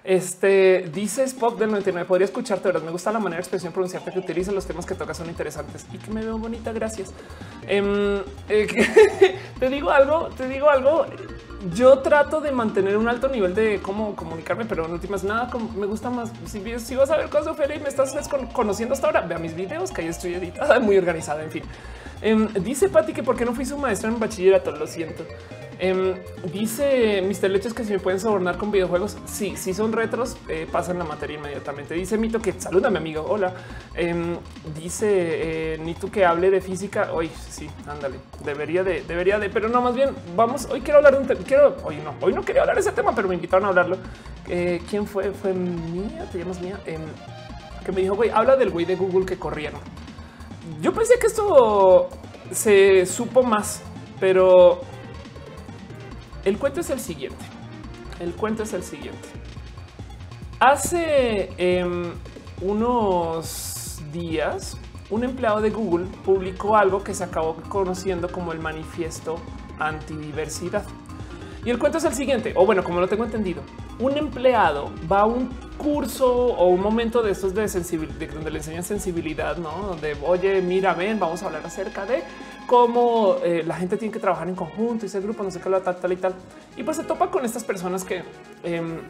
Este 0.05 0.89
dice 0.95 1.25
Spock 1.25 1.59
del 1.59 1.71
99. 1.71 2.07
Podría 2.07 2.25
escucharte, 2.25 2.63
pero 2.63 2.81
me 2.81 2.91
gusta 2.91 3.13
la 3.13 3.19
manera 3.19 3.39
de 3.39 3.43
expresión 3.43 3.73
pronunciarte 3.73 4.13
que 4.13 4.19
utiliza. 4.19 4.53
Los 4.53 4.65
temas 4.65 4.87
que 4.87 4.95
tocas 4.95 5.17
son 5.17 5.29
interesantes 5.29 5.87
y 5.93 5.99
que 5.99 6.11
me 6.11 6.23
veo 6.23 6.39
bonita. 6.39 6.73
Gracias. 6.73 7.13
Em, 7.67 8.23
eh, 8.49 9.37
te 9.59 9.69
digo 9.69 9.91
algo, 9.91 10.29
te 10.37 10.49
digo 10.49 10.71
algo 10.71 11.07
yo 11.75 11.99
trato 11.99 12.41
de 12.41 12.53
mantener 12.53 12.97
un 12.97 13.09
alto 13.09 13.29
nivel 13.29 13.55
de 13.55 13.81
cómo 13.83 14.17
comunicarme, 14.17 14.65
pero 14.65 14.87
en 14.87 14.93
últimas 14.93 15.25
nada 15.25 15.51
me 15.77 15.87
gusta 15.87 16.11
más. 16.11 16.33
Si, 16.47 16.97
vas 16.97 17.11
a 17.11 17.17
ver 17.17 17.29
cosas 17.29 17.57
de 17.57 17.77
y 17.77 17.81
me 17.81 17.89
estás 17.89 18.15
conociendo 18.53 18.95
hasta 18.95 19.07
ahora, 19.09 19.21
vea 19.21 19.39
mis 19.39 19.55
videos 19.55 19.91
que 19.91 20.03
ahí 20.03 20.09
estoy 20.09 20.35
editada, 20.35 20.81
muy 20.81 20.97
organizada. 20.97 21.43
En 21.43 21.51
fin, 21.51 21.63
em, 22.23 22.49
dice 22.55 22.89
Patti 22.89 23.13
que 23.13 23.23
porque 23.23 23.45
no 23.45 23.55
fui 23.55 23.65
su 23.65 23.77
maestra 23.77 24.09
en 24.09 24.19
bachillerato, 24.19 24.73
lo 24.73 24.87
siento. 24.87 25.25
Em, 25.83 26.15
dice 26.53 27.23
Mr. 27.23 27.49
Leches 27.49 27.73
que 27.73 27.85
si 27.85 27.93
me 27.95 27.99
pueden 27.99 28.21
sobornar 28.21 28.59
con 28.59 28.71
videojuegos. 28.71 29.17
Sí, 29.25 29.57
si 29.57 29.73
son 29.73 29.93
retros, 29.93 30.37
eh, 30.47 30.69
pasan 30.71 30.99
la 30.99 31.05
materia 31.05 31.39
inmediatamente. 31.39 31.95
Dice 31.95 32.19
Mito 32.19 32.39
que 32.39 32.53
saluda 32.53 32.91
mi 32.91 32.99
amigo. 32.99 33.25
Hola. 33.27 33.55
Em, 33.95 34.37
dice 34.75 35.07
eh, 35.09 35.79
ni 35.83 35.95
tú 35.95 36.11
que 36.11 36.27
hable 36.27 36.51
de 36.51 36.61
física. 36.61 37.11
Hoy 37.15 37.31
sí, 37.49 37.71
ándale. 37.87 38.17
Debería 38.45 38.85
de, 38.85 39.03
debería 39.05 39.39
de, 39.39 39.49
pero 39.49 39.71
no, 39.71 39.81
más 39.81 39.95
bien 39.95 40.11
vamos. 40.37 40.67
Hoy 40.67 40.83
quiero 40.83 40.99
hablar 40.99 41.15
de 41.15 41.21
un 41.21 41.27
tema. 41.27 41.41
Quiero 41.47 41.75
hoy 41.83 41.97
no, 41.97 42.15
hoy 42.21 42.35
no 42.35 42.43
quería 42.43 42.61
hablar 42.61 42.77
de 42.77 42.83
ese 42.83 42.93
tema, 42.93 43.15
pero 43.15 43.27
me 43.27 43.35
invitaron 43.35 43.65
a 43.65 43.69
hablarlo. 43.69 43.97
Eh, 44.49 44.83
¿Quién 44.91 45.07
fue? 45.07 45.33
Fue 45.33 45.55
mía. 45.55 46.29
Te 46.31 46.39
llamas 46.39 46.61
mía. 46.61 46.79
Em, 46.85 47.01
que 47.87 47.93
me 47.93 48.03
dijo, 48.03 48.17
güey, 48.17 48.29
habla 48.29 48.57
del 48.57 48.69
güey 48.69 48.85
de 48.85 48.97
Google 48.97 49.25
que 49.25 49.39
corrieron. 49.39 49.81
Yo 50.83 50.93
pensé 50.93 51.19
que 51.19 51.27
esto 51.27 52.11
se 52.51 53.07
supo 53.07 53.43
más, 53.43 53.81
pero 54.21 54.83
el 56.45 56.59
cuento 56.59 56.81
es 56.81 56.91
el 56.91 57.01
siguiente. 57.01 57.45
El 58.19 58.35
cuento 58.35 58.63
es 58.63 58.73
el 58.73 58.83
siguiente. 58.83 59.29
Hace 60.59 61.51
em, 61.57 62.13
unos 62.61 64.03
días, 64.13 64.77
un 65.09 65.25
empleado 65.25 65.61
de 65.61 65.71
Google 65.71 66.07
publicó 66.25 66.77
algo 66.77 67.03
que 67.03 67.15
se 67.15 67.25
acabó 67.25 67.57
conociendo 67.69 68.31
como 68.31 68.53
el 68.53 68.61
manifiesto 68.61 69.39
antidiversidad. 69.79 70.85
Y 71.65 71.71
el 71.71 71.79
cuento 71.79 71.99
es 71.99 72.05
el 72.05 72.15
siguiente, 72.15 72.55
o 72.57 72.65
bueno, 72.65 72.83
como 72.83 73.01
lo 73.01 73.09
tengo 73.09 73.25
entendido, 73.25 73.63
un 73.99 74.17
empleado 74.17 74.91
va 75.11 75.21
a 75.21 75.25
un 75.27 75.49
curso 75.77 76.27
o 76.35 76.69
un 76.69 76.81
momento 76.81 77.23
de 77.23 77.33
estos 77.33 77.55
de 77.55 77.69
sensibilidad, 77.69 78.33
donde 78.33 78.51
le 78.51 78.59
enseñan 78.59 78.83
sensibilidad, 78.83 79.57
no 79.59 79.71
donde 79.89 80.17
oye, 80.23 80.63
mira, 80.63 80.95
ven, 80.95 81.19
vamos 81.19 81.43
a 81.43 81.47
hablar 81.47 81.65
acerca 81.65 82.07
de 82.07 82.23
cómo 82.71 83.35
eh, 83.43 83.65
la 83.67 83.75
gente 83.75 83.97
tiene 83.97 84.15
que 84.15 84.21
trabajar 84.21 84.49
en 84.49 84.55
conjunto 84.55 85.05
y 85.05 85.09
ese 85.09 85.21
grupo, 85.21 85.43
no 85.43 85.51
sé 85.51 85.59
qué, 85.59 85.69
tal, 85.69 85.97
tal 85.97 86.13
y 86.13 86.17
tal. 86.17 86.35
Y 86.77 86.85
pues 86.85 86.99
se 86.99 87.03
topa 87.03 87.29
con 87.29 87.45
estas 87.45 87.65
personas 87.65 88.05
que 88.05 88.23
em, 88.63 89.01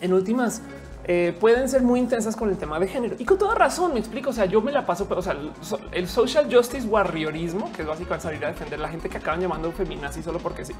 en 0.00 0.12
últimas 0.12 0.62
eh, 1.02 1.36
pueden 1.40 1.68
ser 1.68 1.82
muy 1.82 1.98
intensas 1.98 2.36
con 2.36 2.48
el 2.48 2.56
tema 2.56 2.78
de 2.78 2.86
género 2.86 3.16
y 3.18 3.24
con 3.24 3.38
toda 3.38 3.56
razón. 3.56 3.92
Me 3.92 3.98
explico. 3.98 4.30
O 4.30 4.32
sea, 4.32 4.44
yo 4.44 4.62
me 4.62 4.70
la 4.70 4.86
paso, 4.86 5.08
pero 5.08 5.18
o 5.18 5.22
sea, 5.24 5.36
el 5.90 6.06
social 6.06 6.46
justice 6.48 6.86
warriorismo, 6.86 7.72
que 7.72 7.82
es 7.82 7.88
básicamente 7.88 8.22
salir 8.22 8.44
a 8.44 8.50
defender 8.50 8.78
la 8.78 8.88
gente 8.88 9.08
que 9.08 9.18
acaban 9.18 9.40
llamando 9.40 9.72
feminazi 9.72 10.22
solo 10.22 10.38
porque 10.38 10.64
sí, 10.64 10.72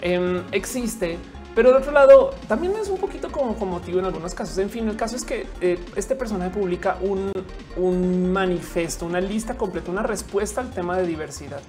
em, 0.00 0.42
existe 0.52 1.18
pero 1.54 1.72
de 1.72 1.78
otro 1.78 1.92
lado, 1.92 2.30
también 2.48 2.74
es 2.80 2.88
un 2.88 2.98
poquito 2.98 3.30
como, 3.30 3.54
motivo 3.66 3.98
en 3.98 4.04
algunos 4.04 4.34
casos. 4.34 4.56
En 4.58 4.70
fin, 4.70 4.88
el 4.88 4.96
caso 4.96 5.16
es 5.16 5.24
que 5.24 5.46
eh, 5.60 5.78
este 5.96 6.14
personaje 6.14 6.50
publica 6.50 6.98
un, 7.00 8.32
manifiesto, 8.32 9.06
una 9.06 9.20
lista 9.20 9.56
completa, 9.56 9.90
una 9.90 10.02
respuesta 10.02 10.60
al 10.60 10.70
tema 10.70 10.96
de 10.96 11.06
diversidad, 11.06 11.60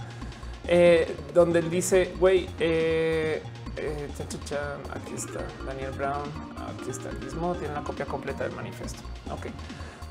eh, 0.67 1.15
donde 1.33 1.59
él 1.59 1.69
dice, 1.69 2.13
güey, 2.19 2.47
eh, 2.59 3.41
aquí 4.93 5.13
está 5.15 5.39
Daniel 5.65 5.91
Brown, 5.97 6.29
aquí 6.77 6.91
está 6.91 7.09
el 7.09 7.19
mismo, 7.19 7.55
tiene 7.55 7.73
la 7.73 7.81
copia 7.81 8.05
completa 8.05 8.43
del 8.43 8.53
manifiesto. 8.53 9.01
Ok 9.31 9.47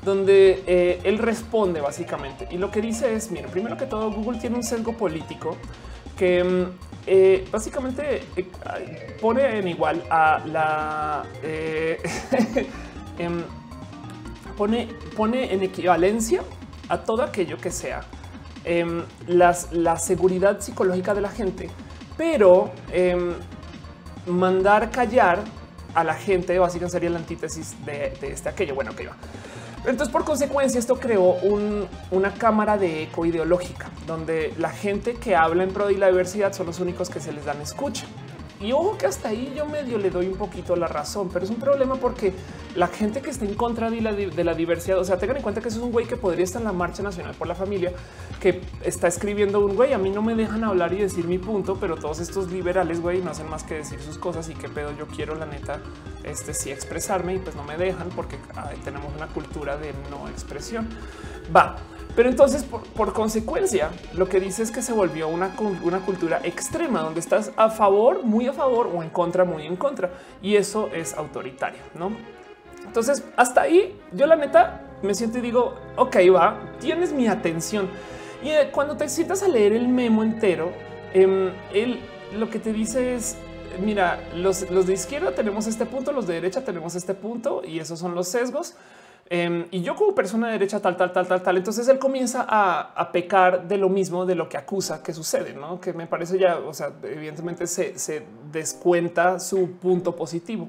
donde 0.03 0.99
él 1.03 1.19
responde 1.19 1.79
básicamente 1.79 2.47
y 2.49 2.57
lo 2.57 2.71
que 2.71 2.81
dice 2.81 3.13
es: 3.13 3.29
Mira, 3.29 3.49
primero 3.49 3.77
que 3.77 3.85
todo, 3.85 4.09
Google 4.11 4.39
tiene 4.39 4.55
un 4.55 4.63
sesgo 4.63 4.97
político 4.97 5.57
que 6.21 6.43
mm, 6.43 6.65
eh, 7.07 7.47
básicamente 7.51 8.21
eh, 8.37 8.45
pone 9.19 9.57
en 9.57 9.67
igual 9.67 10.03
a 10.07 10.39
la 10.45 11.23
eh, 11.41 11.97
em, 13.17 13.41
pone, 14.55 14.87
pone 15.17 15.51
en 15.51 15.63
equivalencia 15.63 16.43
a 16.89 16.99
todo 16.99 17.23
aquello 17.23 17.57
que 17.57 17.71
sea 17.71 18.01
em, 18.63 19.01
las, 19.25 19.73
la 19.73 19.97
seguridad 19.97 20.59
psicológica 20.59 21.15
de 21.15 21.21
la 21.21 21.29
gente, 21.29 21.71
pero 22.15 22.71
em, 22.91 23.33
mandar 24.27 24.91
callar 24.91 25.39
a 25.95 26.03
la 26.03 26.13
gente, 26.13 26.59
básicamente 26.59 26.91
sería 26.91 27.09
la 27.09 27.17
antítesis 27.17 27.83
de, 27.83 28.13
este 28.21 28.47
aquello. 28.47 28.75
Bueno, 28.75 28.95
que 28.95 29.07
va. 29.07 29.17
Entonces, 29.85 30.09
por 30.09 30.23
consecuencia, 30.23 30.79
esto 30.79 30.95
creó 30.95 31.37
una 32.11 32.33
cámara 32.35 32.77
de 32.77 33.03
eco 33.03 33.25
ideológica, 33.25 33.89
donde 34.05 34.53
la 34.59 34.69
gente 34.69 35.15
que 35.15 35.35
habla 35.35 35.63
en 35.63 35.71
pro 35.71 35.87
de 35.87 35.97
la 35.97 36.07
diversidad 36.07 36.53
son 36.53 36.67
los 36.67 36.79
únicos 36.79 37.09
que 37.09 37.19
se 37.19 37.31
les 37.31 37.45
dan 37.45 37.59
escucha. 37.61 38.05
Y 38.61 38.71
ojo 38.73 38.97
que 38.97 39.07
hasta 39.07 39.29
ahí 39.29 39.53
yo 39.55 39.65
medio 39.65 39.97
le 39.97 40.09
doy 40.09 40.27
un 40.27 40.37
poquito 40.37 40.75
la 40.75 40.87
razón, 40.87 41.29
pero 41.31 41.45
es 41.45 41.51
un 41.51 41.57
problema 41.57 41.95
porque 41.95 42.33
la 42.75 42.87
gente 42.87 43.21
que 43.21 43.29
está 43.31 43.45
en 43.45 43.55
contra 43.55 43.89
de 43.89 44.01
la, 44.01 44.13
de 44.13 44.43
la 44.43 44.53
diversidad, 44.53 44.99
o 44.99 45.03
sea, 45.03 45.17
tengan 45.17 45.37
en 45.37 45.43
cuenta 45.43 45.61
que 45.61 45.69
eso 45.69 45.79
es 45.79 45.83
un 45.83 45.91
güey 45.91 46.05
que 46.05 46.15
podría 46.15 46.43
estar 46.43 46.61
en 46.61 46.67
la 46.67 46.73
marcha 46.73 47.01
nacional 47.01 47.33
por 47.35 47.47
la 47.47 47.55
familia, 47.55 47.91
que 48.39 48.61
está 48.83 49.07
escribiendo 49.07 49.65
un 49.65 49.75
güey, 49.75 49.93
a 49.93 49.97
mí 49.97 50.09
no 50.09 50.21
me 50.21 50.35
dejan 50.35 50.63
hablar 50.63 50.93
y 50.93 50.97
decir 50.97 51.25
mi 51.25 51.37
punto, 51.37 51.77
pero 51.79 51.97
todos 51.97 52.19
estos 52.19 52.51
liberales, 52.51 53.01
güey, 53.01 53.21
no 53.21 53.31
hacen 53.31 53.49
más 53.49 53.63
que 53.63 53.75
decir 53.75 53.99
sus 54.01 54.17
cosas 54.17 54.49
y 54.49 54.53
qué 54.53 54.69
pedo 54.69 54.91
yo 54.97 55.07
quiero, 55.07 55.35
la 55.35 55.45
neta, 55.45 55.79
este 56.23 56.53
sí 56.53 56.71
expresarme 56.71 57.35
y 57.35 57.39
pues 57.39 57.55
no 57.55 57.63
me 57.63 57.77
dejan 57.77 58.09
porque 58.09 58.37
tenemos 58.83 59.11
una 59.15 59.27
cultura 59.27 59.77
de 59.77 59.93
no 60.09 60.27
expresión. 60.29 60.87
Va. 61.55 61.77
Pero 62.15 62.29
entonces, 62.29 62.63
por, 62.63 63.13
consecuencia, 63.13 63.89
lo 64.13 64.27
que 64.27 64.39
dice 64.39 64.63
es 64.63 64.71
que 64.71 64.81
se 64.81 64.91
volvió 64.91 65.29
una, 65.29 65.55
una 65.83 65.99
cultura 65.99 66.41
extrema 66.43 67.01
donde 67.01 67.21
estás 67.21 67.51
a 67.55 67.69
favor, 67.69 68.23
muy 68.23 68.47
a 68.47 68.53
favor 68.53 68.91
o 68.93 69.01
en 69.01 69.09
contra, 69.09 69.45
muy 69.45 69.65
en 69.65 69.77
contra. 69.77 70.11
Y 70.41 70.55
eso 70.55 70.89
es 70.93 71.13
autoritario, 71.13 71.81
¿no? 71.95 72.11
Entonces, 72.85 73.23
hasta 73.37 73.61
ahí 73.61 73.97
yo 74.11 74.25
la 74.25 74.35
neta 74.35 74.81
me 75.01 75.15
siento 75.15 75.37
y 75.37 75.41
digo, 75.41 75.75
ok, 75.95 76.17
va, 76.35 76.59
tienes 76.79 77.13
mi 77.13 77.27
atención. 77.27 77.89
Y 78.43 78.49
eh, 78.49 78.69
cuando 78.71 78.97
te 78.97 79.07
sientas 79.07 79.43
a 79.43 79.47
leer 79.47 79.71
el 79.73 79.87
memo 79.87 80.23
entero, 80.23 80.71
él 81.13 81.99
lo 82.37 82.49
que 82.49 82.59
te 82.59 82.73
dice 82.73 83.15
es, 83.15 83.37
mira, 83.79 84.19
los, 84.35 84.69
los 84.69 84.87
de 84.87 84.93
izquierda 84.93 85.33
tenemos 85.33 85.67
este 85.67 85.85
punto, 85.85 86.11
los 86.11 86.27
de 86.27 86.35
derecha 86.35 86.63
tenemos 86.63 86.95
este 86.95 87.13
punto 87.13 87.61
y 87.65 87.79
esos 87.79 87.99
son 87.99 88.15
los 88.15 88.27
sesgos. 88.27 88.75
Em, 89.33 89.67
y 89.71 89.81
yo 89.81 89.95
como 89.95 90.13
persona 90.13 90.47
de 90.47 90.53
derecha 90.53 90.81
tal, 90.81 90.97
tal, 90.97 91.13
tal, 91.13 91.25
tal, 91.25 91.41
tal. 91.41 91.55
Entonces 91.55 91.87
él 91.87 91.99
comienza 91.99 92.45
a, 92.49 93.11
pecar 93.13 93.65
de 93.65 93.77
lo 93.77 93.87
mismo 93.87 94.25
de 94.25 94.35
lo 94.35 94.49
que 94.49 94.57
acusa 94.57 95.01
que 95.01 95.13
sucede, 95.13 95.53
¿no? 95.53 95.79
Que 95.79 95.93
me 95.93 96.05
parece 96.05 96.37
ya, 96.37 96.59
o 96.59 96.73
sea, 96.73 96.91
evidentemente 97.03 97.65
se, 97.65 98.25
descuenta 98.51 99.39
su 99.39 99.71
punto 99.77 100.17
positivo. 100.17 100.67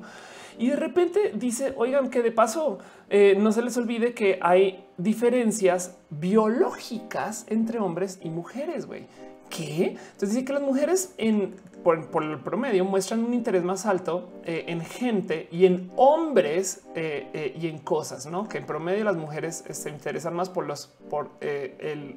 Y 0.61 0.69
de 0.69 0.77
repente 0.77 1.33
dice, 1.35 1.75
oigan, 1.77 2.09
que 2.09 2.23
de 2.23 2.31
paso 2.31 2.79
eh, 3.11 3.35
no 3.37 3.51
se 3.51 3.63
les 3.63 3.77
olvide 3.77 4.15
que 4.15 4.39
hay 4.41 4.87
diferencias 4.97 5.97
biológicas 6.11 7.47
entre 7.49 7.81
hombres 7.81 8.21
y 8.23 8.31
mujeres, 8.31 8.87
güey. 8.87 9.07
¿Qué? 9.55 9.99
Entonces 10.13 10.31
dice 10.31 10.45
que 10.47 10.53
las 10.55 10.63
mujeres 10.63 11.13
en 11.19 11.55
por, 11.83 12.23
el 12.23 12.39
promedio 12.39 12.85
muestran 12.85 13.25
un 13.25 13.35
interés 13.35 13.65
más 13.65 13.87
alto 13.87 14.31
eh, 14.45 14.65
en 14.69 14.81
gente 14.83 15.49
y 15.51 15.67
en 15.67 15.91
hombres 15.97 16.83
eh, 16.95 17.29
eh, 17.35 17.57
y 17.61 17.67
en 17.67 17.79
cosas, 17.79 18.27
¿no? 18.27 18.49
Que 18.49 18.59
en 18.59 18.67
promedio 18.67 19.05
las 19.05 19.17
mujeres 19.17 19.65
se 19.69 19.91
interesan 19.91 20.35
más 20.35 20.49
por 20.49 20.67
los 20.67 20.87
por 21.11 21.31
el, 21.41 22.17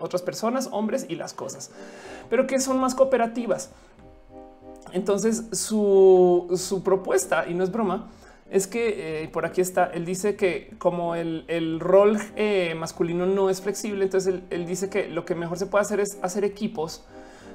otras 0.00 0.22
personas, 0.22 0.68
hombres 0.72 1.06
y 1.08 1.14
las 1.14 1.32
cosas, 1.32 1.70
pero 2.28 2.46
que 2.46 2.58
son 2.58 2.78
más 2.78 2.94
cooperativas. 2.94 3.70
Entonces 4.92 5.44
su, 5.52 6.52
su 6.56 6.82
propuesta, 6.82 7.46
y 7.48 7.54
no 7.54 7.62
es 7.62 7.70
broma, 7.70 8.08
es 8.54 8.66
que 8.66 9.28
por 9.32 9.44
aquí 9.44 9.60
está, 9.60 9.86
él 9.86 10.04
dice 10.04 10.36
que 10.36 10.74
como 10.78 11.14
el, 11.14 11.44
el 11.48 11.80
rol 11.80 12.18
masculino 12.76 13.26
no 13.26 13.50
es 13.50 13.60
flexible, 13.60 14.04
entonces 14.04 14.34
él, 14.34 14.44
él, 14.50 14.66
dice 14.66 14.88
que 14.88 15.08
lo 15.08 15.24
que 15.24 15.34
mejor 15.34 15.58
se 15.58 15.66
puede 15.66 15.82
hacer 15.82 16.00
es 16.00 16.18
hacer 16.22 16.44
equipos 16.44 17.04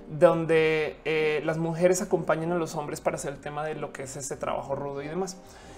donde 0.09 0.97
eh, 1.05 1.41
las 1.45 1.57
mujeres 1.57 2.01
acompañan 2.01 2.51
a 2.51 2.55
los 2.55 2.75
hombres 2.75 2.99
para 2.99 3.15
hacer 3.15 3.33
el 3.33 3.39
tema 3.39 3.63
de 3.63 3.75
lo 3.75 3.93
que 3.93 4.03
es 4.03 4.15
este 4.15 4.35
trabajo 4.35 4.75
rudo 4.75 5.01
y 5.01 5.07
demás. 5.07 5.37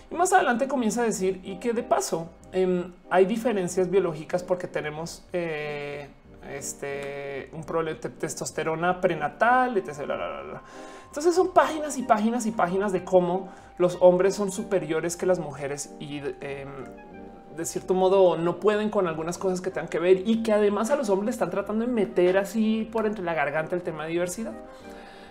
Y 0.10 0.16
más 0.16 0.32
adelante 0.34 0.68
comienza 0.68 1.02
a 1.02 1.06
decir 1.06 1.42
y 1.44 1.58
que 1.58 1.74
de 1.74 1.84
paso 1.84 2.30
em, 2.52 2.94
hay 3.10 3.26
diferencias 3.26 3.90
biológicas 3.90 4.44
porque 4.44 4.68
tenemos 4.68 5.26
eh, 5.34 6.10
este 6.50 7.50
un 7.54 7.64
problema 7.64 8.00
de 8.00 8.10
testosterona 8.10 9.02
prenatal, 9.02 9.78
etc. 9.78 10.00
Entonces 11.08 11.36
son 11.36 11.54
páginas 11.54 11.98
y 11.98 12.04
páginas 12.04 12.46
y 12.46 12.52
páginas 12.52 12.94
de 12.94 13.04
cómo 13.04 13.50
los 13.82 13.98
hombres 14.00 14.36
son 14.36 14.52
superiores 14.52 15.18
que 15.18 15.26
las 15.26 15.40
mujeres 15.40 15.94
y 16.00 16.20
em, 16.40 16.70
de 17.58 17.66
cierto 17.66 17.94
modo 17.94 18.38
no 18.38 18.60
pueden 18.60 18.90
con 18.90 19.08
algunas 19.08 19.38
cosas 19.38 19.60
que 19.60 19.72
tengan 19.72 19.90
que 19.90 20.00
ver 20.00 20.28
y 20.28 20.44
que 20.44 20.54
además 20.54 20.92
a 20.92 20.96
los 20.96 21.10
hombres 21.10 21.36
están 21.36 21.50
tratando 21.50 21.86
de 21.86 21.92
meter 21.92 22.38
así 22.38 22.88
por 22.92 23.06
entre 23.06 23.24
la 23.24 23.34
garganta 23.34 23.76
el 23.76 23.82
tema 23.82 24.04
de 24.06 24.12
diversidad. 24.12 24.54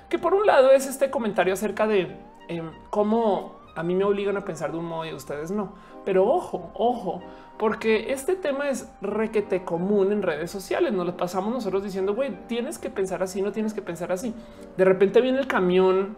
Que 0.09 0.19
por 0.19 0.35
un 0.35 0.47
lado 0.47 0.73
es 0.73 0.87
este 0.87 1.11
comentario 1.11 1.55
acerca 1.55 1.87
de 1.87 2.17
em, 2.49 2.71
cómo 2.91 3.61
a 3.77 3.83
mí 3.83 3.95
me 3.95 4.05
obligan 4.05 4.37
a 4.37 4.45
pensar 4.45 4.73
de 4.73 4.79
un 4.79 4.85
modo 4.85 5.07
y 5.07 5.15
ustedes 5.15 5.51
no. 5.51 5.73
Pero 6.05 6.27
ojo, 6.27 6.71
ojo, 6.75 7.23
porque 7.57 8.13
este 8.13 8.35
tema 8.35 8.69
es 8.69 8.91
requete 9.01 9.65
común 9.65 10.13
en 10.13 10.23
redes 10.23 10.51
sociales. 10.51 10.93
Nos 10.93 11.07
lo 11.07 11.17
pasamos 11.17 11.53
nosotros 11.53 11.85
diciendo, 11.85 12.15
güey, 12.15 12.37
tienes 12.49 12.79
que 12.79 12.91
pensar 12.91 13.23
así, 13.23 13.43
no 13.43 13.53
tienes 13.53 13.75
que 13.75 13.83
pensar 13.83 14.11
así. 14.11 14.35
De 14.77 14.85
repente 14.85 15.21
viene 15.21 15.39
el 15.39 15.47
camión 15.47 16.17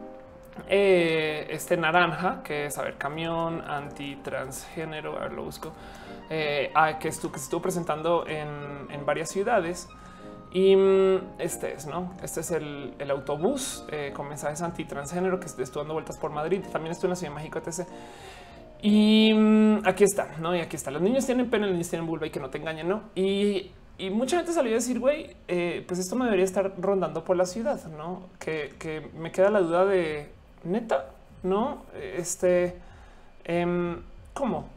eh, 0.69 1.47
este 1.51 1.77
naranja, 1.77 2.43
que 2.43 2.67
es 2.67 2.79
a 2.79 2.83
ver, 2.83 2.97
camión 2.97 3.63
anti 3.63 4.17
transgénero. 4.17 5.17
A 5.17 5.23
ver, 5.23 5.33
lo 5.33 5.45
busco. 5.45 5.73
Eh, 6.31 6.71
ah, 6.75 6.99
que, 6.99 7.09
estuvo, 7.09 7.33
que 7.33 7.39
estuvo 7.39 7.61
presentando 7.61 8.27
en, 8.27 9.05
varias 9.05 9.31
ciudades. 9.31 9.89
Y 10.53 10.77
mm, 10.77 11.19
este 11.39 11.75
es, 11.75 11.87
¿no? 11.87 12.15
Este 12.23 12.41
es 12.41 12.51
el, 12.51 12.95
autobús 13.11 13.85
eh, 13.91 14.13
con 14.15 14.29
mensajes 14.29 14.61
anti-transgénero 14.63 15.41
que 15.41 15.47
estuvo 15.47 15.81
dando 15.81 15.95
vueltas 15.95 16.19
por 16.19 16.31
Madrid. 16.31 16.63
También 16.73 16.93
estoy 16.93 17.09
en 17.09 17.11
la 17.11 17.17
Ciudad 17.17 17.33
de 17.33 17.37
México, 17.37 17.59
etc. 17.59 17.89
Y 18.83 19.33
mm, 19.35 19.87
aquí 19.87 20.05
está, 20.05 20.37
¿no? 20.41 20.55
Y 20.55 20.61
aquí 20.61 20.77
está. 20.77 20.91
Los 20.91 21.03
niños 21.03 21.25
tienen 21.25 21.49
pena, 21.51 21.67
los 21.67 21.73
niños 21.73 21.89
tienen 21.89 22.07
vulva 22.07 22.27
y 22.27 22.31
que 22.31 22.41
no 22.41 22.51
te 22.51 22.59
engañen, 22.59 22.89
¿no? 22.89 23.03
Y, 23.15 23.71
mucha 24.11 24.37
gente 24.37 24.53
salió 24.53 24.73
a 24.73 24.75
decir, 24.75 24.99
güey, 24.99 25.37
pues 25.87 26.01
esto 26.01 26.17
no 26.17 26.25
debería 26.25 26.45
estar 26.45 26.73
rondando 26.81 27.23
por 27.23 27.37
la 27.37 27.47
ciudad, 27.47 27.85
¿no? 27.87 28.31
que 28.41 29.09
me 29.17 29.31
queda 29.31 29.49
la 29.49 29.61
duda 29.61 29.85
de 29.85 30.29
neta, 30.65 31.11
no? 31.43 31.83
Este, 31.95 32.77
eh, 33.45 33.97
¿cómo? 34.35 34.69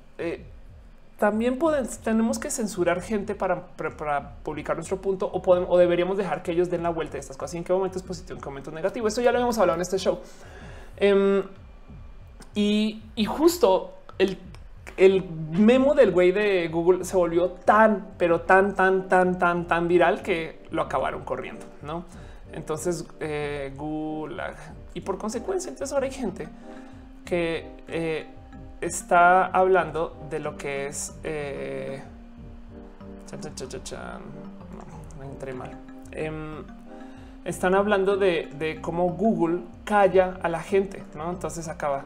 También 1.18 1.58
podemos, 1.58 2.00
tenemos 2.00 2.40
que 2.40 2.52
censurar 2.52 3.02
gente 3.02 3.36
para, 3.36 3.68
publicar 4.44 4.76
nuestro 4.76 4.98
punto 4.98 5.30
o, 5.32 5.42
podemos, 5.42 5.70
o 5.72 5.78
deberíamos 5.78 6.18
dejar 6.18 6.44
que 6.44 6.52
ellos 6.52 6.70
den 6.70 6.84
la 6.84 6.90
vuelta 6.90 7.14
de 7.14 7.20
estas 7.20 7.38
cosas. 7.38 7.56
¿En 7.56 7.64
qué 7.64 7.72
momento 7.72 7.98
es 7.98 8.04
positivo? 8.04 8.36
¿En 8.36 8.44
qué 8.44 8.50
momento 8.50 8.70
es 8.70 8.76
negativo? 8.76 9.08
Esto 9.08 9.22
ya 9.22 9.32
lo 9.32 9.40
hemos 9.40 9.58
hablado 9.58 9.78
en 9.78 9.82
este 9.82 9.98
show. 9.98 10.20
Em, 10.98 11.44
y, 12.54 13.02
justo 13.26 13.94
el, 14.18 14.38
memo 15.52 15.94
del 15.94 16.12
güey 16.12 16.34
de 16.34 16.68
Google 16.68 17.06
se 17.06 17.16
volvió 17.16 17.50
tan, 17.50 18.10
pero 18.18 18.42
tan, 18.42 18.76
tan, 18.76 19.08
tan, 19.08 19.40
tan, 19.40 19.68
tan 19.68 19.88
viral 19.88 20.22
que 20.22 20.66
lo 20.72 20.82
acabaron 20.82 21.24
corriendo, 21.24 21.66
¿no? 21.82 22.04
Entonces, 22.52 23.06
eh. 23.22 23.74
Y 24.96 25.02
por 25.02 25.20
consecuencia, 25.20 25.70
entonces 25.70 25.94
ahora 25.94 26.08
hay 26.08 26.12
gente 26.12 26.48
que 27.24 27.70
eh, 27.88 28.26
está 28.82 29.46
hablando 29.46 30.18
de 30.32 30.40
lo 30.40 30.58
que 30.58 30.88
es... 30.88 31.14
Eh, 31.24 32.02
no, 35.18 35.24
entré 35.24 35.54
mal. 35.54 35.72
Em, 36.12 36.64
están 37.44 37.76
hablando 37.76 38.18
de, 38.18 38.80
cómo 38.82 39.10
Google 39.10 39.60
calla 39.84 40.40
a 40.42 40.50
la 40.50 40.62
gente, 40.62 41.04
¿no? 41.14 41.30
Entonces 41.30 41.68
acaba, 41.68 42.06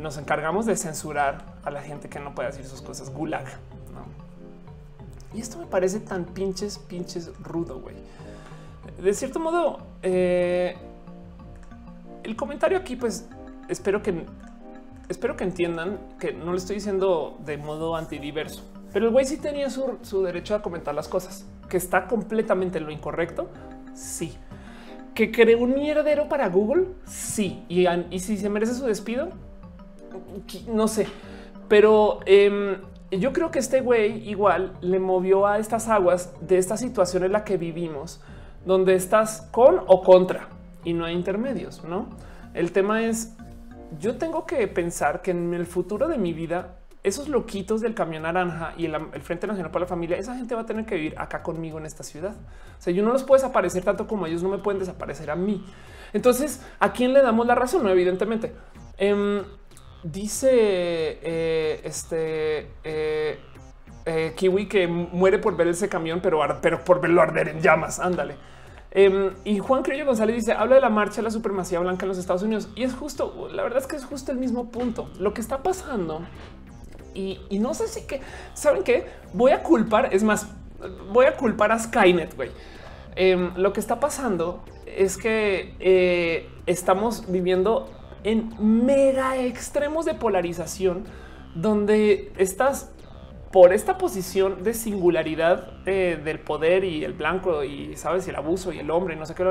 nos 0.00 0.16
encargamos 0.16 0.64
de 0.64 0.76
censurar 0.76 1.42
a 1.64 1.70
la 1.70 1.82
gente 1.82 2.08
que 2.08 2.20
no 2.20 2.34
puede 2.34 2.48
decir 2.48 2.64
sus 2.64 2.80
cosas, 2.80 3.12
gulag, 3.12 3.44
¿no? 3.92 5.36
Y 5.36 5.40
esto 5.40 5.58
me 5.58 5.66
parece 5.66 6.00
tan 6.00 6.24
pinches, 6.24 6.78
pinches 6.78 7.30
rudo, 7.42 7.80
güey 7.80 7.96
de 9.02 9.14
cierto 9.14 9.40
modo, 9.40 9.78
eh, 10.02 10.76
el 12.24 12.36
comentario 12.36 12.78
aquí, 12.78 12.96
pues 12.96 13.28
espero 13.68 14.02
que 14.02 14.24
espero 15.08 15.36
que 15.36 15.44
entiendan 15.44 15.98
que 16.18 16.32
no 16.32 16.52
le 16.52 16.58
estoy 16.58 16.76
diciendo 16.76 17.38
de 17.44 17.58
modo 17.58 17.96
antidiverso, 17.96 18.62
pero 18.92 19.06
el 19.06 19.12
güey 19.12 19.24
sí 19.24 19.36
tenía 19.36 19.70
su, 19.70 20.22
derecho 20.22 20.54
a 20.54 20.62
comentar 20.62 20.94
las 20.94 21.08
cosas, 21.08 21.46
que 21.68 21.76
está 21.76 22.06
completamente 22.06 22.78
en 22.78 22.84
lo 22.84 22.90
incorrecto. 22.90 23.48
Sí. 23.94 24.36
Que 25.14 25.30
creó 25.30 25.58
un 25.60 25.74
mierdero 25.74 26.28
para 26.28 26.48
Google. 26.48 26.88
Sí. 27.04 27.64
Y, 27.68 27.86
si 28.18 28.36
se 28.36 28.48
merece 28.48 28.74
su 28.74 28.86
despido, 28.86 29.28
no 30.68 30.88
sé, 30.88 31.06
pero 31.68 32.20
em, 32.26 32.76
yo 33.10 33.32
creo 33.32 33.50
que 33.50 33.58
este 33.58 33.80
güey 33.80 34.28
igual 34.28 34.76
le 34.80 34.98
movió 34.98 35.46
a 35.46 35.58
estas 35.58 35.88
aguas 35.88 36.32
de 36.40 36.58
esta 36.58 36.76
situación 36.76 37.24
en 37.24 37.32
la 37.32 37.44
que 37.44 37.56
vivimos 37.56 38.20
donde 38.64 38.94
estás 38.94 39.48
con 39.52 39.80
o 39.86 40.02
contra 40.02 40.48
y 40.84 40.92
no 40.92 41.04
hay 41.04 41.14
intermedios, 41.14 41.84
¿no? 41.84 42.08
El 42.54 42.72
tema 42.72 43.02
es, 43.02 43.34
yo 43.98 44.16
tengo 44.16 44.46
que 44.46 44.66
pensar 44.68 45.22
que 45.22 45.30
en 45.30 45.54
el 45.54 45.66
futuro 45.66 46.08
de 46.08 46.18
mi 46.18 46.32
vida, 46.32 46.78
esos 47.02 47.28
loquitos 47.28 47.80
del 47.80 47.94
camión 47.94 48.22
naranja 48.22 48.74
y 48.76 48.86
el, 48.86 48.96
Frente 49.22 49.46
Nacional 49.46 49.70
para 49.72 49.84
la 49.84 49.88
Familia, 49.88 50.16
esa 50.16 50.36
gente 50.36 50.54
va 50.54 50.62
a 50.62 50.66
tener 50.66 50.84
que 50.84 50.94
vivir 50.94 51.14
acá 51.18 51.42
conmigo 51.42 51.78
en 51.78 51.86
esta 51.86 52.04
ciudad. 52.04 52.34
O 52.78 52.82
sea, 52.82 52.92
yo 52.92 53.02
no 53.02 53.12
los 53.12 53.24
puedo 53.24 53.40
desaparecer 53.40 53.82
tanto 53.84 54.06
como 54.06 54.26
ellos 54.26 54.42
no 54.42 54.48
me 54.48 54.58
pueden 54.58 54.78
desaparecer 54.78 55.30
a 55.30 55.36
mí. 55.36 55.64
Entonces, 56.12 56.60
¿a 56.78 56.92
quién 56.92 57.12
le 57.12 57.22
damos 57.22 57.46
la 57.46 57.54
razón? 57.54 57.88
Evidentemente. 57.88 58.52
Em, 58.98 59.42
dice 60.04 60.48
eh, 60.52 61.80
este 61.84 62.70
eh, 62.84 63.38
eh, 64.04 64.32
Kiwi 64.36 64.68
que 64.68 64.86
muere 64.86 65.38
por 65.38 65.56
ver 65.56 65.68
ese 65.68 65.88
camión, 65.88 66.20
pero, 66.22 66.40
pero 66.60 66.84
por 66.84 67.00
verlo 67.00 67.22
arder 67.22 67.48
en 67.48 67.60
llamas. 67.60 67.98
Ándale. 67.98 68.36
Em, 68.94 69.30
y 69.44 69.58
Juan 69.58 69.82
Criollo 69.82 70.04
González 70.04 70.36
dice 70.36 70.52
habla 70.52 70.74
de 70.74 70.82
la 70.82 70.90
marcha 70.90 71.16
de 71.16 71.22
la 71.22 71.30
supremacía 71.30 71.80
blanca 71.80 72.04
en 72.04 72.10
los 72.10 72.18
Estados 72.18 72.42
Unidos 72.42 72.68
y 72.76 72.82
es 72.82 72.92
justo. 72.92 73.48
La 73.50 73.62
verdad 73.62 73.78
es 73.78 73.86
que 73.86 73.96
es 73.96 74.04
justo 74.04 74.32
el 74.32 74.38
mismo 74.38 74.70
punto. 74.70 75.10
Lo 75.18 75.32
que 75.32 75.40
está 75.40 75.62
pasando 75.62 76.20
y, 77.14 77.38
no 77.58 77.74
sé 77.74 77.88
si 77.88 78.06
que 78.06 78.20
saben 78.54 78.84
que 78.84 79.06
voy 79.32 79.52
a 79.52 79.62
culpar. 79.62 80.14
Es 80.14 80.22
más, 80.22 80.46
voy 81.10 81.26
a 81.26 81.36
culpar 81.36 81.72
a 81.72 81.78
Skynet. 81.78 82.36
Güey, 82.36 82.50
em, 83.16 83.54
lo 83.56 83.72
que 83.72 83.80
está 83.80 83.98
pasando 83.98 84.62
es 84.86 85.16
que 85.16 85.74
eh, 85.80 86.48
estamos 86.66 87.30
viviendo 87.30 87.90
en 88.24 88.54
mega 88.84 89.38
extremos 89.38 90.04
de 90.04 90.14
polarización 90.14 91.04
donde 91.54 92.32
estás 92.36 92.90
por 93.52 93.74
esta 93.74 93.98
posición 93.98 94.62
de 94.62 94.72
singularidad 94.72 95.68
eh, 95.84 96.18
del 96.24 96.40
poder 96.40 96.84
y 96.84 97.04
el 97.04 97.12
blanco 97.12 97.62
y 97.62 97.94
sabes, 97.96 98.26
el 98.26 98.36
abuso 98.36 98.72
y 98.72 98.78
el 98.78 98.90
hombre 98.90 99.14
y 99.14 99.18
no 99.18 99.26
sé 99.26 99.34
qué, 99.34 99.44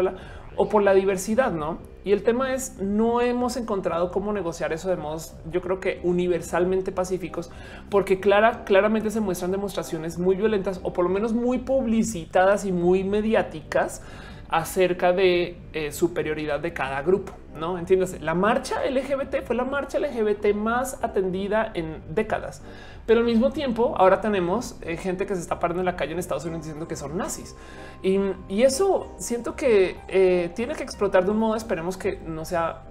o 0.56 0.70
por 0.70 0.82
la 0.82 0.94
diversidad, 0.94 1.52
no? 1.52 1.78
Y 2.04 2.12
el 2.12 2.24
tema 2.24 2.54
es 2.54 2.80
no 2.80 3.22
hemos 3.22 3.58
encontrado 3.58 4.12
cómo 4.12 4.34
negociar 4.34 4.74
eso 4.74 4.90
de 4.90 4.96
modos, 4.96 5.36
yo 5.52 5.62
creo 5.62 5.80
que 5.80 6.00
universalmente 6.04 6.92
pacíficos, 6.92 7.52
porque 7.92 8.20
clara, 8.20 8.64
claramente 8.64 9.12
se 9.12 9.20
muestran 9.20 9.52
demostraciones 9.52 10.18
muy 10.18 10.36
violentas 10.36 10.80
o 10.82 10.94
por 10.94 11.06
lo 11.06 11.12
menos 11.12 11.34
muy 11.34 11.60
publicitadas 11.60 12.66
y 12.66 12.72
muy 12.72 13.04
mediáticas 13.04 14.02
acerca 14.50 15.14
de 15.14 15.58
eh, 15.74 15.92
superioridad 15.92 16.60
de 16.60 16.74
cada 16.74 17.02
grupo. 17.04 17.34
No 17.56 17.78
entiendes? 17.78 18.22
La 18.22 18.34
marcha 18.34 18.84
LGBT 18.86 19.44
fue 19.44 19.56
la 19.56 19.64
marcha 19.64 20.00
LGBT 20.00 20.54
más 20.54 21.02
atendida 21.04 21.72
en 21.74 22.02
décadas, 22.14 22.62
pero 23.06 23.20
al 23.20 23.26
mismo 23.26 23.52
tiempo 23.52 23.94
ahora 23.98 24.22
tenemos 24.22 24.76
eh, 24.82 24.98
gente 24.98 25.26
que 25.26 25.36
se 25.36 25.42
está 25.42 25.60
parando 25.60 25.82
en 25.82 25.86
la 25.86 25.96
calle 25.96 26.14
en 26.14 26.20
Estados 26.20 26.46
Unidos 26.46 26.64
diciendo 26.64 26.88
que 26.88 26.96
son 26.96 27.18
nazis 27.18 27.56
y, 28.04 28.64
eso 28.64 29.12
siento 29.18 29.56
que 29.56 29.98
eh, 30.08 30.52
tiene 30.56 30.76
que 30.76 30.84
explotar 30.84 31.26
de 31.26 31.32
un 31.32 31.38
modo. 31.38 31.56
Esperemos 31.56 31.98
que 31.98 32.18
no 32.26 32.46
sea 32.46 32.84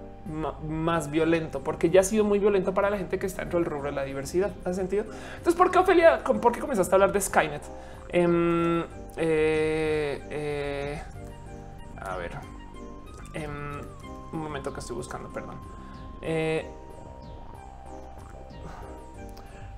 más 0.67 1.09
violento, 1.09 1.61
porque 1.63 1.89
ya 1.89 2.01
ha 2.01 2.03
sido 2.03 2.23
muy 2.23 2.39
violento 2.39 2.73
para 2.73 2.89
la 2.89 2.97
gente 2.97 3.17
que 3.17 3.25
está 3.25 3.41
dentro 3.41 3.59
del 3.59 3.65
rubro 3.65 3.89
de 3.89 3.95
la 3.95 4.03
diversidad. 4.03 4.51
¿Hace 4.63 4.75
sentido? 4.75 5.05
Entonces, 5.37 5.55
¿por 5.55 5.71
qué 5.71 5.79
Ofelia? 5.79 6.23
¿Por 6.23 6.51
qué 6.51 6.59
comenzaste 6.59 6.93
a 6.93 6.95
hablar 6.95 7.11
de 7.11 7.21
Skynet? 7.21 7.63
Em, 8.09 8.83
eh, 9.17 11.01
a 11.97 12.15
ver, 12.17 12.31
em, 13.33 13.81
un 14.31 14.39
momento 14.39 14.73
que 14.73 14.79
estoy 14.79 14.95
buscando, 14.95 15.29
perdón. 15.29 15.55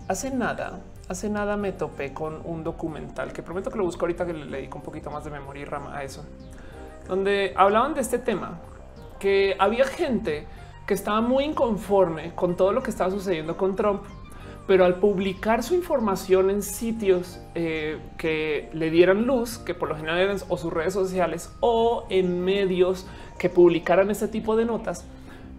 Hace 0.08 0.32
nada, 0.32 0.82
hace 1.08 1.30
nada 1.30 1.58
me 1.58 1.72
topé 1.72 2.14
con 2.14 2.42
un 2.46 2.64
documental 2.64 3.34
que 3.34 3.44
prometo 3.44 3.70
que 3.72 3.78
lo 3.78 3.86
busco 3.86 4.06
ahorita 4.06 4.26
que 4.26 4.34
le 4.34 4.58
dedico 4.58 4.78
un 4.78 4.84
poquito 4.84 5.12
más 5.12 5.24
de 5.24 5.32
memoria 5.32 5.62
y 5.62 5.66
rama 5.66 5.98
a 5.98 6.04
eso, 6.04 6.26
donde 7.08 7.54
hablaban 7.56 7.94
de 7.94 8.02
este 8.02 8.20
tema, 8.20 8.60
que 9.20 9.56
había 9.60 9.86
gente 9.86 10.48
que 10.86 10.94
estaba 10.94 11.22
muy 11.22 11.46
inconforme 11.46 12.34
con 12.36 12.56
todo 12.56 12.74
lo 12.74 12.84
que 12.84 12.90
estaba 12.90 13.10
sucediendo 13.10 13.56
con 13.56 13.76
Trump 13.76 14.04
pero 14.66 14.86
al 14.86 14.96
publicar 14.96 15.62
su 15.62 15.76
información 15.76 16.50
en 16.50 16.62
sitios 16.62 17.40
eh, 17.54 18.00
que 18.18 18.70
le 18.74 18.90
dieran 18.92 19.26
luz, 19.26 19.58
que 19.58 19.74
por 19.74 19.90
lo 19.90 19.96
general 19.96 20.20
eran 20.20 20.38
o 20.48 20.58
sus 20.58 20.72
redes 20.72 20.94
sociales 20.94 21.52
o 21.60 22.06
en 22.10 22.44
medios 22.44 23.06
que 23.38 23.50
publicaran 23.50 24.10
ese 24.10 24.28
tipo 24.28 24.56
de 24.56 24.66
notas, 24.66 25.06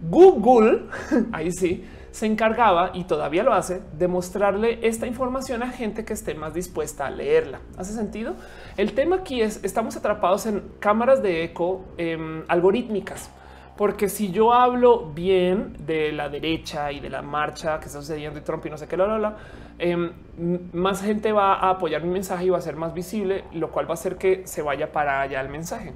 Google, 0.09 0.85
ahí 1.31 1.51
sí, 1.51 1.85
se 2.15 2.27
encargaba 2.27 2.91
y 2.93 3.03
todavía 3.03 3.43
lo 3.43 3.51
hace 3.51 3.81
de 3.91 4.07
mostrarle 4.07 4.79
esta 4.87 5.05
información 5.05 5.61
a 5.63 5.67
gente 5.67 6.05
que 6.05 6.13
esté 6.13 6.33
más 6.33 6.53
dispuesta 6.53 7.07
a 7.07 7.09
leerla. 7.09 7.59
¿Hace 7.77 7.91
sentido? 7.91 8.35
El 8.77 8.93
tema 8.93 9.17
aquí 9.17 9.41
es, 9.41 9.61
estamos 9.65 9.97
atrapados 9.97 10.45
en 10.45 10.63
cámaras 10.79 11.21
de 11.21 11.43
eco 11.43 11.83
em, 11.97 12.45
algorítmicas 12.47 13.29
porque 13.75 14.07
si 14.07 14.31
yo 14.31 14.53
hablo 14.53 15.11
bien 15.13 15.75
de 15.85 16.13
la 16.13 16.29
derecha 16.29 16.93
y 16.93 17.01
de 17.01 17.09
la 17.09 17.21
marcha 17.21 17.81
que 17.81 17.87
está 17.87 17.99
sucediendo 17.99 18.39
y 18.39 18.43
Trump 18.43 18.65
y 18.65 18.69
no 18.69 18.77
sé 18.77 18.87
qué, 18.87 18.95
la, 18.95 19.35
em, 19.77 20.13
más 20.71 21.01
gente 21.01 21.33
va 21.33 21.55
a 21.55 21.71
apoyar 21.71 22.01
mi 22.01 22.11
mensaje 22.11 22.45
y 22.45 22.49
va 22.49 22.59
a 22.59 22.61
ser 22.61 22.77
más 22.77 22.93
visible, 22.93 23.43
lo 23.51 23.71
cual 23.71 23.87
va 23.87 23.91
a 23.91 23.95
hacer 23.95 24.15
que 24.15 24.47
se 24.47 24.61
vaya 24.61 24.93
para 24.93 25.19
allá 25.19 25.41
el 25.41 25.49
mensaje. 25.49 25.91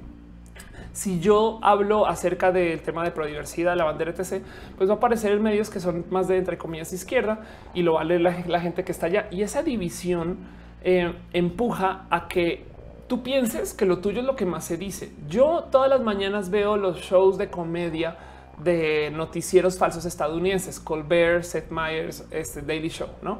Si 0.92 1.20
yo 1.20 1.60
hablo 1.62 2.06
acerca 2.06 2.50
del 2.50 2.82
tema 2.82 3.04
de 3.04 3.12
prodiversidad, 3.12 3.76
la 3.76 3.84
bandera 3.84 4.10
etc., 4.10 4.42
pues 4.76 4.88
va 4.88 4.94
a 4.94 4.96
aparecer 4.96 5.32
en 5.32 5.42
medios 5.42 5.70
que 5.70 5.78
son 5.78 6.04
más 6.10 6.26
de 6.26 6.36
entre 6.36 6.58
comillas 6.58 6.92
izquierda 6.92 7.40
y 7.74 7.82
lo 7.82 7.94
va 7.94 8.00
a 8.00 8.04
leer 8.04 8.20
la, 8.20 8.60
gente 8.60 8.84
que 8.84 8.92
está 8.92 9.06
allá. 9.06 9.28
Y 9.30 9.42
esa 9.42 9.62
división 9.62 10.38
eh, 10.82 11.14
empuja 11.32 12.06
a 12.10 12.26
que 12.26 12.64
tú 13.06 13.22
pienses 13.22 13.72
que 13.72 13.86
lo 13.86 13.98
tuyo 13.98 14.20
es 14.20 14.26
lo 14.26 14.36
que 14.36 14.46
más 14.46 14.64
se 14.64 14.76
dice. 14.76 15.12
Yo 15.28 15.64
todas 15.70 15.88
las 15.88 16.00
mañanas 16.00 16.50
veo 16.50 16.76
los 16.76 16.98
shows 16.98 17.38
de 17.38 17.50
comedia 17.50 18.16
de 18.62 19.10
noticieros 19.10 19.78
falsos 19.78 20.04
estadounidenses, 20.04 20.80
Colbert, 20.80 21.44
Seth 21.44 21.70
Meyers, 21.70 22.24
este 22.30 22.62
Daily 22.62 22.88
Show, 22.88 23.08
¿no? 23.22 23.38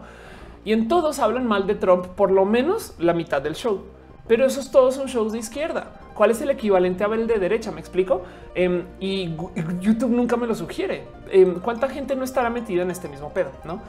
Y 0.65 0.73
en 0.73 0.89
todos 0.89 1.19
hablan 1.19 1.47
mal 1.47 1.67
de 1.67 1.75
Trump 1.75 2.07
por 2.07 2.31
lo 2.31 2.45
menos 2.45 2.95
la 2.99 3.13
mitad 3.13 3.41
del 3.41 3.55
show. 3.55 3.85
Pero 4.29 4.47
esos 4.47 4.71
todos 4.71 4.95
son 4.95 5.07
shows 5.07 5.33
de 5.33 5.39
izquierda. 5.39 6.00
¿Cuál 6.21 6.33
es 6.33 6.43
el 6.43 6.51
equivalente 6.51 7.03
a 7.03 7.09
ver 7.09 7.21
el 7.21 7.27
de 7.27 7.39
derecha? 7.39 7.73
¿Me 7.73 7.81
explico? 7.81 8.21
Em, 8.55 8.85
y 9.01 9.35
YouTube 9.81 10.11
nunca 10.11 10.37
me 10.37 10.47
lo 10.47 10.55
sugiere. 10.55 11.05
Em, 11.31 11.59
¿Cuánta 11.61 11.89
gente 11.89 12.14
no 12.14 12.25
estará 12.25 12.51
metida 12.51 12.83
en 12.83 12.91
este 12.91 13.09
mismo 13.09 13.33
pedo? 13.33 13.49
¿No? 13.64 13.81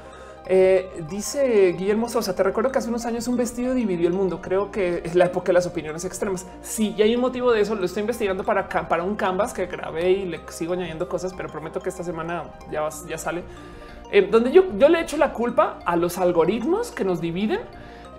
Eh, 0.46 1.04
dice 1.10 1.76
Guillermo 1.78 2.08
Sosa, 2.08 2.34
te 2.34 2.42
recuerdo 2.42 2.72
que 2.72 2.80
hace 2.80 2.88
unos 2.88 3.06
años 3.06 3.28
un 3.28 3.36
vestido 3.36 3.74
dividió 3.74 4.08
el 4.08 4.14
mundo. 4.14 4.40
Creo 4.42 4.72
que 4.72 5.02
es 5.04 5.14
la 5.14 5.26
época 5.26 5.48
de 5.48 5.54
las 5.56 5.68
opiniones 5.68 6.06
extremas. 6.06 6.48
Sí, 6.62 6.96
y 6.98 7.02
hay 7.02 7.14
un 7.14 7.20
motivo 7.20 7.52
de 7.52 7.60
eso. 7.60 7.76
Lo 7.76 7.84
estoy 7.84 8.00
investigando 8.00 8.46
para, 8.46 8.70
para 8.70 9.04
un 9.04 9.18
canvas 9.18 9.54
que 9.54 9.66
grabé 9.66 10.12
y 10.12 10.26
le 10.26 10.40
sigo 10.52 10.72
añadiendo 10.72 11.10
cosas, 11.10 11.34
pero 11.34 11.50
prometo 11.50 11.82
que 11.82 11.90
esta 11.90 12.06
semana 12.06 12.46
ya, 12.72 12.88
ya 13.10 13.18
sale. 13.18 13.44
Eh, 14.10 14.30
donde 14.32 14.54
yo, 14.54 14.64
yo 14.78 14.88
le 14.88 15.02
echo 15.02 15.18
la 15.18 15.34
culpa 15.34 15.80
a 15.84 15.98
los 15.98 16.18
algoritmos 16.18 16.92
que 16.92 17.04
nos 17.04 17.20
dividen. 17.20 17.60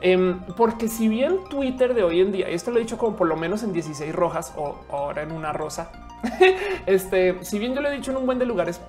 Em, 0.04 0.40
porque 0.56 0.88
si 0.88 1.06
bien 1.06 1.44
Twitter 1.48 1.94
de 1.94 2.02
hoy 2.02 2.20
en 2.20 2.32
día, 2.32 2.50
y 2.50 2.54
esto 2.54 2.72
lo 2.72 2.78
he 2.78 2.80
dicho 2.80 2.98
como 2.98 3.16
por 3.16 3.28
lo 3.28 3.36
menos 3.36 3.62
en 3.62 3.72
16 3.72 4.12
rojas 4.12 4.52
o 4.56 4.80
ahora 4.90 5.22
en 5.22 5.30
una 5.30 5.52
rosa, 5.52 5.92
este, 6.86 7.42
si 7.44 7.60
bien 7.60 7.72
yo 7.72 7.80
lo 7.80 7.88
he 7.88 7.92
dicho 7.92 8.10
en 8.10 8.16
un 8.16 8.26
buen 8.26 8.40
de 8.40 8.44
lugares, 8.44 8.80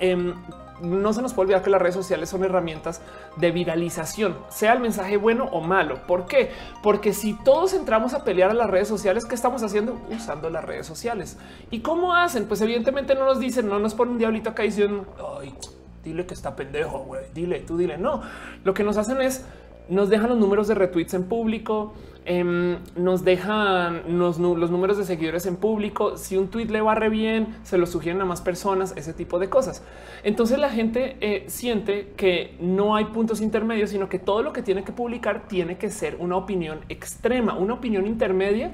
em, 0.00 0.34
no 0.82 1.12
se 1.14 1.22
nos 1.22 1.32
puede 1.32 1.46
olvidar 1.46 1.62
que 1.62 1.70
las 1.70 1.80
redes 1.80 1.94
sociales 1.94 2.28
son 2.28 2.44
herramientas 2.44 3.00
de 3.36 3.52
viralización, 3.52 4.36
sea 4.50 4.74
el 4.74 4.80
mensaje 4.80 5.16
bueno 5.16 5.44
o 5.46 5.62
malo. 5.62 6.06
¿Por 6.06 6.26
qué? 6.26 6.50
Porque 6.82 7.14
si 7.14 7.32
todos 7.32 7.72
entramos 7.72 8.12
a 8.12 8.22
pelear 8.22 8.50
a 8.50 8.54
las 8.54 8.68
redes 8.68 8.88
sociales, 8.88 9.24
¿qué 9.24 9.34
estamos 9.34 9.62
haciendo? 9.62 9.98
Usando 10.10 10.50
las 10.50 10.64
redes 10.64 10.86
sociales. 10.86 11.38
¿Y 11.70 11.80
cómo 11.80 12.14
hacen? 12.14 12.46
Pues 12.46 12.60
evidentemente 12.60 13.14
no 13.14 13.24
nos 13.24 13.40
dicen, 13.40 13.68
no 13.68 13.78
nos 13.78 13.94
ponen 13.94 14.12
un 14.12 14.18
diablito 14.18 14.50
acá 14.50 14.62
diciendo, 14.64 15.06
ay, 15.40 15.54
dile 16.02 16.26
que 16.26 16.34
está 16.34 16.54
pendejo, 16.54 16.98
güey, 16.98 17.22
dile, 17.32 17.60
tú 17.60 17.76
dile. 17.76 17.96
No, 17.96 18.22
lo 18.62 18.74
que 18.74 18.84
nos 18.84 18.96
hacen 18.96 19.20
es, 19.22 19.44
nos 19.88 20.08
dejan 20.08 20.30
los 20.30 20.38
números 20.38 20.68
de 20.68 20.74
retweets 20.74 21.14
en 21.14 21.24
público, 21.24 21.94
Em, 22.26 22.78
nos 22.96 23.22
dejan 23.22 24.18
los 24.18 24.38
números 24.38 24.96
de 24.96 25.04
seguidores 25.04 25.44
en 25.44 25.56
público. 25.56 26.16
Si 26.16 26.38
un 26.38 26.48
tweet 26.48 26.66
le 26.66 26.80
va 26.80 26.94
re 26.94 27.10
bien, 27.10 27.48
se 27.64 27.76
lo 27.76 27.86
sugieren 27.86 28.22
a 28.22 28.24
más 28.24 28.40
personas, 28.40 28.94
ese 28.96 29.12
tipo 29.12 29.38
de 29.38 29.50
cosas. 29.50 29.82
Entonces 30.22 30.58
la 30.58 30.70
gente 30.70 31.18
eh, 31.20 31.44
siente 31.48 32.12
que 32.16 32.56
no 32.60 32.96
hay 32.96 33.06
puntos 33.06 33.42
intermedios, 33.42 33.90
sino 33.90 34.08
que 34.08 34.18
todo 34.18 34.42
lo 34.42 34.54
que 34.54 34.62
tiene 34.62 34.84
que 34.84 34.92
publicar 34.92 35.48
tiene 35.48 35.76
que 35.76 35.90
ser 35.90 36.16
una 36.18 36.36
opinión 36.36 36.80
extrema, 36.88 37.56
una 37.56 37.74
opinión 37.74 38.06
intermedia. 38.06 38.72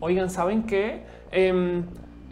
Oigan, 0.00 0.28
¿saben 0.28 0.64
qué? 0.64 1.02
Em, 1.30 1.84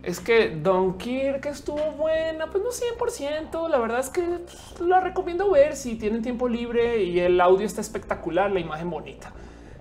es 0.08 0.20
que 0.20 0.48
Don 0.48 0.96
Kirk 0.96 1.44
estuvo 1.44 1.92
buena, 1.92 2.46
pues 2.46 2.64
no 2.64 2.70
100%. 2.70 3.68
La 3.68 3.78
verdad 3.78 4.00
es 4.00 4.08
que 4.08 4.22
pues, 4.22 4.80
la 4.80 5.00
recomiendo 5.00 5.50
ver 5.50 5.76
si 5.76 5.96
tienen 5.96 6.22
tiempo 6.22 6.48
libre 6.48 7.02
y 7.02 7.20
el 7.20 7.38
audio 7.38 7.66
está 7.66 7.82
espectacular, 7.82 8.50
la 8.50 8.58
imagen 8.58 8.88
bonita. 8.88 9.34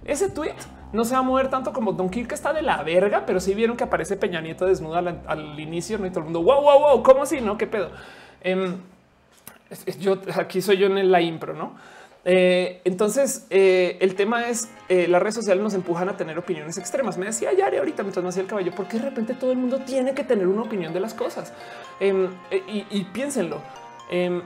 Ese 0.03 0.29
tweet 0.29 0.57
no 0.91 1.05
se 1.05 1.13
va 1.13 1.19
a 1.19 1.21
mover 1.21 1.49
tanto 1.49 1.71
como 1.71 1.93
Don 1.93 2.09
Kirk 2.09 2.33
está 2.33 2.51
de 2.51 2.61
la 2.61 2.83
verga, 2.83 3.23
pero 3.25 3.39
sí 3.39 3.53
vieron 3.53 3.77
que 3.77 3.85
aparece 3.85 4.17
Peña 4.17 4.41
Nieto 4.41 4.65
desnuda 4.65 4.99
al, 4.99 5.57
inicio, 5.57 5.97
¿no? 5.97 6.05
Y 6.05 6.09
todo 6.09 6.19
el 6.19 6.25
mundo, 6.25 6.43
wow, 6.43 6.61
wow, 6.61 6.79
wow, 6.79 7.03
¿cómo 7.03 7.23
así? 7.23 7.39
¿No? 7.39 7.57
¿Qué 7.57 7.67
pedo? 7.67 7.91
Em, 8.41 8.81
yo 10.01 10.19
aquí 10.35 10.61
soy 10.61 10.77
yo 10.77 10.87
en 10.87 11.09
la 11.09 11.21
impro, 11.21 11.53
¿no? 11.53 11.77
Eh, 12.29 12.81
entonces, 12.83 13.47
eh, 13.49 13.97
el 14.01 14.15
tema 14.15 14.49
es 14.49 14.69
eh, 14.89 15.07
las 15.07 15.21
redes 15.21 15.35
sociales 15.35 15.63
nos 15.63 15.73
empujan 15.73 16.09
a 16.09 16.17
tener 16.17 16.37
opiniones 16.37 16.77
extremas. 16.77 17.17
Me 17.17 17.25
decía 17.25 17.53
Yari 17.53 17.77
ahorita 17.77 18.03
mientras 18.03 18.21
me 18.21 18.27
hacía 18.27 18.41
el 18.41 18.49
caballo, 18.49 18.73
porque 18.75 18.97
de 18.97 19.03
repente 19.03 19.33
todo 19.33 19.53
el 19.53 19.57
mundo 19.57 19.79
tiene 19.85 20.13
que 20.13 20.25
tener 20.25 20.45
una 20.45 20.63
opinión 20.63 20.93
de 20.93 20.99
las 20.99 21.13
cosas. 21.13 21.53
Em, 22.01 22.27
y, 22.51 22.85
y, 22.89 23.05
piénsenlo. 23.05 23.61
Em, 24.11 24.41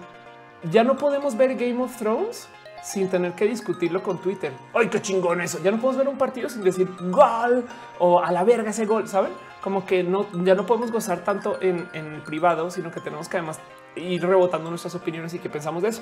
ya 0.71 0.83
no 0.83 0.95
podemos 0.95 1.35
ver 1.35 1.55
Game 1.55 1.81
of 1.81 1.97
Thrones 1.97 2.47
sin 2.83 3.09
tener 3.09 3.33
que 3.33 3.45
discutirlo 3.45 4.03
con 4.03 4.21
Twitter. 4.21 4.51
Ay, 4.75 4.87
qué 4.89 5.01
chingón 5.01 5.41
eso. 5.41 5.59
Ya 5.63 5.71
no 5.71 5.77
podemos 5.77 5.97
ver 5.97 6.07
un 6.07 6.19
partido 6.19 6.49
sin 6.49 6.63
decir 6.63 6.87
gol 6.99 7.65
o 7.97 8.19
a 8.23 8.31
la 8.31 8.43
verga 8.43 8.69
ese 8.69 8.85
gol, 8.85 9.07
saben? 9.07 9.31
como 9.61 9.85
que 9.85 10.03
no, 10.03 10.25
ya 10.43 10.55
no 10.55 10.65
podemos 10.65 10.91
gozar 10.91 11.23
tanto 11.23 11.61
en, 11.61 11.87
en 11.93 12.21
privado, 12.23 12.69
sino 12.71 12.91
que 12.91 12.99
tenemos 12.99 13.29
que 13.29 13.37
además 13.37 13.59
ir 13.95 14.25
rebotando 14.25 14.69
nuestras 14.69 14.95
opiniones 14.95 15.33
y 15.33 15.39
qué 15.39 15.49
pensamos 15.49 15.83
de 15.83 15.89
eso. 15.89 16.01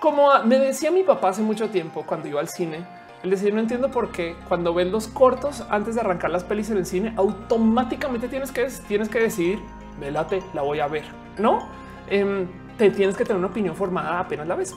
Como 0.00 0.30
me 0.44 0.58
decía 0.58 0.90
mi 0.92 1.02
papá 1.02 1.30
hace 1.30 1.42
mucho 1.42 1.70
tiempo 1.70 2.04
cuando 2.06 2.28
iba 2.28 2.40
al 2.40 2.48
cine, 2.48 2.86
él 3.24 3.30
decía, 3.30 3.50
no 3.52 3.58
entiendo 3.58 3.90
por 3.90 4.12
qué 4.12 4.36
cuando 4.48 4.72
ven 4.72 4.92
los 4.92 5.08
cortos 5.08 5.64
antes 5.70 5.96
de 5.96 6.02
arrancar 6.02 6.30
las 6.30 6.44
pelis 6.44 6.70
en 6.70 6.76
el 6.76 6.86
cine, 6.86 7.14
automáticamente 7.16 8.28
tienes 8.28 8.52
que, 8.52 8.68
tienes 8.86 9.08
que 9.08 9.18
decidir, 9.18 9.58
velate, 9.98 10.40
la 10.54 10.62
voy 10.62 10.78
a 10.78 10.86
ver. 10.86 11.04
No, 11.36 11.68
em, 12.08 12.46
te 12.76 12.90
tienes 12.90 13.16
que 13.16 13.24
tener 13.24 13.38
una 13.38 13.48
opinión 13.48 13.74
formada 13.74 14.20
apenas 14.20 14.46
la 14.46 14.54
vez. 14.54 14.72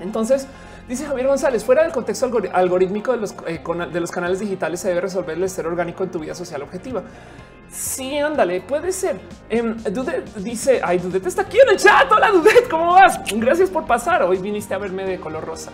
Entonces, 0.00 0.46
dice 0.88 1.04
Javier 1.04 1.26
González, 1.26 1.62
fuera 1.62 1.82
del 1.82 1.92
contexto 1.92 2.30
algorítmico 2.52 3.12
de 3.12 3.18
los, 3.18 3.34
eh, 3.46 3.62
de 3.92 4.00
los 4.00 4.10
canales 4.10 4.40
digitales 4.40 4.80
se 4.80 4.88
debe 4.88 5.02
resolver 5.02 5.36
el 5.36 5.50
ser 5.50 5.66
orgánico 5.66 6.04
en 6.04 6.10
tu 6.10 6.20
vida 6.20 6.34
social 6.34 6.62
objetiva. 6.62 7.02
Sí, 7.70 8.16
ándale, 8.18 8.60
puede 8.60 8.92
ser. 8.92 9.20
Eh, 9.50 9.62
Dudet 9.90 10.34
dice, 10.36 10.80
ay, 10.82 10.98
Dudet 10.98 11.26
está 11.26 11.42
aquí 11.42 11.58
en 11.58 11.70
el 11.70 11.76
chat. 11.76 12.10
Hola, 12.10 12.30
Dudet, 12.30 12.68
¿cómo 12.68 12.92
vas? 12.92 13.20
Gracias 13.34 13.70
por 13.70 13.86
pasar. 13.86 14.22
Hoy 14.22 14.38
viniste 14.38 14.74
a 14.74 14.78
verme 14.78 15.04
de 15.04 15.18
color 15.20 15.44
rosa. 15.44 15.70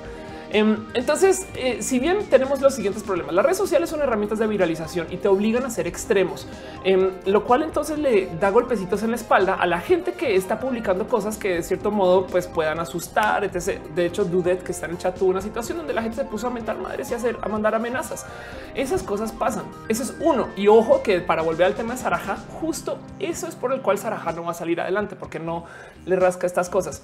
Em, 0.54 0.86
entonces, 0.94 1.48
eh, 1.56 1.82
si 1.82 1.98
bien 1.98 2.30
tenemos 2.30 2.60
los 2.60 2.76
siguientes 2.76 3.02
problemas, 3.02 3.34
las 3.34 3.44
redes 3.44 3.58
sociales 3.58 3.90
son 3.90 4.00
herramientas 4.02 4.38
de 4.38 4.46
viralización 4.46 5.08
y 5.10 5.16
te 5.16 5.26
obligan 5.26 5.64
a 5.64 5.70
ser 5.70 5.88
extremos, 5.88 6.46
em, 6.84 7.10
lo 7.26 7.42
cual 7.42 7.64
entonces 7.64 7.98
le 7.98 8.28
da 8.38 8.50
golpecitos 8.50 9.02
en 9.02 9.10
la 9.10 9.16
espalda 9.16 9.54
a 9.54 9.66
la 9.66 9.80
gente 9.80 10.12
que 10.12 10.36
está 10.36 10.60
publicando 10.60 11.08
cosas 11.08 11.38
que 11.38 11.56
de 11.56 11.62
cierto 11.64 11.90
modo 11.90 12.28
pues 12.28 12.46
puedan 12.46 12.78
asustar. 12.78 13.50
De 13.50 14.06
hecho, 14.06 14.24
Dudet 14.24 14.62
que 14.62 14.70
está 14.70 14.86
en 14.86 14.92
el 14.92 14.98
chat 14.98 15.18
tuvo 15.18 15.30
una 15.30 15.40
situación 15.40 15.78
donde 15.78 15.92
la 15.92 16.02
gente 16.02 16.18
se 16.18 16.24
puso 16.24 16.46
a 16.46 16.50
mentar 16.50 16.78
madres 16.78 17.10
y 17.10 17.14
hacer 17.14 17.36
a 17.42 17.48
mandar 17.48 17.74
amenazas. 17.74 18.24
Esas 18.76 19.02
cosas 19.02 19.32
pasan. 19.32 19.64
Eso 19.88 20.04
es 20.04 20.14
uno. 20.20 20.50
Y 20.56 20.68
ojo 20.68 21.02
que 21.02 21.20
para 21.20 21.42
volver 21.42 21.66
al 21.66 21.74
tema 21.74 21.94
de 21.94 21.98
Saraja, 21.98 22.36
justo 22.60 22.98
eso 23.18 23.48
es 23.48 23.56
por 23.56 23.72
el 23.72 23.80
cual 23.80 23.98
Saraja 23.98 24.30
no 24.30 24.44
va 24.44 24.52
a 24.52 24.54
salir 24.54 24.80
adelante 24.80 25.16
porque 25.16 25.40
no 25.40 25.64
le 26.06 26.14
rasca 26.14 26.46
estas 26.46 26.68
cosas. 26.68 27.02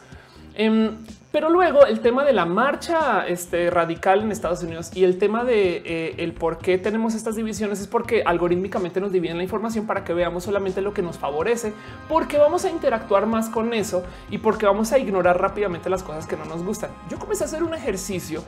Em, 0.54 0.96
pero 1.32 1.48
luego 1.48 1.86
el 1.86 2.00
tema 2.00 2.24
de 2.24 2.32
la 2.32 2.44
marcha 2.44 3.24
este, 3.28 3.70
radical 3.70 4.22
en 4.22 4.32
Estados 4.32 4.64
Unidos 4.64 4.90
y 4.94 5.04
el 5.04 5.16
tema 5.16 5.44
de 5.44 5.76
eh, 5.76 6.14
el 6.18 6.32
por 6.32 6.58
qué 6.58 6.76
tenemos 6.76 7.14
estas 7.14 7.36
divisiones 7.36 7.80
es 7.80 7.86
porque 7.86 8.24
algorítmicamente 8.26 9.00
nos 9.00 9.12
dividen 9.12 9.36
la 9.36 9.44
información 9.44 9.86
para 9.86 10.02
que 10.02 10.12
veamos 10.12 10.42
solamente 10.42 10.80
lo 10.80 10.92
que 10.92 11.02
nos 11.02 11.18
favorece, 11.18 11.72
porque 12.08 12.36
vamos 12.36 12.64
a 12.64 12.70
interactuar 12.70 13.26
más 13.26 13.48
con 13.48 13.72
eso 13.74 14.02
y 14.28 14.38
porque 14.38 14.66
vamos 14.66 14.92
a 14.92 14.98
ignorar 14.98 15.40
rápidamente 15.40 15.88
las 15.88 16.02
cosas 16.02 16.26
que 16.26 16.36
no 16.36 16.44
nos 16.46 16.64
gustan. 16.64 16.90
Yo 17.08 17.18
comencé 17.18 17.44
a 17.44 17.46
hacer 17.46 17.62
un 17.62 17.74
ejercicio 17.74 18.42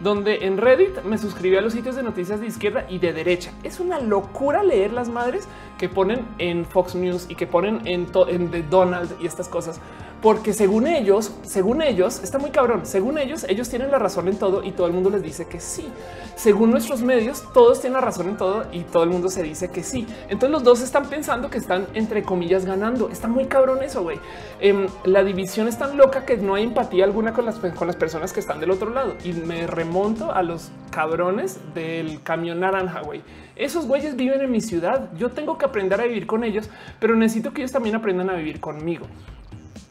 donde 0.00 0.46
en 0.46 0.58
Reddit 0.58 1.02
me 1.02 1.18
suscribí 1.18 1.56
a 1.56 1.60
los 1.60 1.72
sitios 1.72 1.96
de 1.96 2.04
noticias 2.04 2.40
de 2.40 2.46
izquierda 2.46 2.86
y 2.88 2.98
de 2.98 3.12
derecha. 3.12 3.50
Es 3.64 3.80
una 3.80 3.98
locura 3.98 4.62
leer 4.62 4.92
las 4.92 5.08
madres 5.08 5.48
que 5.76 5.88
ponen 5.88 6.24
en 6.38 6.64
Fox 6.64 6.94
News 6.94 7.26
y 7.28 7.34
que 7.34 7.48
ponen 7.48 7.84
en, 7.84 8.06
en 8.28 8.50
The 8.50 8.62
Donald 8.62 9.16
y 9.20 9.26
estas 9.26 9.48
cosas 9.48 9.80
porque 10.22 10.52
según 10.52 10.86
ellos, 10.86 11.32
según 11.42 11.80
ellos, 11.80 12.22
está 12.22 12.38
muy 12.38 12.50
cabrón. 12.50 12.84
Según 12.84 13.18
ellos, 13.18 13.44
ellos 13.48 13.68
tienen 13.68 13.90
la 13.90 13.98
razón 13.98 14.26
en 14.28 14.36
todo 14.36 14.64
y 14.64 14.72
todo 14.72 14.86
el 14.86 14.92
mundo 14.92 15.10
les 15.10 15.22
dice 15.22 15.46
que 15.46 15.60
sí. 15.60 15.88
Según 16.34 16.70
nuestros 16.70 17.02
medios, 17.02 17.44
todos 17.52 17.80
tienen 17.80 18.00
la 18.00 18.00
razón 18.00 18.28
en 18.28 18.36
todo 18.36 18.66
y 18.72 18.80
todo 18.80 19.04
el 19.04 19.10
mundo 19.10 19.28
se 19.28 19.42
dice 19.42 19.70
que 19.70 19.82
sí. 19.82 20.06
Entonces 20.24 20.50
los 20.50 20.64
dos 20.64 20.80
están 20.80 21.08
pensando 21.08 21.50
que 21.50 21.58
están 21.58 21.86
entre 21.94 22.22
comillas 22.22 22.64
ganando. 22.64 23.10
Está 23.10 23.28
muy 23.28 23.46
cabrón 23.46 23.82
eso, 23.82 24.02
güey. 24.02 24.18
Em, 24.60 24.88
la 25.04 25.22
división 25.22 25.68
es 25.68 25.78
tan 25.78 25.96
loca 25.96 26.24
que 26.24 26.36
no 26.36 26.54
hay 26.54 26.64
empatía 26.64 27.04
alguna 27.04 27.32
con 27.32 27.46
las, 27.46 27.56
con 27.56 27.86
las 27.86 27.96
personas 27.96 28.32
que 28.32 28.40
están 28.40 28.58
del 28.58 28.72
otro 28.72 28.90
lado. 28.90 29.14
Y 29.24 29.32
me 29.32 29.68
remonto 29.68 30.32
a 30.32 30.42
los 30.42 30.70
cabrones 30.90 31.60
del 31.74 32.22
camión 32.22 32.60
naranja, 32.60 33.02
güey. 33.02 33.22
Esos 33.54 33.86
güeyes 33.86 34.16
viven 34.16 34.40
en 34.40 34.50
mi 34.50 34.60
ciudad. 34.60 35.10
Yo 35.16 35.30
tengo 35.30 35.58
que 35.58 35.64
aprender 35.64 36.00
a 36.00 36.04
vivir 36.04 36.26
con 36.26 36.42
ellos, 36.42 36.68
pero 36.98 37.14
necesito 37.14 37.52
que 37.52 37.62
ellos 37.62 37.72
también 37.72 37.94
aprendan 37.94 38.30
a 38.30 38.34
vivir 38.34 38.60
conmigo. 38.60 39.06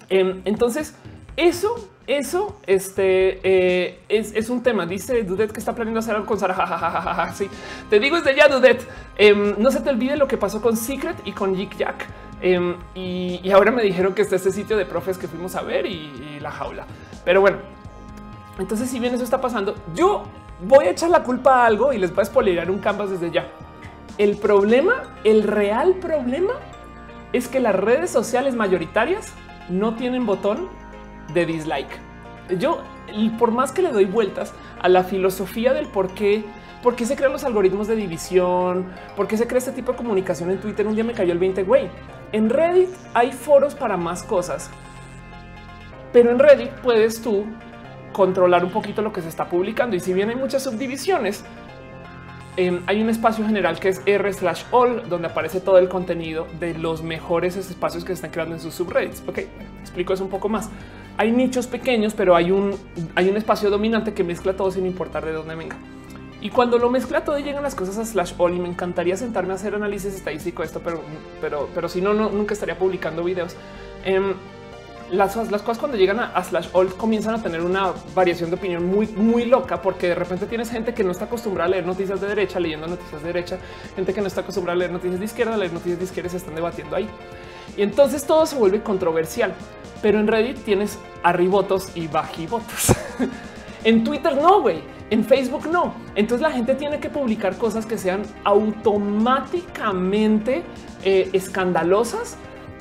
Em, 0.10 0.42
entonces, 0.46 0.96
eso, 1.36 1.90
eso 2.08 2.60
este, 2.66 3.40
eh, 3.44 4.00
es, 4.10 4.50
un 4.50 4.64
tema. 4.64 4.86
Dice 4.86 5.24
Dudet 5.24 5.52
que 5.52 5.60
está 5.60 5.74
planeando 5.76 6.00
hacer 6.00 6.16
algo 6.16 6.28
con 6.28 6.40
Sara. 6.40 7.32
sí, 7.36 7.50
te 7.90 8.00
digo 8.00 8.18
desde 8.18 8.36
ya, 8.36 8.48
Dudet. 8.48 8.88
Em, 9.18 9.56
no 9.58 9.72
se 9.72 9.82
te 9.82 9.90
olvide 9.90 10.18
lo 10.18 10.28
que 10.28 10.38
pasó 10.38 10.62
con 10.62 10.76
Secret 10.76 11.18
y 11.26 11.32
con 11.34 11.56
Jig 11.56 11.78
Jack. 11.78 12.08
Em, 12.42 12.76
y, 12.96 13.50
ahora 13.52 13.72
me 13.72 13.84
dijeron 13.84 14.14
que 14.14 14.22
está 14.22 14.36
este 14.36 14.52
sitio 14.52 14.78
de 14.78 14.86
profes 14.86 15.18
que 15.18 15.28
fuimos 15.28 15.56
a 15.56 15.62
ver 15.62 15.86
y, 15.86 16.40
la 16.40 16.52
jaula. 16.52 16.86
Pero 17.26 17.42
bueno, 17.42 17.58
entonces, 18.60 18.90
si 18.90 19.00
bien 19.00 19.14
eso 19.14 19.24
está 19.24 19.42
pasando, 19.42 19.76
yo 19.94 20.24
voy 20.62 20.86
a 20.86 20.92
echar 20.92 21.10
la 21.10 21.24
culpa 21.24 21.64
a 21.64 21.66
algo 21.66 21.94
y 21.94 21.98
les 21.98 22.14
voy 22.14 22.22
a 22.24 22.26
spoilear 22.26 22.72
un 22.72 22.80
canvas 22.80 23.10
desde 23.10 23.32
ya. 23.32 23.48
El 24.18 24.38
problema, 24.38 25.04
el 25.24 25.44
real 25.44 25.96
problema 25.96 26.54
es 27.34 27.48
que 27.48 27.60
las 27.60 27.76
redes 27.76 28.10
sociales 28.10 28.56
mayoritarias 28.56 29.34
no 29.70 29.96
tienen 29.96 30.26
botón 30.26 30.70
de 31.34 31.46
dislike. 31.46 32.00
Yo, 32.58 32.82
por 33.38 33.52
más 33.52 33.72
que 33.72 33.82
le 33.82 33.92
doy 33.92 34.06
vueltas 34.06 34.54
a 34.80 34.90
la 34.90 35.04
filosofía 35.04 35.74
del 35.74 35.88
por 35.88 36.14
qué, 36.14 36.46
por 36.82 36.96
qué 36.96 37.06
se 37.06 37.16
crean 37.16 37.34
los 37.34 37.44
algoritmos 37.44 37.88
de 37.88 37.96
división, 37.96 38.88
por 39.16 39.28
qué 39.28 39.38
se 39.38 39.48
crea 39.48 39.60
este 39.60 39.72
tipo 39.72 39.92
de 39.92 39.98
comunicación 39.98 40.52
en 40.52 40.60
Twitter, 40.60 40.88
un 40.88 40.96
día 40.96 41.04
me 41.04 41.14
cayó 41.14 41.34
el 41.34 41.40
20, 41.40 41.64
güey. 41.64 41.90
En 42.32 42.50
Reddit 42.50 42.90
hay 43.14 43.32
foros 43.32 43.76
para 43.76 43.98
más 43.98 44.24
cosas, 44.24 44.70
pero 46.14 46.32
en 46.32 46.40
Reddit 46.40 46.72
puedes 46.82 47.22
tú 47.22 47.46
controlar 48.14 48.64
un 48.64 48.72
poquito 48.72 49.02
lo 49.02 49.12
que 49.12 49.22
se 49.22 49.30
está 49.30 49.50
publicando. 49.50 49.96
Y 49.96 50.00
si 50.00 50.14
bien 50.14 50.30
hay 50.30 50.36
muchas 50.36 50.64
subdivisiones, 50.64 51.44
Em, 52.58 52.82
hay 52.88 53.04
un 53.04 53.10
espacio 53.12 53.46
general 53.46 53.80
que 53.80 53.90
es 53.90 54.02
r 54.08 54.34
slash 54.34 54.64
all, 54.72 55.08
donde 55.08 55.28
aparece 55.28 55.62
todo 55.62 55.78
el 55.78 55.88
contenido 55.88 56.48
de 56.60 56.74
los 56.74 57.04
mejores 57.04 57.56
espacios 57.56 58.04
que 58.04 58.08
se 58.08 58.14
están 58.14 58.32
creando 58.32 58.56
en 58.56 58.62
sus 58.62 58.74
subreddits. 58.74 59.24
Ok, 59.28 59.42
explico 59.80 60.14
eso 60.14 60.24
un 60.24 60.32
poco 60.32 60.50
más. 60.50 60.72
Hay 61.18 61.32
nichos 61.32 61.68
pequeños, 61.68 62.16
pero 62.16 62.36
hay 62.36 62.50
un, 62.50 62.76
hay 63.14 63.30
un 63.30 63.38
espacio 63.38 63.70
dominante 63.70 64.16
que 64.16 64.24
mezcla 64.24 64.56
todo 64.56 64.72
sin 64.72 64.88
importar 64.88 65.24
de 65.24 65.34
dónde 65.34 65.54
venga. 65.54 65.78
Y 66.42 66.50
cuando 66.50 66.80
lo 66.80 66.90
mezcla 66.90 67.24
todo 67.24 67.38
llegan 67.38 67.62
las 67.62 67.76
cosas 67.76 68.00
a 68.00 68.06
slash 68.06 68.34
all 68.40 68.56
y 68.56 68.60
me 68.60 68.68
encantaría 68.68 69.18
sentarme 69.18 69.54
a 69.54 69.56
hacer 69.56 69.76
análisis 69.76 70.16
estadístico 70.16 70.64
de 70.64 70.68
esto, 70.68 70.82
pero, 70.84 71.02
pero, 71.40 71.70
pero 71.76 71.88
si 71.90 72.02
no, 72.02 72.16
no, 72.16 72.30
nunca 72.32 72.56
estaría 72.56 72.78
publicando 72.78 73.24
videos. 73.24 73.56
Em, 74.04 74.34
las, 75.12 75.36
las 75.36 75.62
cosas 75.62 75.78
cuando 75.78 75.98
llegan 75.98 76.20
a, 76.20 76.44
slash 76.44 76.70
all 76.74 76.94
comienzan 76.96 77.36
a 77.36 77.42
tener 77.42 77.62
una 77.62 77.94
variación 78.14 78.50
de 78.50 78.56
opinión 78.56 78.86
muy, 78.86 79.08
muy 79.08 79.46
loca, 79.46 79.82
porque 79.82 80.10
de 80.10 80.16
repente 80.16 80.46
tienes 80.46 80.70
gente 80.70 80.94
que 80.94 81.04
no 81.04 81.12
está 81.12 81.26
acostumbrada 81.26 81.68
a 81.68 81.72
leer 81.72 81.86
noticias 81.86 82.20
de 82.22 82.28
derecha, 82.28 82.60
leyendo 82.60 82.88
noticias 82.88 83.22
de 83.22 83.28
derecha, 83.28 83.58
gente 83.96 84.14
que 84.14 84.22
no 84.22 84.28
está 84.28 84.42
acostumbrada 84.42 84.76
a 84.76 84.80
leer 84.80 84.92
noticias 84.92 85.20
de 85.20 85.26
izquierda, 85.26 85.54
a 85.54 85.58
leer 85.58 85.74
noticias 85.74 86.00
de 86.00 86.06
izquierda 86.06 86.30
se 86.30 86.38
están 86.38 86.56
debatiendo 86.56 86.96
ahí. 86.96 87.08
Y 87.76 87.84
entonces 87.84 88.26
todo 88.26 88.46
se 88.46 88.56
vuelve 88.56 88.82
controversial. 88.82 89.54
Pero 90.02 90.20
en 90.20 90.28
Reddit 90.28 90.64
tienes 90.64 90.98
arribotos 91.24 91.90
y 91.96 92.08
bajivotos. 92.08 92.94
en 93.84 94.04
Twitter 94.04 94.36
no, 94.36 94.62
güey. 94.62 94.82
En 95.10 95.24
Facebook 95.24 95.68
no. 95.68 95.94
Entonces 96.16 96.42
la 96.42 96.52
gente 96.52 96.76
tiene 96.76 97.00
que 97.00 97.10
publicar 97.10 97.58
cosas 97.58 97.86
que 97.86 97.98
sean 97.98 98.24
automáticamente 98.44 100.64
eh, 101.04 101.30
escandalosas 101.34 102.38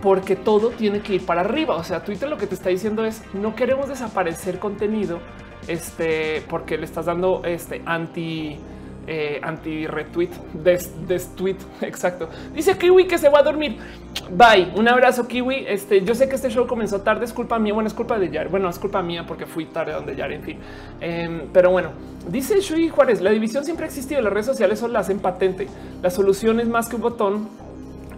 porque 0.07 0.37
todo 0.37 0.71
tiene 0.71 1.01
que 1.01 1.17
ir 1.17 1.27
para 1.27 1.41
arriba. 1.41 1.75
O 1.75 1.83
sea, 1.83 2.05
Twitter 2.05 2.29
lo 2.29 2.39
que 2.39 2.47
te 2.47 2.55
está 2.55 2.69
diciendo 2.69 3.05
es 3.05 3.25
no 3.35 3.57
queremos 3.57 3.89
desaparecer 3.89 4.61
contenido 4.61 5.19
este, 5.67 6.45
porque 6.49 6.79
le 6.79 6.85
estás 6.85 7.07
dando 7.07 7.43
este 7.45 7.83
anti 7.85 8.57
eh, 9.09 9.41
anti 9.43 9.89
retweet, 9.89 10.31
des, 10.53 11.09
des, 11.09 11.35
tweet. 11.35 11.57
Exacto. 11.81 12.29
Dice 12.55 12.79
Kiwi 12.79 13.09
que 13.09 13.19
se 13.19 13.29
va 13.29 13.41
a 13.41 13.43
dormir. 13.43 13.79
Bye. 14.31 14.75
Un 14.77 14.87
abrazo, 14.87 15.27
Kiwi. 15.27 15.65
Este, 15.67 16.05
yo 16.05 16.15
sé 16.15 16.29
que 16.29 16.37
este 16.37 16.51
show 16.51 16.69
comenzó 16.69 17.01
tarde. 17.01 17.25
Es 17.25 17.33
culpa 17.33 17.59
mía. 17.59 17.75
Bueno, 17.75 17.89
es 17.89 17.95
culpa 17.95 18.17
de 18.17 18.31
Yar. 18.31 18.49
Bueno, 18.49 18.71
es 18.71 18.79
culpa 18.79 19.03
mía 19.03 19.25
porque 19.27 19.45
fui 19.45 19.65
tarde 19.65 19.91
donde 19.91 20.15
Yar. 20.15 20.31
En 20.31 20.43
fin, 20.43 20.59
em, 21.01 21.43
pero 21.53 21.73
bueno, 21.73 21.91
dice 22.29 22.61
Shui 22.61 22.91
Juárez. 22.91 23.21
La 23.21 23.33
división 23.33 23.65
siempre 23.65 23.87
ha 23.87 23.89
existido. 23.89 24.21
Las 24.21 24.33
redes 24.33 24.47
sociales 24.47 24.79
son 24.79 24.93
la 24.93 25.01
hacen 25.01 25.19
patente. 25.19 25.67
La 26.01 26.11
solución 26.11 26.61
es 26.61 26.69
más 26.69 26.89
que 26.89 26.95
un 26.95 27.03
botón 27.03 27.66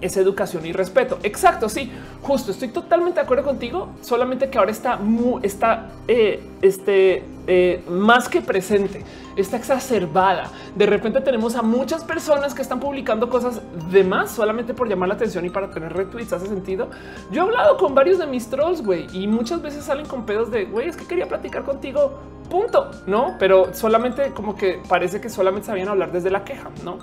es 0.01 0.17
educación 0.17 0.67
y 0.67 0.73
respeto. 0.73 1.19
Exacto, 1.23 1.69
sí, 1.69 1.91
justo. 2.23 2.51
Estoy 2.51 2.69
totalmente 2.69 3.21
de 3.21 3.25
acuerdo 3.25 3.45
contigo. 3.45 3.89
Solamente 4.01 4.51
que 4.51 4.59
ahora 4.59 4.71
está 4.71 4.97
muy, 4.97 5.41
está 5.45 5.91
eh, 6.07 6.43
este, 6.63 7.25
eh, 7.47 7.83
más 7.89 8.29
que 8.29 8.41
presente, 8.41 9.05
está 9.37 9.57
exacerbada. 9.57 10.51
De 10.75 10.87
repente 10.87 11.21
tenemos 11.21 11.57
a 11.57 11.63
muchas 11.63 12.05
personas 12.05 12.55
que 12.55 12.63
están 12.63 12.81
publicando 12.81 13.29
cosas 13.29 13.61
de 13.91 14.05
más 14.05 14.31
solamente 14.31 14.75
por 14.75 14.89
llamar 14.89 15.09
la 15.09 15.15
atención 15.15 15.45
y 15.45 15.51
para 15.51 15.71
tener 15.71 15.93
retweets. 15.93 16.33
Hace 16.33 16.47
sentido. 16.47 16.89
Yo 17.31 17.43
he 17.43 17.47
hablado 17.47 17.77
con 17.77 17.95
varios 17.95 18.19
de 18.19 18.27
mis 18.27 18.49
trolls, 18.49 18.83
güey, 18.83 19.07
y 19.13 19.27
muchas 19.27 19.63
veces 19.63 19.85
salen 19.85 20.07
con 20.07 20.27
pedos 20.27 20.51
de 20.51 20.65
güey, 20.65 20.89
es 20.89 20.97
que 20.97 21.07
quería 21.07 21.27
platicar 21.27 21.65
contigo. 21.65 22.19
Punto, 22.51 22.91
no, 23.07 23.37
pero 23.39 23.75
solamente 23.75 24.33
como 24.33 24.57
que 24.57 24.81
parece 24.89 25.21
que 25.21 25.29
solamente 25.29 25.67
sabían 25.67 25.89
hablar 25.89 26.13
desde 26.13 26.31
la 26.31 26.45
queja, 26.45 26.71
no? 26.83 26.99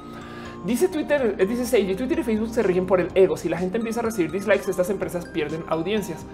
Dice 0.65 0.87
Twitter, 0.87 1.35
eh, 1.37 1.45
dice 1.45 1.65
Sage, 1.65 1.95
Twitter 1.95 2.19
y 2.19 2.23
Facebook 2.23 2.49
se 2.49 2.63
rigen 2.63 2.87
por 2.87 2.99
el 2.99 3.09
ego. 3.13 3.37
Si 3.37 3.47
la 3.49 3.57
gente 3.57 3.77
empieza 3.77 3.99
a 3.99 4.03
recibir 4.03 4.31
dislikes, 4.31 4.69
estas 4.69 4.89
empresas 4.89 5.27
pierden 5.27 5.63
audiencias. 5.67 6.25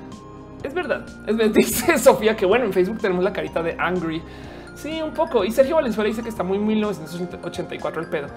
Es 0.64 0.74
verdad. 0.74 1.06
Es. 1.28 1.38
Dice 1.54 1.98
Sofía 1.98 2.36
que 2.36 2.46
bueno, 2.46 2.66
en 2.66 2.74
Facebook 2.74 3.00
tenemos 3.00 3.24
la 3.24 3.34
carita 3.34 3.62
de 3.62 3.76
angry. 3.78 4.22
Sí, 4.76 5.02
un 5.02 5.14
poco. 5.14 5.44
Y 5.44 5.52
Sergio 5.52 5.76
Valenzuela 5.76 6.08
dice 6.08 6.24
que 6.24 6.30
está 6.30 6.44
muy 6.44 6.58
1984 6.58 8.02
el 8.02 8.08
pedo. 8.08 8.28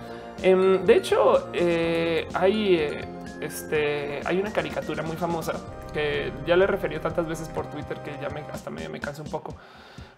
Em, 0.42 0.84
de 0.84 0.96
hecho, 0.96 1.48
eh, 1.52 2.26
hay, 2.34 2.76
eh, 2.76 3.04
este, 3.40 4.20
hay 4.24 4.40
una 4.40 4.52
caricatura 4.52 5.02
muy 5.02 5.16
famosa 5.16 5.52
que 5.92 6.32
ya 6.44 6.56
le 6.56 6.66
referió 6.66 7.00
tantas 7.00 7.26
veces 7.28 7.48
por 7.48 7.70
Twitter 7.70 7.98
que 8.02 8.18
ya 8.20 8.28
me, 8.30 8.40
hasta 8.52 8.68
me, 8.68 8.88
me 8.88 9.00
cansa 9.00 9.22
un 9.22 9.30
poco. 9.30 9.54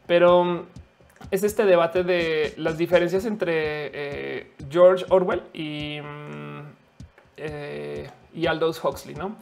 Pero 0.07 0.67
es 1.31 1.43
este 1.43 1.65
debate 1.65 2.05
de 2.05 2.55
las 2.57 2.79
diferencias 2.79 3.25
entre 3.25 3.53
eh, 3.93 4.53
George 4.71 5.05
Orwell 5.09 5.43
y, 5.53 6.01
mm, 6.01 6.61
y 8.35 8.47
Aldous 8.47 8.83
Huxley, 8.83 9.15
¿no? 9.15 9.37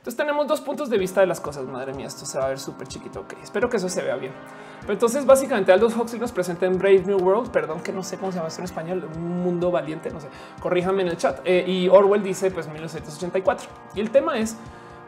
Entonces 0.00 0.16
tenemos 0.16 0.46
dos 0.46 0.62
puntos 0.62 0.88
de 0.88 0.96
vista 0.96 1.20
de 1.20 1.26
las 1.26 1.40
cosas. 1.40 1.66
Madre 1.66 1.92
mía, 1.92 2.06
esto 2.06 2.24
se 2.24 2.38
va 2.38 2.46
a 2.46 2.48
ver 2.48 2.58
súper 2.58 2.88
chiquito. 2.88 3.20
Ok, 3.20 3.34
espero 3.42 3.68
que 3.68 3.76
eso 3.76 3.90
se 3.90 4.02
vea 4.02 4.16
bien. 4.16 4.32
Pero 4.80 4.94
entonces 4.94 5.26
básicamente 5.26 5.72
Aldous 5.72 5.94
Huxley 5.94 6.18
nos 6.18 6.32
presenta 6.32 6.64
en 6.64 6.78
Brave 6.78 7.02
New 7.04 7.18
World, 7.18 7.50
perdón 7.50 7.82
que 7.82 7.92
no 7.92 8.02
sé 8.02 8.16
cómo 8.16 8.32
se 8.32 8.36
llama 8.36 8.48
esto 8.48 8.62
en 8.62 8.64
español, 8.64 9.06
un 9.14 9.42
mundo 9.42 9.70
valiente, 9.70 10.10
no 10.10 10.18
sé, 10.18 10.28
corríjame 10.58 11.02
en 11.02 11.08
el 11.08 11.18
chat. 11.18 11.40
Eh, 11.44 11.64
y 11.66 11.88
Orwell 11.88 12.22
dice 12.22 12.50
pues 12.50 12.66
1984. 12.66 13.68
Y 13.94 14.00
el 14.00 14.10
tema 14.10 14.38
es, 14.38 14.56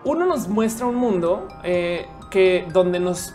uno 0.04 0.26
nos 0.26 0.48
muestra 0.48 0.84
un 0.84 0.96
mundo 0.96 1.48
eh, 1.62 2.06
que 2.30 2.68
donde 2.70 3.00
nos 3.00 3.34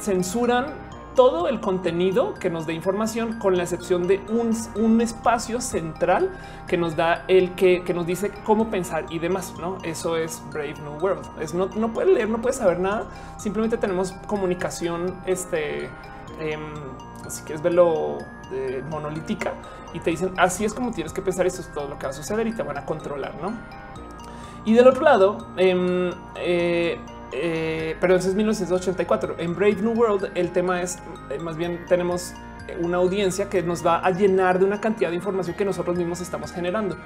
censuran 0.00 0.83
todo 1.14 1.48
el 1.48 1.60
contenido 1.60 2.34
que 2.34 2.50
nos 2.50 2.66
dé 2.66 2.72
información, 2.72 3.38
con 3.38 3.56
la 3.56 3.62
excepción 3.62 4.06
de 4.06 4.20
un, 4.28 5.00
espacio 5.00 5.60
central 5.60 6.30
que 6.66 6.76
nos 6.76 6.96
da 6.96 7.24
el 7.28 7.54
que, 7.54 7.82
nos 7.94 8.06
dice 8.06 8.30
cómo 8.44 8.70
pensar 8.70 9.06
y 9.10 9.18
demás. 9.18 9.54
No, 9.60 9.78
eso 9.82 10.16
es 10.16 10.42
Brave 10.52 10.74
New 10.82 10.98
World. 11.00 11.24
Es 11.40 11.54
no, 11.54 11.66
no 11.66 11.92
puedes 11.92 12.12
leer, 12.12 12.28
no 12.28 12.40
puedes 12.40 12.56
saber 12.56 12.80
nada. 12.80 13.06
Simplemente 13.38 13.76
tenemos 13.76 14.12
comunicación. 14.26 15.20
Este, 15.26 15.86
eh, 16.40 16.58
si 17.28 17.42
quieres 17.42 17.62
verlo 17.62 18.18
eh, 18.52 18.82
monolítica 18.90 19.54
y 19.94 20.00
te 20.00 20.10
dicen 20.10 20.34
así 20.36 20.64
es 20.64 20.74
como 20.74 20.90
tienes 20.90 21.12
que 21.12 21.22
pensar. 21.22 21.46
Esto 21.46 21.62
es 21.62 21.72
todo 21.72 21.88
lo 21.88 21.98
que 21.98 22.06
va 22.06 22.10
a 22.10 22.14
suceder 22.14 22.46
y 22.46 22.52
te 22.52 22.62
van 22.62 22.78
a 22.78 22.84
controlar. 22.84 23.34
No, 23.40 23.52
y 24.64 24.72
del 24.72 24.88
otro 24.88 25.02
lado, 25.02 25.46
em, 25.56 26.10
eh, 26.36 26.98
eh, 27.34 27.96
pero 28.00 28.14
ese 28.16 28.28
es 28.28 28.34
1984. 28.34 29.36
En 29.38 29.54
Brave 29.54 29.76
New 29.76 29.92
World 29.92 30.30
el 30.34 30.52
tema 30.52 30.80
es 30.80 30.98
eh, 31.30 31.38
más 31.38 31.56
bien 31.56 31.84
tenemos 31.88 32.34
una 32.80 32.98
audiencia 32.98 33.50
que 33.50 33.62
nos 33.62 33.84
va 33.84 33.98
a 33.98 34.10
llenar 34.10 34.58
de 34.58 34.64
una 34.64 34.80
cantidad 34.80 35.10
de 35.10 35.16
información 35.16 35.56
que 35.56 35.64
nosotros 35.64 35.96
mismos 35.96 36.20
estamos 36.20 36.52
generando. 36.52 36.96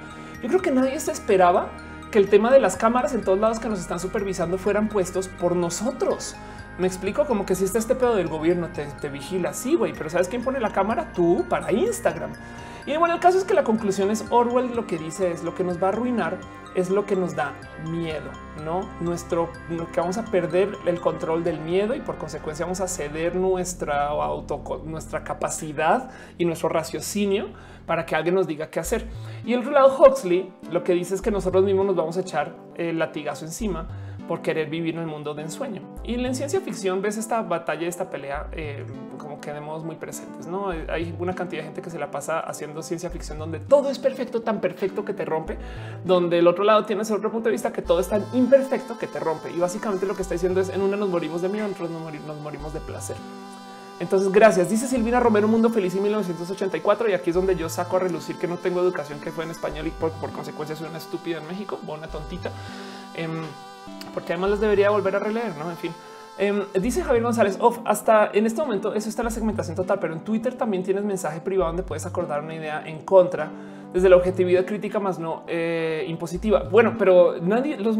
Yo 0.41 0.47
creo 0.47 0.61
que 0.61 0.71
nadie 0.71 0.99
se 0.99 1.11
esperaba 1.11 1.69
que 2.11 2.19
el 2.19 2.29
tema 2.29 2.51
de 2.51 2.59
las 2.59 2.77
cámaras 2.77 3.13
en 3.13 3.21
todos 3.21 3.39
lados 3.39 3.59
que 3.59 3.69
nos 3.69 3.79
están 3.79 3.99
supervisando 3.99 4.57
fueran 4.57 4.87
puestos 4.87 5.27
por 5.27 5.55
nosotros. 5.55 6.35
Me 6.79 6.87
explico 6.87 7.25
como 7.25 7.45
que 7.45 7.55
si 7.55 7.65
está 7.65 7.77
este 7.77 7.93
pedo 7.93 8.15
del 8.15 8.29
gobierno 8.29 8.69
te, 8.69 9.09
vigila, 9.09 9.53
sí, 9.53 9.75
güey, 9.75 9.93
pero 9.93 10.09
¿sabes 10.09 10.29
quién 10.29 10.43
pone 10.43 10.59
la 10.61 10.71
cámara? 10.71 11.11
Tú 11.13 11.45
para 11.49 11.71
Instagram. 11.73 12.31
Y 12.85 12.95
bueno, 12.95 13.13
el 13.13 13.19
caso 13.19 13.37
es 13.37 13.43
que 13.43 13.53
la 13.53 13.65
conclusión 13.65 14.09
es 14.09 14.25
Orwell 14.29 14.73
lo 14.73 14.87
que 14.87 14.97
dice 14.97 15.31
es 15.31 15.43
lo 15.43 15.53
que 15.53 15.65
nos 15.65 15.83
va 15.83 15.87
a 15.87 15.89
arruinar 15.89 16.39
es 16.75 16.89
lo 16.89 17.05
que 17.05 17.15
nos 17.15 17.35
da 17.35 17.53
miedo, 17.89 18.31
no 18.63 18.87
nuestro 19.01 19.49
que 19.91 19.99
vamos 19.99 20.17
a 20.17 20.25
perder 20.25 20.77
el 20.85 20.99
control 20.99 21.43
del 21.43 21.59
miedo 21.59 21.95
y 21.95 21.99
por 21.99 22.17
consecuencia 22.17 22.65
vamos 22.65 22.79
a 22.79 22.87
ceder 22.87 23.35
nuestra 23.35 24.07
auto, 24.07 24.83
nuestra 24.85 25.23
capacidad 25.23 26.11
y 26.37 26.45
nuestro 26.45 26.69
raciocinio 26.69 27.49
para 27.85 28.05
que 28.05 28.15
alguien 28.15 28.35
nos 28.35 28.47
diga 28.47 28.69
qué 28.69 28.79
hacer. 28.79 29.07
Y 29.43 29.53
el 29.53 29.69
lado 29.71 29.97
Huxley 29.99 30.53
lo 30.71 30.83
que 30.83 30.93
dice 30.93 31.15
es 31.15 31.21
que 31.21 31.31
nosotros 31.31 31.63
mismos 31.63 31.87
nos 31.87 31.95
vamos 31.95 32.17
a 32.17 32.21
echar 32.21 32.55
el 32.75 32.99
latigazo 32.99 33.45
encima 33.45 33.87
por 34.29 34.43
querer 34.43 34.69
vivir 34.69 34.93
en 34.93 35.01
el 35.01 35.07
mundo 35.07 35.33
de 35.33 35.41
ensueño. 35.41 35.81
Y 36.03 36.13
en 36.13 36.35
ciencia 36.35 36.61
ficción 36.61 37.01
ves 37.01 37.17
esta 37.17 37.41
batalla, 37.41 37.87
esta 37.87 38.11
pelea 38.11 38.45
eh, 38.51 38.85
como 39.17 39.41
que 39.41 39.51
de 39.51 39.59
modos 39.59 39.83
muy 39.83 39.95
presentes. 39.95 40.45
No 40.45 40.69
hay 40.69 41.15
una 41.17 41.33
cantidad 41.33 41.63
de 41.63 41.65
gente 41.65 41.81
que 41.81 41.89
se 41.89 41.97
la 41.97 42.11
pasa 42.11 42.39
haciendo 42.39 42.83
ciencia 42.83 43.09
ficción 43.09 43.39
donde 43.39 43.59
todo 43.59 43.89
es 43.89 43.97
perfecto, 43.97 44.43
tan 44.43 44.61
perfecto 44.61 45.03
que 45.03 45.15
te 45.15 45.25
rompe, 45.25 45.57
donde 46.05 46.37
el 46.37 46.45
otro 46.45 46.63
lado 46.63 46.85
tienes 46.85 47.09
otro 47.09 47.31
punto 47.31 47.49
de 47.49 47.53
vista 47.53 47.73
que 47.73 47.81
todo 47.81 47.99
es 47.99 48.07
tan 48.07 48.23
imperfecto 48.33 48.99
que 48.99 49.07
te 49.07 49.19
rompe. 49.19 49.49
Y 49.49 49.57
básicamente 49.57 50.05
lo 50.05 50.15
que 50.15 50.21
está 50.21 50.35
diciendo 50.35 50.61
es 50.61 50.69
en 50.69 50.83
una 50.83 50.95
nos 50.95 51.09
morimos 51.09 51.41
de 51.41 51.49
miedo, 51.49 51.65
en 51.65 51.71
otros 51.71 51.89
nos 51.89 52.39
morimos 52.39 52.71
de 52.71 52.81
placer. 52.81 53.17
Entonces, 53.99 54.31
gracias. 54.31 54.69
Dice 54.69 54.87
Silvina 54.87 55.19
Romero, 55.19 55.47
un 55.47 55.53
mundo 55.53 55.71
feliz 55.71 55.95
en 55.95 56.03
1984. 56.03 57.09
Y 57.09 57.13
aquí 57.13 57.31
es 57.31 57.35
donde 57.35 57.55
yo 57.55 57.67
saco 57.67 57.97
a 57.97 57.99
relucir 58.01 58.37
que 58.37 58.47
no 58.47 58.57
tengo 58.57 58.79
educación 58.79 59.19
que 59.19 59.31
fue 59.31 59.43
en 59.43 59.49
español 59.49 59.87
y 59.87 59.89
por, 59.89 60.11
consecuencia 60.31 60.75
soy 60.75 60.87
una 60.87 60.99
estúpida 60.99 61.39
en 61.39 61.47
México, 61.47 61.79
una 61.87 62.07
tontita. 62.07 62.51
Em, 63.15 63.41
porque 64.13 64.33
además 64.33 64.51
les 64.51 64.59
debería 64.59 64.89
volver 64.89 65.15
a 65.15 65.19
releer, 65.19 65.55
¿no? 65.57 65.69
En 65.69 65.77
fin. 65.77 65.91
Em, 66.37 66.63
dice 66.79 67.03
Javier 67.03 67.23
González, 67.23 67.59
hasta 67.83 68.31
en 68.33 68.45
este 68.45 68.61
momento 68.61 68.93
eso 68.93 69.09
está 69.09 69.23
en 69.23 69.25
la 69.25 69.31
segmentación 69.31 69.75
total, 69.75 69.99
pero 69.99 70.13
en 70.13 70.21
Twitter 70.21 70.53
también 70.53 70.83
tienes 70.83 71.03
mensaje 71.03 71.41
privado 71.41 71.69
donde 71.69 71.83
puedes 71.83 72.05
acordar 72.05 72.43
una 72.43 72.55
idea 72.55 72.81
en 72.87 73.01
contra 73.01 73.51
desde 73.93 74.07
la 74.07 74.15
objetividad 74.15 74.65
crítica 74.65 74.99
más 74.99 75.19
no 75.19 75.43
eh, 75.47 76.05
impositiva. 76.07 76.63
Bueno, 76.63 76.95
pero 76.97 77.35
nadie 77.41 77.77
los 77.77 77.97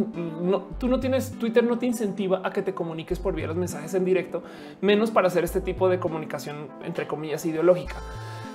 tú 0.78 0.88
no 0.88 1.00
tienes 1.00 1.32
Twitter, 1.32 1.64
no 1.64 1.78
te 1.78 1.86
incentiva 1.88 2.42
a 2.44 2.52
que 2.52 2.62
te 2.62 2.74
comuniques 2.74 3.20
por 3.20 3.34
vía 3.34 3.48
los 3.48 3.58
mensajes 3.58 3.94
en 3.94 4.06
directo, 4.06 4.42
menos 4.82 5.12
para 5.12 5.28
hacer 5.28 5.44
este 5.44 5.62
tipo 5.62 5.90
de 5.90 6.00
comunicación 6.00 6.68
entre 6.86 7.08
comillas 7.08 7.46
ideológica. 7.46 7.96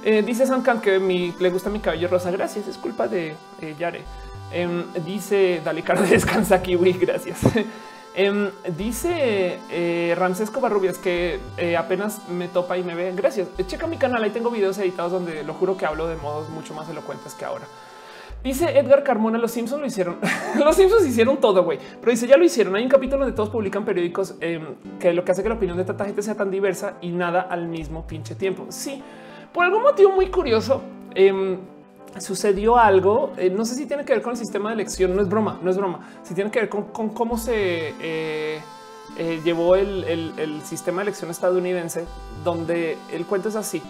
Eh, 0.05 0.23
dice 0.23 0.47
Sam 0.47 0.63
que 0.81 0.99
le 1.39 1.51
gusta 1.51 1.71
mi 1.71 1.81
cabello 1.81 2.09
rosa. 2.09 2.31
Gracias, 2.31 2.69
es 2.69 2.77
culpa 2.79 3.09
de 3.09 3.35
eh, 3.61 3.75
Yare. 3.79 4.01
Em, 4.53 4.85
dice 5.05 5.61
Dale 5.65 5.83
cara 5.83 6.03
descansa 6.11 6.63
kiwi. 6.63 6.93
Gracias. 6.93 7.41
Em, 8.17 8.51
dice 8.77 9.59
eh, 9.71 10.15
Ramsés 10.17 10.51
Covarrubias 10.51 10.99
que 10.99 11.41
eh, 11.57 11.77
apenas 11.77 12.29
me 12.29 12.49
topa 12.49 12.79
y 12.79 12.85
me 12.85 12.95
ve. 12.95 13.13
Gracias. 13.15 13.49
Checa 13.67 13.87
mi 13.87 13.97
canal. 13.97 14.23
Ahí 14.23 14.31
tengo 14.31 14.51
videos 14.51 14.79
editados 14.79 15.13
donde 15.13 15.43
lo 15.43 15.55
juro 15.55 15.77
que 15.77 15.87
hablo 15.87 16.07
de 16.07 16.17
modos 16.17 16.49
mucho 16.49 16.75
más 16.75 16.89
elocuentes 16.89 17.35
que 17.35 17.45
ahora. 17.45 17.65
Dice 18.45 18.79
Edgar 18.79 19.03
Carmona, 19.03 19.39
los 19.39 19.53
Simpsons 19.53 19.81
lo 19.81 19.87
hicieron. 19.87 20.19
los 20.59 20.77
Simpsons 20.77 21.07
hicieron 21.07 21.39
todo, 21.39 21.65
güey. 21.65 21.79
Pero 21.99 22.11
dice, 22.13 22.27
ya 22.27 22.37
lo 22.37 22.45
hicieron. 22.45 22.77
Hay 22.77 22.85
un 22.85 22.91
capítulo 22.91 23.21
donde 23.21 23.35
todos 23.35 23.49
publican 23.49 23.87
periódicos 23.87 24.35
em, 24.41 24.75
que 25.01 25.15
lo 25.15 25.25
que 25.25 25.33
hace 25.33 25.43
que 25.43 25.49
la 25.49 25.55
opinión 25.55 25.79
de 25.79 25.85
tanta 25.85 26.05
gente 26.05 26.23
sea 26.23 26.35
tan 26.35 26.51
diversa 26.51 26.99
y 27.01 27.09
nada 27.09 27.41
al 27.41 27.67
mismo 27.69 28.07
pinche 28.07 28.35
tiempo. 28.35 28.67
Sí, 28.69 29.03
por 29.51 29.65
algún 29.65 29.83
motivo 29.83 30.13
muy 30.13 30.27
curioso 30.27 30.83
sucedió 32.19 32.77
algo. 32.77 33.33
Eh, 33.37 33.51
no 33.51 33.65
sé 33.65 33.75
si 33.75 33.87
tiene 33.87 34.05
que 34.05 34.13
ver 34.13 34.23
con 34.23 34.33
el 34.33 34.39
sistema 34.39 34.71
de 34.71 34.75
elección. 34.75 35.15
No 35.15 35.23
es 35.23 35.29
broma, 35.29 35.59
no 35.63 35.71
es 35.71 35.77
broma. 35.77 36.01
Si 36.23 36.35
tiene 36.35 36.51
que 36.51 36.61
ver 36.61 36.69
con, 36.69 37.11
cómo 37.11 37.39
se 37.39 37.95
eh, 38.01 38.61
eh, 39.17 39.41
llevó 39.45 39.77
el, 39.77 40.05
el, 40.05 40.63
sistema 40.63 40.99
de 40.99 41.09
elección 41.09 41.31
estadounidense, 41.31 42.07
donde 42.43 42.99
el 43.13 43.27
cuento 43.27 43.49
es 43.49 43.57
así. 43.57 43.83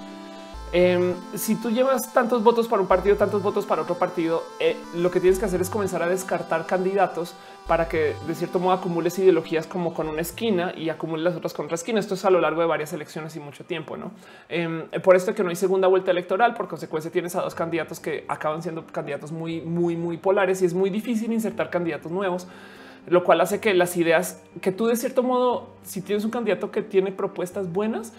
Em, 0.76 1.14
si 1.36 1.54
tú 1.54 1.70
llevas 1.70 2.12
tantos 2.12 2.42
votos 2.42 2.66
para 2.66 2.82
un 2.82 2.88
partido, 2.88 3.14
tantos 3.14 3.40
votos 3.44 3.64
para 3.64 3.82
otro 3.82 3.94
partido, 3.94 4.42
eh, 4.58 4.76
lo 4.96 5.08
que 5.12 5.20
tienes 5.20 5.38
que 5.38 5.44
hacer 5.44 5.60
es 5.60 5.70
comenzar 5.70 6.02
a 6.02 6.08
descartar 6.08 6.66
candidatos 6.66 7.36
para 7.68 7.88
que 7.88 8.16
de 8.26 8.34
cierto 8.34 8.58
modo 8.58 8.72
acumules 8.72 9.16
ideologías 9.20 9.68
como 9.68 9.94
con 9.94 10.08
una 10.08 10.20
esquina 10.20 10.74
y 10.76 10.88
acumules 10.88 11.22
las 11.22 11.36
otras 11.36 11.54
con 11.54 11.66
otra 11.66 11.76
esquina. 11.76 12.00
Esto 12.00 12.14
es 12.14 12.24
a 12.24 12.30
lo 12.30 12.40
largo 12.40 12.60
de 12.60 12.66
varias 12.66 12.92
elecciones 12.92 13.36
y 13.36 13.38
mucho 13.38 13.64
tiempo. 13.64 13.96
¿no? 13.96 14.10
Em, 14.48 14.88
por 15.00 15.14
esto 15.14 15.32
que 15.32 15.44
no 15.44 15.50
hay 15.50 15.54
segunda 15.54 15.86
vuelta 15.86 16.10
electoral, 16.10 16.54
por 16.54 16.66
consecuencia 16.66 17.08
tienes 17.08 17.36
a 17.36 17.42
dos 17.42 17.54
candidatos 17.54 18.00
que 18.00 18.24
acaban 18.26 18.60
siendo 18.60 18.84
candidatos 18.84 19.30
muy, 19.30 19.60
muy, 19.60 19.94
muy 19.94 20.16
polares 20.16 20.60
y 20.60 20.64
es 20.64 20.74
muy 20.74 20.90
difícil 20.90 21.32
insertar 21.32 21.70
candidatos 21.70 22.10
nuevos 22.10 22.48
lo 23.06 23.22
cual 23.22 23.42
hace 23.42 23.60
que 23.60 23.74
las 23.74 23.98
ideas 23.98 24.40
que 24.62 24.72
tú 24.72 24.86
de 24.86 24.96
cierto 24.96 25.22
modo, 25.22 25.68
si 25.84 26.00
tienes 26.00 26.24
un 26.24 26.30
candidato 26.30 26.70
que 26.70 26.80
tiene 26.80 27.12
propuestas 27.12 27.70
buenas, 27.70 28.14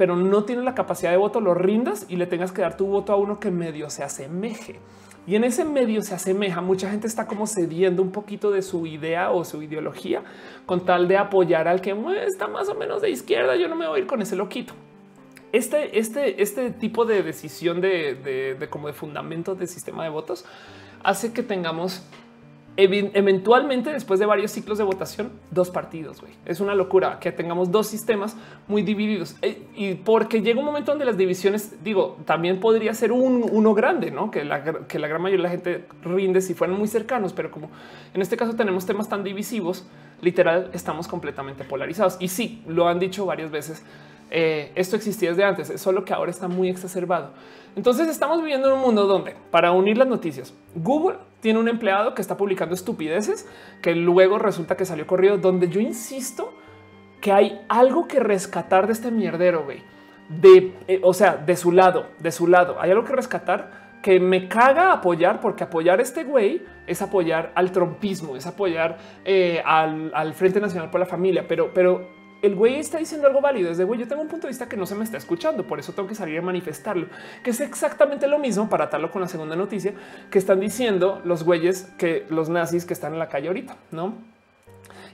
pero 0.00 0.16
no 0.16 0.44
tiene 0.44 0.62
la 0.62 0.74
capacidad 0.74 1.10
de 1.10 1.18
voto, 1.18 1.42
lo 1.42 1.52
rindas 1.52 2.06
y 2.08 2.16
le 2.16 2.26
tengas 2.26 2.52
que 2.52 2.62
dar 2.62 2.74
tu 2.74 2.86
voto 2.86 3.12
a 3.12 3.16
uno 3.16 3.38
que 3.38 3.50
medio 3.50 3.90
se 3.90 4.02
asemeje. 4.02 4.80
Y 5.26 5.36
en 5.36 5.44
ese 5.44 5.62
medio 5.62 6.00
se 6.00 6.14
asemeja, 6.14 6.62
mucha 6.62 6.90
gente 6.90 7.06
está 7.06 7.26
como 7.26 7.46
cediendo 7.46 8.00
un 8.00 8.10
poquito 8.10 8.50
de 8.50 8.62
su 8.62 8.86
idea 8.86 9.30
o 9.30 9.44
su 9.44 9.62
ideología 9.62 10.22
con 10.64 10.86
tal 10.86 11.06
de 11.06 11.18
apoyar 11.18 11.68
al 11.68 11.82
que 11.82 11.94
está 12.26 12.48
más 12.48 12.70
o 12.70 12.74
menos 12.74 13.02
de 13.02 13.10
izquierda. 13.10 13.56
Yo 13.56 13.68
no 13.68 13.76
me 13.76 13.86
voy 13.86 13.98
a 13.98 14.00
ir 14.00 14.06
con 14.06 14.22
ese 14.22 14.36
loquito. 14.36 14.72
Este, 15.52 15.98
este, 15.98 16.40
este 16.40 16.70
tipo 16.70 17.04
de 17.04 17.22
decisión 17.22 17.82
de, 17.82 18.14
de, 18.14 18.54
de 18.54 18.68
como 18.70 18.86
de 18.86 18.94
fundamento 18.94 19.54
del 19.54 19.68
sistema 19.68 20.02
de 20.04 20.08
votos 20.08 20.46
hace 21.02 21.34
que 21.34 21.42
tengamos 21.42 22.06
eventualmente 22.76 23.92
después 23.92 24.20
de 24.20 24.26
varios 24.26 24.52
ciclos 24.52 24.78
de 24.78 24.84
votación, 24.84 25.32
dos 25.50 25.70
partidos. 25.70 26.22
Es 26.46 26.60
una 26.60 26.74
locura 26.74 27.18
que 27.20 27.32
tengamos 27.32 27.70
dos 27.70 27.86
sistemas 27.86 28.36
muy 28.68 28.82
divididos 28.82 29.36
eh, 29.42 29.62
y 29.74 29.94
porque 29.94 30.40
llega 30.40 30.60
un 30.60 30.64
momento 30.64 30.92
donde 30.92 31.04
las 31.04 31.16
divisiones, 31.16 31.82
digo, 31.82 32.16
también 32.24 32.60
podría 32.60 32.94
ser 32.94 33.12
un, 33.12 33.46
uno 33.50 33.74
grande, 33.74 34.10
¿no? 34.10 34.30
Que 34.30 34.44
la, 34.44 34.62
que 34.62 34.98
la 34.98 35.08
gran 35.08 35.20
mayoría 35.20 35.42
de 35.42 35.42
la 35.42 35.50
gente 35.50 35.84
rinde 36.04 36.40
si 36.40 36.54
fueran 36.54 36.78
muy 36.78 36.88
cercanos, 36.88 37.32
pero 37.32 37.50
como 37.50 37.70
en 38.14 38.22
este 38.22 38.36
caso 38.36 38.54
tenemos 38.54 38.86
temas 38.86 39.08
tan 39.08 39.24
divisivos, 39.24 39.86
literal 40.22 40.70
estamos 40.72 41.08
completamente 41.08 41.64
polarizados. 41.64 42.16
Y 42.20 42.28
sí, 42.28 42.62
lo 42.66 42.88
han 42.88 42.98
dicho 42.98 43.26
varias 43.26 43.50
veces. 43.50 43.84
Eh, 44.30 44.70
esto 44.76 44.94
existía 44.94 45.30
desde 45.30 45.44
antes, 45.44 45.70
es 45.70 45.80
solo 45.80 46.04
que 46.04 46.12
ahora 46.12 46.30
está 46.30 46.46
muy 46.46 46.68
exacerbado. 46.68 47.32
Entonces 47.76 48.08
estamos 48.08 48.38
viviendo 48.40 48.68
en 48.68 48.74
un 48.74 48.80
mundo 48.80 49.06
donde 49.06 49.36
para 49.50 49.72
unir 49.72 49.96
las 49.96 50.08
noticias, 50.08 50.54
Google 50.74 51.18
tiene 51.40 51.58
un 51.58 51.68
empleado 51.68 52.14
que 52.14 52.22
está 52.22 52.36
publicando 52.36 52.74
estupideces 52.74 53.48
que 53.82 53.94
luego 53.94 54.38
resulta 54.38 54.76
que 54.76 54.84
salió 54.84 55.06
corrido, 55.06 55.38
donde 55.38 55.68
yo 55.68 55.80
insisto 55.80 56.52
que 57.20 57.32
hay 57.32 57.60
algo 57.68 58.08
que 58.08 58.20
rescatar 58.20 58.86
de 58.86 58.92
este 58.92 59.10
mierdero, 59.10 59.64
güey. 59.64 59.82
de, 60.28 60.72
eh, 60.86 61.00
o 61.02 61.12
sea, 61.12 61.36
de 61.36 61.56
su 61.56 61.72
lado, 61.72 62.06
de 62.20 62.30
su 62.30 62.46
lado. 62.46 62.76
Hay 62.80 62.90
algo 62.90 63.04
que 63.04 63.12
rescatar 63.12 63.90
que 64.00 64.20
me 64.20 64.48
caga 64.48 64.92
apoyar, 64.92 65.40
porque 65.40 65.64
apoyar 65.64 65.98
a 65.98 66.02
este 66.02 66.24
güey 66.24 66.62
es 66.86 67.02
apoyar 67.02 67.52
al 67.54 67.72
trompismo, 67.72 68.36
es 68.36 68.46
apoyar 68.46 68.96
eh, 69.24 69.62
al, 69.64 70.10
al, 70.14 70.32
Frente 70.34 70.60
Nacional 70.60 70.90
por 70.90 71.00
la 71.00 71.06
Familia, 71.06 71.44
pero, 71.46 71.72
pero 71.74 72.08
el 72.42 72.54
güey 72.54 72.76
está 72.76 72.98
diciendo 72.98 73.26
algo 73.26 73.40
válido. 73.40 73.70
Es 73.70 73.80
güey, 73.80 74.00
yo 74.00 74.08
tengo 74.08 74.22
un 74.22 74.28
punto 74.28 74.46
de 74.46 74.50
vista 74.50 74.68
que 74.68 74.76
no 74.76 74.86
se 74.86 74.94
me 74.94 75.04
está 75.04 75.16
escuchando, 75.16 75.66
por 75.66 75.78
eso 75.78 75.92
tengo 75.92 76.08
que 76.08 76.14
salir 76.14 76.38
a 76.38 76.42
manifestarlo, 76.42 77.06
que 77.42 77.50
es 77.50 77.60
exactamente 77.60 78.26
lo 78.26 78.38
mismo 78.38 78.68
para 78.68 78.84
atarlo 78.84 79.10
con 79.10 79.22
la 79.22 79.28
segunda 79.28 79.56
noticia 79.56 79.94
que 80.30 80.38
están 80.38 80.60
diciendo 80.60 81.20
los 81.24 81.44
güeyes 81.44 81.92
que 81.98 82.26
los 82.30 82.48
nazis 82.48 82.84
que 82.84 82.94
están 82.94 83.12
en 83.12 83.18
la 83.18 83.28
calle 83.28 83.48
ahorita, 83.48 83.76
no? 83.90 84.14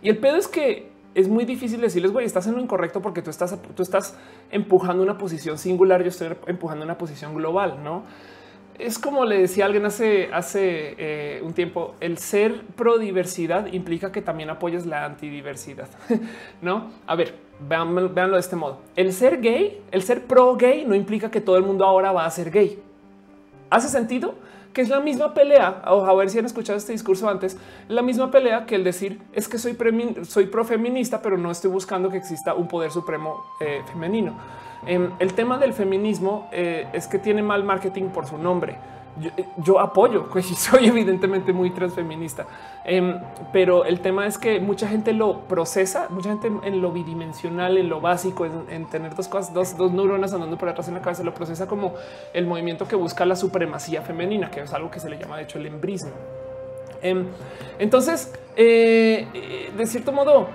Y 0.02 0.08
el 0.08 0.18
pedo 0.18 0.36
es 0.36 0.48
que 0.48 0.90
es 1.14 1.28
muy 1.28 1.46
difícil 1.46 1.80
decirles, 1.80 2.12
güey, 2.12 2.26
estás 2.26 2.46
en 2.46 2.54
lo 2.54 2.60
incorrecto 2.60 3.00
porque 3.00 3.22
tú 3.22 3.30
estás, 3.30 3.58
tú 3.74 3.82
estás 3.82 4.16
empujando 4.50 5.02
una 5.02 5.16
posición 5.16 5.56
singular, 5.56 6.02
yo 6.02 6.08
estoy 6.08 6.36
empujando 6.46 6.84
una 6.84 6.98
posición 6.98 7.34
global, 7.34 7.82
no? 7.82 8.04
Es 8.78 8.98
como 8.98 9.24
le 9.24 9.38
decía 9.38 9.64
alguien 9.64 9.84
hace, 9.86 10.30
hace 10.32 10.94
eh, 10.98 11.40
un 11.42 11.52
tiempo, 11.52 11.94
el 12.00 12.18
ser 12.18 12.62
pro 12.76 12.98
diversidad 12.98 13.66
implica 13.72 14.12
que 14.12 14.22
también 14.22 14.50
apoyes 14.50 14.86
la 14.86 15.04
antidiversidad. 15.04 15.88
no, 16.62 16.90
a 17.06 17.14
ver, 17.14 17.34
véanlo, 17.60 18.08
de 18.08 18.38
este 18.38 18.56
modo. 18.56 18.80
El 18.96 19.12
ser 19.12 19.40
gay, 19.40 19.80
el 19.90 20.02
ser 20.02 20.24
pro 20.26 20.56
gay 20.56 20.84
no 20.84 20.94
implica 20.94 21.30
que 21.30 21.40
todo 21.40 21.56
el 21.56 21.62
mundo 21.62 21.84
ahora 21.84 22.12
va 22.12 22.26
a 22.26 22.30
ser 22.30 22.50
gay. 22.50 22.78
¿Hace 23.70 23.88
sentido? 23.88 24.34
Que 24.76 24.82
es 24.82 24.90
la 24.90 25.00
misma 25.00 25.32
pelea, 25.32 25.80
o 25.86 26.04
a 26.04 26.14
ver 26.14 26.28
si 26.28 26.38
han 26.38 26.44
escuchado 26.44 26.76
este 26.76 26.92
discurso 26.92 27.30
antes, 27.30 27.56
la 27.88 28.02
misma 28.02 28.30
pelea 28.30 28.66
que 28.66 28.74
el 28.74 28.84
decir 28.84 29.22
es 29.32 29.48
que 29.48 29.56
soy, 29.56 29.74
soy 30.28 30.48
pro 30.48 30.66
feminista, 30.66 31.22
pero 31.22 31.38
no 31.38 31.50
estoy 31.50 31.70
buscando 31.70 32.10
que 32.10 32.18
exista 32.18 32.52
un 32.52 32.68
poder 32.68 32.90
supremo 32.90 33.42
eh, 33.58 33.80
femenino. 33.90 34.36
Em, 34.86 35.12
el 35.18 35.32
tema 35.32 35.56
del 35.56 35.72
feminismo 35.72 36.50
eh, 36.52 36.88
es 36.92 37.06
que 37.06 37.18
tiene 37.18 37.42
mal 37.42 37.64
marketing 37.64 38.10
por 38.10 38.26
su 38.26 38.36
nombre. 38.36 38.76
Yo, 39.56 39.80
apoyo, 39.80 40.28
pues 40.32 40.46
soy 40.46 40.86
evidentemente 40.86 41.52
muy 41.52 41.70
transfeminista, 41.70 42.46
em, 42.84 43.18
pero 43.52 43.84
el 43.84 44.00
tema 44.00 44.26
es 44.26 44.36
que 44.36 44.60
mucha 44.60 44.88
gente 44.88 45.12
lo 45.12 45.40
procesa, 45.48 46.08
mucha 46.10 46.30
gente 46.30 46.52
en 46.62 46.82
lo 46.82 46.92
bidimensional, 46.92 47.78
en 47.78 47.88
lo 47.88 48.00
básico, 48.00 48.44
en, 48.44 48.86
tener 48.86 49.14
dos 49.14 49.28
cosas, 49.28 49.54
dos, 49.54 49.76
dos, 49.76 49.92
neuronas 49.92 50.34
andando 50.34 50.58
por 50.58 50.68
atrás 50.68 50.88
en 50.88 50.94
la 50.94 51.00
cabeza, 51.00 51.22
lo 51.22 51.32
procesa 51.32 51.66
como 51.66 51.94
el 52.34 52.46
movimiento 52.46 52.86
que 52.86 52.96
busca 52.96 53.24
la 53.24 53.36
supremacía 53.36 54.02
femenina, 54.02 54.50
que 54.50 54.60
es 54.60 54.72
algo 54.72 54.90
que 54.90 55.00
se 55.00 55.08
le 55.08 55.18
llama 55.18 55.38
de 55.38 55.44
hecho 55.44 55.58
el 55.58 55.66
embrismo. 55.66 56.12
Em, 57.00 57.26
entonces, 57.78 58.34
eh, 58.56 59.26
eh, 59.32 59.72
de 59.76 59.86
cierto 59.86 60.12
modo, 60.12 60.48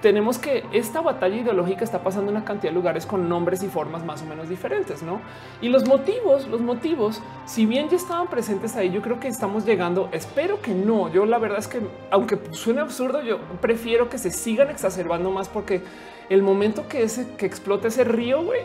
tenemos 0.00 0.38
que 0.38 0.64
esta 0.72 1.00
batalla 1.00 1.36
ideológica 1.36 1.84
está 1.84 2.02
pasando 2.02 2.30
en 2.30 2.36
una 2.36 2.44
cantidad 2.44 2.70
de 2.70 2.74
lugares 2.74 3.06
con 3.06 3.28
nombres 3.28 3.62
y 3.62 3.68
formas 3.68 4.04
más 4.04 4.22
o 4.22 4.26
menos 4.26 4.48
diferentes, 4.48 5.02
¿no? 5.02 5.20
Y 5.60 5.68
los 5.68 5.86
motivos, 5.86 6.48
los 6.48 6.60
motivos, 6.60 7.20
si 7.46 7.66
bien 7.66 7.88
ya 7.88 7.96
estaban 7.96 8.28
presentes 8.28 8.76
ahí, 8.76 8.90
yo 8.90 9.02
creo 9.02 9.20
que 9.20 9.28
estamos 9.28 9.64
llegando, 9.64 10.08
espero 10.12 10.60
que 10.62 10.72
no, 10.72 11.10
yo 11.12 11.26
la 11.26 11.38
verdad 11.38 11.58
es 11.58 11.68
que 11.68 11.80
aunque 12.10 12.38
suene 12.52 12.80
absurdo, 12.80 13.22
yo 13.22 13.38
prefiero 13.60 14.08
que 14.08 14.18
se 14.18 14.30
sigan 14.30 14.70
exacerbando 14.70 15.30
más 15.30 15.48
porque 15.48 15.82
el 16.30 16.42
momento 16.42 16.86
que 16.88 17.02
ese 17.02 17.34
que 17.36 17.44
explote 17.44 17.88
ese 17.88 18.04
río, 18.04 18.44
güey, 18.44 18.60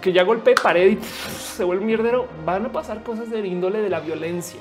que, 0.00 0.12
ya 0.12 0.24
golpee 0.24 0.54
pared 0.54 0.92
y 0.92 0.98
se 1.38 1.62
vuelve 1.64 1.84
mierdero, 1.84 2.26
van 2.44 2.66
a 2.66 2.72
pasar 2.72 3.02
cosas 3.02 3.30
de 3.30 3.46
índole 3.46 3.80
de 3.80 3.90
la 3.90 4.00
violencia. 4.00 4.60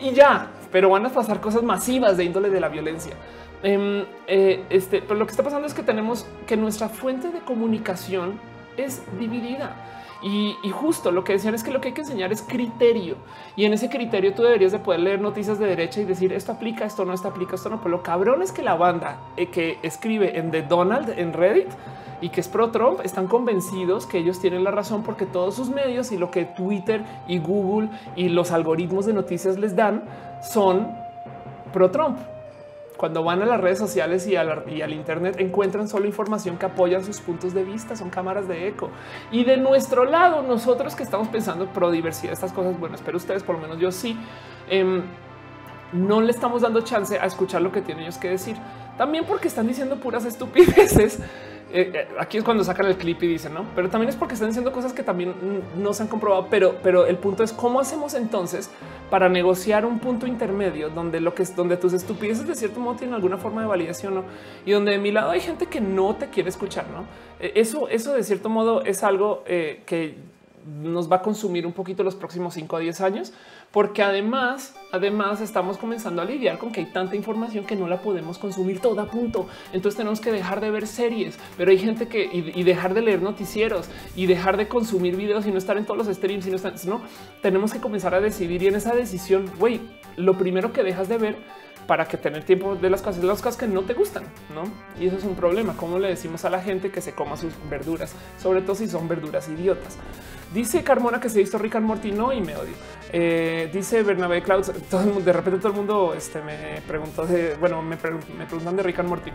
Y 0.00 0.12
ya, 0.12 0.48
pero 0.70 0.90
van 0.90 1.06
a 1.06 1.08
pasar 1.08 1.40
cosas 1.40 1.62
masivas 1.62 2.16
de 2.16 2.24
índole 2.24 2.50
de 2.50 2.60
la 2.60 2.68
violencia. 2.68 3.14
Em, 3.62 4.04
eh, 4.26 4.64
este, 4.70 5.02
pero 5.02 5.16
lo 5.16 5.26
que 5.26 5.32
está 5.32 5.42
pasando 5.42 5.66
es 5.66 5.74
que 5.74 5.82
tenemos 5.82 6.26
que 6.46 6.56
nuestra 6.56 6.88
fuente 6.88 7.30
de 7.30 7.40
comunicación 7.40 8.40
es 8.76 9.02
dividida. 9.18 9.76
Y, 10.22 10.54
justo 10.70 11.10
lo 11.12 11.24
que 11.24 11.32
decían 11.32 11.54
es 11.54 11.64
que 11.64 11.70
lo 11.70 11.80
que 11.80 11.88
hay 11.88 11.94
que 11.94 12.02
enseñar 12.02 12.30
es 12.30 12.42
criterio. 12.42 13.16
Y 13.56 13.64
en 13.64 13.72
ese 13.72 13.88
criterio 13.88 14.34
tú 14.34 14.42
deberías 14.42 14.72
de 14.72 14.78
poder 14.78 15.00
leer 15.00 15.20
noticias 15.20 15.58
de 15.58 15.66
derecha 15.66 16.00
y 16.00 16.04
decir 16.04 16.32
esto 16.32 16.52
aplica, 16.52 16.84
esto 16.84 17.06
no, 17.06 17.14
esto 17.14 17.28
aplica, 17.28 17.54
esto 17.54 17.70
no. 17.70 17.78
Pero 17.78 17.90
lo 17.90 18.02
cabrón 18.02 18.42
es 18.42 18.52
que 18.52 18.62
la 18.62 18.74
banda 18.74 19.18
eh, 19.36 19.46
que 19.46 19.78
escribe 19.82 20.38
en 20.38 20.50
The 20.50 20.62
Donald 20.62 21.18
en 21.18 21.32
Reddit 21.32 21.68
y 22.20 22.28
que 22.28 22.42
es 22.42 22.48
pro 22.48 22.70
Trump 22.70 23.00
están 23.02 23.28
convencidos 23.28 24.04
que 24.04 24.18
ellos 24.18 24.40
tienen 24.40 24.62
la 24.62 24.70
razón 24.70 25.02
porque 25.02 25.24
todos 25.24 25.54
sus 25.54 25.70
medios 25.70 26.12
y 26.12 26.18
lo 26.18 26.30
que 26.30 26.44
Twitter 26.44 27.02
y 27.26 27.38
Google 27.38 27.88
y 28.14 28.28
los 28.28 28.50
algoritmos 28.50 29.06
de 29.06 29.14
noticias 29.14 29.58
les 29.58 29.74
dan 29.74 30.04
son 30.42 30.86
pro 31.72 31.90
Trump 31.90 32.18
cuando 33.00 33.24
van 33.24 33.40
a 33.40 33.46
las 33.46 33.58
redes 33.58 33.78
sociales 33.78 34.26
y, 34.26 34.36
al 34.36 34.92
Internet 34.92 35.36
encuentran 35.38 35.88
solo 35.88 36.04
información 36.04 36.58
que 36.58 36.66
apoya 36.66 37.02
sus 37.02 37.18
puntos 37.22 37.54
de 37.54 37.64
vista, 37.64 37.96
son 37.96 38.10
cámaras 38.10 38.46
de 38.46 38.68
eco. 38.68 38.90
Y 39.32 39.44
de 39.44 39.56
nuestro 39.56 40.04
lado, 40.04 40.42
nosotros 40.42 40.94
que 40.94 41.02
estamos 41.02 41.28
pensando 41.28 41.64
pro 41.64 41.90
diversidad, 41.90 42.34
estas 42.34 42.52
cosas, 42.52 42.78
bueno, 42.78 42.96
espero 42.96 43.16
ustedes, 43.16 43.42
por 43.42 43.54
lo 43.54 43.62
menos 43.62 43.78
yo 43.78 43.90
sí, 43.90 44.18
em, 44.68 45.00
no 45.94 46.20
le 46.20 46.30
estamos 46.30 46.60
dando 46.60 46.82
chance 46.82 47.18
a 47.18 47.24
escuchar 47.24 47.62
lo 47.62 47.72
que 47.72 47.80
tienen 47.80 48.04
ellos 48.04 48.18
que 48.18 48.28
decir. 48.28 48.58
También 48.98 49.24
porque 49.24 49.48
están 49.48 49.66
diciendo 49.66 49.96
puras 49.96 50.26
estupideces 50.26 51.20
eh, 51.72 51.92
eh, 51.94 52.08
aquí 52.18 52.38
es 52.38 52.44
cuando 52.44 52.64
sacan 52.64 52.86
el 52.86 52.96
clip 52.96 53.22
y 53.22 53.28
dicen 53.28 53.54
no, 53.54 53.64
pero 53.74 53.88
también 53.88 54.08
es 54.08 54.16
porque 54.16 54.34
están 54.34 54.48
diciendo 54.48 54.72
cosas 54.72 54.92
que 54.92 55.02
también 55.02 55.34
no 55.76 55.92
se 55.92 56.02
han 56.02 56.08
comprobado. 56.08 56.48
Pero, 56.50 56.76
pero 56.82 57.06
el 57.06 57.16
punto 57.16 57.44
es 57.44 57.52
cómo 57.52 57.80
hacemos 57.80 58.14
entonces 58.14 58.70
para 59.08 59.28
negociar 59.28 59.86
un 59.86 59.98
punto 59.98 60.26
intermedio 60.26 60.90
donde 60.90 61.20
lo 61.20 61.34
que 61.34 61.42
es 61.42 61.54
donde 61.54 61.76
tus 61.76 61.92
estupideces 61.92 62.46
de 62.46 62.54
cierto 62.54 62.80
modo 62.80 62.96
tienen 62.96 63.14
alguna 63.14 63.36
forma 63.36 63.62
de 63.62 63.68
validación 63.68 64.14
¿no? 64.14 64.24
y 64.64 64.72
donde 64.72 64.92
de 64.92 64.98
mi 64.98 65.12
lado 65.12 65.30
hay 65.30 65.40
gente 65.40 65.66
que 65.66 65.80
no 65.80 66.16
te 66.16 66.28
quiere 66.28 66.48
escuchar. 66.48 66.86
No, 66.88 67.04
eh, 67.38 67.52
eso, 67.54 67.88
eso 67.88 68.14
de 68.14 68.24
cierto 68.24 68.48
modo 68.48 68.84
es 68.84 69.02
algo 69.04 69.44
que 69.44 70.16
nos 70.66 71.10
va 71.10 71.16
a 71.16 71.22
consumir 71.22 71.66
un 71.66 71.72
poquito 71.72 72.02
los 72.02 72.14
próximos 72.14 72.54
5 72.54 72.76
a 72.76 72.80
10 72.80 73.00
años, 73.00 73.32
porque 73.72 74.02
además, 74.02 74.74
además 74.90 75.40
estamos 75.40 75.78
comenzando 75.78 76.22
a 76.22 76.24
lidiar 76.24 76.58
con 76.58 76.72
que 76.72 76.80
hay 76.80 76.86
tanta 76.86 77.14
información 77.14 77.64
que 77.64 77.76
no 77.76 77.86
la 77.86 78.02
podemos 78.02 78.38
consumir 78.38 78.80
toda 78.80 79.06
punto. 79.06 79.46
Entonces 79.72 79.96
tenemos 79.96 80.20
que 80.20 80.32
dejar 80.32 80.60
de 80.60 80.70
ver 80.70 80.86
series, 80.86 81.38
pero 81.56 81.70
hay 81.70 81.78
gente 81.78 82.08
que 82.08 82.24
y, 82.24 82.62
dejar 82.62 82.94
de 82.94 83.02
leer 83.02 83.22
noticieros 83.22 83.88
y 84.16 84.26
dejar 84.26 84.56
de 84.56 84.68
consumir 84.68 85.16
videos 85.16 85.46
y 85.46 85.52
no 85.52 85.58
estar 85.58 85.76
en 85.76 85.84
todos 85.84 86.06
los 86.06 86.16
streams 86.16 86.46
y 86.46 86.50
no 86.50 86.56
estar, 86.56 86.74
no 86.86 87.02
tenemos 87.42 87.72
que 87.72 87.80
comenzar 87.80 88.14
a 88.14 88.20
decidir 88.20 88.62
y 88.62 88.66
en 88.66 88.74
esa 88.74 88.94
decisión, 88.94 89.50
güey, 89.58 89.80
lo 90.16 90.36
primero 90.36 90.72
que 90.72 90.82
dejas 90.82 91.08
de 91.08 91.18
ver 91.18 91.36
para 91.86 92.06
que 92.06 92.16
tener 92.16 92.44
tiempo 92.44 92.76
de 92.76 92.88
las 92.88 93.02
cosas, 93.02 93.24
las 93.24 93.42
cosas 93.42 93.56
que 93.56 93.66
no 93.66 93.82
te 93.82 93.94
gustan, 93.94 94.22
¿no? 94.54 94.62
Y 95.02 95.08
eso 95.08 95.16
es 95.16 95.24
un 95.24 95.34
problema. 95.34 95.76
¿Cómo 95.76 95.98
le 95.98 96.06
decimos 96.06 96.44
a 96.44 96.50
la 96.50 96.62
gente 96.62 96.92
que 96.92 97.00
se 97.00 97.16
coma 97.16 97.36
sus 97.36 97.52
verduras? 97.68 98.14
Sobre 98.40 98.62
todo 98.62 98.76
si 98.76 98.86
son 98.86 99.08
verduras 99.08 99.48
idiotas. 99.48 99.98
Dice 100.54 100.84
Carmona 100.84 101.18
que 101.18 101.28
se 101.28 101.40
hizo 101.40 101.58
Rick 101.58 101.76
and 101.76 101.86
Morty, 101.86 102.12
no, 102.12 102.32
y 102.32 102.40
me 102.40 102.54
odio. 102.54 102.74
Eh, 103.12 103.70
dice 103.72 104.02
Bernabé 104.02 104.42
Clouds, 104.42 104.72
de 105.24 105.32
repente 105.32 105.58
todo 105.58 105.68
el 105.68 105.74
mundo 105.74 106.14
este, 106.16 106.40
me 106.42 106.80
preguntó 106.86 107.26
de, 107.26 107.56
bueno, 107.58 107.82
me, 107.82 107.96
preguntan 107.96 108.76
de 108.76 108.82
Rick 108.82 109.00
and 109.00 109.08
Morty. 109.08 109.30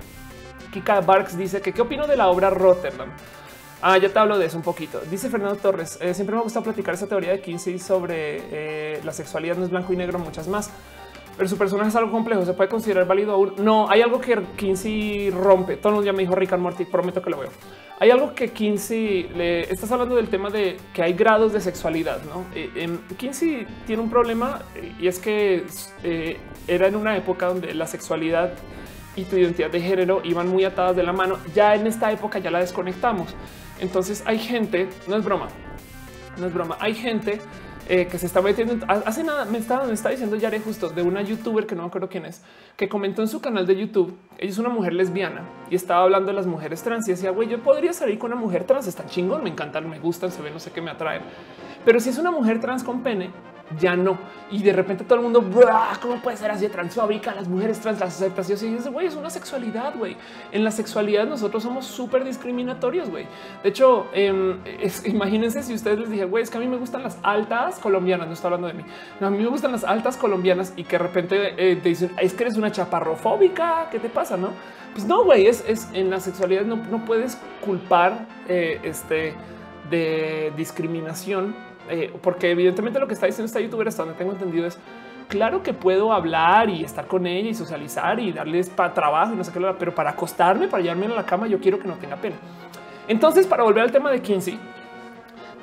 Kika 0.71 1.01
Barks 1.01 1.38
dice 1.38 1.61
que 1.61 1.73
qué 1.73 1.82
opino 1.82 2.07
de 2.07 2.15
la 2.15 2.30
obra 2.30 2.49
Rotterdam. 2.49 3.09
Ah, 3.82 3.97
ya 3.97 4.09
te 4.09 4.17
hablo 4.17 4.38
de 4.38 4.45
eso 4.45 4.57
un 4.57 4.63
poquito. 4.63 5.01
Dice 5.11 5.30
Fernando 5.30 5.57
Torres, 5.57 5.97
eh, 6.01 6.13
siempre 6.13 6.36
me 6.36 6.41
gusta 6.41 6.61
platicar 6.61 6.93
esa 6.93 7.07
teoría 7.07 7.32
de 7.32 7.41
Kinsey 7.41 7.78
sobre 7.78 8.41
eh, 8.51 9.01
la 9.03 9.11
sexualidad 9.11 9.57
no 9.57 9.65
es 9.65 9.69
blanco 9.69 9.93
y 9.93 9.97
negro, 9.97 10.17
muchas 10.19 10.47
más. 10.47 10.71
Pero 11.38 11.49
su 11.49 11.57
personaje 11.57 11.89
es 11.89 11.95
algo 11.95 12.11
complejo, 12.11 12.45
se 12.45 12.53
puede 12.53 12.69
considerar 12.69 13.05
válido 13.05 13.34
aún. 13.34 13.55
No, 13.57 13.89
hay 13.89 14.01
algo 14.01 14.21
que 14.21 14.41
Kinsey 14.55 15.30
rompe. 15.32 15.76
Todo 15.76 16.01
ya 16.01 16.13
me 16.13 16.19
dijo 16.19 16.34
Rick 16.34 16.53
and 16.53 16.63
Morty, 16.63 16.86
prometo 16.86 17.21
que 17.21 17.30
lo 17.30 17.39
veo. 17.39 17.49
Hay 17.97 18.11
algo 18.11 18.35
que 18.35 18.49
Kinsey 18.49 19.29
le 19.35 19.61
estás 19.71 19.89
hablando 19.91 20.15
del 20.15 20.27
tema 20.27 20.49
de 20.49 20.77
que 20.93 21.01
hay 21.01 21.13
grados 21.13 21.53
de 21.53 21.61
sexualidad. 21.61 22.21
No 22.23 22.45
eh, 22.53 22.69
em, 22.75 22.99
Kinsey 23.15 23.65
tiene 23.87 24.01
un 24.01 24.09
problema 24.09 24.63
eh, 24.75 24.93
y 24.99 25.07
es 25.07 25.17
que 25.17 25.65
eh, 26.03 26.37
era 26.67 26.87
en 26.87 26.97
una 26.97 27.15
época 27.15 27.47
donde 27.47 27.73
la 27.73 27.87
sexualidad 27.87 28.51
y 29.15 29.23
tu 29.23 29.37
identidad 29.37 29.69
de 29.71 29.79
género 29.79 30.19
iban 30.25 30.49
muy 30.49 30.65
atadas 30.65 30.97
de 30.97 31.03
la 31.03 31.13
mano. 31.13 31.37
Ya 31.53 31.73
en 31.73 31.87
esta 31.87 32.11
época 32.11 32.39
ya 32.39 32.51
la 32.51 32.59
desconectamos. 32.59 33.33
Entonces 33.79 34.23
hay 34.25 34.39
gente, 34.39 34.89
no 35.07 35.15
es 35.15 35.23
broma, 35.23 35.47
no 36.37 36.47
es 36.47 36.53
broma, 36.53 36.77
hay 36.81 36.95
gente 36.95 37.39
eh, 37.88 38.07
que 38.07 38.17
se 38.17 38.25
está 38.25 38.41
metiendo. 38.41 38.86
Hace 38.88 39.23
nada 39.23 39.45
me 39.45 39.57
estaba, 39.57 39.86
me 39.86 39.93
está 39.93 40.09
diciendo 40.09 40.36
Yare 40.36 40.59
justo 40.59 40.89
de 40.89 41.01
una 41.03 41.21
youtuber 41.21 41.67
que 41.67 41.75
no 41.75 41.83
me 41.83 41.88
acuerdo 41.88 42.09
quién 42.09 42.25
es, 42.25 42.41
que 42.75 42.89
comentó 42.89 43.21
en 43.21 43.27
su 43.27 43.41
canal 43.41 43.67
de 43.67 43.75
YouTube. 43.75 44.17
Ella 44.38 44.51
es 44.51 44.57
una 44.57 44.69
mujer 44.69 44.93
lesbiana 44.93 45.41
y 45.69 45.75
estaba 45.75 46.03
hablando 46.03 46.27
de 46.27 46.33
las 46.33 46.47
mujeres 46.47 46.81
trans 46.81 47.07
y 47.07 47.11
decía, 47.11 47.31
güey, 47.31 47.47
yo 47.47 47.61
podría 47.61 47.93
salir 47.93 48.17
con 48.17 48.31
una 48.31 48.41
mujer 48.41 48.63
trans. 48.63 48.88
Está 48.88 49.05
chingón, 49.05 49.43
me 49.43 49.49
encantan, 49.49 49.89
me 49.89 49.99
gustan, 49.99 50.31
se 50.31 50.41
ve, 50.41 50.51
no 50.51 50.59
sé 50.59 50.71
qué 50.71 50.81
me 50.81 50.91
atraen. 50.91 51.21
Pero 51.83 51.99
si 51.99 52.09
es 52.09 52.17
una 52.17 52.31
mujer 52.31 52.59
trans 52.59 52.83
con 52.83 53.03
pene, 53.03 53.29
ya 53.80 53.95
no. 53.95 54.18
Y 54.51 54.61
de 54.61 54.74
repente 54.74 55.03
todo 55.03 55.16
el 55.16 55.22
mundo, 55.22 55.43
¿cómo 56.01 56.22
puede 56.22 56.38
ser 56.38 56.51
así 56.51 56.63
de 56.63 56.70
transfóbica? 56.70 57.34
Las 57.34 57.47
mujeres 57.47 57.80
trans 57.80 57.99
las 57.99 58.16
aceptas. 58.16 58.49
Y 58.49 58.53
dices, 58.53 58.88
güey, 58.91 59.07
es 59.07 59.16
una 59.16 59.30
sexualidad, 59.30 59.95
güey. 59.97 60.16
En 60.51 60.63
la 60.63 60.72
sexualidad 60.72 61.26
nosotros 61.26 61.63
somos 61.63 61.86
súper 61.86 62.24
discriminatorios, 62.24 63.09
güey. 63.09 63.26
De 63.63 63.70
hecho, 63.70 64.07
em, 64.13 64.59
imagínense 65.05 65.63
si 65.63 65.74
ustedes 65.74 65.99
les 65.99 66.09
dije, 66.09 66.26
güey, 66.26 66.43
es 66.43 66.49
que 66.49 66.57
a 66.57 66.61
mí 66.61 66.68
me 66.68 66.78
gustan 66.78 67.03
las 67.03 67.18
altas 67.24 67.80
colombianas, 67.80 68.28
no 68.28 68.34
estoy 68.34 68.47
hablando 68.47 68.68
de 68.68 68.74
mí. 68.74 68.84
No, 69.20 69.28
a 69.28 69.30
mí 69.30 69.38
me 69.38 69.47
gustan 69.47 69.72
las 69.72 69.84
altas 69.84 70.18
colombianas 70.18 70.74
y 70.76 70.84
que 70.84 70.97
de 70.97 71.03
repente 71.03 71.53
eh, 71.57 71.76
te 71.78 71.89
dicen, 71.89 72.11
es 72.20 72.34
que 72.34 72.43
eres 72.43 72.57
una 72.57 72.72
chaparrofóbica, 72.72 73.88
¿qué 73.91 73.99
te 73.99 74.09
pasa? 74.09 74.38
No, 74.38 74.49
pues 74.93 75.05
no, 75.05 75.24
güey, 75.24 75.47
es, 75.47 75.63
es, 75.68 75.89
en 75.93 76.09
la 76.09 76.20
sexualidad 76.20 76.63
no, 76.63 76.78
no 76.78 77.03
puedes 77.03 77.38
culpar 77.63 78.28
eh, 78.47 78.80
este 78.84 79.34
de 79.89 80.53
discriminación 80.55 81.55
eh, 81.89 82.13
porque 82.21 82.51
evidentemente 82.51 82.99
lo 82.99 83.07
que 83.07 83.13
está 83.13 83.25
diciendo 83.25 83.45
esta 83.45 83.59
youtuber 83.59 83.88
hasta 83.88 84.03
donde 84.03 84.17
tengo 84.17 84.31
entendido 84.31 84.65
es 84.65 84.77
claro 85.27 85.63
que 85.63 85.73
puedo 85.73 86.13
hablar 86.13 86.69
y 86.69 86.83
estar 86.83 87.07
con 87.07 87.25
ella 87.25 87.49
y 87.49 87.53
socializar 87.53 88.19
y 88.19 88.31
darles 88.31 88.69
para 88.69 88.93
trabajo 88.93 89.33
y 89.33 89.36
no 89.36 89.43
sé 89.43 89.51
qué, 89.51 89.59
pero 89.77 89.93
para 89.93 90.11
acostarme, 90.11 90.67
para 90.67 90.83
llevarme 90.83 91.07
a 91.07 91.09
la 91.09 91.25
cama, 91.25 91.47
yo 91.47 91.59
quiero 91.59 91.79
que 91.79 91.88
no 91.88 91.95
tenga 91.95 92.15
pena. 92.15 92.36
Entonces, 93.07 93.45
para 93.47 93.63
volver 93.63 93.83
al 93.83 93.91
tema 93.91 94.11
de 94.11 94.21
Kinsey, 94.21 94.59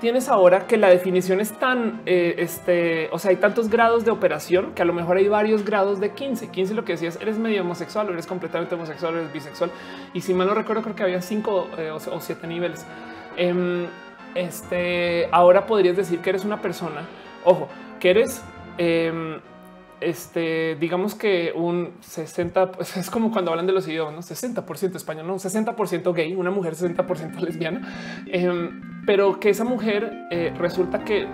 tienes 0.01 0.29
ahora 0.29 0.67
que 0.67 0.77
la 0.77 0.89
definición 0.89 1.41
es 1.41 1.53
tan, 1.53 2.03
eh, 2.07 2.35
este, 2.39 3.09
o 3.13 3.19
sea, 3.19 3.31
hay 3.31 3.37
tantos 3.37 3.69
grados 3.69 4.05
de 4.05 4.11
operación 4.11 4.73
que 4.75 4.83
a 4.83 4.85
lo 4.85 4.93
mejor 4.93 5.17
hay 5.17 5.29
varios 5.29 5.65
grados 5.65 6.01
de 6.01 6.11
15. 6.11 6.49
15 6.49 6.75
lo 6.75 6.85
que 6.85 6.93
decías, 6.93 7.19
eres 7.21 7.39
medio 7.39 7.63
homosexual 7.63 8.09
o 8.09 8.13
eres 8.13 8.27
completamente 8.27 8.75
homosexual, 8.75 9.15
o 9.15 9.19
eres 9.19 9.33
bisexual. 9.33 9.71
Y 10.13 10.21
si 10.21 10.35
mal 10.35 10.49
no 10.49 10.55
recuerdo, 10.55 10.83
creo 10.83 10.97
que 10.97 11.05
había 11.05 11.21
cinco 11.23 11.69
eh, 11.79 11.93
o, 11.93 12.21
siete 12.21 12.49
niveles. 12.49 12.85
Em, 13.37 13.87
este, 14.35 15.29
ahora 15.33 15.67
podrías 15.67 15.97
decir 15.97 16.21
que 16.21 16.31
eres 16.31 16.45
una 16.45 16.61
persona, 16.61 17.03
ojo, 17.45 17.69
que 18.01 18.11
eres, 18.11 18.43
em, 18.79 19.41
este, 20.01 20.77
digamos 20.77 21.15
que 21.15 21.53
un 21.55 21.93
60, 22.01 22.73
pues 22.73 22.97
es 22.97 23.11
como 23.11 23.31
cuando 23.31 23.51
hablan 23.51 23.67
de 23.67 23.73
los 23.73 23.87
idiomas, 23.87 24.15
¿no? 24.15 24.23
60% 24.23 24.97
español, 24.97 25.27
no 25.27 25.39
60% 25.39 26.13
gay, 26.13 26.35
una 26.35 26.51
mujer 26.51 26.75
60% 26.75 27.41
lesbiana, 27.41 28.25
em, 28.27 29.05
pero 29.07 29.39
que 29.39 29.51
esa 29.51 29.65
mujer 29.65 30.13
eh, 30.31 30.53
resulta 30.59 31.05
que 31.05 31.27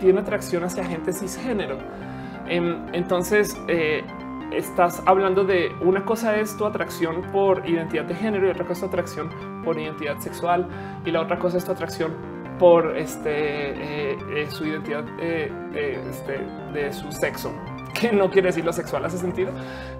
tiene 0.00 0.20
atracción 0.20 0.64
hacia 0.64 0.84
gente 0.84 1.12
cisgénero. 1.12 1.78
Em, 2.48 2.86
entonces, 2.92 3.56
eh, 3.68 4.04
estás 4.52 5.02
hablando 5.06 5.44
de 5.44 5.72
una 5.80 6.04
cosa 6.04 6.36
es 6.36 6.56
tu 6.56 6.66
atracción 6.66 7.22
por 7.32 7.68
identidad 7.68 8.04
de 8.04 8.14
género 8.14 8.46
y 8.46 8.50
otra 8.50 8.64
cosa 8.64 8.84
es 8.84 8.90
tu 8.90 8.96
atracción 8.96 9.30
por 9.64 9.78
identidad 9.78 10.18
sexual 10.18 10.68
y 11.04 11.10
la 11.10 11.22
otra 11.22 11.38
cosa 11.38 11.58
es 11.58 11.64
tu 11.64 11.72
atracción 11.72 12.12
por 12.62 12.96
este, 12.96 14.12
eh, 14.12 14.16
eh, 14.36 14.46
su 14.48 14.64
identidad 14.64 15.02
eh, 15.20 15.50
este, 16.08 16.46
de 16.72 16.92
su 16.92 17.10
sexo, 17.10 17.52
que 18.00 18.12
no 18.12 18.30
quiere 18.30 18.50
decir 18.50 18.64
lo 18.64 18.72
sexual, 18.72 19.04
hace 19.04 19.18
sentido. 19.18 19.50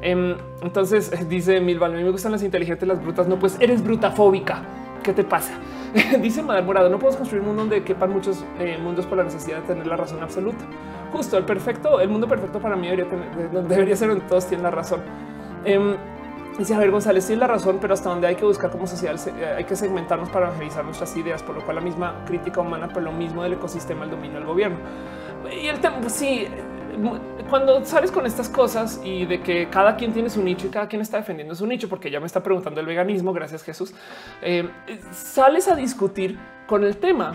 Em, 0.01 0.37
entonces 0.63 1.11
dice 1.29 1.61
Milval, 1.61 1.93
a 1.93 1.97
mí 1.97 2.05
me 2.05 2.11
gustan 2.11 2.31
las 2.31 2.45
inteligentes, 2.45 2.87
las 2.87 3.03
brutas, 3.03 3.27
no, 3.27 3.37
pues 3.37 3.57
eres 3.59 3.83
brutafóbica. 3.83 4.63
¿Qué 5.03 5.13
te 5.13 5.25
pasa? 5.25 5.55
dice 6.23 6.41
Madre 6.41 6.63
Morado, 6.63 6.89
no 6.89 7.01
podemos 7.01 7.17
construir 7.17 7.41
un 7.41 7.49
mundo 7.49 7.63
donde 7.63 7.83
quepan 7.83 8.13
muchos 8.13 8.45
mundos 8.81 9.07
por 9.07 9.19
la 9.19 9.25
necesidad 9.25 9.63
de 9.63 9.67
tener 9.67 9.89
la 9.89 9.97
razón 9.97 10.23
absoluta. 10.23 10.65
Justo 11.13 11.37
el 11.37 11.45
perfecto, 11.45 11.99
el 11.99 12.11
mundo 12.11 12.29
perfecto 12.29 12.61
para 12.61 12.77
mí 12.77 12.87
debería, 12.87 13.09
tener, 13.09 13.51
debería 13.67 13.97
ser 13.97 14.11
donde 14.11 14.25
todos 14.27 14.47
tienen 14.47 14.63
la 14.63 14.71
razón. 14.71 15.01
Em, 15.65 15.97
Dice 16.63 16.75
Javier 16.75 16.93
González, 16.93 17.25
sí 17.25 17.35
la 17.35 17.49
razón, 17.49 17.79
pero 17.81 17.93
hasta 17.93 18.09
donde 18.09 18.29
hay 18.29 18.37
que 18.37 18.45
buscar 18.45 18.71
como 18.71 18.87
sociedad, 18.87 19.17
hay 19.57 19.65
que 19.65 19.75
segmentarnos 19.75 20.29
para 20.29 20.47
evangelizar 20.47 20.85
nuestras 20.85 21.17
ideas, 21.17 21.43
por 21.43 21.57
lo 21.57 21.65
cual 21.65 21.75
la 21.75 21.83
misma 21.83 22.23
crítica 22.25 22.61
humana, 22.61 22.87
por 22.87 23.03
lo 23.03 23.11
mismo 23.11 23.43
del 23.43 23.55
ecosistema, 23.55 24.05
el 24.05 24.13
dominio 24.13 24.39
del 24.39 24.47
gobierno. 24.47 24.77
Y 25.61 25.67
el 25.67 25.81
tema, 25.81 26.01
pues 26.01 26.13
sí, 26.13 26.47
cuando 27.51 27.85
sales 27.85 28.13
con 28.13 28.27
estas 28.27 28.49
cosas 28.49 29.01
y 29.03 29.27
de 29.27 29.41
que 29.43 29.71
cada 29.71 29.97
quien 29.97 30.13
tiene 30.13 30.31
su 30.31 30.41
nicho 30.41 30.69
y 30.69 30.71
cada 30.71 30.87
quien 30.87 31.03
está 31.03 31.17
defendiendo 31.17 31.57
su 31.57 31.67
nicho, 31.67 31.89
porque 31.89 32.13
ya 32.13 32.21
me 32.21 32.27
está 32.27 32.45
preguntando 32.45 32.81
el 32.81 32.87
veganismo, 32.87 33.33
gracias 33.33 33.65
Jesús, 33.65 33.93
eh, 34.41 34.71
sales 35.11 35.67
a 35.67 35.75
discutir 35.75 36.39
con 36.69 36.85
el 36.85 36.97
tema 36.97 37.35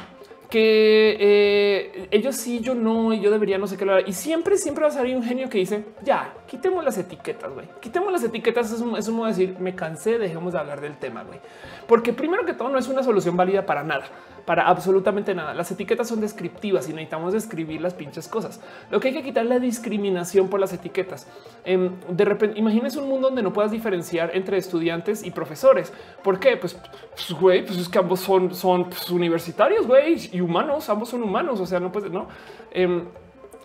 que 0.50 1.18
eh, 1.20 2.08
ellos 2.12 2.36
sí, 2.36 2.60
yo 2.62 2.74
no, 2.74 3.14
y 3.14 3.20
yo 3.20 3.32
debería 3.32 3.58
no 3.58 3.68
sé 3.68 3.78
qué 3.78 3.86
lo 3.86 4.00
Y 4.00 4.14
siempre, 4.14 4.58
siempre 4.58 4.84
va 4.84 4.90
a 4.90 4.94
salir 4.94 5.16
un 5.16 5.24
genio 5.24 5.50
que 5.50 5.58
dice 5.58 5.84
ya 6.04 6.34
quitemos 6.48 6.84
las 6.84 6.98
etiquetas, 6.98 7.54
güey, 7.54 7.68
quitemos 7.82 8.12
las 8.12 8.24
etiquetas. 8.24 8.72
Es 8.72 8.82
es 8.82 9.08
un 9.08 9.16
modo 9.16 9.26
de 9.26 9.32
decir 9.32 9.56
me 9.60 9.76
cansé, 9.76 10.18
dejemos 10.18 10.54
de 10.54 10.60
hablar 10.60 10.82
del 10.82 10.98
tema, 10.98 11.24
güey, 11.24 11.40
porque 11.88 12.14
primero 12.14 12.46
que 12.46 12.54
todo 12.54 12.70
no 12.70 12.78
es 12.78 12.88
una 12.88 13.04
solución 13.04 13.36
válida 13.36 13.66
para 13.66 13.84
nada 13.84 14.06
para 14.48 14.66
absolutamente 14.66 15.36
nada. 15.36 15.54
Las 15.54 15.70
etiquetas 15.72 16.08
son 16.08 16.22
descriptivas 16.22 16.88
y 16.88 16.94
necesitamos 16.94 17.34
describir 17.34 17.82
las 17.82 17.94
pinches 17.94 18.30
cosas. 18.30 18.62
Lo 18.90 19.02
que 19.02 19.10
hay 19.10 19.14
que 19.14 19.22
quitar 19.22 19.44
es 19.44 19.50
la 19.50 19.60
discriminación 19.60 20.48
por 20.48 20.62
las 20.62 20.72
etiquetas. 20.72 21.28
Em, 21.66 21.92
de 22.08 22.24
repente, 22.24 22.58
imagínense 22.58 22.98
un 22.98 23.10
mundo 23.10 23.28
donde 23.28 23.44
no 23.44 23.52
puedas 23.52 23.72
diferenciar 23.72 24.32
entre 24.34 24.56
estudiantes 24.56 25.26
y 25.26 25.32
profesores. 25.32 25.92
¿Por 26.24 26.40
qué? 26.40 26.56
Pues, 26.56 26.80
pues 27.10 27.34
güey, 27.38 27.66
pues, 27.66 27.78
es 27.78 27.90
que 27.90 28.00
ambos 28.00 28.22
son, 28.22 28.56
son 28.56 28.86
pues, 28.86 29.10
universitarios, 29.10 29.86
güey, 29.86 30.16
y 30.32 30.40
humanos, 30.40 30.88
ambos 30.88 31.10
son 31.10 31.24
humanos. 31.24 31.60
O 31.60 31.66
sea, 31.66 31.82
no 31.82 31.92
puede, 31.92 32.10
no. 32.10 32.30
Em, 32.72 33.04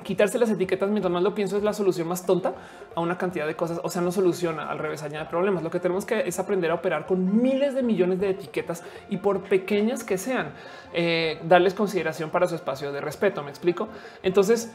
quitarse 0.03 0.39
las 0.39 0.51
etiquetas 0.51 0.91
mientras 0.91 1.13
más 1.13 1.23
lo 1.23 1.35
pienso 1.35 1.57
es 1.57 1.63
la 1.63 1.73
solución 1.73 2.09
más 2.09 2.27
tonta 2.27 2.55
a 2.95 3.01
una 3.01 3.19
cantidad 3.19 3.47
de 3.47 3.57
cosas. 3.57 3.81
O 3.83 3.91
sea, 3.91 4.03
no 4.03 4.13
soluciona 4.13 4.71
al 4.71 4.79
revés, 4.79 5.03
añade 5.03 5.27
problemas. 5.27 5.63
Lo 5.63 5.71
que 5.71 5.81
tenemos 5.81 6.05
que 6.05 6.21
es 6.27 6.39
aprender 6.39 6.71
a 6.71 6.75
operar 6.75 7.07
con 7.07 7.43
miles 7.43 7.75
de 7.75 7.83
millones 7.83 8.21
de 8.21 8.31
etiquetas 8.31 8.83
y 9.11 9.19
por 9.19 9.43
pequeñas 9.43 10.05
que 10.05 10.19
sean, 10.19 10.53
eh, 10.93 11.41
darles 11.45 11.75
consideración 11.75 12.31
para 12.31 12.47
su 12.47 12.55
espacio 12.55 12.93
de 12.93 13.01
respeto. 13.01 13.43
Me 13.43 13.51
explico. 13.51 13.89
Entonces, 14.23 14.73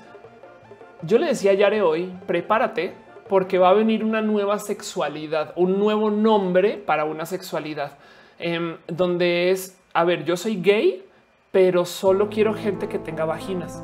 yo 1.01 1.17
le 1.17 1.27
decía 1.27 1.51
a 1.51 1.53
Yare 1.55 1.81
hoy, 1.81 2.11
prepárate 2.25 2.93
porque 3.29 3.57
va 3.57 3.69
a 3.69 3.73
venir 3.73 4.03
una 4.03 4.21
nueva 4.21 4.57
sexualidad, 4.59 5.53
un 5.55 5.79
nuevo 5.79 6.09
nombre 6.09 6.77
para 6.77 7.05
una 7.05 7.25
sexualidad 7.25 7.97
em, 8.39 8.77
donde 8.87 9.51
es, 9.51 9.77
a 9.93 10.03
ver, 10.03 10.23
yo 10.23 10.37
soy 10.37 10.61
gay, 10.61 11.03
pero 11.51 11.85
solo 11.85 12.29
quiero 12.29 12.53
gente 12.53 12.87
que 12.87 12.99
tenga 12.99 13.25
vaginas. 13.25 13.83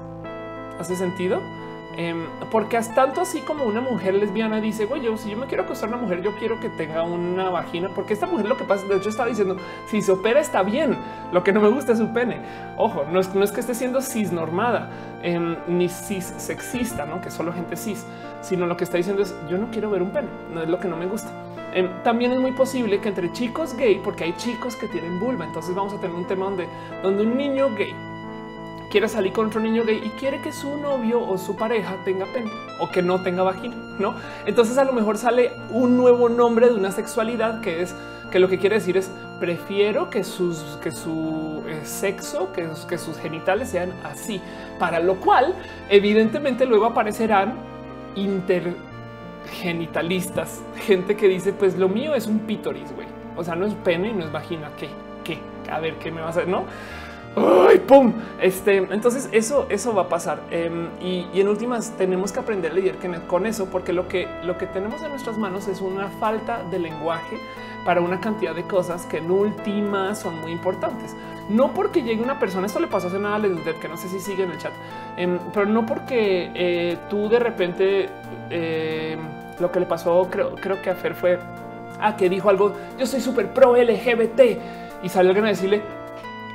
¿Hace 0.83 0.97
sentido? 0.97 1.39
Em, 1.95 2.25
porque 2.51 2.75
hasta 2.75 2.93
tanto 2.93 3.21
así 3.21 3.39
como 3.39 3.63
una 3.63 3.79
mujer 3.79 4.15
lesbiana 4.15 4.59
dice, 4.59 4.85
güey, 4.85 5.01
yo 5.01 5.15
si 5.15 5.29
yo 5.29 5.37
me 5.37 5.45
quiero 5.45 5.63
acostar 5.63 5.87
a 5.87 5.93
una 5.93 6.01
mujer, 6.01 6.21
yo 6.21 6.35
quiero 6.35 6.59
que 6.59 6.67
tenga 6.67 7.03
una 7.03 7.49
vagina, 7.49 7.87
porque 7.95 8.11
esta 8.11 8.25
mujer 8.25 8.47
lo 8.49 8.57
que 8.57 8.65
pasa, 8.65 8.85
de 8.85 8.97
hecho 8.97 9.07
estaba 9.07 9.29
diciendo, 9.29 9.55
si 9.87 10.01
se 10.01 10.11
opera 10.11 10.41
está 10.41 10.61
bien, 10.61 10.97
lo 11.31 11.41
que 11.41 11.53
no 11.53 11.61
me 11.61 11.69
gusta 11.69 11.93
es 11.93 11.99
su 11.99 12.11
pene. 12.11 12.41
Ojo, 12.75 13.05
no 13.09 13.21
es, 13.21 13.33
no 13.33 13.45
es 13.45 13.53
que 13.53 13.61
esté 13.61 13.75
siendo 13.75 14.01
cisnormada, 14.01 14.89
eh, 15.21 15.57
ni 15.69 15.87
cis 15.87 16.33
sexista, 16.35 17.05
¿no? 17.05 17.21
que 17.21 17.31
solo 17.31 17.53
gente 17.53 17.77
cis, 17.77 18.05
sino 18.41 18.67
lo 18.67 18.75
que 18.75 18.83
está 18.83 18.97
diciendo 18.97 19.21
es, 19.21 19.33
yo 19.49 19.57
no 19.57 19.71
quiero 19.71 19.89
ver 19.89 20.01
un 20.01 20.09
pene, 20.09 20.27
no 20.53 20.63
es 20.63 20.67
lo 20.67 20.81
que 20.81 20.89
no 20.89 20.97
me 20.97 21.05
gusta. 21.05 21.31
Em, 21.73 21.87
también 22.03 22.33
es 22.33 22.41
muy 22.41 22.51
posible 22.51 22.99
que 22.99 23.07
entre 23.07 23.31
chicos 23.31 23.73
gay, 23.77 24.01
porque 24.03 24.25
hay 24.25 24.33
chicos 24.33 24.75
que 24.75 24.89
tienen 24.89 25.17
vulva, 25.17 25.45
entonces 25.45 25.73
vamos 25.73 25.93
a 25.93 26.01
tener 26.01 26.13
un 26.13 26.27
tema 26.27 26.47
donde, 26.47 26.67
donde 27.01 27.23
un 27.23 27.37
niño 27.37 27.69
gay 27.77 27.95
quiere 28.93 29.09
salir 29.09 29.33
con 29.33 29.47
otro 29.47 29.59
niño 29.59 29.83
gay 29.85 30.03
y 30.05 30.09
quiere 30.19 30.39
que 30.39 30.51
su 30.51 30.77
novio 30.77 31.19
o 31.19 31.35
su 31.39 31.55
pareja 31.55 31.97
tenga 32.05 32.27
pene 32.27 32.51
o 32.79 32.91
que 32.91 33.01
no 33.01 33.23
tenga 33.23 33.41
vagina, 33.41 33.73
¿no? 33.97 34.13
Entonces 34.45 34.77
a 34.77 34.83
lo 34.83 34.93
mejor 34.93 35.17
sale 35.17 35.51
un 35.71 35.97
nuevo 35.97 36.29
nombre 36.29 36.69
de 36.69 36.75
una 36.75 36.91
sexualidad 36.91 37.61
que 37.61 37.81
es 37.81 37.95
que 38.29 38.37
lo 38.37 38.47
que 38.47 38.59
quiere 38.59 38.75
decir 38.75 38.95
es 38.95 39.09
prefiero 39.39 40.11
que 40.11 40.23
sus 40.23 40.59
que 40.83 40.91
su 40.91 41.63
eh, 41.67 41.79
sexo, 41.83 42.53
que, 42.53 42.69
sus 42.99 43.17
genitales 43.17 43.69
sean 43.69 43.91
así, 44.03 44.39
para 44.77 44.99
lo 44.99 45.15
cual 45.15 45.55
evidentemente 45.89 46.67
luego 46.67 46.85
aparecerán 46.85 47.55
intergenitalistas, 48.13 50.61
gente 50.85 51.17
que 51.17 51.27
dice 51.27 51.51
pues 51.51 51.79
lo 51.79 51.89
mío 51.89 52.13
es 52.13 52.27
un 52.27 52.41
pítoris, 52.41 52.93
güey. 52.93 53.07
O 53.35 53.43
sea, 53.43 53.55
no 53.55 53.65
es 53.65 53.73
pene 53.73 54.09
y 54.09 54.13
no 54.13 54.23
es 54.23 54.31
vagina. 54.31 54.69
¿Qué? 54.77 54.89
¿Qué? 55.23 55.39
A 55.71 55.79
ver, 55.79 55.95
¿qué 55.95 56.11
me 56.11 56.21
va 56.21 56.27
a 56.27 56.29
hacer? 56.29 56.47
No? 56.47 56.65
¡Ay, 57.35 57.79
pum! 57.79 58.13
Este, 58.39 58.77
entonces 58.77 59.27
eso, 59.31 59.65
eso 59.69 59.93
va 59.93 60.03
a 60.03 60.09
pasar. 60.09 60.41
Em, 60.51 60.89
y, 61.01 61.27
en 61.33 61.47
últimas 61.47 61.91
tenemos 61.97 62.31
que 62.31 62.39
aprender 62.39 62.71
a 62.71 62.75
lidiar 62.75 62.97
con 63.27 63.47
eso, 63.47 63.67
porque 63.71 63.91
lo 63.91 64.07
que, 64.07 64.27
lo 64.43 64.57
que 64.57 64.67
tenemos 64.67 65.01
en 65.01 65.09
nuestras 65.09 65.37
manos 65.37 65.67
es 65.67 65.81
una 65.81 66.09
falta 66.09 66.63
de 66.63 66.77
lenguaje 66.77 67.37
para 67.85 68.01
una 68.01 68.19
cantidad 68.19 68.53
de 68.53 68.63
cosas 68.63 69.05
que 69.07 69.17
en 69.17 69.31
últimas 69.31 70.19
son 70.19 70.39
muy 70.41 70.51
importantes. 70.51 71.15
No 71.49 71.73
porque 71.73 72.03
llegue 72.03 72.21
una 72.21 72.37
persona, 72.39 72.67
esto 72.67 72.79
le 72.79 72.87
pasó 72.87 73.07
hace 73.07 73.19
nada 73.19 73.35
a 73.35 73.39
usted 73.39 73.75
que 73.77 73.89
no 73.89 73.97
sé 73.97 74.07
si 74.09 74.19
sigue 74.19 74.43
en 74.43 74.51
el 74.51 74.57
chat, 74.59 74.71
em, 75.17 75.39
pero 75.53 75.65
no 75.65 75.85
porque 75.85 76.51
eh, 76.53 76.97
tú 77.09 77.29
de 77.29 77.39
repente 77.39 78.09
em, 78.49 79.19
lo 79.59 79.71
que 79.71 79.79
le 79.79 79.87
pasó, 79.87 80.27
creo, 80.29 80.55
creo 80.55 80.81
que 80.81 80.91
a 80.91 80.95
Fer 80.95 81.15
fue 81.15 81.39
a 81.99 82.09
ah, 82.09 82.15
que 82.15 82.29
dijo 82.29 82.49
algo. 82.49 82.73
Yo 82.97 83.05
soy 83.05 83.21
súper 83.21 83.53
pro 83.53 83.75
LGBT 83.75 84.41
y 85.03 85.09
salió 85.09 85.31
alguien 85.31 85.45
a 85.45 85.49
decirle 85.49 85.81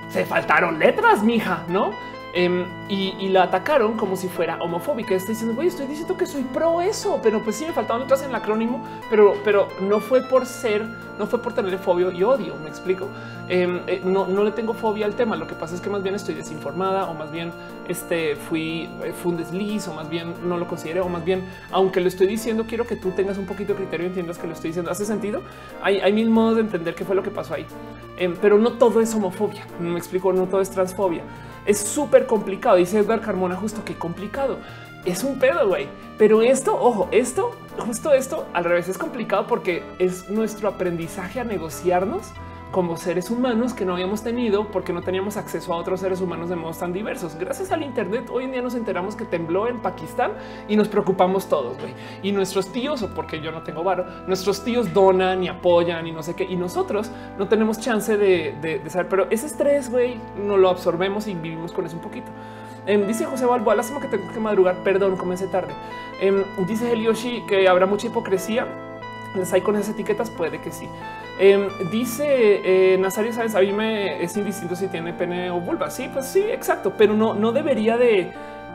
se 0.08 0.24
faltaron 0.24 0.78
letras, 0.78 1.22
mija, 1.22 1.64
¿no? 1.68 1.92
Em, 2.38 2.66
y, 2.88 3.28
la 3.30 3.42
atacaron 3.42 3.96
como 3.96 4.14
si 4.14 4.28
fuera 4.28 4.58
homofóbica. 4.60 5.12
Estoy 5.12 5.34
diciendo, 5.34 5.56
güey, 5.56 5.66
estoy 5.66 5.88
diciendo 5.88 6.16
que 6.16 6.24
soy 6.24 6.44
pro 6.44 6.80
eso, 6.80 7.18
pero 7.20 7.42
pues 7.42 7.56
sí 7.56 7.64
me 7.66 7.72
faltaron 7.72 8.02
letras 8.02 8.22
en 8.22 8.28
el 8.28 8.36
acrónimo, 8.36 8.80
pero, 9.10 9.34
pero 9.42 9.66
no 9.80 9.98
fue 9.98 10.22
por 10.22 10.46
ser 10.46 10.86
no 11.18 11.26
fue 11.26 11.42
por 11.42 11.52
tenerle 11.52 11.78
fobia 11.78 12.12
y 12.12 12.22
odio. 12.22 12.54
Me 12.62 12.68
explico. 12.68 13.08
Em, 13.48 13.80
eh, 13.88 14.00
no, 14.04 14.28
no 14.28 14.44
le 14.44 14.52
tengo 14.52 14.72
fobia 14.72 15.04
al 15.04 15.14
tema. 15.14 15.34
Lo 15.34 15.48
que 15.48 15.54
pasa 15.54 15.74
es 15.74 15.80
que 15.80 15.90
más 15.90 16.00
bien 16.00 16.14
estoy 16.14 16.36
desinformada 16.36 17.06
o 17.06 17.14
más 17.14 17.32
bien 17.32 17.50
este 17.88 18.36
fui, 18.36 18.88
eh, 19.02 19.12
fue 19.20 19.32
un 19.32 19.38
desliz 19.38 19.88
o 19.88 19.94
más 19.94 20.08
bien 20.08 20.34
no 20.48 20.56
lo 20.58 20.68
consideré 20.68 21.00
o 21.00 21.08
más 21.08 21.24
bien, 21.24 21.42
aunque 21.72 22.00
lo 22.00 22.06
estoy 22.06 22.28
diciendo, 22.28 22.66
quiero 22.68 22.86
que 22.86 22.94
tú 22.94 23.10
tengas 23.10 23.36
un 23.36 23.46
poquito 23.46 23.72
de 23.72 23.80
criterio 23.80 24.06
y 24.06 24.08
entiendas 24.10 24.38
que 24.38 24.46
lo 24.46 24.52
estoy 24.52 24.68
diciendo. 24.68 24.92
¿Hace 24.92 25.04
sentido? 25.04 25.42
Hay, 25.82 25.98
hay 25.98 26.12
mil 26.12 26.30
modos 26.30 26.54
de 26.54 26.60
entender 26.60 26.94
qué 26.94 27.04
fue 27.04 27.16
lo 27.16 27.22
que 27.24 27.30
pasó 27.30 27.54
ahí. 27.54 27.66
Em, 28.16 28.36
pero 28.40 28.58
no 28.58 28.72
todo 28.72 29.00
es 29.00 29.14
homofobia. 29.14 29.66
Me 29.80 29.98
explico, 29.98 30.32
no 30.32 30.46
todo 30.46 30.60
es 30.60 30.70
transfobia. 30.70 31.22
Es 31.68 31.80
súper 31.80 32.24
complicado. 32.24 32.76
Dice 32.76 32.98
Edgar 32.98 33.20
Carmona, 33.20 33.54
justo 33.54 33.82
qué 33.84 33.94
complicado. 33.94 34.56
Es 35.04 35.22
un 35.22 35.38
pedo, 35.38 35.68
güey. 35.68 35.86
Pero 36.16 36.40
esto, 36.40 36.74
ojo, 36.80 37.08
esto, 37.12 37.50
justo 37.78 38.14
esto, 38.14 38.46
al 38.54 38.64
revés, 38.64 38.88
es 38.88 38.96
complicado 38.96 39.46
porque 39.46 39.82
es 39.98 40.30
nuestro 40.30 40.70
aprendizaje 40.70 41.40
a 41.40 41.44
negociarnos 41.44 42.32
como 42.70 42.96
seres 42.96 43.30
humanos 43.30 43.72
que 43.72 43.84
no 43.84 43.94
habíamos 43.94 44.22
tenido 44.22 44.68
porque 44.70 44.92
no 44.92 45.00
teníamos 45.02 45.36
acceso 45.36 45.72
a 45.72 45.76
otros 45.76 46.00
seres 46.00 46.20
humanos 46.20 46.50
de 46.50 46.56
modos 46.56 46.78
tan 46.78 46.92
diversos. 46.92 47.36
Gracias 47.36 47.72
al 47.72 47.82
Internet, 47.82 48.28
hoy 48.30 48.44
en 48.44 48.52
día 48.52 48.62
nos 48.62 48.74
enteramos 48.74 49.16
que 49.16 49.24
tembló 49.24 49.68
en 49.68 49.78
Pakistán 49.78 50.32
y 50.68 50.76
nos 50.76 50.88
preocupamos 50.88 51.48
todos. 51.48 51.78
güey. 51.78 51.94
Y 52.22 52.32
nuestros 52.32 52.70
tíos, 52.70 53.02
o 53.02 53.14
porque 53.14 53.40
yo 53.40 53.52
no 53.52 53.62
tengo 53.62 53.82
varo, 53.82 54.04
nuestros 54.26 54.64
tíos 54.64 54.92
donan 54.92 55.42
y 55.42 55.48
apoyan 55.48 56.06
y 56.06 56.12
no 56.12 56.22
sé 56.22 56.34
qué. 56.34 56.44
Y 56.44 56.56
nosotros 56.56 57.10
no 57.38 57.48
tenemos 57.48 57.80
chance 57.80 58.16
de, 58.16 58.54
de, 58.60 58.90
saber, 58.90 59.08
pero 59.08 59.26
ese 59.30 59.46
estrés, 59.46 59.90
güey, 59.90 60.20
no 60.36 60.56
lo 60.56 60.68
absorbemos 60.68 61.26
y 61.26 61.34
vivimos 61.34 61.72
con 61.72 61.86
eso 61.86 61.96
un 61.96 62.02
poquito. 62.02 62.30
Em, 62.86 63.06
dice 63.06 63.24
José 63.24 63.46
Balboa, 63.46 63.74
lástima 63.74 64.00
que 64.00 64.08
tengo 64.08 64.30
que 64.32 64.40
madrugar. 64.40 64.76
Perdón, 64.84 65.16
comencé 65.16 65.46
tarde. 65.46 65.72
Em, 66.20 66.44
dice 66.66 66.92
Helioshi 66.92 67.44
que 67.46 67.66
habrá 67.68 67.86
mucha 67.86 68.06
hipocresía. 68.08 68.66
¿Les 69.34 69.52
hay 69.52 69.60
con 69.60 69.76
esas 69.76 69.90
etiquetas? 69.90 70.30
Puede 70.30 70.60
que 70.60 70.72
sí. 70.72 70.88
Em, 71.38 71.68
dice 71.90 72.24
eh, 72.64 72.98
Nazario 72.98 73.32
Sáenz, 73.32 73.54
a 73.54 73.60
mí 73.60 73.72
me 73.72 74.22
es 74.22 74.36
indistinto 74.36 74.74
si 74.74 74.88
tiene 74.88 75.12
pene 75.12 75.50
o 75.50 75.60
vulva. 75.60 75.88
Sí, 75.88 76.10
pues 76.12 76.26
sí, 76.26 76.40
exacto, 76.40 76.94
pero 76.98 77.14
no, 77.14 77.34
no 77.34 77.52
debería 77.52 77.96
de, 77.96 78.32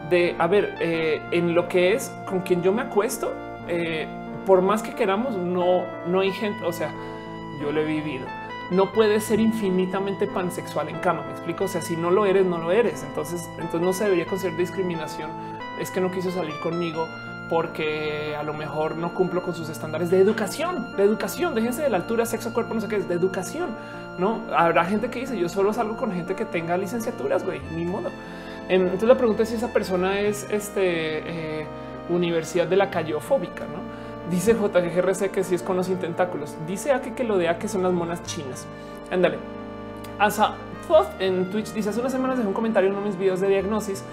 de 0.09 0.35
a 0.39 0.47
ver, 0.47 0.75
eh, 0.79 1.21
en 1.31 1.53
lo 1.53 1.67
que 1.67 1.93
es 1.93 2.09
con 2.25 2.39
quien 2.39 2.63
yo 2.63 2.71
me 2.71 2.81
acuesto, 2.81 3.33
eh, 3.67 4.07
por 4.45 4.61
más 4.61 4.81
que 4.81 4.95
queramos, 4.95 5.35
no, 5.35 5.83
no 6.07 6.21
hay 6.21 6.31
gente, 6.31 6.63
o 6.65 6.71
sea, 6.71 6.93
yo 7.59 7.71
lo 7.71 7.81
he 7.81 7.85
vivido. 7.85 8.25
No 8.71 8.93
puedes 8.93 9.25
ser 9.25 9.41
infinitamente 9.41 10.25
pansexual 10.25 10.89
en 10.89 10.97
cama. 10.99 11.23
Me 11.25 11.31
explico. 11.31 11.65
O 11.65 11.67
sea, 11.67 11.81
si 11.81 11.95
no 11.95 12.09
lo 12.09 12.25
eres, 12.25 12.45
no 12.45 12.57
lo 12.57 12.71
eres. 12.71 13.03
Entonces, 13.03 13.47
entonces 13.57 13.81
no 13.81 13.93
se 13.93 14.05
debería 14.05 14.25
considerar 14.25 14.57
discriminación. 14.57 15.29
Es 15.79 15.91
que 15.91 16.01
no 16.01 16.09
quiso 16.09 16.31
salir 16.31 16.57
conmigo 16.61 17.07
porque 17.49 18.35
a 18.37 18.43
lo 18.43 18.53
mejor 18.53 18.95
no 18.95 19.13
cumplo 19.13 19.41
con 19.41 19.53
sus 19.53 19.69
estándares 19.69 20.09
de 20.09 20.19
educación, 20.19 20.95
de 20.95 21.03
educación, 21.03 21.53
déjense 21.55 21.81
de 21.81 21.89
la 21.89 21.97
altura, 21.97 22.25
sexo, 22.25 22.53
cuerpo, 22.53 22.73
no 22.73 22.81
sé 22.81 22.87
qué 22.87 22.97
es 22.97 23.07
de 23.07 23.15
educación. 23.15 23.69
No 24.17 24.41
habrá 24.55 24.85
gente 24.85 25.09
que 25.09 25.19
dice 25.19 25.37
yo 25.37 25.49
solo 25.49 25.73
salgo 25.73 25.97
con 25.97 26.11
gente 26.11 26.35
que 26.35 26.45
tenga 26.45 26.77
licenciaturas, 26.77 27.43
güey, 27.43 27.61
ni 27.75 27.85
modo. 27.85 28.09
Entonces 28.69 29.07
la 29.07 29.17
pregunta 29.17 29.43
es 29.43 29.49
si 29.49 29.55
esa 29.55 29.73
persona 29.73 30.19
es 30.19 30.47
este 30.49 31.61
eh, 31.61 31.67
universidad 32.09 32.67
de 32.67 32.77
la 32.77 32.89
callofóbica, 32.89 33.65
no? 33.65 33.93
Dice 34.31 34.53
JGRC 34.53 35.31
que 35.31 35.43
si 35.43 35.55
es 35.55 35.61
con 35.61 35.75
los 35.75 35.89
intentáculos. 35.89 36.55
Dice 36.65 36.93
a 36.93 37.01
que 37.01 37.23
lo 37.23 37.37
de 37.37 37.49
A 37.49 37.59
que 37.59 37.67
son 37.67 37.83
las 37.83 37.91
monas 37.91 38.23
chinas. 38.23 38.65
Ándale. 39.11 39.37
Asa 40.17 40.55
en 41.19 41.49
Twitch 41.49 41.73
dice 41.73 41.89
hace 41.89 41.99
unas 41.99 42.11
semanas 42.11 42.37
dejó 42.37 42.49
un 42.49 42.53
comentario 42.53 42.89
en 42.89 42.95
uno 42.95 43.03
de 43.03 43.09
mis 43.09 43.17
videos 43.17 43.39
de 43.39 43.47
diagnosis 43.47 44.03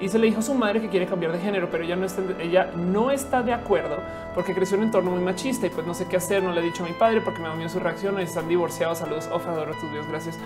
y 0.00 0.08
se 0.08 0.18
le 0.18 0.26
dijo 0.26 0.40
a 0.40 0.42
su 0.42 0.54
madre 0.54 0.80
que 0.80 0.88
quiere 0.88 1.06
cambiar 1.06 1.32
de 1.32 1.38
género, 1.38 1.68
pero 1.70 1.84
ella 1.84 1.96
no 1.96 2.06
está, 2.06 2.22
ella 2.40 2.70
no 2.76 3.10
está 3.10 3.42
de 3.42 3.52
acuerdo 3.52 3.96
porque 4.34 4.54
creció 4.54 4.76
en 4.76 4.82
un 4.82 4.86
entorno 4.86 5.10
muy 5.10 5.20
machista 5.20 5.66
y 5.66 5.70
pues 5.70 5.86
no 5.86 5.94
sé 5.94 6.06
qué 6.06 6.16
hacer. 6.16 6.42
No 6.42 6.52
le 6.52 6.60
he 6.60 6.64
dicho 6.64 6.84
a 6.84 6.86
mi 6.86 6.92
padre 6.92 7.20
porque 7.20 7.40
me 7.40 7.48
da 7.48 7.54
miedo 7.54 7.68
su 7.68 7.80
reacción. 7.80 8.18
Están 8.20 8.48
divorciados. 8.48 8.98
Saludos, 8.98 9.28
of, 9.32 9.46
adoro 9.48 9.72
tus 9.72 9.90
videos. 9.90 10.06
Gracias. 10.06 10.38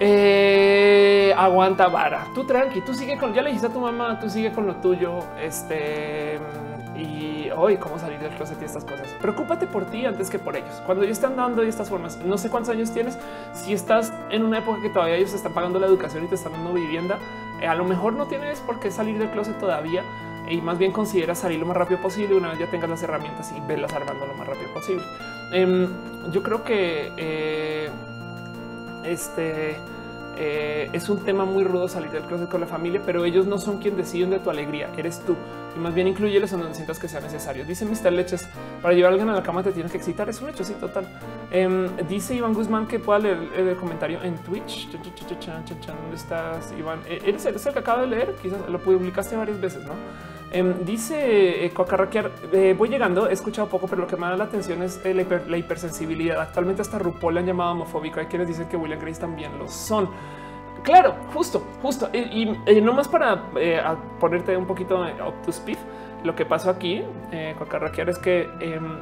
Eh, 0.00 1.34
aguanta 1.36 1.88
vara. 1.88 2.26
Tú 2.34 2.44
tranqui, 2.44 2.80
tú 2.80 2.94
sigue 2.94 3.18
con, 3.18 3.34
ya 3.34 3.42
le 3.42 3.50
dijiste 3.50 3.66
a 3.66 3.72
tu 3.72 3.80
mamá, 3.80 4.18
tú 4.18 4.30
sigue 4.30 4.52
con 4.52 4.66
lo 4.66 4.76
tuyo. 4.76 5.18
Este 5.38 6.38
y 6.96 7.50
hoy 7.56 7.76
cómo 7.76 7.98
salir 7.98 8.18
del 8.18 8.30
closet 8.30 8.60
y 8.60 8.64
estas 8.64 8.84
cosas. 8.84 9.06
Preocúpate 9.20 9.66
por 9.66 9.84
ti 9.86 10.06
antes 10.06 10.30
que 10.30 10.38
por 10.38 10.56
ellos. 10.56 10.82
Cuando 10.86 11.04
ellos 11.04 11.18
están 11.18 11.36
dando 11.36 11.62
estas 11.62 11.88
formas, 11.88 12.18
no 12.24 12.38
sé 12.38 12.50
cuántos 12.50 12.74
años 12.74 12.90
tienes. 12.92 13.18
Si 13.52 13.72
estás 13.72 14.12
en 14.30 14.44
una 14.44 14.58
época 14.58 14.80
que 14.82 14.90
todavía 14.90 15.16
ellos 15.16 15.32
están 15.32 15.52
pagando 15.52 15.78
la 15.78 15.86
educación 15.86 16.24
y 16.24 16.28
te 16.28 16.34
están 16.34 16.52
dando 16.52 16.72
vivienda, 16.72 17.18
a 17.66 17.74
lo 17.74 17.84
mejor 17.84 18.14
no 18.14 18.26
tienes 18.26 18.60
por 18.60 18.80
qué 18.80 18.90
salir 18.90 19.18
del 19.18 19.30
closet 19.30 19.58
todavía 19.58 20.02
y 20.48 20.60
más 20.60 20.78
bien 20.78 20.92
considera 20.92 21.34
salir 21.34 21.60
lo 21.60 21.66
más 21.66 21.76
rápido 21.76 22.00
posible 22.00 22.34
una 22.34 22.50
vez 22.50 22.58
ya 22.58 22.66
tengas 22.70 22.90
las 22.90 23.02
herramientas 23.02 23.52
y 23.56 23.60
verlas 23.66 23.92
armando 23.92 24.26
lo 24.26 24.34
más 24.34 24.46
rápido 24.46 24.72
posible. 24.72 25.04
Em, 25.52 25.88
yo 26.32 26.42
creo 26.42 26.64
que 26.64 27.12
eh, 27.16 27.90
este 29.04 29.76
eh, 30.42 30.88
es 30.94 31.10
un 31.10 31.22
tema 31.22 31.44
muy 31.44 31.64
rudo 31.64 31.86
salir 31.86 32.10
del 32.10 32.22
closet 32.22 32.48
con 32.48 32.62
la 32.62 32.66
familia, 32.66 33.02
pero 33.04 33.26
ellos 33.26 33.46
no 33.46 33.58
son 33.58 33.76
quien 33.76 33.94
deciden 33.94 34.30
de 34.30 34.38
tu 34.38 34.48
alegría, 34.48 34.88
eres 34.96 35.20
tú. 35.26 35.36
Y 35.76 35.78
más 35.78 35.92
bien 35.92 36.08
incluyeles 36.08 36.50
en 36.54 36.60
donde 36.60 36.74
sientas 36.74 36.98
que 36.98 37.08
sea 37.08 37.20
necesario. 37.20 37.66
Dice 37.66 37.84
Mr. 37.84 38.10
Leches, 38.10 38.48
para 38.80 38.94
llevar 38.94 39.10
a 39.10 39.12
alguien 39.12 39.28
a 39.28 39.34
la 39.34 39.42
cama 39.42 39.62
te 39.62 39.70
tienes 39.70 39.92
que 39.92 39.98
excitar, 39.98 40.30
es 40.30 40.40
un 40.40 40.48
hecho, 40.48 40.64
sí, 40.64 40.72
total. 40.80 41.06
Em, 41.50 41.94
dice 42.08 42.34
Iván 42.34 42.54
Guzmán 42.54 42.88
que 42.88 42.98
pueda 42.98 43.18
leer 43.18 43.38
el 43.54 43.76
comentario 43.76 44.22
en 44.22 44.38
Twitch. 44.38 44.88
¿Dónde 44.90 46.16
estás, 46.16 46.72
Iván? 46.78 47.00
Eh, 47.06 47.20
¿Eres 47.26 47.44
el, 47.44 47.72
que 47.74 47.78
acaba 47.78 48.00
de 48.00 48.06
leer? 48.06 48.34
Quizás 48.40 48.66
lo 48.66 48.78
publicaste 48.78 49.36
varias 49.36 49.60
veces, 49.60 49.84
¿no? 49.84 49.92
Em, 50.52 50.84
dice 50.84 51.64
eh, 51.66 51.72
eh, 52.52 52.74
voy 52.76 52.88
llegando, 52.88 53.28
he 53.28 53.32
escuchado 53.32 53.68
poco, 53.68 53.86
pero 53.86 54.02
lo 54.02 54.08
que 54.08 54.16
me 54.16 54.26
da 54.26 54.36
la 54.36 54.44
atención 54.44 54.82
es 54.82 55.00
la, 55.04 55.24
la, 55.46 55.56
hipersensibilidad. 55.56 56.40
Actualmente 56.40 56.82
hasta 56.82 56.98
RuPaul 56.98 57.34
le 57.34 57.40
han 57.40 57.46
llamado 57.46 57.72
homofóbico. 57.72 58.18
Hay 58.18 58.26
quienes 58.26 58.48
dicen 58.48 58.68
que 58.68 58.76
William 58.76 59.00
Grace 59.00 59.20
también 59.20 59.56
lo 59.58 59.68
son. 59.68 60.10
Claro, 60.82 61.14
justo, 61.34 61.62
justo. 61.82 62.08
Y, 62.12 62.48
y, 62.66 62.80
no 62.80 62.92
más 62.92 63.06
para 63.06 63.44
eh, 63.56 63.80
ponerte 64.18 64.56
un 64.56 64.66
poquito 64.66 65.00
up 65.00 65.42
to 65.44 65.50
speed, 65.50 65.78
lo 66.24 66.34
que 66.34 66.46
pasó 66.46 66.70
aquí, 66.70 67.02
eh, 67.32 67.54
es 68.06 68.18
que 68.18 68.48
em, 68.60 68.98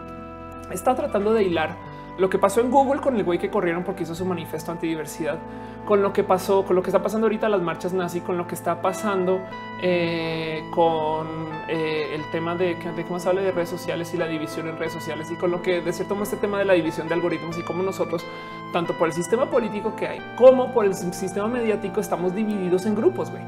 está 0.73 0.95
tratando 0.95 1.33
de 1.33 1.45
hilar 1.45 1.77
lo 2.19 2.29
que 2.29 2.39
pasó 2.39 2.61
en 2.61 2.71
Google 2.71 3.01
con 3.01 3.17
el 3.17 3.23
güey 3.23 3.39
que 3.39 3.49
corrieron 3.49 3.85
porque 3.85 4.03
hizo 4.03 4.15
su 4.15 4.25
manifiesto 4.25 4.73
antidiversidad, 4.73 5.39
con 5.85 6.03
lo 6.03 6.13
que 6.13 6.25
pasó, 6.25 6.65
con 6.65 6.75
lo 6.75 6.83
que 6.83 6.91
está 6.91 7.01
pasando 7.01 7.27
ahorita 7.27 7.49
las 7.49 7.63
marchas 7.63 7.93
nazi, 7.93 8.21
con 8.21 8.37
lo 8.37 8.47
que 8.47 8.57
está 8.57 8.83
pasando 8.83 9.41
eh, 9.81 10.65
con 10.75 11.29
eh, 11.69 12.15
el 12.15 12.29
tema 12.33 12.57
de, 12.57 12.75
de 12.75 13.05
cómo 13.05 13.21
se 13.21 13.29
habla 13.29 13.41
de 13.43 13.53
redes 13.53 13.69
sociales 13.69 14.13
y 14.15 14.17
la 14.17 14.27
división 14.27 14.67
en 14.67 14.77
redes 14.77 14.93
sociales 14.93 15.31
y 15.31 15.37
con 15.37 15.53
lo 15.53 15.63
que 15.63 15.81
de 15.81 15.93
cierto 15.93 16.15
modo 16.15 16.25
este 16.25 16.37
tema 16.37 16.59
de 16.59 16.65
la 16.65 16.75
división 16.75 17.07
de 17.07 17.15
algoritmos 17.15 17.57
y 17.57 17.63
cómo 17.63 17.85
nosotros, 17.85 18.27
tanto 18.73 18.99
por 18.99 19.07
el 19.07 19.15
sistema 19.15 19.49
político 19.49 19.95
que 19.95 20.09
hay 20.09 20.35
como 20.37 20.75
por 20.75 20.87
el 20.87 20.95
sistema 20.95 21.47
mediático, 21.47 22.01
estamos 22.01 22.35
divididos 22.35 22.85
en 22.85 22.97
grupos. 22.97 23.31
güey. 23.31 23.45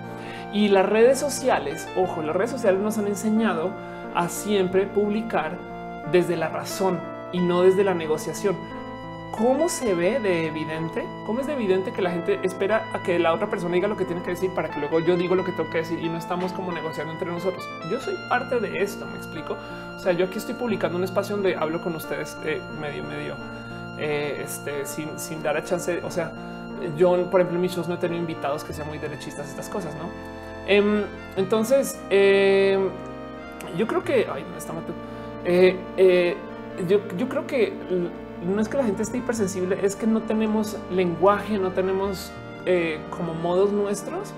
Y 0.53 0.69
las 0.69 0.89
redes 0.89 1.19
sociales, 1.19 1.89
ojo, 1.97 2.23
las 2.23 2.37
redes 2.37 2.53
sociales 2.53 2.81
nos 2.81 2.99
han 2.99 3.09
enseñado 3.09 3.73
a 4.15 4.29
siempre 4.29 4.87
publicar 4.87 5.59
desde 6.13 6.37
la 6.37 6.49
razón 6.49 7.20
y 7.33 7.41
no 7.41 7.63
desde 7.63 7.85
la 7.85 7.95
negociación. 7.95 8.57
¿Cómo 9.31 9.69
se 9.69 9.95
ve 9.95 10.19
de 10.19 10.47
evidente? 10.47 11.07
¿Cómo 11.25 11.41
es 11.41 11.47
de 11.47 11.53
evidente 11.53 11.93
que 11.93 12.03
la 12.03 12.11
gente 12.11 12.41
espera 12.43 12.91
a 12.93 13.03
que 13.03 13.19
la 13.19 13.33
otra 13.33 13.49
persona 13.49 13.75
diga 13.75 13.87
lo 13.87 13.97
que 13.97 14.05
tiene 14.05 14.23
que 14.23 14.31
decir 14.31 14.51
para 14.53 14.71
que 14.71 14.81
luego 14.81 15.01
yo 15.01 15.17
digo 15.17 15.35
lo 15.35 15.45
que 15.45 15.53
tengo 15.53 15.71
que 15.71 15.79
decir 15.79 16.01
y 16.01 16.09
no 16.09 16.19
estamos 16.19 16.53
como 16.53 16.73
negociando 16.73 17.13
entre 17.13 17.31
nosotros? 17.31 17.67
Yo 17.91 18.01
soy 18.01 18.17
parte 18.29 18.59
de 18.59 18.83
esto, 18.83 19.07
me 19.07 19.17
explico. 19.17 19.57
O 19.97 19.99
sea, 20.01 20.13
yo 20.13 20.27
aquí 20.27 20.39
estoy 20.39 20.55
publicando 20.55 20.99
un 20.99 21.05
espacio 21.05 21.37
donde 21.37 21.55
hablo 21.57 21.81
con 21.81 21.95
ustedes 21.95 22.37
eh, 22.45 22.61
medio, 22.81 23.05
medio, 23.05 23.37
eh, 23.99 24.43
este, 24.45 24.85
sin, 24.85 25.19
sin 25.19 25.43
dar 25.43 25.57
a 25.57 25.65
chance. 25.65 26.01
O 26.03 26.11
sea, 26.11 26.33
yo, 26.97 27.31
por 27.31 27.41
ejemplo, 27.41 27.57
en 27.57 27.63
mis 27.63 27.73
shows 27.73 27.89
no 27.89 27.95
he 27.95 27.99
tenido 27.99 28.21
invitados 28.21 28.65
que 28.65 28.73
sean 28.73 28.89
muy 28.89 28.99
derechistas, 28.99 29.49
estas 29.49 29.69
cosas, 29.69 29.95
no? 29.95 30.11
Em, 30.67 31.05
entonces, 31.37 31.99
em, 32.11 32.91
yo 33.77 33.87
creo 33.87 34.03
que, 34.03 34.27
ay, 34.31 34.45
no 34.51 34.57
está 34.59 34.73
eh, 35.45 36.37
yo, 36.89 37.29
creo 37.29 37.47
que 37.47 37.73
no 38.43 38.61
es 38.61 38.69
que 38.69 38.77
la 38.77 38.85
gente 38.85 39.03
esté 39.03 39.19
hipersensible, 39.19 39.79
es 39.83 39.97
que 39.97 40.07
no 40.07 40.23
tenemos 40.23 40.77
lenguaje, 40.91 41.59
no 41.59 41.73
tenemos 41.73 42.33
eh, 42.67 43.01
como 43.11 43.35
modos 43.35 43.73
nuestros 43.73 44.33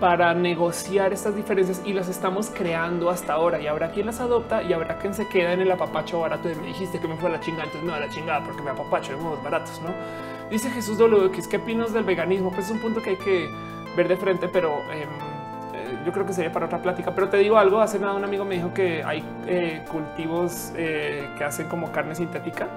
para 0.00 0.34
negociar 0.34 1.12
estas 1.12 1.34
diferencias 1.34 1.80
y 1.86 1.94
las 1.94 2.08
estamos 2.08 2.50
creando 2.50 3.08
hasta 3.08 3.32
ahora 3.32 3.60
y 3.60 3.66
habrá 3.66 3.90
quien 3.92 4.06
las 4.06 4.20
adopta 4.20 4.62
y 4.62 4.72
habrá 4.74 4.98
quien 4.98 5.14
se 5.14 5.26
queda 5.26 5.52
en 5.52 5.60
el 5.60 5.72
apapacho 5.72 6.20
barato 6.20 6.48
de 6.48 6.54
me 6.56 6.66
dijiste 6.66 7.00
que 7.00 7.08
me 7.08 7.16
fue 7.16 7.30
a 7.30 7.32
la 7.32 7.40
chingada, 7.40 7.64
entonces 7.64 7.84
me 7.84 7.92
va 7.92 7.96
a 7.96 8.00
la 8.00 8.10
chingada 8.10 8.44
porque 8.44 8.62
me 8.62 8.70
apapacho 8.70 9.12
de 9.12 9.22
modos 9.22 9.42
baratos, 9.42 9.80
¿no? 9.82 9.88
Dice 10.50 10.70
Jesús 10.70 10.98
WX, 10.98 11.48
¿qué 11.48 11.56
opinas 11.56 11.92
del 11.92 12.04
veganismo? 12.04 12.50
Pues 12.50 12.66
es 12.66 12.72
un 12.72 12.80
punto 12.80 13.02
que 13.02 13.10
hay 13.10 13.16
que 13.16 13.48
ver 13.96 14.08
de 14.08 14.16
frente, 14.16 14.48
pero... 14.48 14.80
Em, 14.92 15.25
yo 16.06 16.12
creo 16.12 16.24
que 16.24 16.32
sería 16.32 16.52
para 16.52 16.66
otra 16.66 16.78
plática, 16.80 17.10
pero 17.14 17.28
te 17.28 17.36
digo 17.36 17.58
algo, 17.58 17.80
hace 17.80 17.98
nada 17.98 18.14
un 18.14 18.22
amigo 18.22 18.44
me 18.44 18.54
dijo 18.54 18.72
que 18.72 19.02
hay 19.02 19.24
eh, 19.46 19.84
cultivos 19.90 20.72
eh, 20.76 21.28
que 21.36 21.44
hacen 21.44 21.68
como 21.68 21.90
carne 21.90 22.14
sintética 22.14 22.68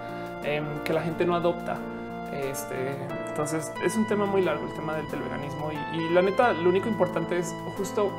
em, 0.44 0.66
que 0.84 0.92
la 0.92 1.04
gente 1.04 1.26
no 1.26 1.36
adopta. 1.36 1.78
Este, 2.34 2.96
entonces 3.28 3.72
es 3.84 3.96
un 3.96 4.08
tema 4.08 4.26
muy 4.26 4.42
largo 4.42 4.66
el 4.66 4.74
tema 4.74 4.96
del, 4.96 5.06
veganismo 5.06 5.72
y, 5.72 6.14
la 6.14 6.22
neta 6.22 6.54
lo 6.54 6.70
único 6.70 6.88
importante 6.88 7.38
es 7.38 7.56
justo 7.76 8.12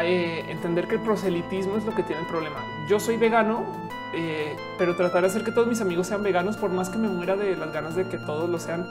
eh, 0.00 0.44
entender 0.48 0.86
que 0.86 0.94
el 0.94 1.00
proselitismo 1.00 1.76
es 1.76 1.84
lo 1.84 1.94
que 1.94 2.02
tiene 2.02 2.22
el 2.22 2.28
problema. 2.28 2.58
Yo 2.88 2.98
soy 2.98 3.16
vegano 3.16 3.64
eh, 4.12 4.56
pero 4.76 4.96
tratar 4.96 5.22
de 5.22 5.28
hacer 5.28 5.44
que 5.44 5.52
todos 5.52 5.68
mis 5.68 5.80
amigos 5.80 6.08
sean 6.08 6.22
veganos, 6.22 6.56
por 6.56 6.70
más 6.70 6.90
que 6.90 6.98
me 6.98 7.08
muera 7.08 7.36
de 7.36 7.56
las 7.56 7.72
ganas 7.72 7.94
de 7.94 8.08
que 8.08 8.18
todos 8.18 8.50
lo 8.50 8.58
sean, 8.58 8.86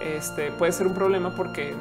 este 0.00 0.50
puede 0.50 0.72
ser 0.72 0.86
un 0.86 0.94
problema 0.94 1.30
porque 1.30 1.76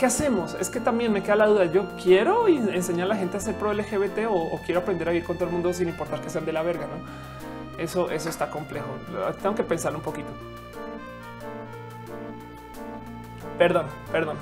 ¿qué 0.00 0.06
hacemos? 0.06 0.54
Es 0.54 0.70
que 0.70 0.80
también 0.80 1.12
me 1.12 1.22
queda 1.22 1.36
la 1.36 1.46
duda. 1.46 1.66
Yo 1.66 1.84
quiero 2.02 2.48
enseñar 2.48 3.04
a 3.04 3.08
la 3.08 3.16
gente 3.16 3.36
a 3.36 3.40
ser 3.40 3.54
pro 3.56 3.70
LGBT 3.74 4.26
o, 4.30 4.58
quiero 4.64 4.80
aprender 4.80 5.06
a 5.06 5.12
vivir 5.12 5.26
con 5.26 5.36
todo 5.36 5.44
el 5.44 5.52
mundo 5.52 5.74
sin 5.74 5.90
importar 5.90 6.22
que 6.22 6.30
sean 6.30 6.46
de 6.46 6.54
la 6.54 6.62
verga. 6.62 6.86
No, 6.86 7.78
eso, 7.78 8.10
eso 8.10 8.30
está 8.30 8.48
complejo. 8.48 8.86
Tengo 9.42 9.54
que 9.54 9.62
pensar 9.62 9.94
un 9.94 10.00
poquito. 10.00 10.30
Perdón, 13.58 13.86
perdón. 14.10 14.38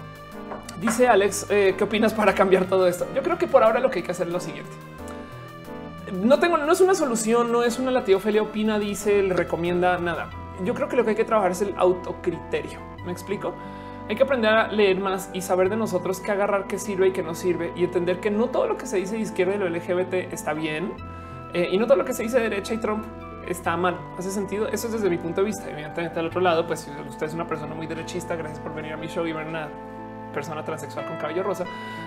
Dice 0.80 1.08
Alex, 1.08 1.46
eh, 1.50 1.74
¿qué 1.76 1.82
opinas 1.82 2.14
para 2.14 2.32
cambiar 2.36 2.66
todo 2.66 2.86
esto? 2.86 3.08
Yo 3.12 3.24
creo 3.24 3.36
que 3.36 3.48
por 3.48 3.64
ahora 3.64 3.80
lo 3.80 3.90
que 3.90 3.98
hay 3.98 4.04
que 4.04 4.12
hacer 4.12 4.28
es 4.28 4.32
lo 4.32 4.38
siguiente. 4.38 4.70
No 6.12 6.38
tengo, 6.38 6.56
no 6.56 6.70
es 6.70 6.80
una 6.80 6.94
solución, 6.94 7.50
no 7.50 7.64
es 7.64 7.80
una 7.80 7.90
la 7.90 8.04
opina, 8.42 8.78
dice, 8.78 9.24
le 9.24 9.34
recomienda 9.34 9.98
nada. 9.98 10.30
Yo 10.62 10.72
creo 10.74 10.88
que 10.88 10.94
lo 10.94 11.02
que 11.02 11.10
hay 11.10 11.16
que 11.16 11.24
trabajar 11.24 11.50
es 11.50 11.62
el 11.62 11.74
autocriterio. 11.76 12.78
¿Me 13.04 13.10
explico? 13.10 13.54
Hay 14.08 14.16
que 14.16 14.22
aprender 14.22 14.50
a 14.50 14.68
leer 14.68 14.98
más 14.98 15.30
y 15.34 15.42
saber 15.42 15.68
de 15.68 15.76
nosotros 15.76 16.20
qué 16.20 16.32
agarrar, 16.32 16.66
qué 16.66 16.78
sirve 16.78 17.08
y 17.08 17.12
qué 17.12 17.22
no 17.22 17.34
sirve 17.34 17.72
y 17.76 17.84
entender 17.84 18.20
que 18.20 18.30
no 18.30 18.46
todo 18.46 18.66
lo 18.66 18.76
que 18.78 18.86
se 18.86 18.96
dice 18.96 19.16
de 19.16 19.20
izquierda 19.20 19.54
y 19.54 19.58
lo 19.58 19.68
LGBT 19.68 20.32
está 20.32 20.54
bien 20.54 20.94
eh, 21.52 21.68
y 21.70 21.78
no 21.78 21.86
todo 21.86 21.96
lo 21.98 22.04
que 22.04 22.14
se 22.14 22.22
dice 22.22 22.38
de 22.38 22.44
derecha 22.48 22.74
y 22.74 22.78
Trump 22.78 23.04
está 23.46 23.76
mal. 23.76 23.98
Hace 24.18 24.30
sentido. 24.30 24.68
Eso 24.68 24.86
es 24.86 24.94
desde 24.94 25.10
mi 25.10 25.18
punto 25.18 25.40
de 25.40 25.46
vista. 25.46 25.68
Evidentemente, 25.70 26.18
al 26.20 26.26
otro 26.26 26.40
lado, 26.40 26.66
pues 26.66 26.80
si 26.80 26.90
usted 26.90 27.26
es 27.26 27.34
una 27.34 27.46
persona 27.46 27.74
muy 27.74 27.86
derechista, 27.86 28.36
gracias 28.36 28.60
por 28.60 28.74
venir 28.74 28.92
a 28.92 28.96
mi 28.96 29.08
show 29.08 29.26
y 29.26 29.32
ver 29.32 29.46
una 29.46 29.68
persona 30.32 30.62
transexual 30.62 31.06
con 31.06 31.16
cabello 31.16 31.42
rosa, 31.42 31.64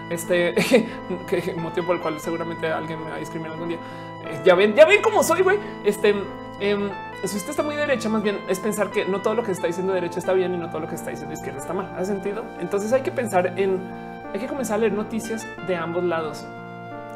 este 0.10 0.54
que 1.28 1.54
motivo 1.58 1.88
por 1.88 1.96
el 1.96 2.02
cual 2.02 2.20
seguramente 2.20 2.68
alguien 2.68 3.04
me 3.04 3.10
va 3.10 3.16
a 3.16 3.20
discriminar 3.20 3.54
algún 3.54 3.70
día. 3.70 3.80
Eh, 4.26 4.42
ya 4.46 4.56
ven, 4.56 4.76
ya 4.76 4.86
ven 4.86 5.02
cómo 5.02 5.24
soy, 5.24 5.42
güey. 5.42 5.58
Este 5.84 6.16
em, 6.60 6.90
si 7.28 7.38
usted 7.38 7.52
está 7.52 7.62
muy 7.64 7.76
derecha, 7.76 8.10
más 8.10 8.24
bien 8.24 8.40
es 8.48 8.60
pensar 8.60 8.90
que 8.90 9.06
no 9.06 9.22
todo 9.22 9.36
lo 9.36 9.44
que 9.44 9.52
está 9.52 9.68
diciendo 9.68 9.94
derecha 9.94 10.20
está 10.20 10.34
bien 10.34 10.56
y 10.56 10.58
no 10.58 10.70
todo 10.70 10.82
lo 10.82 10.88
que 10.88 10.96
está 10.96 11.12
diciendo 11.12 11.34
izquierda 11.34 11.60
está 11.60 11.74
mal. 11.74 11.94
¿Hace 11.96 12.14
sentido? 12.14 12.44
Entonces 12.60 12.92
hay 12.94 13.02
que 13.02 13.12
pensar 13.12 13.60
en, 13.60 13.80
hay 14.34 14.40
que 14.40 14.48
comenzar 14.48 14.76
a 14.76 14.78
leer 14.80 14.94
noticias 14.94 15.46
de 15.68 15.76
ambos 15.76 16.04
lados. 16.04 16.46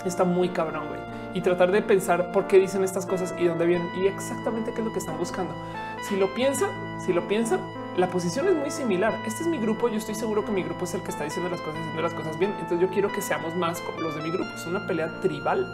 Está 0.06 0.24
muy 0.24 0.50
cabrón, 0.50 0.88
güey. 0.88 1.00
Y 1.34 1.42
tratar 1.42 1.72
de 1.72 1.82
pensar 1.82 2.32
por 2.32 2.46
qué 2.46 2.60
dicen 2.60 2.84
estas 2.84 3.06
cosas 3.06 3.34
y 3.38 3.46
dónde 3.46 3.66
vienen 3.66 3.90
y 3.98 4.06
exactamente 4.06 4.72
qué 4.74 4.82
es 4.82 4.86
lo 4.86 4.94
que 4.94 5.00
están 5.00 5.18
buscando. 5.18 5.54
Si 6.08 6.16
lo 6.16 6.34
piensan, 6.36 6.70
si 7.04 7.12
lo 7.12 7.28
piensan, 7.28 7.60
la 7.98 8.08
posición 8.08 8.48
es 8.48 8.54
muy 8.54 8.70
similar. 8.70 9.14
Este 9.26 9.42
es 9.42 9.48
mi 9.48 9.58
grupo. 9.58 9.90
Yo 9.90 9.98
estoy 9.98 10.16
seguro 10.16 10.46
que 10.46 10.52
mi 10.52 10.64
grupo 10.64 10.86
es 10.86 10.94
el 10.94 11.02
que 11.02 11.10
está 11.10 11.24
diciendo 11.24 11.50
las 11.50 11.62
cosas, 11.62 11.80
haciendo 11.80 12.02
las 12.04 12.14
cosas 12.14 12.38
bien. 12.38 12.52
Entonces 12.60 12.80
yo 12.80 12.94
quiero 12.94 13.12
que 13.12 13.22
seamos 13.22 13.56
más 13.56 13.82
como 13.82 14.00
los 14.02 14.16
de 14.16 14.22
mi 14.22 14.30
grupo. 14.30 14.50
Es 14.56 14.68
una 14.68 14.86
pelea 14.86 15.20
tribal 15.22 15.66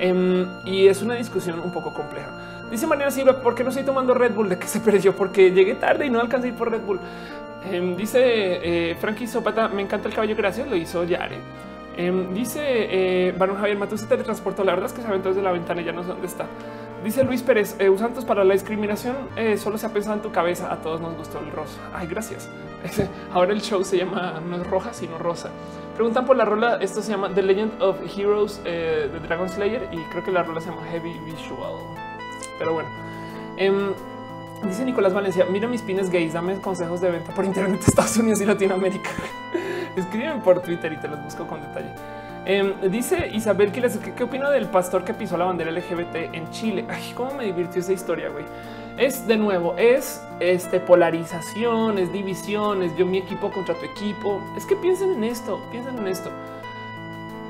em, 0.00 0.46
y 0.64 0.88
es 0.88 1.02
una 1.02 1.14
discusión 1.14 1.60
un 1.60 1.70
poco 1.70 1.94
compleja. 1.94 2.30
Dice 2.70 2.86
Mariana 2.86 3.10
Silva, 3.10 3.40
¿por 3.40 3.54
qué 3.54 3.62
no 3.62 3.70
estoy 3.70 3.84
tomando 3.84 4.14
Red 4.14 4.34
Bull? 4.34 4.48
¿De 4.48 4.58
qué 4.58 4.66
se 4.68 4.80
perdió? 4.80 5.14
Porque 5.14 5.50
llegué 5.52 5.74
tarde 5.74 6.06
y 6.06 6.10
no 6.10 6.20
alcancé 6.20 6.48
a 6.48 6.50
ir 6.50 6.56
por 6.56 6.70
Red 6.70 6.82
Bull. 6.82 7.00
Em, 7.70 7.96
dice 7.96 8.20
eh, 8.22 8.96
Frankie 9.00 9.26
Sopata, 9.26 9.68
me 9.68 9.82
encanta 9.82 10.08
el 10.08 10.14
cabello, 10.14 10.34
gracias, 10.34 10.68
lo 10.68 10.76
hizo 10.76 11.04
Yare. 11.04 11.38
Em, 11.96 12.32
dice 12.32 12.60
eh, 12.62 13.34
Barón 13.36 13.56
Javier 13.56 13.76
Matus, 13.76 14.00
se 14.00 14.06
teletransportó. 14.06 14.64
La 14.64 14.72
verdad 14.72 14.86
es 14.86 14.92
que 14.94 15.02
se 15.02 15.08
aventó 15.08 15.28
desde 15.28 15.42
la 15.42 15.52
ventana 15.52 15.82
y 15.82 15.84
ya 15.84 15.92
no 15.92 16.02
sé 16.02 16.08
dónde 16.08 16.26
está. 16.26 16.46
Dice 17.04 17.24
Luis 17.24 17.42
Pérez, 17.42 17.76
eh, 17.78 17.88
usantos 17.88 18.24
para 18.24 18.44
la 18.44 18.52
discriminación 18.52 19.16
eh, 19.36 19.56
solo 19.56 19.78
se 19.78 19.86
ha 19.86 19.88
pensado 19.90 20.16
en 20.16 20.22
tu 20.22 20.30
cabeza. 20.30 20.72
A 20.72 20.76
todos 20.76 21.00
nos 21.00 21.16
gustó 21.16 21.38
el 21.40 21.50
rosa. 21.50 21.78
Ay, 21.92 22.06
gracias. 22.06 22.48
Ahora 23.32 23.52
el 23.52 23.60
show 23.60 23.84
se 23.84 23.98
llama 23.98 24.40
no 24.46 24.56
es 24.56 24.66
roja, 24.66 24.92
sino 24.92 25.18
rosa. 25.18 25.50
Preguntan 26.00 26.24
por 26.24 26.34
la 26.34 26.46
rola. 26.46 26.78
Esto 26.80 27.02
se 27.02 27.10
llama 27.10 27.28
The 27.34 27.42
Legend 27.42 27.82
of 27.82 27.98
Heroes 28.16 28.64
de 28.64 29.20
Dragon 29.20 29.46
Slayer 29.46 29.86
y 29.92 29.98
creo 30.04 30.24
que 30.24 30.32
la 30.32 30.42
rola 30.42 30.58
se 30.58 30.70
llama 30.70 30.82
Heavy 30.86 31.12
Visual. 31.26 31.74
Pero 32.58 32.72
bueno, 32.72 32.88
em, 33.58 33.92
dice 34.66 34.82
Nicolás 34.86 35.12
Valencia, 35.12 35.44
mira 35.50 35.68
mis 35.68 35.82
pines 35.82 36.08
gays, 36.08 36.32
dame 36.32 36.58
consejos 36.62 37.02
de 37.02 37.10
venta 37.10 37.34
por 37.34 37.44
internet 37.44 37.80
de 37.80 37.86
Estados 37.86 38.16
Unidos 38.16 38.40
y 38.40 38.46
Latinoamérica. 38.46 39.10
Escriben 39.96 40.40
por 40.40 40.62
Twitter 40.62 40.90
y 40.90 40.96
te 40.96 41.06
los 41.06 41.22
busco 41.22 41.46
con 41.46 41.60
detalle. 41.60 41.90
Em, 42.46 42.80
dice 42.90 43.28
Isabel 43.34 43.70
Quiles, 43.70 43.98
¿qué, 43.98 44.14
¿qué 44.14 44.24
opina 44.24 44.48
del 44.48 44.70
pastor 44.70 45.04
que 45.04 45.12
pisó 45.12 45.36
la 45.36 45.44
bandera 45.44 45.70
LGBT 45.70 46.32
en 46.32 46.50
Chile? 46.50 46.86
Ay, 46.88 47.12
cómo 47.14 47.34
me 47.34 47.44
divirtió 47.44 47.82
esa 47.82 47.92
historia, 47.92 48.30
güey. 48.30 48.46
Es 49.00 49.26
de 49.26 49.36
nuevo, 49.36 49.74
es 49.76 50.22
este 50.38 50.78
polarización, 50.78 51.98
es 51.98 52.12
división, 52.12 52.84
es 52.84 52.96
yo 52.96 53.04
mi 53.04 53.18
equipo 53.18 53.50
contra 53.50 53.74
tu 53.74 53.84
equipo. 53.84 54.40
Es 54.56 54.64
que 54.64 54.76
piensen 54.76 55.10
en 55.14 55.24
esto, 55.24 55.60
piensen 55.72 55.98
en 55.98 56.06
esto. 56.06 56.30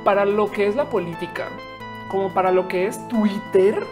Para 0.04 0.24
lo 0.24 0.50
que 0.50 0.66
es 0.66 0.76
la 0.76 0.88
política, 0.88 1.48
como 2.08 2.32
para 2.32 2.50
lo 2.50 2.68
que 2.68 2.86
es 2.86 3.06
Twitter, 3.08 3.84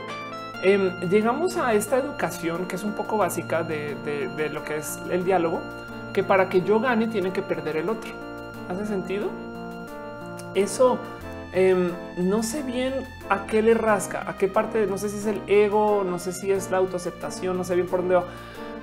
Em, 0.61 0.99
llegamos 1.09 1.57
a 1.57 1.73
esta 1.75 1.99
educación 1.99 2.67
que 2.67 2.75
es 2.75 2.83
un 2.83 2.93
poco 2.95 3.17
básica 3.17 3.63
de, 3.63 4.51
lo 4.53 4.65
que 4.65 4.79
es 4.79 4.99
el 5.09 5.25
diálogo, 5.25 5.61
que 6.13 6.25
para 6.25 6.49
que 6.49 6.63
yo 6.63 6.81
gane 6.81 7.07
tiene 7.07 7.33
que 7.33 7.43
perder 7.43 7.77
el 7.77 7.89
otro. 7.89 8.11
¿Hace 8.69 8.85
sentido? 8.87 9.29
Eso 10.55 10.99
em, 11.53 11.93
no 12.17 12.43
sé 12.43 12.63
bien 12.63 12.95
a 13.29 13.47
qué 13.47 13.63
le 13.63 13.75
rasca, 13.75 14.29
a 14.29 14.37
qué 14.37 14.49
parte, 14.49 14.87
no 14.87 14.99
sé 14.99 15.09
si 15.09 15.19
es 15.19 15.27
el 15.27 15.43
ego, 15.47 16.05
no 16.05 16.19
sé 16.19 16.33
si 16.33 16.51
es 16.51 16.71
la 16.71 16.79
autoaceptación, 16.79 17.57
no 17.57 17.65
sé 17.65 17.75
bien 17.75 17.87
por 17.87 18.01
dónde 18.01 18.17
va. 18.17 18.25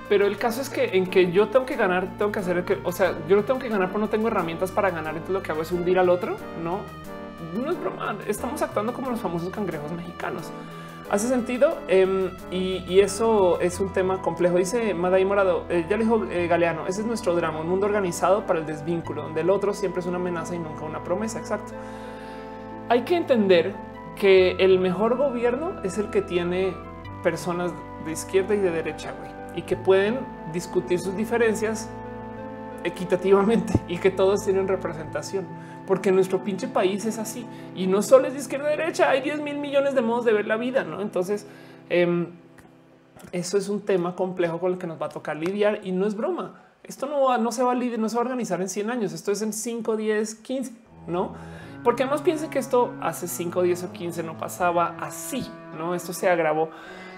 Pero 0.08 0.28
el 0.28 0.38
caso 0.38 0.62
es 0.62 0.70
que 0.70 0.98
en 0.98 1.08
que 1.08 1.32
yo 1.32 1.48
tengo 1.48 1.66
que 1.66 1.76
ganar, 1.76 2.18
tengo 2.18 2.32
que 2.32 2.40
hacer 2.40 2.64
que, 2.64 2.78
o 2.84 2.92
sea, 2.92 3.16
yo 3.28 3.36
lo 3.36 3.44
tengo 3.44 3.60
que 3.60 3.70
ganar, 3.70 3.88
pero 3.88 4.00
no 4.00 4.10
tengo 4.10 4.28
herramientas 4.28 4.72
para 4.72 4.92
ganar. 4.92 5.14
Entonces 5.14 5.34
lo 5.34 5.42
que 5.42 5.52
hago 5.52 5.64
es 5.64 5.72
hundir 5.72 5.98
al 5.98 6.10
otro. 6.10 6.38
No, 6.64 6.82
no 7.60 7.72
es 7.72 7.80
broma. 7.80 8.16
Estamos 8.28 8.62
actuando 8.62 8.94
como 8.94 9.10
los 9.10 9.20
famosos 9.20 9.50
cangrejos 9.50 9.92
mexicanos. 9.92 10.52
Hace 11.10 11.28
sentido 11.28 11.78
em, 11.88 12.32
y, 12.50 13.00
eso 13.00 13.60
es 13.62 13.80
un 13.80 13.94
tema 13.94 14.22
complejo. 14.22 14.58
Dice 14.58 14.94
Madai 14.96 15.24
Morado, 15.24 15.66
eh, 15.70 15.86
ya 15.88 15.98
dijo 15.98 16.24
eh, 16.32 16.48
Galeano, 16.48 16.88
ese 16.88 17.02
es 17.02 17.08
nuestro 17.08 17.36
drama, 17.36 17.60
un 17.60 17.70
mundo 17.70 17.86
organizado 17.86 18.46
para 18.48 18.60
el 18.60 18.66
desvínculo, 18.66 19.22
donde 19.22 19.42
el 19.42 19.52
otro 19.52 19.74
siempre 19.74 20.02
es 20.02 20.08
una 20.08 20.18
amenaza 20.18 20.56
y 20.56 20.60
nunca 20.60 20.84
una 20.84 21.04
promesa. 21.04 21.38
Exacto. 21.40 21.74
Hay 22.90 23.02
que 23.02 23.16
entender 23.16 23.74
que 24.16 24.52
el 24.52 24.80
mejor 24.80 25.18
gobierno 25.18 25.82
es 25.84 25.98
el 25.98 26.10
que 26.10 26.22
tiene 26.22 26.74
personas 27.24 27.74
de 28.06 28.12
izquierda 28.12 28.56
y 28.56 28.60
de 28.60 28.72
derecha, 28.72 29.14
güey, 29.20 29.60
y 29.60 29.64
que 29.64 29.76
pueden 29.76 30.20
discutir 30.54 31.00
sus 31.00 31.16
diferencias 31.16 31.90
equitativamente 32.84 33.74
y 33.88 33.98
que 33.98 34.12
todos 34.12 34.46
tienen 34.46 34.68
representación 34.68 35.46
porque 35.88 36.12
nuestro 36.12 36.44
pinche 36.44 36.68
país 36.68 37.06
es 37.06 37.18
así 37.18 37.46
y 37.76 37.88
no 37.88 38.02
solo 38.02 38.28
es 38.28 38.34
de 38.34 38.40
izquierda 38.40 38.70
derecha, 38.70 39.10
hay 39.10 39.22
10 39.22 39.42
mil 39.42 39.58
millones 39.58 39.96
de 39.96 40.02
modos 40.02 40.26
de 40.26 40.34
ver 40.34 40.48
la 40.48 40.58
vida. 40.58 40.84
No, 40.84 41.02
entonces 41.02 41.46
em, 41.90 42.28
eso 43.32 43.58
es 43.58 43.70
un 43.70 43.82
tema 43.82 44.16
complejo 44.16 44.60
con 44.60 44.74
el 44.74 44.78
que 44.78 44.88
nos 44.88 45.02
va 45.02 45.08
a 45.08 45.10
tocar 45.10 45.38
lidiar 45.38 45.82
y 45.84 45.92
no 45.92 46.06
es 46.06 46.16
broma. 46.16 46.62
Esto 46.84 47.08
no, 47.08 47.38
no 47.38 47.52
se 47.52 47.64
va 47.64 47.72
a 47.72 47.76
lidiar, 47.76 48.00
no 48.00 48.10
se 48.10 48.16
va 48.16 48.22
a 48.22 48.26
organizar 48.26 48.62
en 48.62 48.70
100 48.70 48.90
años. 48.90 49.14
Esto 49.14 49.32
es 49.32 49.42
en 49.42 49.54
5, 49.54 49.96
10, 49.96 50.36
15, 50.36 50.72
no? 51.08 51.34
Porque 51.86 52.04
además 52.04 52.22
piensen 52.22 52.50
que 52.50 52.60
esto 52.60 52.94
hace 53.00 53.30
5, 53.30 53.62
10 53.62 53.84
o 53.84 53.94
15 53.94 54.24
no 54.24 54.38
pasaba 54.38 54.98
así, 55.00 55.50
no? 55.78 55.96
Esto 55.96 56.12
se 56.12 56.28
agravó. 56.28 56.70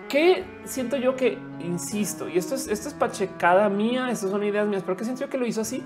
Que 0.08 0.46
siento 0.66 0.98
yo 0.98 1.16
que 1.16 1.40
insisto, 1.60 2.30
y 2.30 2.38
esto 2.38 2.54
es, 2.54 2.68
esto 2.68 2.88
es 2.90 2.94
pachecada 2.94 3.68
mía, 3.70 4.10
estas 4.12 4.30
son 4.30 4.44
ideas 4.44 4.68
mías, 4.68 4.84
pero 4.84 4.96
que 4.96 5.04
siento 5.04 5.22
yo 5.22 5.30
que 5.30 5.40
lo 5.40 5.46
hizo 5.48 5.62
así 5.62 5.84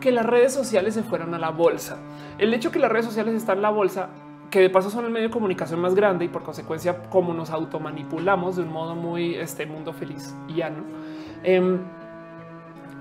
que 0.00 0.12
las 0.12 0.26
redes 0.26 0.52
sociales 0.52 0.92
se 0.92 1.02
fueran 1.02 1.32
a 1.32 1.38
la 1.38 1.48
bolsa. 1.48 1.96
El 2.36 2.52
hecho 2.52 2.70
que 2.70 2.78
las 2.78 2.92
redes 2.92 3.06
sociales 3.06 3.34
están 3.34 3.56
en 3.56 3.62
la 3.62 3.70
bolsa, 3.70 4.10
que 4.50 4.60
de 4.60 4.68
paso 4.68 4.90
son 4.90 5.06
el 5.06 5.10
medio 5.10 5.28
de 5.28 5.32
comunicación 5.32 5.80
más 5.80 5.94
grande 5.94 6.26
y 6.26 6.28
por 6.28 6.42
consecuencia 6.42 7.04
como 7.08 7.32
nos 7.32 7.48
automanipulamos 7.48 8.56
de 8.56 8.62
un 8.62 8.68
modo 8.72 8.94
muy 8.94 9.34
este 9.34 9.64
mundo 9.64 9.94
feliz 9.94 10.34
y 10.46 10.56
ya 10.56 10.68
no. 10.68 10.84
Em, 11.42 11.78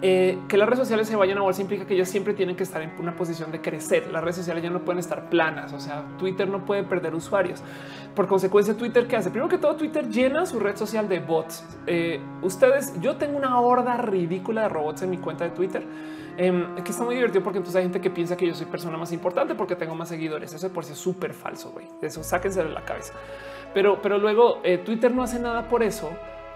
eh, 0.06 0.38
que 0.48 0.58
las 0.58 0.68
redes 0.68 0.80
sociales 0.80 1.08
se 1.08 1.16
vayan 1.16 1.38
a 1.38 1.42
bolsa 1.42 1.62
implica 1.62 1.86
que 1.86 1.96
ellas 1.96 2.10
siempre 2.10 2.34
tienen 2.34 2.56
que 2.56 2.64
estar 2.64 2.82
en 2.82 2.92
una 3.00 3.16
posición 3.16 3.52
de 3.52 3.62
crecer. 3.62 4.12
Las 4.12 4.22
redes 4.22 4.36
sociales 4.36 4.62
ya 4.62 4.70
no 4.70 4.84
pueden 4.84 5.00
estar 5.00 5.30
planas. 5.30 5.74
O 5.74 5.80
sea, 5.80 6.04
Twitter 6.20 6.48
no 6.48 6.66
puede 6.66 6.84
perder 6.84 7.16
usuarios. 7.16 7.64
Por 8.14 8.28
consecuencia, 8.28 8.76
Twitter 8.76 9.08
qué 9.08 9.16
hace? 9.16 9.30
Primero 9.30 9.50
que 9.50 9.58
todo, 9.58 9.76
Twitter 9.76 10.08
llena 10.10 10.46
su 10.46 10.60
red 10.60 10.76
social 10.76 11.10
de 11.10 11.20
bots. 11.20 11.66
Eh, 11.88 12.20
ustedes, 12.42 12.94
yo 13.02 13.16
tengo 13.16 13.38
una 13.38 13.60
horda 13.60 13.98
ridícula 13.98 14.64
de 14.64 14.70
robots 14.70 15.02
en 15.04 15.10
mi 15.10 15.18
cuenta 15.18 15.46
de 15.46 15.52
Twitter 15.52 15.88
Em, 16.36 16.76
que 16.84 16.92
está 16.92 17.04
muy 17.04 17.14
divertido 17.14 17.44
porque 17.44 17.60
entonces 17.60 17.78
hay 17.78 17.84
gente 17.84 18.02
que 18.02 18.10
piensa 18.10 18.36
que 18.36 18.48
yo 18.48 18.56
soy 18.56 18.66
persona 18.66 18.98
más 18.98 19.12
importante 19.12 19.54
porque 19.54 19.76
tengo 19.76 19.94
más 19.96 20.10
seguidores. 20.10 20.54
Eso 20.54 20.72
por 20.72 20.84
sí 20.84 20.94
es 20.94 20.98
súper 20.98 21.34
falso. 21.34 21.72
güey. 21.72 21.88
Eso 22.02 22.24
sáquense 22.24 22.64
de 22.64 22.70
la 22.70 22.84
cabeza. 22.84 23.14
Pero, 23.74 24.02
pero 24.02 24.18
luego 24.18 24.60
eh, 24.64 24.80
Twitter 24.80 25.14
no 25.14 25.24
hace 25.24 25.40
nada 25.40 25.68
por 25.68 25.84
eso. 25.84 26.10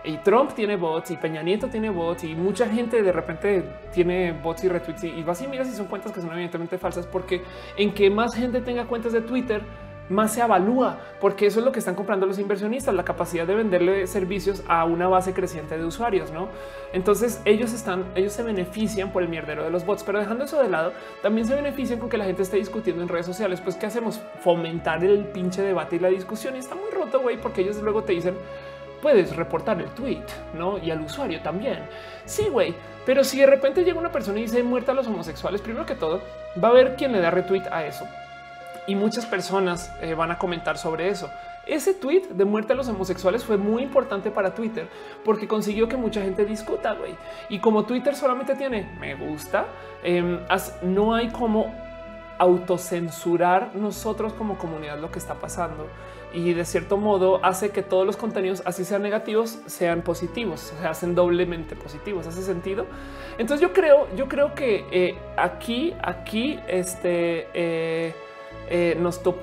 Y 0.08 0.16
Trump 0.20 0.54
tiene 0.54 0.78
bots 0.78 1.12
y 1.12 1.18
Peña 1.18 1.44
Nieto 1.44 1.68
tiene 1.68 1.90
bots 1.90 2.24
y 2.24 2.34
mucha 2.34 2.66
gente 2.70 3.04
de 3.04 3.12
repente 3.12 3.62
tiene 3.92 4.32
bots 4.32 4.64
y 4.64 4.70
retweets 4.70 5.04
y, 5.04 5.22
vas 5.22 5.42
y 5.42 5.48
miras 5.48 5.68
si 5.68 5.76
son 5.76 5.88
cuentas 5.88 6.14
que 6.14 6.22
son 6.22 6.32
evidentemente 6.32 6.78
falsas 6.78 7.06
porque 7.06 7.44
en 7.76 7.94
que 7.94 8.10
más 8.10 8.34
gente 8.34 8.62
tenga 8.62 8.86
cuentas 8.86 9.12
de 9.12 9.20
Twitter 9.20 9.62
más 10.10 10.34
se 10.34 10.42
avalúa, 10.42 11.00
porque 11.20 11.48
eso 11.48 11.60
es 11.60 11.66
lo 11.66 11.74
que 11.74 11.80
están 11.80 11.94
comprando 11.94 12.26
los 12.26 12.40
inversionistas, 12.40 12.96
la 12.96 13.04
capacidad 13.04 13.46
de 13.46 13.56
venderle 13.56 14.08
servicios 14.08 14.64
a 14.70 14.86
una 14.86 15.10
base 15.10 15.34
creciente 15.34 15.78
de 15.78 15.84
usuarios, 15.84 16.32
¿no? 16.32 16.48
Entonces 16.94 17.42
ellos 17.44 17.74
están, 17.74 18.06
ellos 18.16 18.32
se 18.32 18.42
benefician 18.42 19.12
por 19.12 19.22
el 19.22 19.28
mierdero 19.28 19.66
de 19.66 19.70
los 19.70 19.86
bots, 19.86 20.06
pero 20.06 20.20
dejando 20.20 20.46
eso 20.46 20.64
de 20.64 20.70
lado, 20.70 20.94
también 21.22 21.46
se 21.46 21.56
benefician 21.56 22.00
con 22.00 22.08
que 22.08 22.18
la 22.18 22.24
gente 22.24 22.44
esté 22.44 22.56
discutiendo 22.56 23.04
en 23.04 23.10
redes 23.10 23.26
sociales, 23.26 23.60
pues 23.60 23.76
¿qué 23.76 23.86
hacemos? 23.86 24.22
Fomentar 24.40 25.04
el 25.04 25.26
pinche 25.26 25.62
debate 25.62 25.98
y 25.98 26.00
la 26.00 26.08
discusión 26.08 26.56
y 26.56 26.60
está 26.60 26.76
muy 26.76 26.90
roto, 26.90 27.20
güey, 27.20 27.36
porque 27.36 27.60
ellos 27.60 27.82
luego 27.82 28.04
te 28.04 28.14
dicen, 28.14 28.36
puedes 29.08 29.38
reportar 29.38 29.80
el 29.80 29.88
tweet, 29.92 30.26
¿no? 30.54 30.80
Y 30.80 30.92
al 30.92 31.00
usuario 31.00 31.40
también. 31.40 31.80
Sí, 32.26 32.50
güey, 32.50 32.76
pero 33.06 33.24
si 33.24 33.40
de 33.40 33.46
repente 33.46 33.86
llega 33.86 33.98
una 33.98 34.12
persona 34.12 34.38
y 34.38 34.42
dice 34.42 34.62
muerta 34.64 34.92
a 34.92 34.96
los 34.96 35.08
homosexuales, 35.08 35.62
primero 35.62 35.86
que 35.86 35.96
todo, 35.96 36.22
va 36.62 36.68
a 36.68 36.72
haber 36.72 36.98
quien 36.98 37.14
le 37.14 37.22
da 37.22 37.32
retweet 37.32 37.64
a 37.72 37.86
eso 37.86 38.06
y 38.86 38.96
muchas 38.96 39.26
personas 39.26 39.94
eh, 40.02 40.14
van 40.14 40.32
a 40.32 40.38
comentar 40.38 40.78
sobre 40.78 41.08
eso. 41.08 41.30
Ese 41.66 41.94
tweet 41.94 42.24
de 42.32 42.44
muerte 42.44 42.74
a 42.74 42.76
los 42.76 42.90
homosexuales 42.90 43.46
fue 43.46 43.56
muy 43.56 43.82
importante 43.82 44.30
para 44.30 44.54
Twitter 44.54 44.90
porque 45.24 45.48
consiguió 45.48 45.88
que 45.88 45.96
mucha 45.96 46.22
gente 46.22 46.44
discuta, 46.44 46.92
güey. 46.94 47.16
Y 47.48 47.60
como 47.60 47.86
Twitter 47.86 48.14
solamente 48.14 48.56
tiene 48.56 48.90
me 49.00 49.16
gusta, 49.16 49.68
em, 50.04 50.40
no 50.82 51.16
hay 51.16 51.30
como 51.30 51.74
autocensurar 52.40 53.76
nosotros 53.76 54.34
como 54.34 54.58
comunidad 54.58 55.00
lo 55.00 55.12
que 55.12 55.20
está 55.20 55.36
pasando 55.36 55.88
y 56.34 56.54
de 56.54 56.66
cierto 56.66 56.98
modo 56.98 57.44
hace 57.44 57.70
que 57.70 57.82
todos 57.82 58.06
los 58.06 58.18
contenidos, 58.18 58.62
así 58.66 58.84
sean 58.84 59.02
negativos, 59.02 59.60
sean 59.66 60.02
positivos, 60.02 60.60
se 60.60 60.88
hacen 60.88 61.16
doblemente 61.16 61.76
positivos. 61.76 62.28
¿Hace 62.28 62.42
sentido? 62.42 62.86
Entonces 63.38 63.62
yo 63.62 63.74
creo, 63.74 64.08
yo 64.16 64.28
creo 64.28 64.54
que 64.54 64.86
eh, 64.92 65.18
aquí, 65.38 65.94
aquí, 66.02 66.60
este, 66.68 67.48
eh, 67.54 68.14
eh, 68.70 68.98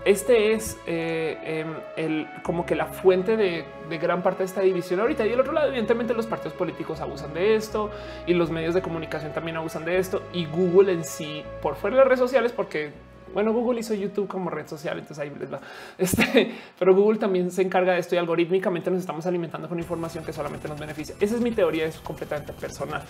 este 0.04 0.52
es 0.52 0.76
eh, 0.86 1.38
em, 1.44 1.74
el, 1.96 2.28
como 2.42 2.66
que 2.66 2.74
la 2.74 2.86
fuente 2.86 3.36
de, 3.36 3.64
de, 3.88 3.98
gran 3.98 4.22
parte 4.22 4.40
de 4.40 4.44
esta 4.44 4.60
división 4.60 5.00
ahorita. 5.00 5.26
Y 5.26 5.32
el 5.32 5.40
otro 5.40 5.52
lado, 5.52 5.68
evidentemente, 5.68 6.12
los 6.14 6.26
partidos 6.26 6.52
políticos 6.54 7.00
abusan 7.00 7.32
de 7.32 7.54
esto 7.54 7.90
y 8.26 8.34
los 8.34 8.50
medios 8.50 8.74
de 8.74 8.82
comunicación 8.82 9.32
también 9.32 9.56
abusan 9.56 9.84
de 9.84 9.98
esto 9.98 10.22
y 10.32 10.44
Google 10.46 10.92
en 10.92 11.04
sí 11.04 11.42
por 11.62 11.76
fuera 11.76 11.96
de 11.96 12.00
las 12.02 12.08
redes 12.08 12.20
sociales, 12.20 12.52
porque 12.52 12.92
bueno, 13.32 13.52
Google 13.52 13.80
hizo 13.80 13.94
YouTube 13.94 14.28
como 14.28 14.50
red 14.50 14.66
social, 14.66 14.98
entonces 14.98 15.18
ahí 15.18 15.32
les 15.38 15.52
va. 15.52 15.60
Este, 15.98 16.54
pero 16.78 16.94
Google 16.94 17.18
también 17.18 17.50
se 17.50 17.62
encarga 17.62 17.92
de 17.92 18.00
esto 18.00 18.14
y 18.14 18.18
algorítmicamente 18.18 18.90
nos 18.90 19.00
estamos 19.00 19.26
alimentando 19.26 19.68
con 19.68 19.78
información 19.78 20.24
que 20.24 20.32
solamente 20.32 20.68
nos 20.68 20.78
beneficia. 20.78 21.14
Esa 21.20 21.34
es 21.34 21.40
mi 21.40 21.50
teoría, 21.52 21.86
es 21.86 21.98
completamente 21.98 22.52
personal. 22.52 23.02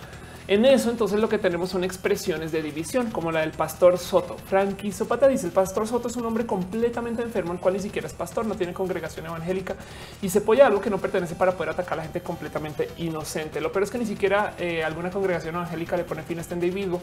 En 0.47 0.65
eso, 0.65 0.91
entonces, 0.91 1.19
lo 1.19 1.27
que 1.27 1.39
tenemos 1.39 1.69
son 1.71 1.83
expresiones 1.83 2.51
de 2.51 2.61
división, 2.61 3.09
como 3.11 3.31
la 3.31 3.41
del 3.41 3.51
pastor 3.51 3.97
Soto. 3.97 4.37
Frankie 4.37 4.91
Zopata 4.91 5.27
dice: 5.27 5.47
el 5.47 5.51
pastor 5.51 5.87
Soto 5.87 6.07
es 6.07 6.15
un 6.15 6.25
hombre 6.25 6.45
completamente 6.45 7.21
enfermo, 7.21 7.53
el 7.53 7.59
cual 7.59 7.73
ni 7.73 7.79
siquiera 7.79 8.07
es 8.07 8.13
pastor, 8.13 8.45
no 8.45 8.55
tiene 8.55 8.73
congregación 8.73 9.25
evangélica 9.25 9.75
y 10.21 10.29
se 10.29 10.39
apoya 10.39 10.67
algo 10.67 10.81
que 10.81 10.89
no 10.89 10.99
pertenece 10.99 11.35
para 11.35 11.53
poder 11.53 11.69
atacar 11.71 11.93
a 11.93 11.97
la 11.97 12.03
gente 12.03 12.21
completamente 12.21 12.89
inocente. 12.97 13.59
Lo 13.59 13.71
peor 13.71 13.83
es 13.83 13.91
que 13.91 13.97
ni 13.97 14.05
siquiera 14.05 14.53
eh, 14.59 14.83
alguna 14.83 15.09
congregación 15.09 15.55
evangélica 15.55 15.97
le 15.97 16.03
pone 16.03 16.23
fin 16.23 16.37
a 16.37 16.41
este 16.41 16.53
individuo. 16.53 17.01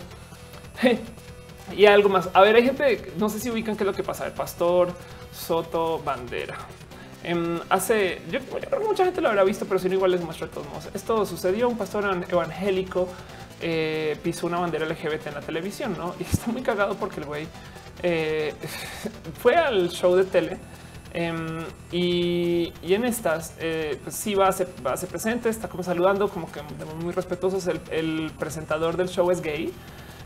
Y 1.77 1.87
algo 1.87 2.09
más. 2.09 2.29
A 2.33 2.41
ver, 2.43 2.57
hay 2.57 2.65
gente, 2.65 3.13
no 3.17 3.29
sé 3.29 3.41
si 3.41 3.51
ubican 3.51 3.77
qué 3.77 3.85
es 3.85 3.87
lo 3.87 3.95
que 3.95 4.03
pasa. 4.03 4.27
El 4.27 4.33
pastor 4.33 4.93
Soto 5.33 6.01
Bandera. 6.05 6.57
Em, 7.25 7.61
hace, 7.69 8.21
yo, 8.31 8.41
creo 8.41 8.81
que 8.81 8.87
mucha 8.87 9.05
gente 9.05 9.21
lo 9.21 9.29
habrá 9.29 9.45
visto, 9.45 9.65
pero 9.67 9.79
si 9.79 9.89
no, 9.89 9.95
igual 9.95 10.11
les 10.11 10.23
muestro 10.23 10.49
de 10.49 10.55
todos. 10.55 10.89
Esto 10.93 11.25
sucedió. 11.25 11.69
Un 11.69 11.79
pastor 11.79 12.25
evangélico 12.29 13.09
eh, 13.61 14.17
pisó 14.23 14.47
una 14.49 14.59
bandera 14.59 14.87
LGBT 14.87 15.29
en 15.29 15.35
la 15.35 15.41
televisión, 15.41 15.95
¿no? 15.97 16.15
Y 16.19 16.23
está 16.33 16.51
muy 16.51 16.63
cagado 16.63 16.97
porque 16.97 17.21
el 17.21 17.27
güey 17.27 17.47
eh, 18.03 18.55
fue 19.41 19.55
al 19.55 19.89
show 19.91 20.17
de 20.17 20.25
tele. 20.25 20.59
Em, 21.15 21.65
y, 21.93 22.73
en 22.83 23.05
estas, 23.05 23.55
eh, 23.61 23.99
pues 24.03 24.17
sí 24.17 24.35
va 24.35 24.49
a, 24.49 24.53
ser, 24.53 24.69
va 24.85 24.95
a 24.95 24.97
ser 24.97 25.11
presente, 25.11 25.51
está 25.51 25.69
como 25.69 25.83
saludando, 25.83 26.29
como 26.29 26.51
que 26.51 26.61
muy 27.03 27.13
respetuosos. 27.13 27.67
El, 27.67 27.81
el 27.91 28.33
presentador 28.39 28.97
del 28.97 29.09
show 29.09 29.31
es 29.31 29.41
gay. 29.41 29.73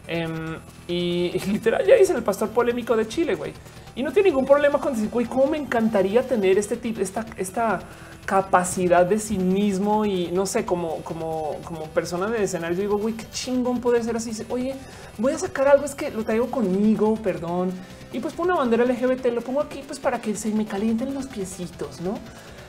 Em, 0.08 0.58
y, 0.88 1.32
literal 1.46 1.84
ya 1.86 1.96
dicen 1.96 2.16
el 2.16 2.22
pastor 2.22 2.50
polémico 2.50 2.96
de 2.96 3.08
Chile, 3.08 3.34
güey. 3.34 3.52
Y 3.94 4.02
no 4.02 4.12
tiene 4.12 4.28
ningún 4.28 4.44
problema 4.44 4.78
con 4.78 4.92
decir, 4.92 5.08
güey, 5.10 5.26
cómo 5.26 5.46
me 5.46 5.56
encantaría 5.56 6.22
tener 6.22 6.58
este 6.58 6.76
tipo, 6.76 7.00
esta, 7.00 7.24
esta 7.38 7.80
capacidad 8.26 9.06
de 9.06 9.18
cinismo 9.18 10.04
y 10.04 10.28
no 10.32 10.44
sé, 10.44 10.66
como, 10.66 10.96
como, 10.96 11.56
como 11.64 11.86
persona 11.86 12.26
de 12.26 12.44
escenario. 12.44 12.76
digo, 12.76 12.98
güey, 12.98 13.14
qué 13.14 13.24
chingón 13.30 13.80
puede 13.80 14.02
ser 14.02 14.16
así. 14.16 14.32
Oye, 14.50 14.74
voy 15.16 15.32
a 15.32 15.38
sacar 15.38 15.68
algo, 15.68 15.84
es 15.86 15.94
que 15.94 16.10
lo 16.10 16.24
traigo 16.24 16.50
conmigo, 16.50 17.14
perdón. 17.16 17.72
Y 18.12 18.20
pues 18.20 18.34
pongo 18.34 18.50
una 18.50 18.60
bandera 18.60 18.84
LGBT, 18.84 19.26
lo 19.26 19.40
pongo 19.40 19.62
aquí, 19.62 19.82
pues 19.86 19.98
para 19.98 20.20
que 20.20 20.36
se 20.36 20.50
me 20.50 20.66
calienten 20.66 21.14
los 21.14 21.26
piecitos, 21.26 22.00
no? 22.00 22.18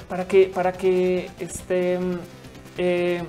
Para 0.08 0.28
que, 0.28 0.46
para 0.54 0.72
que 0.72 1.30
este. 1.40 2.00
Eh, 2.78 3.22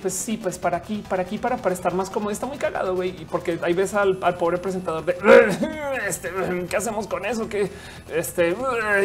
pues 0.00 0.14
sí, 0.14 0.36
pues 0.36 0.58
para 0.58 0.78
aquí, 0.78 1.04
para 1.08 1.22
aquí, 1.22 1.38
para, 1.38 1.56
para 1.56 1.74
estar 1.74 1.94
más 1.94 2.10
cómodo. 2.10 2.30
Está 2.30 2.46
muy 2.46 2.58
cagado, 2.58 2.94
güey. 2.94 3.10
Y 3.10 3.24
porque 3.24 3.58
ahí 3.62 3.72
ves 3.72 3.94
al, 3.94 4.18
pobre 4.36 4.58
presentador 4.58 5.04
de 5.04 5.16
este, 6.08 6.30
qué 6.68 6.76
hacemos 6.76 7.06
con 7.06 7.24
eso, 7.24 7.48
que 7.48 7.70
este 8.12 8.56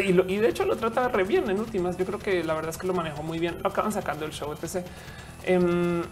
y, 0.06 0.38
de 0.38 0.50
hecho 0.50 0.66
lo 0.66 0.76
trata 0.78 1.08
re 1.08 1.24
bien 1.24 1.50
en 1.50 1.60
últimas. 1.60 1.98
Yo 1.98 2.06
creo 2.06 2.20
que 2.20 2.44
la 2.44 2.54
verdad 2.54 2.72
es 2.72 2.78
que 2.78 2.88
lo 2.88 2.94
manejó 2.94 3.24
muy 3.24 3.40
bien. 3.40 3.62
Lo 3.62 3.70
acaban 3.70 3.92
sacando 3.92 4.26
el 4.26 4.32
show, 4.32 4.54
etc. 4.54 4.86
Em, 5.44 6.04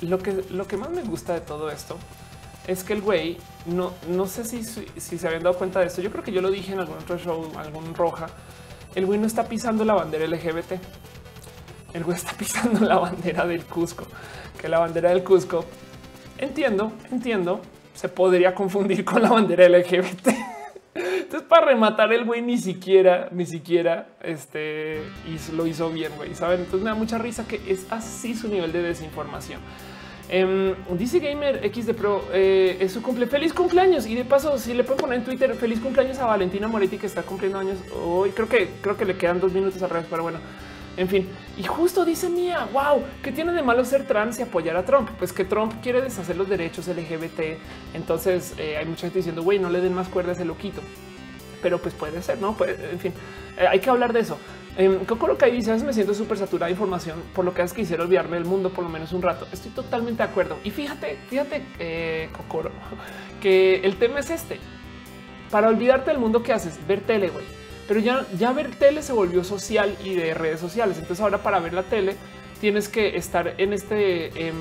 lo 0.00 0.18
que 0.18 0.44
lo 0.50 0.66
que 0.66 0.76
más 0.76 0.90
me 0.90 1.02
gusta 1.02 1.34
de 1.34 1.40
todo 1.40 1.70
esto 1.70 1.96
es 2.66 2.82
que 2.82 2.94
el 2.94 3.02
güey 3.02 3.36
no, 3.66 3.92
no 4.08 4.26
sé 4.26 4.44
si, 4.44 4.64
si 4.64 5.18
se 5.18 5.26
habían 5.26 5.42
dado 5.42 5.56
cuenta 5.56 5.80
de 5.80 5.86
esto. 5.86 6.02
Yo 6.02 6.10
creo 6.10 6.24
que 6.24 6.32
yo 6.32 6.40
lo 6.40 6.50
dije 6.50 6.72
en 6.72 6.80
algún 6.80 6.98
otro 6.98 7.18
show, 7.18 7.52
algún 7.56 7.94
roja. 7.94 8.26
El 8.94 9.06
güey 9.06 9.18
no 9.18 9.26
está 9.26 9.44
pisando 9.44 9.84
la 9.84 9.94
bandera 9.94 10.26
LGBT 10.26 10.74
el 11.94 12.04
güey 12.04 12.16
está 12.16 12.32
pisando 12.38 12.84
la 12.84 12.98
bandera 12.98 13.46
del 13.46 13.64
Cusco, 13.64 14.06
que 14.60 14.68
la 14.68 14.78
bandera 14.78 15.10
del 15.10 15.24
Cusco, 15.24 15.64
entiendo, 16.36 16.92
entiendo, 17.10 17.62
se 17.94 18.08
podría 18.08 18.54
confundir 18.54 19.04
con 19.04 19.22
la 19.22 19.30
bandera 19.30 19.68
LGBT. 19.68 20.28
Entonces, 20.94 21.48
para 21.48 21.66
rematar, 21.66 22.12
el 22.12 22.24
güey 22.24 22.42
ni 22.42 22.58
siquiera, 22.58 23.28
ni 23.32 23.46
siquiera 23.46 24.06
este 24.22 25.02
lo 25.52 25.66
hizo 25.66 25.90
bien, 25.90 26.12
güey. 26.16 26.34
Saben? 26.34 26.60
Entonces 26.60 26.82
me 26.82 26.90
da 26.90 26.94
mucha 26.94 27.18
risa 27.18 27.46
que 27.48 27.60
es 27.66 27.86
así 27.90 28.34
su 28.34 28.48
nivel 28.48 28.72
de 28.72 28.82
desinformación. 28.82 29.60
Um, 30.32 30.96
dice 30.96 31.18
Gamer 31.18 31.64
X 31.66 31.86
de 31.86 31.94
Pro 31.94 32.24
eh, 32.32 32.76
es 32.80 32.92
su 32.92 33.02
cumple. 33.02 33.26
Feliz 33.26 33.52
cumpleaños. 33.52 34.06
Y 34.06 34.14
de 34.14 34.24
paso, 34.24 34.56
si 34.58 34.74
le 34.74 34.84
puedo 34.84 34.98
poner 34.98 35.18
en 35.18 35.24
Twitter 35.24 35.54
feliz 35.54 35.80
cumpleaños 35.80 36.18
a 36.18 36.26
Valentina 36.26 36.68
Moretti, 36.68 36.98
que 36.98 37.06
está 37.06 37.22
cumpliendo 37.22 37.58
años 37.58 37.78
hoy. 38.04 38.30
Creo 38.30 38.48
que 38.48 38.70
creo 38.80 38.96
que 38.96 39.04
le 39.04 39.16
quedan 39.16 39.40
dos 39.40 39.52
minutos 39.52 39.82
al 39.82 39.90
revés, 39.90 40.06
pero 40.08 40.22
bueno, 40.22 40.38
en 40.96 41.08
fin, 41.08 41.28
y 41.56 41.64
justo 41.64 42.04
dice 42.04 42.28
Mía, 42.28 42.68
wow, 42.72 43.02
¿qué 43.22 43.32
tiene 43.32 43.52
de 43.52 43.62
malo 43.62 43.84
ser 43.84 44.06
trans 44.06 44.38
y 44.38 44.42
apoyar 44.42 44.76
a 44.76 44.84
Trump? 44.84 45.10
Pues 45.18 45.32
que 45.32 45.44
Trump 45.44 45.72
quiere 45.82 46.00
deshacer 46.00 46.36
los 46.36 46.48
derechos 46.48 46.86
LGBT. 46.86 47.58
Entonces 47.94 48.54
eh, 48.58 48.76
hay 48.76 48.86
mucha 48.86 49.02
gente 49.02 49.18
diciendo, 49.18 49.42
güey, 49.42 49.58
no 49.58 49.70
le 49.70 49.80
den 49.80 49.92
más 49.92 50.08
cuerdas 50.08 50.36
ese 50.36 50.44
loquito. 50.44 50.82
Pero 51.62 51.78
pues 51.78 51.94
puede 51.94 52.22
ser, 52.22 52.38
¿no? 52.38 52.56
en 52.66 53.00
fin, 53.00 53.12
eh, 53.58 53.66
hay 53.66 53.80
que 53.80 53.90
hablar 53.90 54.12
de 54.12 54.20
eso. 54.20 54.38
Eh, 54.76 55.00
Kokoro 55.06 55.36
Kai 55.36 55.52
dice, 55.52 55.74
me 55.84 55.92
siento 55.92 56.14
súper 56.14 56.36
saturada 56.36 56.66
de 56.66 56.72
información, 56.72 57.22
por 57.34 57.44
lo 57.44 57.54
que 57.54 57.64
que 57.64 57.74
quisiera 57.74 58.02
olvidarme 58.02 58.36
del 58.36 58.44
mundo 58.44 58.70
por 58.70 58.84
lo 58.84 58.90
menos 58.90 59.12
un 59.12 59.22
rato. 59.22 59.48
Estoy 59.52 59.72
totalmente 59.72 60.22
de 60.22 60.28
acuerdo. 60.28 60.58
Y 60.62 60.70
fíjate, 60.70 61.18
fíjate, 61.28 61.64
eh, 61.78 62.28
Kokoro, 62.36 62.70
que 63.40 63.76
el 63.76 63.96
tema 63.96 64.20
es 64.20 64.30
este. 64.30 64.60
Para 65.50 65.68
olvidarte 65.68 66.10
del 66.10 66.20
mundo, 66.20 66.42
¿qué 66.42 66.52
haces? 66.52 66.78
Ver 66.86 67.00
tele, 67.00 67.30
güey 67.30 67.63
pero 67.86 68.00
ya, 68.00 68.26
ya 68.38 68.52
ver 68.52 68.74
tele 68.76 69.02
se 69.02 69.12
volvió 69.12 69.44
social 69.44 69.96
y 70.04 70.14
de 70.14 70.34
redes 70.34 70.60
sociales. 70.60 70.98
Entonces 70.98 71.22
ahora 71.22 71.42
para 71.42 71.60
ver 71.60 71.72
la 71.72 71.82
tele 71.82 72.16
tienes 72.60 72.88
que 72.88 73.16
estar 73.16 73.54
en 73.58 73.72
este, 73.72 74.48
em, 74.48 74.56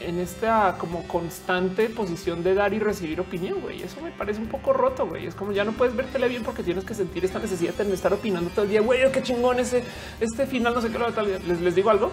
en, 0.00 0.18
esta 0.18 0.76
como 0.78 1.06
constante 1.06 1.88
posición 1.88 2.42
de 2.42 2.54
dar 2.54 2.74
y 2.74 2.78
recibir 2.78 3.20
opinión. 3.20 3.60
Güey, 3.60 3.82
eso 3.82 4.00
me 4.00 4.10
parece 4.10 4.40
un 4.40 4.48
poco 4.48 4.72
roto. 4.72 5.06
Güey, 5.06 5.26
es 5.26 5.34
como 5.34 5.52
ya 5.52 5.64
no 5.64 5.72
puedes 5.72 5.94
ver 5.94 6.06
tele 6.06 6.28
bien 6.28 6.42
porque 6.42 6.62
tienes 6.62 6.84
que 6.84 6.94
sentir 6.94 7.24
esta 7.24 7.38
necesidad 7.38 7.74
de 7.74 7.94
estar 7.94 8.12
opinando 8.12 8.50
todo 8.50 8.64
el 8.64 8.70
día. 8.70 8.80
Güey, 8.80 9.10
qué 9.12 9.22
chingón 9.22 9.60
ese 9.60 9.84
este 10.20 10.46
final. 10.46 10.74
No 10.74 10.80
sé 10.80 10.90
qué 10.90 10.98
les, 11.46 11.60
les 11.60 11.74
digo 11.74 11.90
algo. 11.90 12.10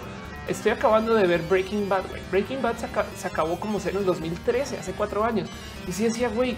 Estoy 0.49 0.71
acabando 0.71 1.13
de 1.13 1.27
ver 1.27 1.43
Breaking 1.43 1.87
Bad. 1.87 2.01
Breaking 2.31 2.59
Bad 2.59 2.75
se, 2.77 3.27
acabó 3.27 3.59
como 3.59 3.79
ser 3.79 3.93
en 3.93 3.99
el 3.99 4.05
2013, 4.05 4.79
hace 4.79 4.93
cuatro 4.93 5.23
años. 5.23 5.47
Y 5.87 5.91
sí 5.91 6.05
decía, 6.05 6.27
güey, 6.29 6.57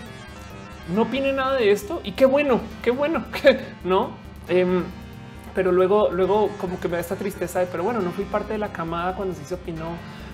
no 0.94 1.04
opine 1.04 1.34
nada 1.34 1.58
de 1.58 1.72
esto 1.72 2.02
y 2.04 2.14
qué 2.14 2.26
bueno, 2.26 2.62
qué 2.82 2.92
bueno, 2.92 3.26
no. 3.84 4.12
Em, 4.48 4.84
pero 5.54 5.72
luego, 5.72 6.10
luego 6.12 6.50
como 6.60 6.80
que 6.80 6.88
me 6.88 6.96
da 6.96 7.02
esta 7.02 7.16
tristeza 7.16 7.60
de, 7.60 7.66
pero 7.66 7.84
bueno, 7.84 8.00
no 8.00 8.12
fui 8.12 8.26
parte 8.26 8.54
de 8.54 8.60
la 8.60 8.72
camada 8.72 9.16
cuando 9.16 9.36
se 9.36 9.54
opinó, 9.54 9.90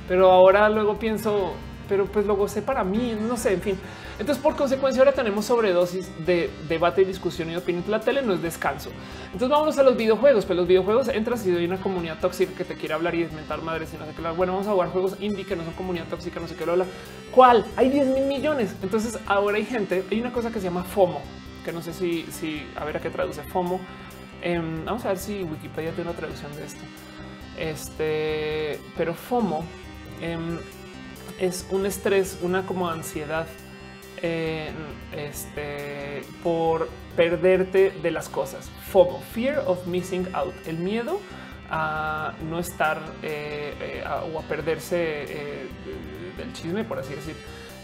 pero 0.08 0.32
ahora 0.32 0.70
luego 0.70 0.98
pienso, 1.00 1.54
pero 1.88 2.06
pues 2.06 2.26
lo 2.26 2.36
gocé 2.36 2.62
para 2.62 2.84
mí, 2.84 3.18
no 3.20 3.38
sé, 3.38 3.54
en 3.54 3.62
fin. 3.62 3.80
Entonces, 4.20 4.44
por 4.44 4.56
consecuencia, 4.56 5.02
ahora 5.02 5.14
tenemos 5.14 5.46
sobredosis 5.46 6.10
de 6.26 6.50
debate 6.68 7.02
y 7.02 7.06
discusión 7.06 7.50
y 7.50 7.56
opinión. 7.56 7.84
La 7.88 8.00
tele 8.00 8.22
no 8.22 8.34
es 8.34 8.42
descanso. 8.42 8.90
Entonces, 9.26 9.50
vámonos 9.50 9.78
a 9.78 9.84
los 9.84 9.96
videojuegos. 9.96 10.46
Pues 10.46 10.58
los 10.58 10.68
videojuegos 10.68 11.08
entras 11.08 11.46
y 11.46 11.56
hay 11.56 11.66
una 11.66 11.78
comunidad 11.78 12.20
tóxica 12.20 12.54
que 12.54 12.64
te 12.64 12.76
quiere 12.76 12.94
hablar 12.94 13.16
y 13.16 13.24
desmentar 13.24 13.62
madres 13.62 13.94
y 13.94 13.98
no 13.98 14.06
sé 14.06 14.14
qué. 14.16 14.22
Bueno, 14.22 14.54
vamos 14.54 14.68
a 14.68 14.72
jugar 14.72 14.90
juegos 14.90 15.16
indie 15.20 15.46
que 15.46 15.56
no 15.56 15.64
son 15.64 15.74
comunidad 15.74 16.06
tóxica, 16.08 16.40
no 16.40 16.48
sé 16.48 16.56
qué. 16.56 16.66
Lo. 16.66 16.86
¿Cuál? 17.32 17.66
Hay 17.76 17.90
10 17.90 18.08
mil 18.08 18.26
millones. 18.26 18.76
Entonces, 18.82 19.20
ahora 19.26 19.58
hay 19.58 19.66
gente, 19.66 20.04
hay 20.10 20.20
una 20.20 20.32
cosa 20.32 20.50
que 20.50 20.60
se 20.60 20.66
llama 20.66 20.84
FOMO 20.84 21.22
que 21.68 21.74
no 21.74 21.82
sé 21.82 21.92
si, 21.92 22.24
si 22.32 22.66
a 22.78 22.86
ver 22.86 22.96
a 22.96 23.02
qué 23.02 23.10
traduce 23.10 23.44
FOMO. 23.44 23.82
Em, 24.42 24.86
vamos 24.86 25.04
a 25.04 25.10
ver 25.10 25.18
si 25.18 25.44
Wikipedia 25.44 25.92
tiene 25.92 26.10
una 26.10 26.18
traducción 26.18 26.56
de 26.56 26.64
esto. 26.64 26.80
Este, 27.58 28.80
pero 28.96 29.14
FOMO 29.14 29.66
em, 30.22 30.60
es 31.40 31.68
un 31.72 31.86
estrés, 31.86 32.40
una 32.42 32.66
como 32.66 32.90
ansiedad 32.90 33.48
este, 34.22 36.24
por 36.44 36.90
perderte 37.16 37.92
de 38.02 38.12
las 38.12 38.30
cosas. 38.30 38.70
FOMO, 38.92 39.22
fear 39.34 39.64
of 39.68 39.86
missing 39.88 40.28
out, 40.34 40.54
el 40.66 40.78
miedo 40.78 41.20
a 41.70 42.34
no 42.50 42.60
estar 42.60 43.00
eh, 43.24 43.74
eh, 43.80 44.04
o 44.34 44.40
a 44.40 44.42
perderse 44.44 44.98
eh, 44.98 45.68
del 46.38 46.54
chisme, 46.54 46.84
por 46.84 47.00
así 47.00 47.14
decir. 47.14 47.36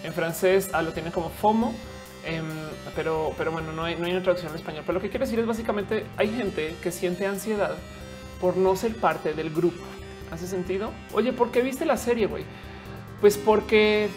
En 0.04 0.14
francés 0.14 0.70
ah, 0.74 0.82
lo 0.82 0.92
tiene 0.92 1.12
como 1.12 1.30
FOMO, 1.30 1.74
em, 2.26 2.46
pero, 2.96 3.34
pero 3.38 3.52
bueno, 3.52 3.72
no 3.72 3.84
hay, 3.84 3.96
no 3.96 4.06
hay 4.06 4.12
una 4.12 4.24
traducción 4.24 4.52
en 4.52 4.60
español. 4.60 4.84
Pero 4.86 4.98
lo 4.98 5.02
que 5.02 5.10
quiero 5.10 5.26
decir 5.26 5.40
es 5.40 5.46
básicamente 5.46 6.06
hay 6.18 6.30
gente 6.30 6.76
que 6.82 6.92
siente 6.92 7.26
ansiedad 7.26 7.76
por 8.40 8.58
no 8.58 8.76
ser 8.76 8.96
parte 8.96 9.34
del 9.34 9.50
grupo. 9.50 9.84
¿Hace 10.32 10.48
sentido? 10.48 10.92
Oye, 11.14 11.32
¿por 11.32 11.52
qué 11.52 11.62
viste 11.62 11.86
la 11.86 11.98
serie, 11.98 12.28
güey? 12.28 12.44
Pues 13.24 13.38
porque, 13.38 14.10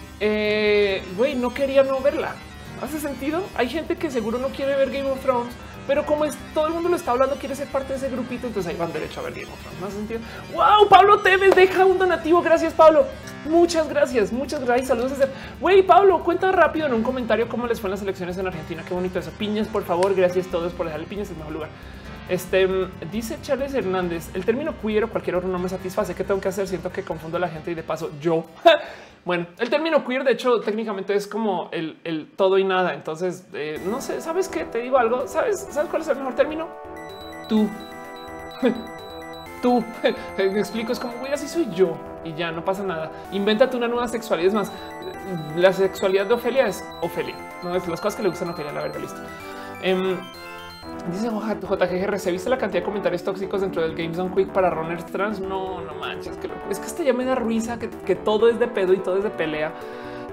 güey, 1.16 1.36
no 1.36 1.54
quería 1.54 1.84
no 1.84 2.00
verla. 2.00 2.34
¿Hace 2.82 2.98
sentido? 2.98 3.40
Hay 3.54 3.68
gente 3.68 3.94
que 3.94 4.10
seguro 4.10 4.36
no 4.38 4.48
quiere 4.48 4.74
ver 4.74 4.90
Game 4.90 5.08
of 5.08 5.20
Thrones 5.22 5.54
pero 5.86 6.04
como 6.04 6.24
es 6.24 6.36
todo 6.52 6.66
el 6.66 6.72
mundo 6.72 6.88
lo 6.88 6.96
está 6.96 7.12
hablando, 7.12 7.36
quiere 7.36 7.54
ser 7.54 7.68
parte 7.68 7.92
de 7.92 7.98
ese 7.98 8.08
grupito, 8.08 8.48
entonces 8.48 8.68
ahí 8.68 8.76
van 8.76 8.92
derecho 8.92 9.20
a 9.20 9.22
ver 9.22 9.34
Game 9.34 9.46
of 9.52 9.60
Thrones. 9.60 9.80
¿No 9.80 9.88
sentido? 9.88 10.18
Wow, 10.52 10.88
Pablo 10.88 11.20
Tevez 11.20 11.54
deja 11.54 11.84
un 11.84 11.96
donativo. 11.96 12.42
Gracias, 12.42 12.74
Pablo. 12.74 13.06
Muchas 13.48 13.88
gracias, 13.88 14.32
muchas 14.32 14.64
gracias. 14.64 14.88
Saludos. 14.88 15.12
Güey, 15.60 15.84
Pablo, 15.84 16.24
cuenta 16.24 16.50
rápido 16.50 16.88
en 16.88 16.94
un 16.94 17.04
comentario 17.04 17.48
cómo 17.48 17.68
les 17.68 17.80
fue 17.80 17.86
en 17.86 17.92
las 17.92 18.02
elecciones 18.02 18.36
en 18.36 18.48
Argentina. 18.48 18.82
Qué 18.84 18.94
bonito 18.94 19.20
eso. 19.20 19.30
Piñas, 19.38 19.68
por 19.68 19.84
favor. 19.84 20.12
Gracias 20.16 20.48
a 20.48 20.50
todos 20.50 20.72
por 20.72 20.86
dejarle 20.86 21.06
piñas 21.06 21.28
en 21.28 21.34
el 21.34 21.38
mejor 21.38 21.52
lugar. 21.52 21.70
Este 22.28 22.69
dice 23.12 23.39
Charles 23.43 23.74
Hernández: 23.74 24.31
el 24.35 24.44
término 24.44 24.74
queer 24.81 25.05
o 25.05 25.11
cualquier 25.11 25.36
otro 25.36 25.48
no 25.48 25.59
me 25.59 25.69
satisface. 25.69 26.15
¿Qué 26.15 26.24
tengo 26.24 26.40
que 26.40 26.48
hacer? 26.48 26.66
Siento 26.66 26.90
que 26.90 27.03
confundo 27.03 27.36
a 27.36 27.40
la 27.40 27.48
gente 27.48 27.70
y 27.70 27.74
de 27.74 27.82
paso 27.82 28.11
yo. 28.20 28.44
bueno, 29.24 29.47
el 29.59 29.70
término 29.70 30.05
queer, 30.05 30.24
de 30.24 30.32
hecho, 30.32 30.61
técnicamente 30.61 31.15
es 31.15 31.27
como 31.27 31.70
el, 31.73 32.31
todo 32.36 32.59
y 32.59 32.65
nada. 32.65 32.94
Entonces, 32.94 33.47
eh, 33.53 33.81
no 33.86 34.01
sé, 34.01 34.20
¿sabes 34.20 34.48
qué? 34.48 34.65
Te 34.65 34.78
digo 34.78 34.98
algo. 34.98 35.28
¿Sabes? 35.28 35.69
¿Sabes 35.70 35.89
cuál 35.89 36.03
es 36.03 36.09
el 36.09 36.16
mejor 36.16 36.35
término? 36.35 36.69
Tú. 37.48 37.69
Tú. 39.62 39.85
me 40.39 40.59
explico, 40.59 40.93
es 40.93 40.98
como, 40.98 41.16
güey, 41.19 41.32
así 41.32 41.47
soy 41.47 41.69
yo. 41.73 41.97
Y 42.24 42.35
ya, 42.35 42.51
no 42.51 42.65
pasa 42.65 42.82
nada. 42.82 43.11
Invéntate 43.31 43.77
una 43.77 43.86
nueva 43.86 44.09
sexualidad. 44.09 44.48
Es 44.48 44.55
más, 44.55 44.73
la 45.57 45.73
sexualidad 45.73 46.27
de 46.27 46.35
Ofelia 46.35 46.66
es 46.66 46.85
Ofelia. 47.03 47.36
No 47.62 47.74
es 47.74 47.86
las 47.86 48.01
cosas 48.01 48.16
que 48.16 48.23
le 48.24 48.31
gustan 48.31 48.48
a 48.48 48.53
Ofelia, 48.53 48.73
la 48.73 48.82
verdad, 48.82 49.01
listo. 49.01 49.20
Em, 49.82 50.19
Dice 51.10 51.28
JGR, 51.28 52.18
¿se 52.18 52.32
viste 52.32 52.51
la 52.51 52.59
cantidad 52.59 52.81
de 52.81 52.85
comentarios 52.85 53.23
tóxicos 53.23 53.60
dentro 53.60 53.82
del 53.82 53.94
Games 53.94 54.18
on 54.18 54.35
Quick 54.35 54.48
para 54.48 54.70
runners 54.70 55.06
trans? 55.06 55.40
No, 55.40 55.81
no 55.81 55.94
manches, 55.94 56.36
que 56.39 56.48
es 56.68 56.81
que 56.81 56.86
este 56.86 57.05
ya 57.05 57.12
me 57.12 57.24
da 57.24 57.36
risa 57.36 57.78
que, 57.78 58.14
todo 58.16 58.48
es 58.48 58.59
de 58.59 58.66
pedo 58.66 58.93
y 58.93 58.98
todo 58.98 59.18
es 59.18 59.24
de 59.24 59.31
pelea. 59.31 59.73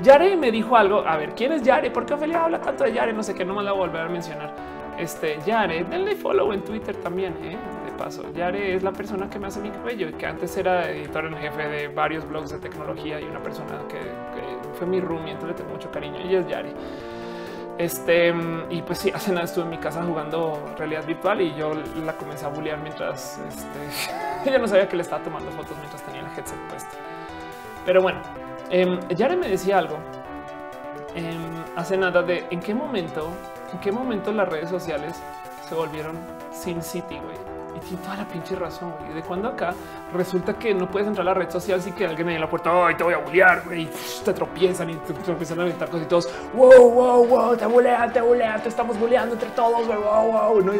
Yare 0.01 0.35
me 0.35 0.51
dijo 0.51 0.75
algo. 0.75 1.03
A 1.05 1.17
ver, 1.17 1.35
¿quién 1.35 1.51
es 1.51 1.61
Yare? 1.61 1.91
¿Por 1.91 2.05
qué 2.05 2.15
Ophelia 2.15 2.43
habla 2.43 2.59
tanto 2.59 2.83
de 2.83 2.93
Yare? 2.93 3.13
No 3.13 3.21
sé 3.21 3.35
qué, 3.35 3.45
no 3.45 3.53
me 3.53 3.61
la 3.61 3.71
voy 3.71 3.83
a 3.83 3.85
volver 3.85 4.01
a 4.01 4.09
mencionar. 4.09 4.53
Este 4.97 5.39
Yare, 5.45 5.83
denle 5.83 6.15
follow 6.15 6.51
en 6.53 6.63
Twitter 6.63 6.95
también. 6.95 7.33
¿eh? 7.43 7.57
De 7.85 7.91
paso, 7.91 8.23
Yare 8.33 8.75
es 8.75 8.81
la 8.81 8.91
persona 8.91 9.29
que 9.29 9.37
me 9.37 9.47
hace 9.47 9.59
mi 9.59 9.69
cabello 9.69 10.09
y 10.09 10.13
que 10.13 10.25
antes 10.25 10.57
era 10.57 10.89
editor 10.89 11.25
en 11.25 11.35
jefe 11.37 11.67
de 11.67 11.87
varios 11.89 12.27
blogs 12.27 12.49
de 12.49 12.57
tecnología 12.57 13.21
y 13.21 13.25
una 13.25 13.41
persona 13.43 13.79
que, 13.87 13.99
fue 14.73 14.87
mi 14.87 14.99
roomie, 14.99 15.33
entonces 15.33 15.49
le 15.49 15.63
tengo 15.63 15.75
mucho 15.75 15.91
cariño. 15.91 16.19
Y 16.27 16.35
es 16.35 16.47
Yare. 16.47 16.73
Este, 17.77 18.33
y 18.69 18.81
pues 18.83 18.99
sí, 18.99 19.11
hace 19.13 19.31
nada 19.31 19.45
estuve 19.45 19.63
en 19.63 19.71
mi 19.71 19.77
casa 19.77 20.03
jugando 20.03 20.63
realidad 20.77 21.05
virtual 21.05 21.41
y 21.41 21.55
yo 21.55 21.73
la 22.05 22.13
comencé 22.13 22.45
a 22.45 22.49
bullear 22.49 22.79
mientras 22.79 23.39
este, 23.47 24.45
ella 24.49 24.59
no 24.59 24.67
sabía 24.67 24.87
que 24.87 24.95
le 24.95 25.01
estaba 25.01 25.23
tomando 25.23 25.51
fotos 25.51 25.75
mientras 25.79 26.01
tenía 26.03 26.21
el 26.21 26.27
headset 26.27 26.59
puesto. 26.69 26.95
Pero 27.85 28.01
bueno, 28.01 28.21
eh, 28.69 28.99
Yare 29.15 29.35
me 29.35 29.49
decía 29.49 29.79
algo 29.79 29.97
em, 31.15 31.63
hace 31.75 31.97
nada 31.97 32.21
de 32.21 32.45
en 32.51 32.59
qué 32.59 32.75
momento, 32.75 33.31
en 33.71 33.79
qué 33.79 33.91
momento 33.91 34.31
las 34.31 34.47
redes 34.47 34.69
sociales 34.69 35.21
se 35.67 35.73
volvieron 35.73 36.17
sin 36.51 36.81
City, 36.83 37.19
güey 37.19 37.42
tiene 37.87 38.03
toda 38.03 38.17
la 38.17 38.27
pinche 38.27 38.55
razón. 38.55 38.93
Y 39.09 39.13
de 39.13 39.21
cuando 39.21 39.49
acá 39.49 39.73
resulta 40.13 40.53
que 40.53 40.73
no 40.73 40.89
puedes 40.89 41.07
entrar 41.07 41.27
a 41.27 41.31
la 41.31 41.33
red 41.33 41.49
social 41.49 41.81
sin 41.81 41.93
que 41.93 42.05
alguien 42.05 42.29
en 42.29 42.41
la 42.41 42.49
puerta 42.49 42.71
y 42.91 42.95
te 42.95 43.03
voy 43.03 43.13
a 43.13 43.17
bullear 43.17 43.63
y 43.75 43.89
te 44.23 44.33
tropiezan 44.33 44.89
y 44.89 44.95
te 44.95 45.31
empiezan 45.31 45.59
a 45.59 45.63
aventar 45.63 45.89
cosas 45.89 46.05
y 46.05 46.09
todos 46.09 46.29
wow, 46.53 46.89
wow, 46.89 47.27
wow, 47.27 47.57
te 47.57 47.65
bulean, 47.65 48.11
te 48.11 48.21
bulean, 48.21 48.61
te 48.61 48.69
estamos 48.69 48.97
bulleando 48.99 49.33
entre 49.33 49.49
todos. 49.49 49.87
Wow, 49.87 50.31
wow, 50.31 50.61
no 50.61 50.73
y 50.73 50.79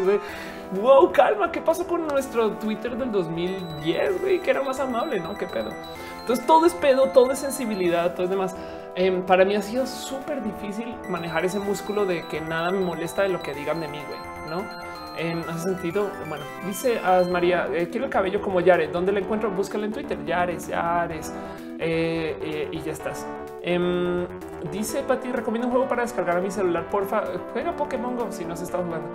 wow, 0.80 1.12
calma. 1.12 1.52
¿Qué 1.52 1.62
pasó 1.62 1.86
con 1.86 2.08
nuestro 2.08 2.52
Twitter 2.54 2.96
del 2.96 3.12
2010? 3.12 4.22
Güey, 4.22 4.40
que 4.40 4.52
era 4.52 4.62
más 4.62 4.80
amable, 4.80 5.20
no? 5.20 5.36
Qué 5.36 5.46
pedo. 5.48 5.72
Entonces 6.20 6.46
todo 6.46 6.66
es 6.66 6.74
pedo, 6.74 7.10
todo 7.10 7.32
es 7.32 7.40
sensibilidad, 7.40 8.14
todo 8.14 8.24
es 8.24 8.30
demás. 8.30 8.56
Em, 8.96 9.24
para 9.24 9.44
mí 9.44 9.56
ha 9.56 9.62
sido 9.62 9.86
súper 9.86 10.42
difícil 10.42 10.96
manejar 11.10 11.44
ese 11.46 11.60
músculo 11.60 12.06
de 12.06 12.26
que 12.28 12.40
nada 12.40 12.72
me 12.72 12.80
molesta 12.80 13.24
de 13.24 13.30
lo 13.30 13.42
que 13.42 13.54
digan 13.54 13.82
de 13.82 13.88
mí, 13.88 14.00
güey, 14.08 14.20
no? 14.50 14.93
En 15.18 15.40
ese 15.40 15.60
sentido, 15.60 16.10
bueno, 16.28 16.44
dice 16.66 17.00
a 17.00 17.24
María, 17.30 17.68
eh, 17.74 17.88
quiero 17.90 18.06
el 18.06 18.12
cabello 18.12 18.42
como 18.42 18.62
Yares. 18.62 18.92
¿Dónde 18.92 19.12
le 19.12 19.20
encuentro? 19.20 19.52
Búscalo 19.52 19.86
en 19.86 19.92
Twitter. 19.92 20.18
Yares, 20.26 20.68
Yares. 20.68 21.34
Eh, 21.80 22.38
eh, 22.42 22.70
y 22.72 22.80
ya 22.82 22.92
estás. 22.94 23.28
Em, 23.62 24.26
dice 24.72 25.04
Pati, 25.04 25.32
recomiendo 25.32 25.68
un 25.68 25.72
juego 25.74 25.88
para 25.88 26.02
descargar 26.02 26.38
a 26.38 26.42
mi 26.42 26.50
celular. 26.50 26.90
Porfa, 26.90 27.24
juega 27.52 27.76
Pokémon 27.76 28.16
Go 28.16 28.32
si 28.32 28.46
no 28.46 28.56
se 28.56 28.64
está 28.64 28.80
jugando. 28.80 29.10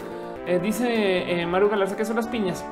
dice 0.63 1.45
Maru 1.47 1.69
Galarza 1.69 1.97
que 1.97 2.05
son 2.05 2.17
las 2.17 2.27
piñas. 2.29 2.65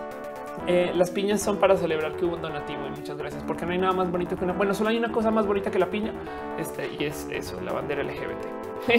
las 0.67 1.11
piñas 1.11 1.41
son 1.43 1.59
para 1.59 1.77
celebrar 1.77 2.13
que 2.13 2.25
hubo 2.25 2.37
un 2.37 2.43
donativo 2.43 2.87
y 2.87 2.91
muchas 2.91 3.17
gracias, 3.17 3.43
porque 3.47 3.67
no 3.67 3.73
hay 3.73 3.79
nada 3.79 3.93
más 3.93 4.11
bonito 4.11 4.37
que 4.37 4.45
una. 4.45 4.53
Bueno, 4.53 4.73
solo 4.75 4.91
hay 4.91 4.99
una 4.99 5.13
cosa 5.13 5.31
más 5.31 5.47
bonita 5.47 5.71
que 5.71 5.79
la 5.79 5.87
piña. 5.87 6.13
Este 6.59 6.91
y 6.99 7.05
es 7.05 7.29
eso, 7.31 7.61
la 7.61 7.73
bandera 7.73 8.03
LGBT. 8.03 8.89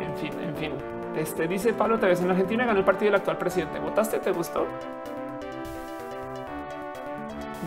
en 0.00 0.16
fin, 0.16 0.32
en 0.42 0.56
fin. 0.56 0.99
Este 1.16 1.48
dice 1.48 1.72
Pablo 1.72 1.98
vez 1.98 2.20
en 2.20 2.30
Argentina 2.30 2.64
ganó 2.64 2.78
el 2.78 2.84
partido 2.84 3.10
del 3.10 3.20
actual 3.20 3.36
presidente. 3.36 3.78
¿Votaste? 3.78 4.18
¿Te 4.18 4.30
gustó? 4.30 4.66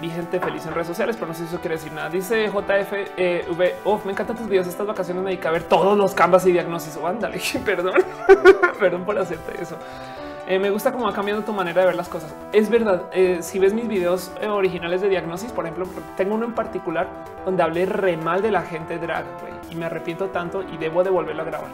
Vi 0.01 0.09
gente 0.09 0.39
feliz 0.39 0.65
en 0.65 0.73
redes 0.73 0.87
sociales, 0.87 1.15
pero 1.15 1.27
no 1.27 1.33
sé 1.33 1.41
si 1.41 1.47
eso 1.47 1.59
quiere 1.59 1.75
decir 1.75 1.91
nada. 1.93 2.09
Dice 2.09 2.47
JFV, 2.47 3.11
eh, 3.15 3.45
me 4.05 4.11
encantan 4.11 4.35
tus 4.35 4.47
videos. 4.47 4.67
Estas 4.67 4.87
vacaciones 4.87 5.23
me 5.23 5.29
dedica 5.29 5.49
a 5.49 5.51
ver 5.51 5.63
todos 5.63 5.97
los 5.97 6.13
canvas 6.13 6.45
y 6.45 6.51
diagnosis. 6.51 6.97
Oh, 7.01 7.09
perdón, 7.65 7.93
perdón 8.79 9.05
por 9.05 9.17
hacerte 9.17 9.61
eso. 9.61 9.77
Eh, 10.47 10.59
me 10.59 10.69
gusta 10.71 10.91
cómo 10.91 11.05
va 11.05 11.13
cambiando 11.13 11.45
tu 11.45 11.53
manera 11.53 11.81
de 11.81 11.87
ver 11.87 11.95
las 11.95 12.09
cosas. 12.09 12.35
Es 12.51 12.69
verdad. 12.69 13.03
Eh, 13.13 13.37
si 13.41 13.59
ves 13.59 13.73
mis 13.73 13.87
videos 13.87 14.31
originales 14.49 15.01
de 15.01 15.09
diagnosis, 15.09 15.51
por 15.51 15.65
ejemplo, 15.65 15.85
tengo 16.17 16.35
uno 16.35 16.45
en 16.45 16.53
particular 16.53 17.07
donde 17.45 17.63
hablé 17.63 17.85
re 17.85 18.17
mal 18.17 18.41
de 18.41 18.51
la 18.51 18.63
gente 18.63 18.97
drag 18.97 19.25
y 19.69 19.75
me 19.75 19.85
arrepiento 19.85 20.27
tanto 20.27 20.63
y 20.63 20.77
debo 20.77 21.03
de 21.03 21.11
volverlo 21.11 21.43
a 21.43 21.45
grabar. 21.45 21.69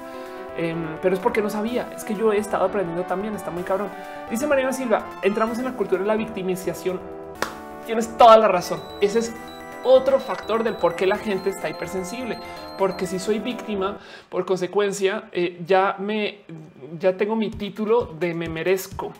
Em, 0.57 0.97
pero 1.01 1.15
es 1.15 1.21
porque 1.21 1.41
no 1.41 1.49
sabía. 1.49 1.91
Es 1.95 2.03
que 2.03 2.15
yo 2.15 2.31
he 2.33 2.37
estado 2.37 2.65
aprendiendo 2.65 3.03
también. 3.03 3.35
Está 3.35 3.51
muy 3.51 3.63
cabrón. 3.63 3.89
Dice 4.29 4.47
Mariana 4.47 4.73
Silva: 4.73 5.05
entramos 5.21 5.57
en 5.59 5.65
la 5.65 5.73
cultura 5.73 6.01
de 6.01 6.07
la 6.07 6.15
victimización. 6.15 6.99
Tienes 7.85 8.17
toda 8.17 8.37
la 8.37 8.47
razón. 8.47 8.81
Ese 9.01 9.19
es 9.19 9.33
otro 9.83 10.19
factor 10.19 10.63
del 10.63 10.75
por 10.75 10.95
qué 10.95 11.07
la 11.07 11.17
gente 11.17 11.49
está 11.49 11.69
hipersensible. 11.69 12.37
Porque 12.77 13.07
si 13.07 13.19
soy 13.19 13.39
víctima, 13.39 13.97
por 14.29 14.45
consecuencia, 14.45 15.29
eh, 15.31 15.61
ya 15.65 15.95
me 15.99 16.41
ya 16.99 17.15
tengo 17.17 17.35
mi 17.35 17.49
título 17.49 18.05
de 18.05 18.33
me 18.33 18.49
merezco. 18.49 19.13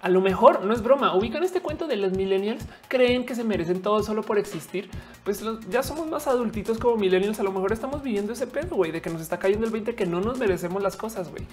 A 0.00 0.08
lo 0.08 0.20
mejor 0.20 0.64
no 0.64 0.72
es 0.72 0.82
broma. 0.82 1.14
Ubican 1.16 1.42
este 1.42 1.60
cuento 1.60 1.86
de 1.86 1.96
los 1.96 2.12
millennials, 2.12 2.64
creen 2.88 3.26
que 3.26 3.34
se 3.34 3.44
merecen 3.44 3.82
todo 3.82 4.02
solo 4.02 4.22
por 4.22 4.38
existir. 4.38 4.90
Pues 5.24 5.42
ya 5.70 5.82
somos 5.82 6.06
más 6.06 6.26
adultitos 6.26 6.78
como 6.78 6.96
millennials. 6.96 7.40
A 7.40 7.42
lo 7.42 7.52
mejor 7.52 7.72
estamos 7.72 8.02
viviendo 8.02 8.32
ese 8.32 8.46
pedo, 8.46 8.82
de 8.82 9.02
que 9.02 9.10
nos 9.10 9.20
está 9.20 9.38
cayendo 9.38 9.66
el 9.66 9.72
20 9.72 9.94
que 9.94 10.06
no 10.06 10.20
nos 10.20 10.38
merecemos 10.38 10.82
las 10.82 10.96
cosas, 10.96 11.30
güey. 11.30 11.44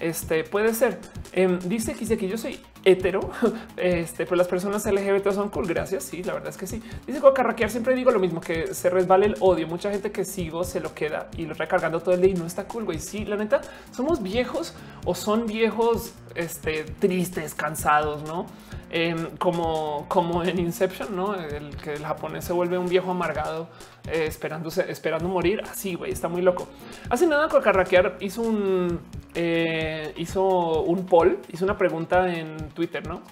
Este 0.00 0.44
puede 0.44 0.74
ser. 0.74 0.98
Em, 1.32 1.58
dice 1.60 1.94
que 1.94 2.28
yo 2.28 2.38
soy 2.38 2.60
hetero. 2.84 3.30
Este, 3.76 4.26
pues 4.26 4.36
las 4.36 4.48
personas 4.48 4.84
LGBT 4.86 5.30
son 5.32 5.50
cool. 5.50 5.66
Gracias. 5.66 6.04
Sí, 6.04 6.22
la 6.22 6.34
verdad 6.34 6.50
es 6.50 6.56
que 6.56 6.66
sí. 6.66 6.82
Dice 7.06 7.20
que 7.20 7.32
carraquear 7.32 7.70
siempre 7.70 7.94
digo 7.94 8.10
lo 8.10 8.18
mismo, 8.18 8.40
que 8.40 8.74
se 8.74 8.90
resbale 8.90 9.26
el 9.26 9.36
odio. 9.40 9.68
Mucha 9.68 9.90
gente 9.90 10.10
que 10.10 10.24
sigo 10.24 10.64
se 10.64 10.80
lo 10.80 10.94
queda 10.94 11.28
y 11.36 11.46
lo 11.46 11.54
recargando 11.54 12.00
todo 12.00 12.14
el 12.14 12.20
día 12.20 12.30
y 12.30 12.34
no 12.34 12.46
está 12.46 12.64
cool, 12.64 12.84
güey. 12.84 12.98
Sí, 12.98 13.24
la 13.24 13.36
neta, 13.36 13.60
somos 13.92 14.22
viejos 14.22 14.74
o 15.04 15.14
son 15.14 15.46
viejos 15.46 16.12
este, 16.34 16.84
tristes, 16.98 17.54
cansados, 17.54 18.22
¿no? 18.24 18.46
Em, 18.90 19.36
como, 19.36 20.06
como 20.08 20.42
en 20.42 20.58
Inception, 20.58 21.14
¿no? 21.14 21.34
El 21.34 21.76
que 21.76 21.94
el 21.94 22.04
japonés 22.04 22.44
se 22.44 22.52
vuelve 22.52 22.78
un 22.78 22.88
viejo 22.88 23.10
amargado 23.10 23.68
eh, 24.12 24.26
esperándose, 24.26 24.90
esperando 24.90 25.28
morir. 25.28 25.60
Así, 25.70 25.94
güey, 25.94 26.12
está 26.12 26.28
muy 26.28 26.42
loco. 26.42 26.68
Hace 27.10 27.26
nada 27.26 27.48
con 27.48 27.62
Carraquear 27.62 28.16
hizo 28.20 28.42
un, 28.42 29.00
eh, 29.34 30.12
hizo 30.16 30.82
un 30.82 31.06
poll, 31.06 31.38
hizo 31.52 31.64
una 31.64 31.76
pregunta 31.76 32.32
en 32.32 32.70
Twitter, 32.70 33.06
¿no? 33.06 33.22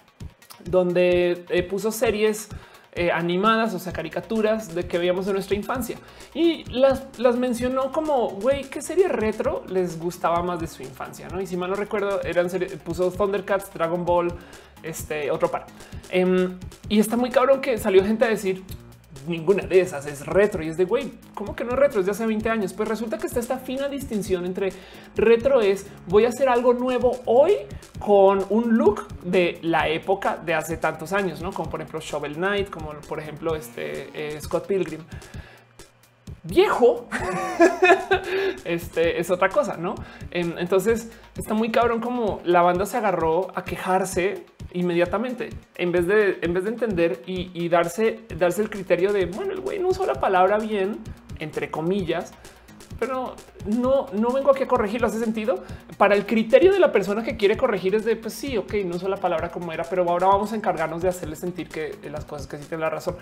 Donde 0.64 1.44
eh, 1.48 1.62
puso 1.62 1.90
series 1.90 2.48
animadas, 3.12 3.74
o 3.74 3.78
sea, 3.78 3.92
caricaturas 3.92 4.74
de 4.74 4.86
que 4.88 4.96
veíamos 4.96 5.26
en 5.26 5.34
nuestra 5.34 5.54
infancia. 5.54 5.98
Y 6.32 6.64
las, 6.70 7.18
las 7.18 7.36
mencionó 7.36 7.92
como, 7.92 8.30
güey, 8.30 8.64
¿qué 8.70 8.80
serie 8.80 9.06
retro 9.06 9.64
les 9.68 10.00
gustaba 10.00 10.42
más 10.42 10.60
de 10.60 10.66
su 10.66 10.82
infancia? 10.82 11.28
¿no? 11.28 11.38
Y 11.38 11.46
si 11.46 11.58
mal 11.58 11.68
no 11.68 11.76
recuerdo, 11.76 12.22
eran 12.22 12.48
puso 12.82 13.10
Thundercats, 13.10 13.70
Dragon 13.74 14.02
Ball, 14.02 14.32
este 14.82 15.30
otro 15.30 15.50
par. 15.50 15.66
Em, 16.08 16.58
y 16.88 16.98
está 16.98 17.18
muy 17.18 17.28
cabrón 17.28 17.60
que 17.60 17.76
salió 17.76 18.02
gente 18.02 18.24
a 18.24 18.28
decir, 18.28 18.64
ninguna 19.26 19.64
de 19.64 19.80
esas 19.80 20.06
es 20.06 20.26
retro 20.26 20.62
y 20.62 20.68
es 20.68 20.76
de 20.76 20.84
güey, 20.84 21.12
¿cómo 21.34 21.54
que 21.54 21.64
no 21.64 21.72
es 21.72 21.78
retro? 21.78 22.00
Es 22.00 22.06
de 22.06 22.12
hace 22.12 22.26
20 22.26 22.48
años. 22.48 22.72
Pues 22.72 22.88
resulta 22.88 23.18
que 23.18 23.26
está 23.26 23.40
esta 23.40 23.58
fina 23.58 23.88
distinción 23.88 24.46
entre 24.46 24.72
retro 25.16 25.60
es 25.60 25.86
voy 26.06 26.24
a 26.24 26.28
hacer 26.28 26.48
algo 26.48 26.74
nuevo 26.74 27.18
hoy 27.26 27.52
con 27.98 28.44
un 28.50 28.76
look 28.76 29.06
de 29.22 29.58
la 29.62 29.88
época 29.88 30.36
de 30.36 30.54
hace 30.54 30.76
tantos 30.76 31.12
años, 31.12 31.40
no 31.40 31.52
como 31.52 31.70
por 31.70 31.80
ejemplo 31.80 32.00
Shovel 32.00 32.34
Knight, 32.34 32.70
como 32.70 32.92
por 33.08 33.20
ejemplo 33.20 33.54
este 33.54 34.10
eh, 34.14 34.40
Scott 34.40 34.66
Pilgrim 34.66 35.02
viejo, 36.46 37.08
este 38.64 39.20
es 39.20 39.30
otra 39.30 39.48
cosa, 39.48 39.76
¿no? 39.76 39.94
Entonces 40.30 41.10
está 41.36 41.54
muy 41.54 41.70
cabrón 41.70 42.00
como 42.00 42.40
la 42.44 42.62
banda 42.62 42.86
se 42.86 42.96
agarró 42.96 43.48
a 43.54 43.64
quejarse 43.64 44.46
inmediatamente 44.72 45.50
en 45.76 45.92
vez 45.92 46.06
de 46.06 46.38
en 46.42 46.52
vez 46.52 46.64
de 46.64 46.70
entender 46.70 47.22
y, 47.26 47.68
darse 47.68 48.20
darse 48.36 48.62
el 48.62 48.70
criterio 48.70 49.12
de 49.12 49.26
bueno 49.26 49.52
el 49.52 49.60
güey 49.60 49.78
no 49.78 49.88
usó 49.88 50.06
la 50.06 50.14
palabra 50.14 50.58
bien 50.58 50.98
entre 51.38 51.70
comillas 51.70 52.32
pero 52.98 53.34
no, 53.66 54.06
no 54.12 54.30
vengo 54.30 54.50
aquí 54.50 54.62
a 54.62 54.68
corregirlo. 54.68 55.06
Hace 55.06 55.18
sentido 55.18 55.62
para 55.98 56.14
el 56.14 56.26
criterio 56.26 56.72
de 56.72 56.78
la 56.78 56.92
persona 56.92 57.22
que 57.22 57.36
quiere 57.36 57.56
corregir 57.56 57.94
es 57.94 58.04
de 58.04 58.16
pues 58.16 58.34
sí, 58.34 58.56
ok, 58.56 58.74
no 58.84 58.96
usó 58.96 59.08
la 59.08 59.16
palabra 59.16 59.50
como 59.50 59.72
era, 59.72 59.84
pero 59.84 60.08
ahora 60.08 60.28
vamos 60.28 60.52
a 60.52 60.56
encargarnos 60.56 61.02
de 61.02 61.08
hacerle 61.08 61.36
sentir 61.36 61.68
que 61.68 61.94
las 62.10 62.24
cosas 62.24 62.46
que 62.46 62.56
sí 62.56 62.64
tienen 62.64 62.80
la 62.80 62.90
razón. 62.90 63.16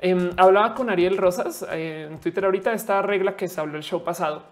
Em, 0.00 0.30
hablaba 0.36 0.74
con 0.74 0.90
Ariel 0.90 1.16
Rosas 1.16 1.66
eh, 1.72 2.08
en 2.10 2.18
Twitter 2.18 2.44
ahorita 2.44 2.72
esta 2.72 3.02
regla 3.02 3.36
que 3.36 3.48
se 3.48 3.60
habló 3.60 3.76
el 3.76 3.82
show 3.82 4.04
pasado 4.04 4.42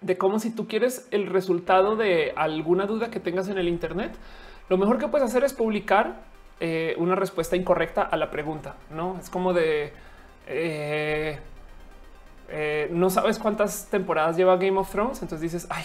de 0.00 0.16
cómo 0.16 0.38
si 0.38 0.50
tú 0.50 0.66
quieres 0.66 1.06
el 1.10 1.26
resultado 1.26 1.94
de 1.94 2.32
alguna 2.34 2.86
duda 2.86 3.10
que 3.10 3.20
tengas 3.20 3.48
en 3.48 3.58
el 3.58 3.68
Internet, 3.68 4.12
lo 4.70 4.78
mejor 4.78 4.96
que 4.96 5.08
puedes 5.08 5.28
hacer 5.28 5.44
es 5.44 5.52
publicar 5.52 6.22
eh, 6.60 6.94
una 6.96 7.14
respuesta 7.14 7.56
incorrecta 7.56 8.02
a 8.02 8.16
la 8.16 8.30
pregunta. 8.30 8.76
No 8.90 9.18
es 9.20 9.28
como 9.28 9.52
de 9.52 9.92
eh, 12.52 12.88
no 12.90 13.10
sabes 13.10 13.38
cuántas 13.38 13.86
temporadas 13.88 14.36
lleva 14.36 14.56
Game 14.56 14.78
of 14.78 14.90
Thrones. 14.90 15.22
Entonces 15.22 15.52
dices, 15.52 15.66
ay, 15.70 15.84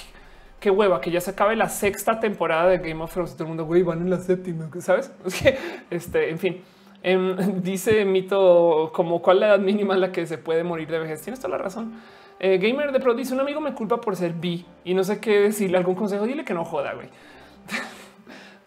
qué 0.59 0.71
hueva 0.71 0.99
que 0.99 1.11
ya 1.11 1.21
se 1.21 1.31
acabe 1.31 1.55
la 1.55 1.69
sexta 1.69 2.19
temporada 2.19 2.69
de 2.69 2.79
Game 2.79 3.03
of 3.03 3.13
Thrones. 3.13 3.33
Todo 3.33 3.43
el 3.43 3.49
mundo 3.49 3.65
güey, 3.65 3.83
van 3.83 4.01
en 4.01 4.09
la 4.09 4.17
séptima, 4.17 4.69
sabes? 4.79 5.11
este, 5.89 6.29
en 6.29 6.39
fin. 6.39 6.61
Em, 7.03 7.61
dice 7.61 8.03
Mito 8.05 8.91
como 8.93 9.21
cuál 9.21 9.41
la 9.41 9.47
edad 9.49 9.59
mínima 9.59 9.93
en 9.93 10.01
la 10.01 10.11
que 10.11 10.25
se 10.25 10.37
puede 10.37 10.63
morir 10.63 10.89
de 10.89 10.99
vejez. 10.99 11.21
Tienes 11.21 11.39
toda 11.39 11.57
la 11.57 11.63
razón. 11.63 11.93
Eh, 12.39 12.57
Gamer 12.57 12.91
de 12.91 12.99
Pro 12.99 13.13
dice 13.13 13.33
un 13.33 13.39
amigo 13.39 13.61
me 13.61 13.73
culpa 13.73 14.01
por 14.01 14.15
ser 14.15 14.33
bi 14.33 14.65
y 14.83 14.93
no 14.93 15.05
sé 15.05 15.19
qué 15.19 15.39
decirle 15.41 15.77
algún 15.77 15.95
consejo. 15.95 16.25
Dile 16.25 16.43
que 16.43 16.53
no 16.53 16.65
joda, 16.65 16.93
güey. 16.93 17.09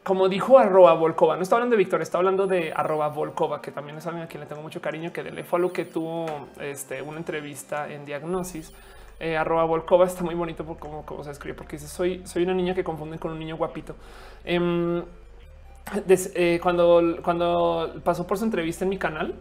Como 0.09 0.31
dijo 0.31 0.59
arroba 0.59 0.95
Volkova, 0.95 1.37
no 1.37 1.43
está 1.43 1.57
hablando 1.57 1.75
de 1.75 1.85
Víctor, 1.85 2.01
está 2.01 2.17
hablando 2.17 2.47
de 2.47 2.73
arroba 2.75 3.09
Volkova, 3.09 3.61
que 3.61 3.71
también 3.73 3.99
es 3.99 4.07
alguien 4.07 4.25
a 4.25 4.27
quien 4.27 4.41
le 4.41 4.47
tengo 4.47 4.63
mucho 4.63 4.81
cariño, 4.81 5.13
que 5.13 5.23
le 5.23 5.45
follow 5.45 5.71
que 5.71 5.85
tuvo 5.85 6.25
este, 6.59 7.03
una 7.03 7.19
entrevista 7.19 7.87
en 7.93 8.07
Diagnosis. 8.07 8.73
Eh, 9.21 9.37
arroba 9.37 9.65
Volkova 9.65 10.07
está 10.07 10.25
muy 10.25 10.35
bonito 10.35 10.65
por 10.65 10.79
cómo, 10.79 11.05
cómo, 11.05 11.23
se 11.25 11.31
escribe, 11.33 11.59
porque 11.59 11.77
dice 11.77 11.89
soy, 11.89 12.27
soy 12.27 12.45
una 12.45 12.55
niña 12.55 12.75
que 12.75 12.83
confunden 12.83 13.19
con 13.19 13.33
un 13.33 13.39
niño 13.39 13.59
guapito. 13.59 13.97
Em, 14.47 15.05
eh, 16.09 16.59
cuando, 16.63 17.19
cuando 17.23 18.01
pasó 18.03 18.27
por 18.27 18.39
su 18.39 18.45
entrevista 18.45 18.85
en 18.85 18.89
mi 18.89 18.97
canal, 18.97 19.35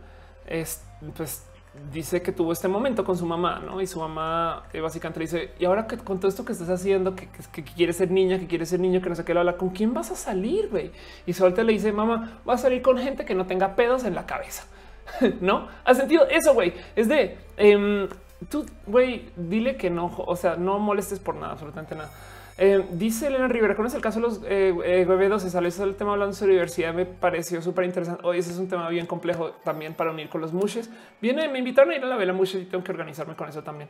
es, 0.45 0.85
pues 1.15 1.48
dice 1.91 2.21
que 2.21 2.31
tuvo 2.31 2.51
este 2.51 2.67
momento 2.67 3.03
con 3.03 3.17
su 3.17 3.25
mamá, 3.25 3.61
¿no? 3.65 3.81
Y 3.81 3.87
su 3.87 3.99
mamá 3.99 4.63
eh, 4.73 4.81
básicamente 4.81 5.19
le 5.19 5.25
dice, 5.25 5.51
y 5.59 5.65
ahora 5.65 5.87
que 5.87 5.97
con 5.97 6.19
todo 6.19 6.29
esto 6.29 6.45
que 6.45 6.51
estás 6.53 6.69
haciendo, 6.69 7.15
que, 7.15 7.27
que, 7.51 7.63
quiere 7.63 7.93
ser 7.93 8.11
niña, 8.11 8.39
que 8.39 8.47
quiere 8.47 8.65
ser 8.65 8.79
niño, 8.79 9.01
que 9.01 9.09
no 9.09 9.15
sé 9.15 9.23
qué, 9.23 9.31
habla, 9.31 9.57
¿con 9.57 9.69
quién 9.69 9.93
vas 9.93 10.11
a 10.11 10.15
salir, 10.15 10.69
güey? 10.69 10.91
Y 11.25 11.33
suelta 11.33 11.63
le 11.63 11.73
dice, 11.73 11.91
mamá, 11.91 12.39
va 12.47 12.53
a 12.53 12.57
salir 12.57 12.81
con 12.81 12.97
gente 12.97 13.25
que 13.25 13.35
no 13.35 13.45
tenga 13.45 13.75
pedos 13.75 14.03
en 14.03 14.15
la 14.15 14.25
cabeza, 14.25 14.65
¿no? 15.41 15.67
¿Ha 15.85 15.93
sentido 15.93 16.27
eso, 16.27 16.53
güey? 16.53 16.73
Es 16.95 17.07
de, 17.07 17.37
em, 17.57 18.07
tú, 18.49 18.65
güey, 18.85 19.29
dile 19.35 19.77
que 19.77 19.89
no, 19.89 20.13
o 20.17 20.35
sea, 20.35 20.55
no 20.55 20.79
molestes 20.79 21.19
por 21.19 21.35
nada, 21.35 21.53
absolutamente 21.53 21.95
nada. 21.95 22.11
Eh, 22.59 22.84
dice 22.93 23.27
Elena 23.27 23.47
Rivera, 23.47 23.75
con 23.75 23.85
el 23.85 24.01
caso 24.01 24.19
de 24.19 24.25
los 24.27 24.41
eh, 24.43 24.73
eh 24.84 25.39
se 25.39 25.49
salió 25.51 25.69
el 25.84 25.95
tema 25.95 26.13
hablando 26.13 26.34
sobre 26.34 26.53
diversidad, 26.53 26.91
me 26.91 27.05
pareció 27.05 27.61
súper 27.61 27.85
interesante. 27.85 28.21
Hoy 28.25 28.39
ese 28.39 28.51
es 28.51 28.57
un 28.57 28.67
tema 28.67 28.89
bien 28.89 29.05
complejo 29.05 29.51
también 29.63 29.93
para 29.93 30.11
unir 30.11 30.27
con 30.27 30.41
los 30.41 30.53
mushes. 30.53 30.89
Viene, 31.21 31.47
me 31.49 31.59
invitaron 31.59 31.91
a 31.91 31.95
ir 31.95 32.03
a 32.03 32.07
la 32.07 32.17
vela 32.17 32.34
mushes 32.34 32.63
y 32.63 32.65
tengo 32.65 32.84
que 32.84 32.91
organizarme 32.91 33.35
con 33.35 33.47
eso 33.47 33.61
también. 33.61 33.89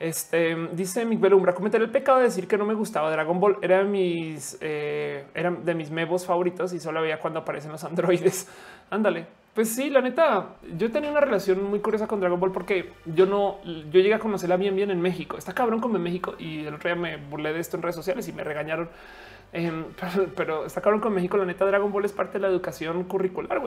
Este 0.00 0.56
dice 0.72 1.04
Miguel 1.04 1.34
Umbra, 1.34 1.52
comentar 1.52 1.80
el 1.82 1.90
pecado 1.90 2.18
de 2.18 2.24
decir 2.24 2.48
que 2.48 2.56
no 2.56 2.64
me 2.64 2.74
gustaba 2.74 3.10
Dragon 3.10 3.38
Ball. 3.38 3.58
Era 3.60 3.78
de 3.78 3.84
mis, 3.84 4.56
eh, 4.62 5.26
eran 5.34 5.62
de 5.62 5.74
mis 5.74 5.90
mebos 5.90 6.24
favoritos 6.24 6.72
y 6.72 6.80
solo 6.80 7.02
veía 7.02 7.18
cuando 7.18 7.40
aparecen 7.40 7.70
los 7.70 7.84
androides. 7.84 8.48
Ándale. 8.90 9.45
Pues 9.56 9.74
sí, 9.74 9.88
la 9.88 10.02
neta, 10.02 10.56
yo 10.76 10.92
tenía 10.92 11.10
una 11.10 11.20
relación 11.20 11.64
muy 11.64 11.80
curiosa 11.80 12.06
con 12.06 12.20
Dragon 12.20 12.38
Ball 12.38 12.52
porque 12.52 12.92
yo 13.06 13.24
no, 13.24 13.56
yo 13.64 14.00
llegué 14.00 14.12
a 14.12 14.18
conocerla 14.18 14.58
bien, 14.58 14.76
bien 14.76 14.90
en 14.90 15.00
México. 15.00 15.38
Está 15.38 15.54
cabrón 15.54 15.80
como 15.80 15.96
en 15.96 16.02
México 16.02 16.34
y 16.38 16.66
el 16.66 16.74
otro 16.74 16.90
día 16.90 16.94
me 16.94 17.16
burlé 17.16 17.54
de 17.54 17.60
esto 17.60 17.78
en 17.78 17.82
redes 17.82 17.96
sociales 17.96 18.28
y 18.28 18.34
me 18.34 18.44
regañaron. 18.44 18.90
Em, 19.54 19.86
pero, 20.36 20.66
está 20.66 20.82
cabrón 20.82 21.00
con 21.00 21.14
México. 21.14 21.38
La 21.38 21.46
neta, 21.46 21.64
Dragon 21.64 21.90
Ball 21.90 22.04
es 22.04 22.12
parte 22.12 22.34
de 22.34 22.40
la 22.40 22.48
educación 22.48 23.04
curricular. 23.04 23.62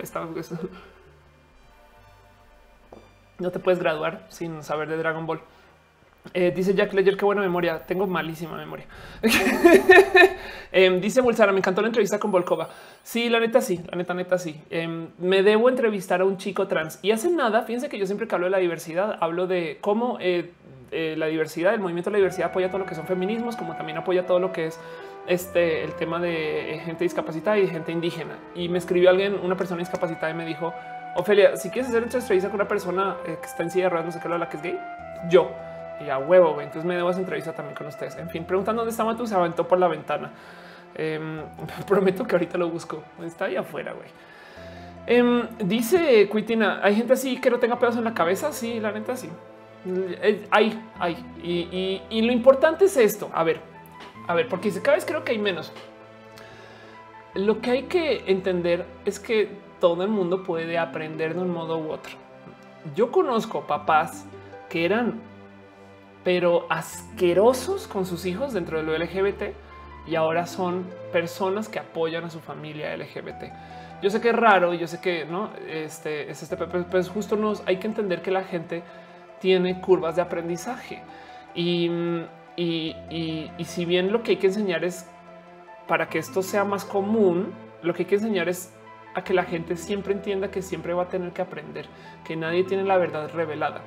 No 3.40 3.52
te 3.52 3.60
puedes 3.60 3.80
graduar 3.80 4.28
sin 4.28 4.62
saber 4.64 4.90
de 4.90 4.98
Dragon 4.98 5.26
Ball. 5.26 5.42
Eh, 6.34 6.52
dice 6.56 6.76
Jack 6.76 6.94
Ledger, 6.94 7.18
qué 7.18 7.26
buena 7.26 7.42
memoria. 7.42 7.80
Tengo 7.86 8.06
malísima 8.08 8.58
memoria. 8.58 8.86
Em, 10.72 11.02
dice 11.02 11.22
Bulsara, 11.22 11.52
me 11.52 11.58
encantó 11.58 11.82
la 11.82 11.88
entrevista 11.88 12.20
con 12.20 12.32
Volkova. 12.32 12.70
Sí, 13.02 13.28
la 13.28 13.40
neta 13.40 13.60
sí, 13.60 13.82
la 13.90 13.98
neta, 13.98 14.14
neta 14.14 14.38
sí. 14.38 14.62
Em, 14.70 15.08
me 15.18 15.42
debo 15.42 15.68
entrevistar 15.68 16.22
a 16.22 16.26
un 16.26 16.38
chico 16.38 16.68
trans 16.68 17.00
y 17.02 17.10
hace 17.10 17.32
nada. 17.32 17.64
Fíjense 17.64 17.90
que 17.90 17.98
yo 17.98 18.06
siempre 18.06 18.28
que 18.28 18.36
hablo 18.36 18.46
de 18.46 18.52
la 18.52 18.60
diversidad, 18.60 19.18
hablo 19.20 19.48
de 19.48 19.80
cómo 19.82 20.18
eh, 20.20 20.52
eh, 20.92 21.16
la 21.18 21.26
diversidad, 21.26 21.74
el 21.74 21.80
movimiento 21.80 22.12
de 22.12 22.14
la 22.14 22.18
diversidad 22.20 22.50
apoya 22.50 22.68
todo 22.68 22.78
lo 22.78 22.86
que 22.86 22.94
son 22.94 23.08
feminismos, 23.08 23.56
como 23.56 23.76
también 23.76 23.98
apoya 23.98 24.28
todo 24.28 24.40
lo 24.40 24.52
que 24.52 24.68
es 24.68 24.80
este 25.26 25.84
el 25.84 25.94
tema 25.94 26.20
de 26.20 26.82
gente 26.86 27.04
discapacitada 27.04 27.58
y 27.58 27.68
gente 27.68 27.92
indígena. 27.92 28.38
Y 28.54 28.70
me 28.70 28.78
escribió 28.78 29.10
alguien, 29.10 29.40
una 29.42 29.58
persona 29.58 29.80
discapacitada 29.80 30.32
y 30.32 30.36
me 30.36 30.46
dijo, 30.46 30.72
Ofelia, 31.16 31.58
si 31.58 31.72
quieres 31.72 31.90
hacer 31.90 32.04
entrevista 32.04 32.50
con 32.50 32.60
una 32.60 32.68
persona 32.68 33.18
que 33.26 33.34
está 33.42 33.64
en 33.64 33.72
silla 33.72 33.86
de 33.86 33.90
ruedas, 33.90 34.06
no 34.06 34.12
sé 34.12 34.20
qué, 34.20 34.30
la 34.30 34.48
que 34.48 34.58
es 34.58 34.64
gay, 34.64 34.80
yo 35.32 35.50
y 36.00 36.10
a 36.10 36.18
huevo. 36.18 36.54
Güey. 36.54 36.66
Entonces 36.66 36.86
me 36.86 36.96
debo 36.96 37.10
esa 37.10 37.20
entrevista 37.20 37.54
también 37.54 37.76
con 37.76 37.88
ustedes. 37.88 38.16
En 38.18 38.30
fin, 38.30 38.46
preguntando 38.46 38.82
dónde 38.82 38.92
está 38.92 39.04
Matu, 39.04 39.26
se 39.26 39.36
aventó 39.36 39.68
por 39.68 39.80
la 39.80 39.88
ventana. 39.88 40.32
Em, 40.96 41.42
prometo 41.88 42.26
que 42.26 42.36
ahorita 42.36 42.58
lo 42.58 42.70
busco. 42.70 43.04
Está 43.24 43.46
ahí 43.46 43.56
afuera, 43.56 43.94
güey. 43.94 44.10
Em, 45.08 45.48
dice 45.60 46.28
Cuitina, 46.30 46.82
hay 46.84 46.96
gente 46.96 47.14
así 47.14 47.40
que 47.40 47.50
no 47.50 47.58
tenga 47.60 47.80
pedos 47.80 47.98
en 47.98 48.04
la 48.04 48.14
cabeza. 48.14 48.52
Sí, 48.52 48.80
la 48.80 48.92
neta, 48.92 49.16
sí. 49.16 49.30
Eh, 49.86 50.46
hay, 50.52 50.80
hay. 51.00 51.14
Y, 51.42 52.02
y, 52.10 52.22
lo 52.22 52.32
importante 52.32 52.86
es 52.86 52.98
esto. 52.98 53.30
A 53.34 53.44
ver, 53.44 53.62
a 54.28 54.34
ver, 54.34 54.48
porque 54.48 54.72
cada 54.82 54.96
vez 54.96 55.06
creo 55.06 55.24
que 55.24 55.32
hay 55.32 55.40
menos. 55.40 55.72
Lo 57.34 57.62
que 57.62 57.72
hay 57.72 57.84
que 57.84 58.24
entender 58.28 58.86
es 59.06 59.20
que 59.20 59.50
todo 59.80 60.04
el 60.04 60.10
mundo 60.10 60.44
puede 60.44 60.78
aprender 60.78 61.34
de 61.34 61.42
un 61.42 61.52
modo 61.52 61.78
u 61.78 61.92
otro. 61.92 62.14
Yo 62.96 63.12
conozco 63.12 63.62
papás 63.62 64.26
que 64.68 64.86
eran 64.86 65.22
pero 66.24 66.66
asquerosos 66.70 67.88
con 67.88 68.06
sus 68.06 68.26
hijos 68.26 68.54
dentro 68.54 68.78
de 68.78 68.84
lo 68.84 68.98
LGBT 68.98 69.56
y 70.08 70.16
ahora 70.16 70.48
son 70.48 70.86
personas 71.12 71.70
que 71.70 71.80
apoyan 71.80 72.24
a 72.24 72.30
su 72.30 72.40
familia 72.40 72.96
LGBT. 72.96 73.52
Yo 74.02 74.10
sé 74.10 74.22
que 74.22 74.30
es 74.30 74.36
raro 74.36 74.74
yo 74.74 74.88
sé 74.88 75.02
que 75.02 75.26
no 75.26 75.50
este 75.68 76.32
es 76.32 76.42
este, 76.42 76.56
pero 76.56 76.86
pues 76.90 77.10
justo 77.10 77.36
nos 77.36 77.62
hay 77.66 77.78
que 77.78 77.88
entender 77.88 78.22
que 78.22 78.32
la 78.32 78.44
gente 78.44 78.84
tiene 79.40 79.82
curvas 79.82 80.16
de 80.16 80.22
aprendizaje 80.22 81.02
y, 81.56 81.90
y 82.56 83.66
si 83.66 83.86
bien 83.86 84.12
lo 84.12 84.24
que 84.24 84.32
hay 84.32 84.38
que 84.38 84.48
enseñar 84.48 84.84
es 84.84 85.06
para 85.88 86.08
que 86.08 86.20
esto 86.20 86.44
sea 86.44 86.64
más 86.64 86.86
común, 86.86 87.52
lo 87.82 87.94
que 87.94 88.04
hay 88.04 88.08
que 88.08 88.16
enseñar 88.16 88.48
es 88.48 88.72
a 89.16 89.24
que 89.24 89.34
la 89.34 89.44
gente 89.44 89.76
siempre 89.76 90.14
entienda 90.14 90.52
que 90.52 90.62
siempre 90.62 90.94
va 90.94 91.04
a 91.04 91.10
tener 91.10 91.32
que 91.34 91.42
aprender, 91.42 91.88
que 92.24 92.36
nadie 92.36 92.64
tiene 92.64 92.84
la 92.84 92.98
verdad 92.98 93.30
revelada. 93.34 93.82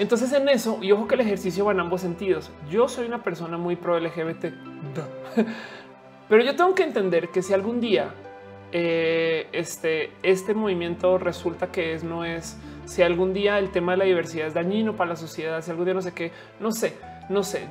Entonces 0.00 0.32
en 0.32 0.48
eso, 0.48 0.78
y 0.80 0.92
ojo 0.92 1.06
que 1.06 1.14
el 1.14 1.20
ejercicio 1.20 1.66
va 1.66 1.72
en 1.72 1.80
ambos 1.80 2.00
sentidos. 2.00 2.50
Yo 2.70 2.88
soy 2.88 3.04
una 3.06 3.22
persona 3.22 3.58
muy 3.58 3.76
pro 3.76 4.00
LGBT, 4.00 4.46
pero 6.28 6.42
yo 6.42 6.56
tengo 6.56 6.74
que 6.74 6.84
entender 6.84 7.28
que 7.28 7.42
si 7.42 7.52
algún 7.52 7.82
día 7.82 8.14
eh, 8.72 9.48
este, 9.52 10.12
este 10.22 10.54
movimiento 10.54 11.18
resulta 11.18 11.70
que 11.70 11.92
es, 11.92 12.02
no 12.02 12.24
es, 12.24 12.56
si 12.86 13.02
algún 13.02 13.34
día 13.34 13.58
el 13.58 13.72
tema 13.72 13.92
de 13.92 13.98
la 13.98 14.04
diversidad 14.06 14.46
es 14.46 14.54
dañino 14.54 14.96
para 14.96 15.10
la 15.10 15.16
sociedad, 15.16 15.60
si 15.60 15.70
algún 15.70 15.84
día 15.84 15.92
no 15.92 16.00
sé 16.00 16.14
qué, 16.14 16.32
no 16.60 16.72
sé, 16.72 16.94
no 17.28 17.42
sé. 17.42 17.68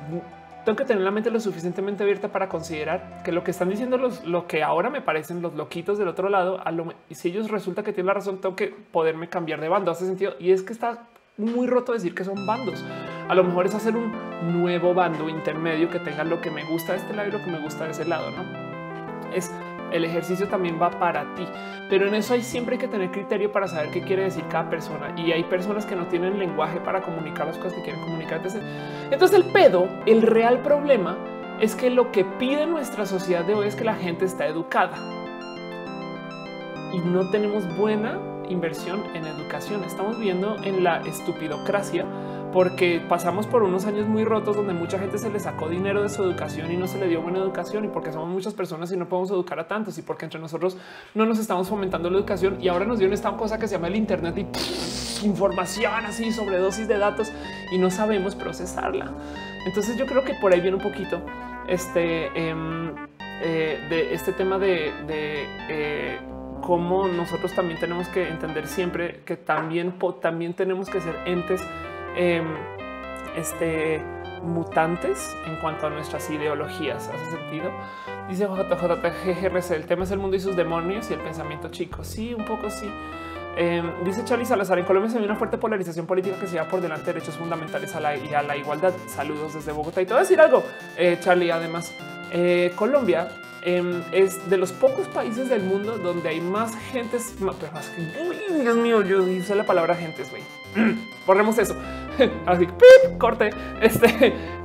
tengo 0.64 0.76
que 0.76 0.84
tener 0.84 1.02
la 1.02 1.10
mente 1.10 1.32
lo 1.32 1.40
suficientemente 1.40 2.04
abierta 2.04 2.28
para 2.28 2.48
considerar 2.48 3.24
que 3.24 3.32
lo 3.32 3.42
que 3.42 3.50
están 3.50 3.70
diciendo 3.70 3.98
los, 3.98 4.24
lo 4.24 4.46
que 4.46 4.62
ahora 4.62 4.88
me 4.88 5.00
parecen 5.00 5.42
los 5.42 5.54
loquitos 5.54 5.98
del 5.98 6.06
otro 6.06 6.28
lado, 6.28 6.64
a 6.64 6.70
lo, 6.70 6.94
si 7.10 7.30
ellos 7.30 7.50
resulta 7.50 7.82
que 7.82 7.92
tienen 7.92 8.06
la 8.06 8.14
razón, 8.14 8.40
tengo 8.40 8.54
que 8.54 8.68
poderme 8.68 9.28
cambiar 9.28 9.60
de 9.60 9.68
bando. 9.68 9.90
Hace 9.90 10.06
sentido. 10.06 10.34
Y 10.38 10.52
es 10.52 10.62
que 10.62 10.72
está 10.72 11.08
muy 11.40 11.66
roto 11.66 11.92
decir 11.92 12.14
que 12.14 12.24
son 12.24 12.46
bandos. 12.46 12.84
A 13.28 13.34
lo 13.34 13.44
mejor 13.44 13.66
es 13.66 13.74
hacer 13.74 13.96
un 13.96 14.12
nuevo 14.52 14.94
bando 14.94 15.28
intermedio 15.28 15.88
que 15.88 16.00
tenga 16.00 16.24
lo 16.24 16.40
que 16.40 16.50
me 16.50 16.64
gusta 16.64 16.92
de 16.92 16.98
este 16.98 17.14
lado 17.14 17.28
y 17.28 17.32
lo 17.32 17.44
que 17.44 17.50
me 17.50 17.60
gusta 17.60 17.84
de 17.84 17.90
ese 17.92 18.04
lado. 18.04 18.30
No 18.30 18.70
es 19.32 19.52
el 19.92 20.04
ejercicio 20.04 20.46
también 20.46 20.80
va 20.80 20.90
para 20.90 21.34
ti, 21.34 21.46
pero 21.88 22.06
en 22.06 22.14
eso 22.14 22.34
hay 22.34 22.42
siempre 22.42 22.78
que 22.78 22.86
tener 22.86 23.10
criterio 23.10 23.50
para 23.50 23.66
saber 23.66 23.90
qué 23.90 24.02
quiere 24.02 24.24
decir 24.24 24.44
cada 24.48 24.70
persona. 24.70 25.12
Y 25.16 25.32
hay 25.32 25.42
personas 25.44 25.84
que 25.84 25.96
no 25.96 26.06
tienen 26.06 26.38
lenguaje 26.38 26.80
para 26.80 27.02
comunicar 27.02 27.46
las 27.46 27.58
cosas 27.58 27.74
que 27.74 27.82
quieren 27.82 28.00
comunicar. 28.02 28.40
Entonces 29.10 29.36
el 29.36 29.44
pedo, 29.52 29.88
el 30.06 30.22
real 30.22 30.62
problema 30.62 31.18
es 31.60 31.74
que 31.74 31.90
lo 31.90 32.12
que 32.12 32.24
pide 32.24 32.66
nuestra 32.66 33.04
sociedad 33.04 33.44
de 33.44 33.54
hoy 33.54 33.66
es 33.66 33.74
que 33.74 33.84
la 33.84 33.94
gente 33.94 34.24
está 34.24 34.46
educada 34.46 34.96
y 36.92 36.98
no 37.00 37.28
tenemos 37.30 37.76
buena 37.76 38.18
inversión 38.50 39.02
en 39.14 39.24
educación. 39.26 39.84
Estamos 39.84 40.18
viendo 40.18 40.56
en 40.62 40.84
la 40.84 41.00
estupidocracia 41.02 42.04
porque 42.52 43.00
pasamos 43.08 43.46
por 43.46 43.62
unos 43.62 43.86
años 43.86 44.08
muy 44.08 44.24
rotos 44.24 44.56
donde 44.56 44.74
mucha 44.74 44.98
gente 44.98 45.18
se 45.18 45.30
le 45.30 45.38
sacó 45.38 45.68
dinero 45.68 46.02
de 46.02 46.08
su 46.08 46.22
educación 46.22 46.72
y 46.72 46.76
no 46.76 46.86
se 46.88 46.98
le 46.98 47.06
dio 47.06 47.22
buena 47.22 47.38
educación 47.38 47.84
y 47.84 47.88
porque 47.88 48.12
somos 48.12 48.28
muchas 48.28 48.54
personas 48.54 48.90
y 48.92 48.96
no 48.96 49.08
podemos 49.08 49.30
educar 49.30 49.58
a 49.60 49.68
tantos 49.68 49.98
y 49.98 50.02
porque 50.02 50.24
entre 50.24 50.40
nosotros 50.40 50.76
no 51.14 51.26
nos 51.26 51.38
estamos 51.38 51.68
fomentando 51.68 52.10
la 52.10 52.18
educación 52.18 52.58
y 52.60 52.68
ahora 52.68 52.84
nos 52.84 52.98
dio 52.98 53.12
esta 53.12 53.36
cosa 53.36 53.58
que 53.58 53.68
se 53.68 53.74
llama 53.74 53.88
el 53.88 53.96
Internet 53.96 54.36
y 54.36 55.26
información 55.26 56.06
así 56.06 56.32
sobre 56.32 56.58
dosis 56.58 56.88
de 56.88 56.98
datos 56.98 57.30
y 57.72 57.78
no 57.78 57.90
sabemos 57.90 58.34
procesarla. 58.34 59.12
Entonces 59.66 59.96
yo 59.96 60.06
creo 60.06 60.24
que 60.24 60.34
por 60.34 60.52
ahí 60.52 60.60
viene 60.60 60.76
un 60.76 60.82
poquito 60.82 61.20
este 61.68 62.26
em, 62.36 62.94
eh, 63.42 63.86
de 63.88 64.14
este 64.14 64.32
tema 64.32 64.58
de, 64.58 64.92
eh, 65.08 66.18
cómo 66.60 67.08
nosotros 67.08 67.54
también 67.54 67.78
tenemos 67.80 68.08
que 68.08 68.28
entender 68.28 68.66
siempre 68.66 69.22
que 69.24 69.36
también, 69.36 69.94
también 70.20 70.54
tenemos 70.54 70.88
que 70.88 71.00
ser 71.00 71.16
entes 71.26 71.62
Em, 72.16 72.46
este, 73.36 74.02
mutantes 74.42 75.36
en 75.46 75.56
cuanto 75.56 75.86
a 75.86 75.90
nuestras 75.90 76.28
ideologías. 76.30 77.08
¿Hace 77.08 77.30
sentido? 77.30 77.70
Dice 78.28 78.46
JJGRC, 78.46 79.70
el 79.72 79.86
tema 79.86 80.04
es 80.04 80.10
el 80.10 80.18
mundo 80.18 80.36
y 80.36 80.40
sus 80.40 80.56
demonios 80.56 81.10
y 81.10 81.14
el 81.14 81.20
pensamiento 81.20 81.68
chico. 81.68 82.02
Sí, 82.02 82.34
un 82.34 82.44
poco 82.44 82.70
sí. 82.70 82.90
Em, 83.56 84.04
dice 84.04 84.24
Charlie 84.24 84.46
Salazar, 84.46 84.78
en 84.78 84.84
Colombia 84.84 85.10
se 85.10 85.18
ve 85.18 85.24
una 85.24 85.36
fuerte 85.36 85.58
polarización 85.58 86.06
política 86.06 86.36
que 86.38 86.46
se 86.46 86.54
lleva 86.54 86.68
por 86.68 86.80
delante 86.80 87.12
derechos 87.12 87.36
fundamentales 87.36 87.94
a 87.94 88.00
la, 88.00 88.16
y 88.16 88.32
a 88.34 88.42
la 88.42 88.56
igualdad. 88.56 88.92
Saludos 89.06 89.54
desde 89.54 89.72
Bogotá. 89.72 90.02
Y 90.02 90.06
te 90.06 90.12
voy 90.12 90.18
a 90.18 90.22
decir 90.22 90.40
algo, 90.40 90.62
eh, 90.96 91.18
Charlie, 91.20 91.50
además, 91.50 91.94
eh, 92.32 92.72
Colombia 92.74 93.28
em, 93.64 94.02
es 94.12 94.48
de 94.48 94.56
los 94.56 94.72
pocos 94.72 95.08
países 95.08 95.48
del 95.48 95.62
mundo 95.62 95.98
donde 95.98 96.28
hay 96.28 96.40
más 96.40 96.74
gentes, 96.92 97.34
más, 97.40 97.56
Dios 98.62 98.76
mío, 98.76 99.02
yo 99.02 99.26
hice 99.28 99.54
la 99.54 99.64
palabra 99.64 99.94
gentes, 99.94 100.30
güey. 100.30 100.42
Borremos 101.26 101.58
eso. 101.58 101.76
Así, 102.46 102.66
corte. 103.18 103.50
Este 103.80 104.34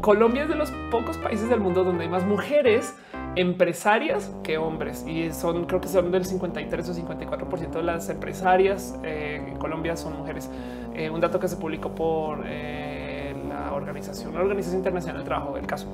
Colombia 0.00 0.42
es 0.42 0.48
de 0.48 0.54
los 0.54 0.70
pocos 0.90 1.16
países 1.18 1.48
del 1.48 1.60
mundo 1.60 1.84
donde 1.84 2.04
hay 2.04 2.10
más 2.10 2.24
mujeres 2.24 2.94
empresarias 3.36 4.30
que 4.42 4.58
hombres 4.58 5.06
y 5.06 5.32
son, 5.32 5.64
creo 5.64 5.80
que 5.80 5.88
son 5.88 6.10
del 6.10 6.24
53 6.24 6.88
o 6.88 6.94
54 6.94 7.48
por 7.48 7.58
ciento 7.58 7.78
de 7.78 7.84
las 7.84 8.08
empresarias 8.10 8.98
eh, 9.02 9.42
en 9.48 9.56
Colombia 9.56 9.96
son 9.96 10.16
mujeres. 10.18 10.50
Eh, 10.94 11.08
un 11.08 11.20
dato 11.20 11.40
que 11.40 11.48
se 11.48 11.56
publicó 11.56 11.94
por 11.94 12.42
eh, 12.44 13.34
la 13.48 13.72
organización, 13.72 14.34
la 14.34 14.40
Organización 14.40 14.80
Internacional 14.80 15.18
del 15.18 15.24
Trabajo, 15.24 15.54
del 15.54 15.66
caso. 15.66 15.86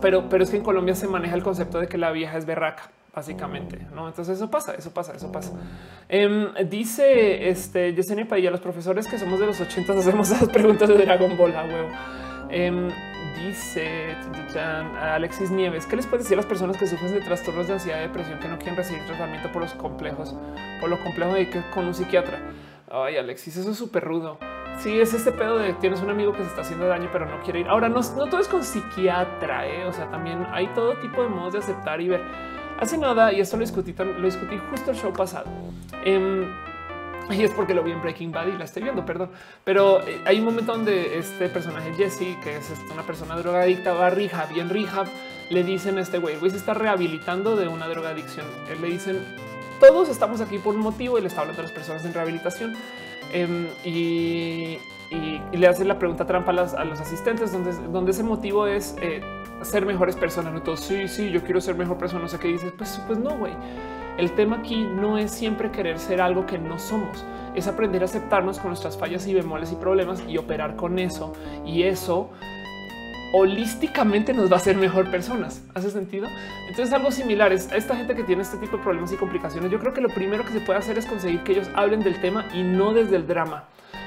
Pero, 0.00 0.28
pero 0.28 0.44
es 0.44 0.50
que 0.50 0.56
en 0.56 0.62
Colombia 0.62 0.94
se 0.94 1.08
maneja 1.08 1.34
el 1.34 1.42
concepto 1.42 1.78
de 1.78 1.88
que 1.88 1.98
la 1.98 2.10
vieja 2.12 2.36
es 2.36 2.46
berraca 2.46 2.90
básicamente. 3.14 3.78
¿no? 3.94 4.08
Entonces 4.08 4.36
eso 4.36 4.50
pasa, 4.50 4.74
eso 4.74 4.92
pasa, 4.92 5.14
eso 5.14 5.30
pasa. 5.30 5.52
Em, 6.08 6.52
dice 6.68 7.48
este 7.48 7.94
Yesenia 7.94 8.26
Padilla, 8.26 8.50
los 8.50 8.60
profesores 8.60 9.06
que 9.06 9.18
somos 9.18 9.38
de 9.40 9.46
los 9.46 9.60
80 9.60 9.92
hacemos 9.92 10.30
esas 10.30 10.48
preguntas 10.48 10.88
de 10.88 10.96
Dragon 10.96 11.36
Ball 11.36 11.56
a 11.56 11.64
huevo. 11.64 11.88
Em, 12.50 12.88
dice 13.36 14.16
Alexis 15.00 15.50
Nieves, 15.50 15.86
¿qué 15.86 15.96
les 15.96 16.06
puede 16.06 16.22
decir 16.22 16.34
a 16.34 16.38
las 16.38 16.46
personas 16.46 16.76
que 16.76 16.86
sufren 16.86 17.12
de 17.12 17.20
trastornos 17.20 17.66
de 17.66 17.74
ansiedad 17.74 17.98
y 17.98 18.02
depresión 18.02 18.38
que 18.38 18.48
no 18.48 18.58
quieren 18.58 18.76
recibir 18.76 19.04
tratamiento 19.06 19.50
por 19.50 19.62
los 19.62 19.74
complejos, 19.74 20.34
por 20.80 20.90
lo 20.90 21.02
complejo 21.02 21.34
de 21.34 21.48
que 21.48 21.62
con 21.70 21.86
un 21.86 21.94
psiquiatra? 21.94 22.38
Ay, 22.90 23.16
Alexis, 23.16 23.56
eso 23.56 23.70
es 23.70 23.76
súper 23.76 24.04
rudo. 24.04 24.38
Sí, 24.78 25.00
es 25.00 25.14
este 25.14 25.32
pedo 25.32 25.58
de 25.58 25.72
tienes 25.74 26.00
un 26.00 26.10
amigo 26.10 26.32
que 26.32 26.42
se 26.42 26.48
está 26.48 26.62
haciendo 26.62 26.86
daño, 26.86 27.08
pero 27.12 27.26
no 27.26 27.40
quiere 27.42 27.60
ir. 27.60 27.68
Ahora, 27.68 27.88
no, 27.88 28.00
no 28.00 28.26
todo 28.26 28.40
es 28.40 28.48
con 28.48 28.62
psiquiatra, 28.64 29.66
¿eh? 29.66 29.86
o 29.86 29.92
sea, 29.92 30.10
también 30.10 30.46
hay 30.52 30.66
todo 30.68 30.94
tipo 30.94 31.22
de 31.22 31.28
modos 31.28 31.54
de 31.54 31.58
aceptar 31.60 32.00
y 32.00 32.08
ver 32.08 32.22
Hace 32.78 32.98
nada, 32.98 33.32
y 33.32 33.40
esto 33.40 33.56
lo 33.56 33.60
discutí, 33.60 33.94
lo 33.96 34.26
discutí 34.26 34.58
justo 34.70 34.90
el 34.90 34.96
show 34.96 35.12
pasado. 35.12 35.46
Em, 36.04 36.44
y 37.30 37.42
es 37.42 37.52
porque 37.52 37.72
lo 37.72 37.84
vi 37.84 37.92
en 37.92 38.02
Breaking 38.02 38.32
Bad 38.32 38.48
y 38.48 38.52
la 38.58 38.64
estoy 38.64 38.82
viendo, 38.82 39.06
perdón. 39.06 39.30
Pero 39.62 40.02
eh, 40.06 40.20
hay 40.24 40.40
un 40.40 40.46
momento 40.46 40.72
donde 40.72 41.18
este 41.18 41.48
personaje 41.48 41.94
Jesse, 41.94 42.36
que 42.42 42.56
es 42.56 42.70
este, 42.70 42.92
una 42.92 43.04
persona 43.04 43.36
drogadicta, 43.36 43.92
va 43.94 44.08
a 44.08 44.10
rehab 44.10 44.50
y 44.52 44.60
en 44.60 44.68
rehab 44.70 45.06
le 45.50 45.62
dicen 45.62 45.98
a 45.98 46.00
este 46.00 46.18
güey, 46.18 46.36
güey 46.36 46.50
se 46.50 46.56
está 46.56 46.74
rehabilitando 46.74 47.54
de 47.54 47.68
una 47.68 47.86
drogadicción. 47.86 48.46
Él 48.68 48.80
le 48.82 48.88
dicen, 48.88 49.24
todos 49.78 50.08
estamos 50.08 50.40
aquí 50.40 50.58
por 50.58 50.74
un 50.74 50.80
motivo 50.80 51.16
y 51.16 51.20
le 51.20 51.28
está 51.28 51.42
hablando 51.42 51.62
a 51.62 51.64
las 51.64 51.72
personas 51.72 52.04
en 52.04 52.12
rehabilitación. 52.12 52.74
Em, 53.34 53.66
y, 53.84 54.78
le 55.52 55.68
hace 55.68 55.84
la 55.84 55.98
pregunta 55.98 56.24
trampa 56.26 56.50
a, 56.50 56.84
los 56.84 57.00
asistentes, 57.00 57.52
donde, 57.52 57.72
donde 57.88 58.10
ese 58.10 58.22
motivo 58.22 58.66
es 58.66 58.96
eh, 59.00 59.20
ser 59.62 59.84
mejores 59.86 60.16
personas. 60.16 60.52
No 60.52 60.62
todos, 60.62 60.80
sí, 60.80 61.06
sí, 61.08 61.30
yo 61.30 61.42
quiero 61.42 61.60
ser 61.60 61.74
mejor 61.74 61.98
persona. 61.98 62.22
No 62.22 62.28
sé 62.28 62.38
qué 62.38 62.48
dices. 62.48 62.72
Pues, 62.76 63.00
pues 63.06 63.18
no, 63.18 63.36
güey. 63.36 63.52
El 64.16 64.32
tema 64.32 64.58
aquí 64.58 64.84
no 64.84 65.18
es 65.18 65.32
siempre 65.32 65.70
querer 65.72 65.98
ser 65.98 66.20
algo 66.20 66.46
que 66.46 66.56
no 66.56 66.78
somos, 66.78 67.24
es 67.56 67.66
aprender 67.66 68.02
a 68.02 68.04
aceptarnos 68.04 68.60
con 68.60 68.68
nuestras 68.68 68.96
fallas 68.96 69.26
y 69.26 69.34
bemoles 69.34 69.72
y 69.72 69.74
problemas 69.74 70.22
y 70.28 70.38
operar 70.38 70.76
con 70.76 71.00
eso. 71.00 71.32
Y 71.66 71.82
eso 71.82 72.30
holísticamente 73.36 74.32
nos 74.32 74.48
va 74.48 74.54
a 74.54 74.58
hacer 74.58 74.76
mejor 74.76 75.10
personas. 75.10 75.66
¿Hace 75.74 75.90
sentido? 75.90 76.28
Entonces 76.68 76.94
algo 76.94 77.10
similar 77.10 77.52
es 77.52 77.68
esta 77.72 77.96
gente 77.96 78.14
que 78.14 78.22
tiene 78.22 78.42
este 78.42 78.58
tipo 78.58 78.76
de 78.76 78.82
problemas 78.84 79.12
y 79.12 79.16
complicaciones. 79.16 79.72
Yo 79.72 79.80
creo 79.80 79.92
que 79.92 80.00
lo 80.00 80.08
primero 80.08 80.44
que 80.44 80.52
se 80.52 80.60
puede 80.60 80.78
hacer 80.78 80.96
es 80.98 81.06
conseguir 81.06 81.42
que 81.42 81.52
ellos 81.52 81.68
hablen 81.74 82.00
del 82.00 82.20
tema 82.20 82.46
y 82.54 82.62
no 82.62 82.94
desde 82.94 83.16
el 83.16 83.26
drama. 83.26 83.64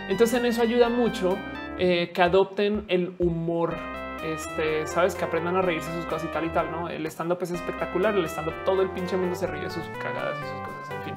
Entonces 0.08 0.40
en 0.40 0.46
eso 0.46 0.62
ayuda 0.62 0.88
mucho 0.88 1.38
eh, 1.78 2.12
que 2.14 2.22
adopten 2.22 2.86
el 2.88 3.16
humor 3.20 3.76
este, 4.24 4.88
sabes 4.88 5.14
que 5.14 5.24
aprendan 5.26 5.56
a 5.58 5.62
reírse 5.62 5.94
sus 5.94 6.06
cosas 6.06 6.26
y 6.26 6.28
tal 6.34 6.46
y 6.46 6.50
tal. 6.50 6.72
No, 6.72 6.90
el 6.90 7.06
stand 7.06 7.32
up 7.32 7.40
es 7.42 7.52
espectacular. 7.52 8.16
El 8.16 8.26
stand 8.26 8.48
up, 8.48 8.54
todo 8.66 8.82
el 8.82 8.90
pinche 8.90 9.18
mundo 9.18 9.36
se 9.36 9.48
ríe 9.48 9.62
de 9.62 9.70
sus 9.70 9.84
cagadas 10.02 10.38
y 10.40 10.44
sus 10.44 10.62
cosas. 10.62 10.96
En 10.96 11.04
fin, 11.04 11.16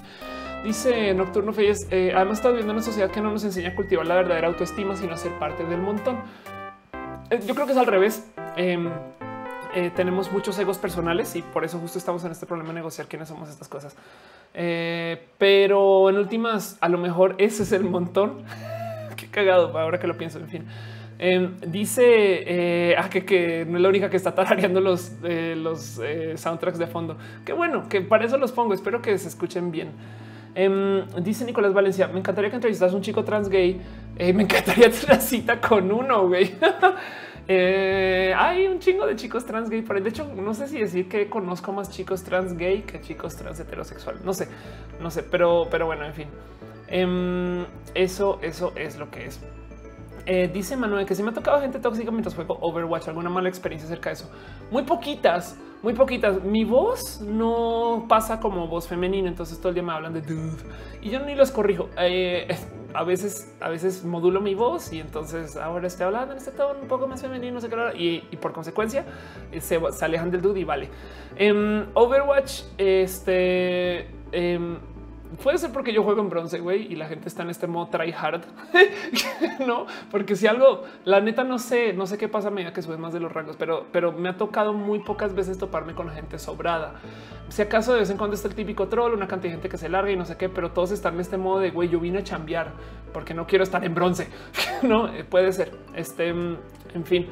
dice 0.64 1.14
Nocturno 1.14 1.52
Feyes. 1.52 1.86
Eh, 1.90 2.12
además, 2.14 2.38
está 2.38 2.48
viviendo 2.48 2.72
en 2.72 2.78
una 2.78 2.84
sociedad 2.84 3.10
que 3.10 3.20
no 3.20 3.30
nos 3.30 3.44
enseña 3.44 3.70
a 3.70 3.74
cultivar 3.74 4.06
la 4.06 4.16
verdadera 4.16 4.48
autoestima, 4.48 4.96
sino 4.96 5.14
a 5.14 5.16
ser 5.16 5.32
parte 5.38 5.64
del 5.64 5.80
montón. 5.80 6.18
Eh, 7.30 7.40
yo 7.46 7.54
creo 7.54 7.66
que 7.66 7.72
es 7.72 7.78
al 7.78 7.86
revés. 7.86 8.28
Em, 8.56 8.90
eh, 9.74 9.90
tenemos 9.94 10.30
muchos 10.32 10.58
egos 10.58 10.78
personales 10.78 11.36
y 11.36 11.42
por 11.42 11.64
eso 11.64 11.78
justo 11.78 11.98
estamos 11.98 12.24
en 12.24 12.32
este 12.32 12.46
problema 12.46 12.70
de 12.70 12.74
negociar 12.74 13.06
quiénes 13.06 13.28
somos 13.28 13.48
estas 13.48 13.68
cosas. 13.68 13.96
pero 14.52 16.10
en 16.10 16.16
últimas, 16.16 16.76
a 16.80 16.88
lo 16.88 16.98
mejor 16.98 17.36
ese 17.38 17.62
es 17.62 17.72
el 17.72 17.84
montón. 17.84 18.42
Qué 19.16 19.28
cagado 19.28 19.78
ahora 19.78 19.98
que 19.98 20.06
lo 20.06 20.16
pienso. 20.16 20.38
En 20.38 20.48
fin. 20.48 20.66
Em, 21.22 21.60
dice 21.66 22.02
eh, 22.02 22.94
ah, 22.96 23.10
que, 23.10 23.66
no 23.68 23.76
es 23.76 23.82
la 23.82 23.90
única 23.90 24.08
que 24.08 24.16
está 24.16 24.34
tarareando 24.34 24.80
los, 24.80 25.12
eh, 25.22 25.54
los 25.54 26.00
eh, 26.02 26.32
soundtracks 26.38 26.78
de 26.78 26.86
fondo. 26.86 27.18
Qué 27.44 27.52
bueno, 27.52 27.90
que 27.90 28.00
para 28.00 28.24
eso 28.24 28.38
los 28.38 28.52
pongo. 28.52 28.72
Espero 28.72 29.02
que 29.02 29.18
se 29.18 29.28
escuchen 29.28 29.70
bien. 29.70 29.90
Em, 30.54 31.06
dice 31.22 31.44
Nicolás 31.44 31.74
Valencia, 31.74 32.08
me 32.08 32.20
encantaría 32.20 32.48
que 32.48 32.56
entrevistas 32.56 32.94
a 32.94 32.96
un 32.96 33.02
chico 33.02 33.22
trans 33.22 33.50
gay. 33.50 33.78
Me 34.32 34.42
encantaría 34.42 34.90
tener 34.90 35.04
una 35.06 35.20
cita 35.20 35.60
con 35.60 35.90
uno, 35.90 36.28
güey. 36.28 36.54
hay 37.48 38.66
un 38.66 38.78
chingo 38.78 39.06
de 39.06 39.16
chicos 39.16 39.44
trans 39.44 39.70
gay. 39.70 39.82
De 39.82 40.08
hecho, 40.08 40.30
no 40.36 40.54
sé 40.54 40.68
si 40.68 40.78
decir 40.78 41.08
que 41.08 41.28
conozco 41.28 41.72
más 41.72 41.90
chicos 41.90 42.22
trans 42.22 42.56
gay 42.56 42.82
que 42.82 43.00
chicos 43.00 43.36
trans 43.36 43.58
heterosexual. 43.58 44.20
No 44.24 44.34
sé, 44.34 44.48
no 45.00 45.10
sé, 45.10 45.22
pero, 45.22 45.66
pero 45.70 45.86
bueno, 45.86 46.04
en 46.04 46.14
fin. 46.14 46.28
Em, 46.88 47.64
eso, 47.94 48.38
eso 48.42 48.72
es 48.76 48.96
lo 48.98 49.10
que 49.10 49.26
es. 49.26 49.40
Eh, 50.32 50.46
dice 50.46 50.76
Manuel 50.76 51.06
que 51.06 51.16
si 51.16 51.24
me 51.24 51.30
ha 51.30 51.34
tocado 51.34 51.60
gente 51.60 51.80
tóxica 51.80 52.12
mientras 52.12 52.36
juego 52.36 52.56
Overwatch, 52.60 53.08
alguna 53.08 53.28
mala 53.28 53.48
experiencia 53.48 53.88
acerca 53.88 54.10
de 54.10 54.14
eso. 54.14 54.30
Muy 54.70 54.84
poquitas, 54.84 55.58
muy 55.82 55.92
poquitas. 55.92 56.44
Mi 56.44 56.62
voz 56.62 57.20
no 57.20 58.06
pasa 58.08 58.38
como 58.38 58.68
voz 58.68 58.86
femenina, 58.86 59.28
entonces 59.28 59.58
todo 59.58 59.70
el 59.70 59.74
día 59.74 59.82
me 59.82 59.92
hablan 59.92 60.12
de 60.12 60.20
dude 60.20 60.62
y 61.02 61.10
yo 61.10 61.18
ni 61.26 61.34
los 61.34 61.50
corrijo. 61.50 61.88
Eh, 61.98 62.46
a 62.94 63.02
veces, 63.02 63.52
a 63.60 63.70
veces 63.70 64.04
modulo 64.04 64.40
mi 64.40 64.54
voz 64.54 64.92
y 64.92 65.00
entonces 65.00 65.56
ahora 65.56 65.88
estoy 65.88 66.06
hablando 66.06 66.30
en 66.30 66.38
este 66.38 66.52
tono 66.52 66.78
un 66.80 66.86
poco 66.86 67.08
más 67.08 67.20
femenino, 67.20 67.54
no 67.54 67.60
sé 67.60 67.68
qué, 67.68 68.22
y, 68.30 68.36
por 68.36 68.52
consecuencia 68.52 69.04
eh, 69.50 69.60
se, 69.60 69.80
alejan 70.00 70.30
del 70.30 70.42
dude 70.42 70.60
y 70.60 70.64
vale. 70.64 70.90
Em, 71.34 71.86
Overwatch, 71.94 72.62
este 72.78 74.06
em, 74.30 74.78
puede 75.42 75.58
ser 75.58 75.72
porque 75.72 75.92
yo 75.92 76.02
juego 76.02 76.20
en 76.20 76.28
bronce, 76.28 76.60
güey, 76.60 76.92
y 76.92 76.96
la 76.96 77.06
gente 77.06 77.28
está 77.28 77.42
en 77.42 77.50
este 77.50 77.66
modo 77.66 77.88
try 77.88 78.12
hard, 78.12 78.42
no? 79.66 79.86
Porque 80.10 80.36
si 80.36 80.46
algo, 80.46 80.84
la 81.04 81.20
neta 81.20 81.44
no 81.44 81.58
sé, 81.58 81.92
no 81.92 82.06
sé 82.06 82.18
qué 82.18 82.28
pasa 82.28 82.48
a 82.48 82.50
medida 82.50 82.72
que 82.72 82.82
subes 82.82 82.98
más 82.98 83.12
de 83.12 83.20
los 83.20 83.32
rangos, 83.32 83.56
pero, 83.56 83.86
pero 83.92 84.12
me 84.12 84.28
ha 84.28 84.36
tocado 84.36 84.72
muy 84.72 85.00
pocas 85.00 85.34
veces 85.34 85.58
toparme 85.58 85.94
con 85.94 86.10
gente 86.10 86.38
sobrada. 86.38 86.94
Si 87.48 87.62
acaso 87.62 87.92
de 87.92 88.00
vez 88.00 88.10
en 88.10 88.16
cuando 88.16 88.34
está 88.34 88.48
el 88.48 88.54
típico 88.54 88.88
troll, 88.88 89.14
una 89.14 89.26
cantidad 89.26 89.50
de 89.50 89.56
gente 89.56 89.68
que 89.68 89.78
se 89.78 89.88
larga 89.88 90.10
y 90.10 90.16
no 90.16 90.24
sé 90.24 90.36
qué, 90.36 90.48
pero 90.48 90.70
todos 90.72 90.90
están 90.90 91.14
en 91.14 91.20
este 91.20 91.36
modo 91.36 91.60
de 91.60 91.70
güey, 91.70 91.88
yo 91.88 92.00
vine 92.00 92.18
a 92.18 92.24
chambear 92.24 92.72
porque 93.12 93.34
no 93.34 93.46
quiero 93.46 93.64
estar 93.64 93.84
en 93.84 93.94
bronce, 93.94 94.28
no 94.82 95.08
eh, 95.08 95.24
puede 95.24 95.52
ser. 95.52 95.72
Este, 95.94 96.32
mm, 96.32 96.56
en 96.94 97.04
fin, 97.04 97.26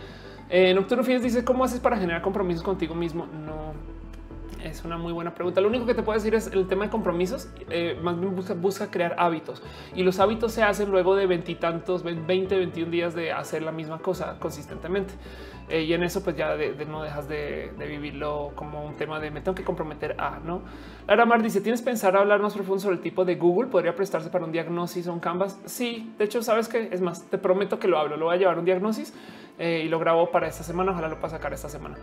eh, 0.51 0.73
Nocturno 0.75 1.05
Fines 1.05 1.23
dice 1.23 1.45
cómo 1.45 1.65
haces 1.65 1.81
para 1.81 1.97
generar 1.97 2.23
compromisos 2.23 2.63
contigo 2.63 2.95
mismo. 2.95 3.27
No, 3.27 3.75
es 4.63 4.85
una 4.85 4.97
muy 4.99 5.13
buena 5.13 5.35
pregunta. 5.35 5.61
Lo 5.61 5.69
único 5.69 5.87
que 5.87 5.95
te 5.95 6.03
puedo 6.03 6.19
decir 6.19 6.35
es 6.35 6.49
el 6.49 6.67
tema 6.67 6.85
de 6.85 6.91
compromisos. 6.91 7.49
Eh, 7.71 7.99
más 8.03 8.19
bien 8.19 8.35
busca, 8.61 8.91
crear 8.91 9.17
hábitos 9.19 9.63
y 9.95 10.03
los 10.03 10.21
hábitos 10.21 10.53
se 10.53 10.63
hacen 10.63 10.91
luego 10.91 11.17
de 11.17 11.27
veintitantos, 11.27 12.03
20, 12.03 12.57
21 12.57 12.91
días 12.91 13.15
de 13.15 13.33
hacer 13.33 13.63
la 13.63 13.73
misma 13.73 13.99
cosa 13.99 14.39
consistentemente. 14.39 15.15
Eh, 15.69 15.83
y 15.83 15.93
en 15.93 16.03
eso, 16.03 16.25
pues 16.25 16.37
ya 16.37 16.57
no 16.87 17.03
dejas 17.03 17.29
de, 17.29 17.73
vivirlo 17.79 18.53
como 18.55 18.85
un 18.85 18.97
tema 18.97 19.21
de 19.21 19.31
me 19.31 19.41
tengo 19.41 19.55
que 19.55 19.65
comprometer 19.65 20.17
a 20.19 20.39
no. 20.39 20.63
Lara 21.07 21.27
Mar 21.27 21.43
dice: 21.43 21.61
Tienes 21.61 21.83
pensar 21.83 22.17
hablar 22.17 22.41
más 22.41 22.55
profundo 22.55 22.81
sobre 22.81 22.97
el 22.97 23.03
tipo 23.03 23.25
de 23.25 23.37
Google 23.37 23.69
podría 23.69 23.95
prestarse 23.95 24.31
para 24.31 24.45
un 24.45 24.53
diagnóstico 24.53 25.11
o 25.11 25.13
un 25.13 25.21
canvas. 25.21 25.61
Sí, 25.67 26.15
de 26.19 26.25
hecho, 26.25 26.43
sabes 26.43 26.69
que 26.69 26.89
es 26.91 27.01
más, 27.01 27.29
te 27.29 27.37
prometo 27.37 27.79
que 27.79 27.89
lo 27.89 27.99
hablo. 27.99 28.17
Lo 28.17 28.27
voy 28.27 28.37
a 28.37 28.39
llevar 28.39 28.59
un 28.59 28.65
diagnóstico 28.65 28.89
eh, 29.59 29.83
y 29.85 29.89
lo 29.89 29.99
grabo 29.99 30.31
para 30.31 30.49
esta 30.49 30.63
semana. 30.63 30.93
Ojalá 30.93 31.09
lo 31.09 31.17
pueda 31.17 31.31
sacar 31.31 31.53
esta 31.53 31.69
semana. 31.69 31.97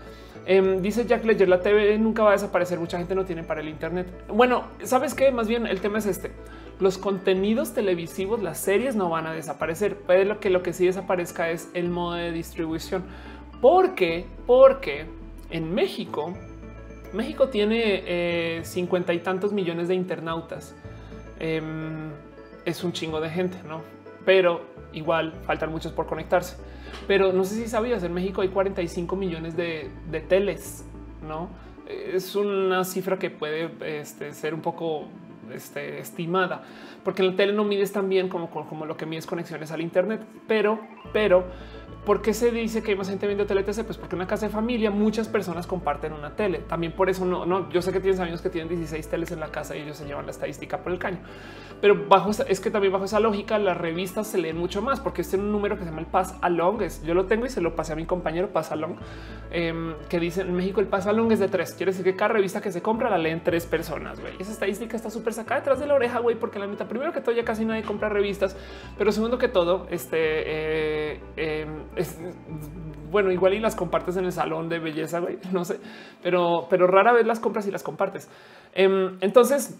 Em, 0.45 0.81
dice 0.81 1.05
Jack 1.05 1.23
Ledger: 1.25 1.47
La 1.47 1.61
TV 1.61 1.97
nunca 1.97 2.23
va 2.23 2.29
a 2.29 2.33
desaparecer. 2.33 2.79
Mucha 2.79 2.97
gente 2.97 3.15
no 3.15 3.25
tiene 3.25 3.43
para 3.43 3.61
el 3.61 3.69
Internet. 3.69 4.07
Bueno, 4.27 4.65
sabes 4.83 5.13
que 5.13 5.31
más 5.31 5.47
bien 5.47 5.67
el 5.67 5.81
tema 5.81 5.99
es 5.99 6.05
este. 6.05 6.31
Los 6.79 6.97
contenidos 6.97 7.73
televisivos, 7.73 8.41
las 8.41 8.57
series 8.57 8.95
no 8.95 9.09
van 9.09 9.27
a 9.27 9.33
desaparecer. 9.33 9.95
Puede 9.95 10.25
lo 10.25 10.39
que 10.39 10.49
lo 10.49 10.61
que 10.61 10.73
sí 10.73 10.85
desaparezca 10.85 11.49
es 11.49 11.69
el 11.73 11.89
modo 11.89 12.15
de 12.15 12.31
distribución 12.31 13.03
porque, 13.61 14.25
porque 14.45 15.05
en 15.49 15.73
México, 15.73 16.33
México 17.13 17.49
tiene 17.49 18.03
eh, 18.05 18.61
cincuenta 18.63 19.13
y 19.13 19.19
tantos 19.19 19.53
millones 19.53 19.87
de 19.87 19.95
internautas. 19.95 20.75
Em, 21.39 22.11
es 22.65 22.83
un 22.83 22.93
chingo 22.93 23.19
de 23.21 23.29
gente, 23.29 23.57
no? 23.67 23.81
Pero 24.25 24.61
igual 24.93 25.33
faltan 25.45 25.71
muchos 25.71 25.91
por 25.91 26.05
conectarse. 26.07 26.57
Pero 27.07 27.33
no 27.33 27.43
sé 27.43 27.55
si 27.55 27.67
sabías, 27.67 28.03
en 28.03 28.13
México 28.13 28.41
hay 28.41 28.49
45 28.49 29.15
millones 29.15 29.55
de, 29.55 29.89
teles, 30.27 30.85
no? 31.27 31.49
Es 31.87 32.35
una 32.35 32.83
cifra 32.83 33.19
que 33.19 33.29
puede 33.29 33.69
este, 33.99 34.33
ser 34.33 34.53
un 34.53 34.61
poco 34.61 35.05
este, 35.53 35.99
estimada, 35.99 36.63
porque 37.03 37.21
en 37.21 37.29
la 37.29 37.35
tele 37.35 37.53
no 37.53 37.63
mides 37.63 37.91
tan 37.91 38.09
bien 38.09 38.29
como, 38.29 38.49
como 38.49 38.85
lo 38.85 38.97
que 38.97 39.05
mides 39.05 39.25
conexiones 39.25 39.71
al 39.71 39.81
Internet, 39.81 40.21
pero, 40.47 40.79
pero 41.13 41.45
¿Por 42.05 42.21
qué 42.21 42.33
se 42.33 42.51
dice 42.51 42.83
que 42.83 42.91
hay 42.91 42.97
más 42.97 43.09
gente 43.09 43.25
viendo 43.25 43.45
tele 43.45 43.63
Pues 43.63 43.97
porque 43.97 44.15
en 44.15 44.21
una 44.21 44.27
casa 44.27 44.45
de 44.45 44.51
familia 44.51 44.91
muchas 44.91 45.27
personas 45.27 45.65
comparten 45.65 46.13
una 46.13 46.35
tele. 46.35 46.59
También 46.59 46.93
por 46.93 47.09
eso 47.09 47.25
no, 47.25 47.45
no, 47.45 47.69
yo 47.71 47.81
sé 47.81 47.91
que 47.91 47.99
tienes 47.99 48.19
amigos 48.19 48.41
que 48.41 48.49
tienen 48.49 48.69
16 48.69 49.07
teles 49.09 49.31
en 49.31 49.39
la 49.39 49.47
casa 49.47 49.75
y 49.75 49.81
ellos 49.81 49.97
se 49.97 50.05
llevan 50.05 50.25
la 50.25 50.31
estadística 50.31 50.77
por 50.79 50.91
el 50.91 50.99
caño. 50.99 51.17
Pero 51.81 52.07
bajo 52.07 52.31
es 52.47 52.59
que 52.59 52.69
también 52.69 52.93
bajo 52.93 53.05
esa 53.05 53.19
lógica 53.19 53.57
las 53.57 53.77
revistas 53.77 54.27
se 54.27 54.37
leen 54.37 54.57
mucho 54.57 54.81
más 54.81 54.99
porque 54.99 55.21
este 55.21 55.37
es 55.37 55.41
un 55.41 55.51
número 55.51 55.75
que 55.77 55.83
se 55.83 55.89
llama 55.89 56.01
el 56.01 56.07
Pass 56.07 56.35
Along. 56.41 56.81
Es, 56.83 57.03
yo 57.03 57.13
lo 57.13 57.25
tengo 57.25 57.45
y 57.45 57.49
se 57.49 57.61
lo 57.61 57.75
pasé 57.75 57.93
a 57.93 57.95
mi 57.95 58.05
compañero 58.05 58.49
Pass 58.49 58.71
Along 58.71 58.95
em, 59.51 59.93
que 60.07 60.19
dice 60.19 60.41
en 60.41 60.53
México 60.53 60.79
el 60.81 60.87
Pass 60.87 61.07
Along 61.07 61.31
es 61.31 61.39
de 61.39 61.47
tres. 61.47 61.73
Quiere 61.73 61.91
decir 61.91 62.05
que 62.05 62.15
cada 62.15 62.33
revista 62.33 62.61
que 62.61 62.71
se 62.71 62.81
compra 62.81 63.09
la 63.09 63.17
leen 63.17 63.41
tres 63.43 63.65
personas. 63.65 64.19
Güey. 64.19 64.33
Esa 64.39 64.51
estadística 64.51 64.95
está 64.95 65.09
súper 65.09 65.33
sacada 65.33 65.61
detrás 65.61 65.79
de 65.79 65.87
la 65.87 65.95
oreja, 65.95 66.19
güey, 66.19 66.35
porque 66.35 66.59
la 66.59 66.67
neta, 66.67 66.87
primero 66.87 67.11
que 67.11 67.21
todo, 67.21 67.35
ya 67.35 67.43
casi 67.43 67.65
nadie 67.65 67.83
compra 67.83 68.09
revistas, 68.09 68.55
pero 68.97 69.11
segundo 69.11 69.37
que 69.37 69.47
todo, 69.47 69.87
este 69.89 70.17
eh, 70.17 71.19
em, 71.35 71.83
es, 71.95 72.19
bueno, 73.11 73.31
igual 73.31 73.53
y 73.53 73.59
las 73.59 73.75
compartes 73.75 74.17
en 74.17 74.25
el 74.25 74.31
salón 74.31 74.69
de 74.69 74.79
belleza, 74.79 75.19
güey, 75.19 75.37
no 75.51 75.63
sé, 75.63 75.79
pero, 76.21 76.67
pero 76.69 76.87
rara 76.87 77.13
vez 77.13 77.25
las 77.25 77.39
compras 77.39 77.67
y 77.67 77.71
las 77.71 77.83
compartes. 77.83 78.29
Em, 78.73 79.17
entonces, 79.21 79.79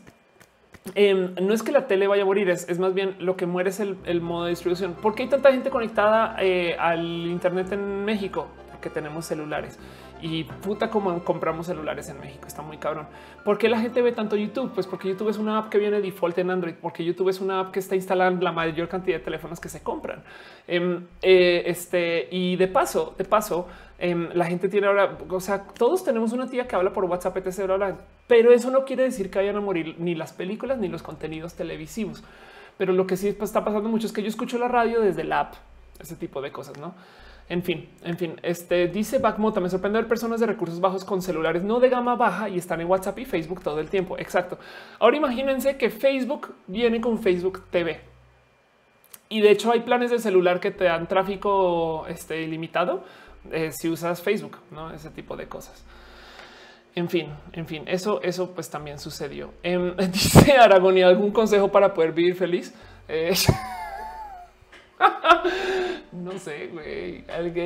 em, 0.96 1.34
no 1.42 1.54
es 1.54 1.64
que 1.64 1.72
la 1.72 1.88
tele 1.88 2.08
vaya 2.08 2.24
a 2.24 2.26
morir, 2.26 2.50
es, 2.50 2.80
más 2.80 2.94
bien 2.94 3.16
lo 3.20 3.36
que 3.36 3.46
muere 3.46 3.70
es 3.70 3.80
el, 3.80 4.22
modo 4.22 4.46
de 4.46 4.52
distribución. 4.52 4.94
¿Por 4.94 5.16
qué 5.16 5.24
hay 5.24 5.30
tanta 5.30 5.52
gente 5.52 5.70
conectada 5.70 6.36
eh, 6.40 6.76
al 6.80 7.28
Internet 7.28 7.72
en 7.72 8.06
México? 8.06 8.48
Porque 8.72 8.90
tenemos 8.90 9.26
celulares 9.26 9.80
y 10.26 10.43
puta 10.43 10.89
como 10.89 11.23
compramos 11.23 11.68
celulares 11.68 12.10
en 12.10 12.19
México. 12.19 12.47
Está 12.47 12.64
muy 12.64 12.77
cabrón. 12.77 13.06
¿Por 13.43 13.60
qué 13.60 13.69
la 13.69 13.80
gente 13.80 14.02
ve 14.02 14.11
tanto 14.11 14.35
YouTube? 14.35 14.72
Pues 14.73 14.88
porque 14.88 15.07
YouTube 15.07 15.30
es 15.30 15.38
una 15.38 15.60
app 15.60 15.69
que 15.69 15.77
viene 15.77 16.02
default 16.02 16.35
en 16.39 16.49
Android, 16.49 16.73
porque 16.81 17.06
YouTube 17.06 17.30
es 17.30 17.39
una 17.41 17.60
app 17.60 17.72
que 17.72 17.80
está 17.80 17.95
instalada 17.95 18.31
en 18.31 18.43
la 18.43 18.52
mayor 18.52 18.88
cantidad 18.88 19.19
de 19.19 19.23
teléfonos 19.23 19.60
que 19.60 19.69
se 19.69 19.84
compran. 19.84 20.23
Em, 20.68 21.06
eh, 21.22 21.61
este 21.68 22.27
y 22.31 22.56
de 22.56 22.68
paso, 22.68 23.14
de 23.15 23.23
paso, 23.23 23.68
em, 23.99 24.30
la 24.34 24.45
gente 24.45 24.68
tiene 24.68 24.88
ahora, 24.88 25.15
o 25.30 25.39
sea, 25.39 25.61
todos 25.61 26.03
tenemos 26.03 26.34
una 26.34 26.49
tía 26.49 26.68
que 26.68 26.76
habla 26.76 26.91
por 26.91 27.06
WhatsApp, 27.06 27.38
etc. 27.38 27.95
pero 28.26 28.52
eso 28.52 28.72
no 28.72 28.84
quiere 28.84 29.03
decir 29.03 29.30
que 29.30 29.38
vayan 29.38 29.57
a 29.57 29.61
morir 29.61 29.95
ni 29.99 30.15
las 30.15 30.34
películas 30.34 30.80
ni 30.80 30.88
los 30.88 31.03
contenidos 31.03 31.53
televisivos. 31.53 32.23
Pero 32.80 32.93
lo 32.93 33.06
que 33.06 33.15
sí 33.15 33.27
está 33.27 33.64
pasando 33.64 33.89
mucho 33.89 34.07
es 34.07 34.11
que 34.11 34.23
yo 34.23 34.27
escucho 34.27 34.57
la 34.57 34.69
radio 34.69 35.02
desde 35.02 35.23
la 35.23 35.41
app, 35.41 35.53
ese 35.99 36.15
tipo 36.15 36.41
de 36.41 36.52
cosas, 36.52 36.80
no? 36.80 36.95
En 37.48 37.62
fin, 37.62 37.88
en 38.04 38.18
fin, 38.18 38.40
este 38.42 38.88
dice 38.88 39.20
Backmota. 39.20 39.60
Me 39.60 39.70
sorprende 39.70 40.00
ver 40.00 40.08
personas 40.08 40.40
de 40.40 40.48
recursos 40.48 40.80
bajos 40.82 41.06
con 41.06 41.22
celulares 41.22 41.64
no 41.64 41.80
de 41.80 41.90
gama 41.90 42.16
baja 42.16 42.50
y 42.50 42.58
están 42.58 42.82
en 42.82 42.88
WhatsApp 42.88 43.20
y 43.20 43.26
Facebook 43.26 43.62
todo 43.62 43.80
el 43.80 43.90
tiempo. 43.90 44.18
Exacto. 44.18 44.58
Ahora 45.00 45.18
imagínense 45.18 45.78
que 45.78 45.90
Facebook 45.90 46.56
viene 46.68 47.00
con 47.00 47.20
Facebook 47.20 47.64
TV 47.70 48.02
y 49.30 49.42
de 49.42 49.52
hecho 49.52 49.72
hay 49.72 49.82
planes 49.82 50.12
de 50.12 50.20
celular 50.20 50.60
que 50.60 50.72
te 50.72 50.86
dan 50.86 51.08
tráfico 51.08 52.06
este, 52.08 52.42
ilimitado 52.42 53.04
eh, 53.52 53.72
si 53.72 53.90
usas 53.90 54.22
Facebook, 54.22 54.58
no 54.72 54.92
ese 54.92 55.10
tipo 55.10 55.36
de 55.36 55.48
cosas. 55.48 55.84
En 56.96 57.10
fin, 57.10 57.28
en 57.52 57.68
fin, 57.68 57.84
eso, 57.88 58.22
eso 58.24 58.52
pues 58.52 58.70
también 58.70 59.00
sucedió. 59.00 59.54
Em, 59.64 59.96
dice 60.12 60.54
Aragón 60.54 60.98
y 60.98 61.04
algún 61.04 61.32
consejo 61.32 61.70
para 61.70 61.94
poder 61.94 62.14
vivir 62.14 62.36
feliz. 62.36 62.74
Eh, 63.08 63.34
no 66.12 66.38
sé, 66.40 66.68
güey. 66.68 67.24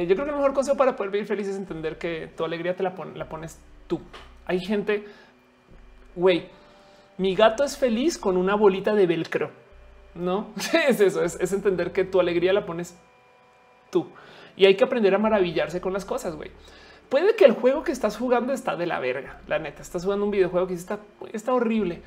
Yo 0.08 0.16
creo 0.16 0.26
que 0.26 0.32
el 0.32 0.36
mejor 0.36 0.54
consejo 0.54 0.78
para 0.78 0.96
poder 0.96 1.12
vivir 1.12 1.28
feliz 1.28 1.48
es 1.48 1.58
entender 1.58 1.98
que 1.98 2.28
tu 2.36 2.44
alegría 2.44 2.76
te 2.76 2.84
la, 2.84 2.96
pones 2.96 3.60
tú. 3.88 4.02
Hay 4.46 4.60
gente, 4.60 5.06
güey, 6.16 6.48
mi 7.18 7.36
gato 7.36 7.64
es 7.64 7.78
feliz 7.78 8.18
con 8.18 8.38
una 8.38 8.56
bolita 8.56 8.94
de 8.94 9.08
velcro. 9.08 9.52
No 10.16 10.54
es 10.88 11.00
eso, 11.00 11.24
es, 11.24 11.54
entender 11.54 11.92
que 11.92 12.04
tu 12.04 12.20
alegría 12.20 12.52
la 12.52 12.66
pones 12.66 12.98
tú 13.92 14.08
y 14.58 14.66
hay 14.66 14.76
que 14.76 14.84
aprender 14.84 15.14
a 15.14 15.20
maravillarse 15.20 15.80
con 15.80 15.94
las 15.94 16.04
cosas. 16.04 16.36
Güey, 16.36 16.52
puede 17.10 17.36
que 17.36 17.46
el 17.46 17.54
juego 17.54 17.84
que 17.84 17.92
estás 17.92 18.18
jugando 18.18 18.54
está 18.54 18.76
de 18.76 18.88
la 18.88 19.00
verga. 19.00 19.40
La 19.48 19.60
neta, 19.60 19.82
estás 19.82 20.04
jugando 20.04 20.26
un 20.26 20.32
videojuego 20.32 20.68
que 20.68 20.74
está 20.74 21.54
horrible 21.54 22.02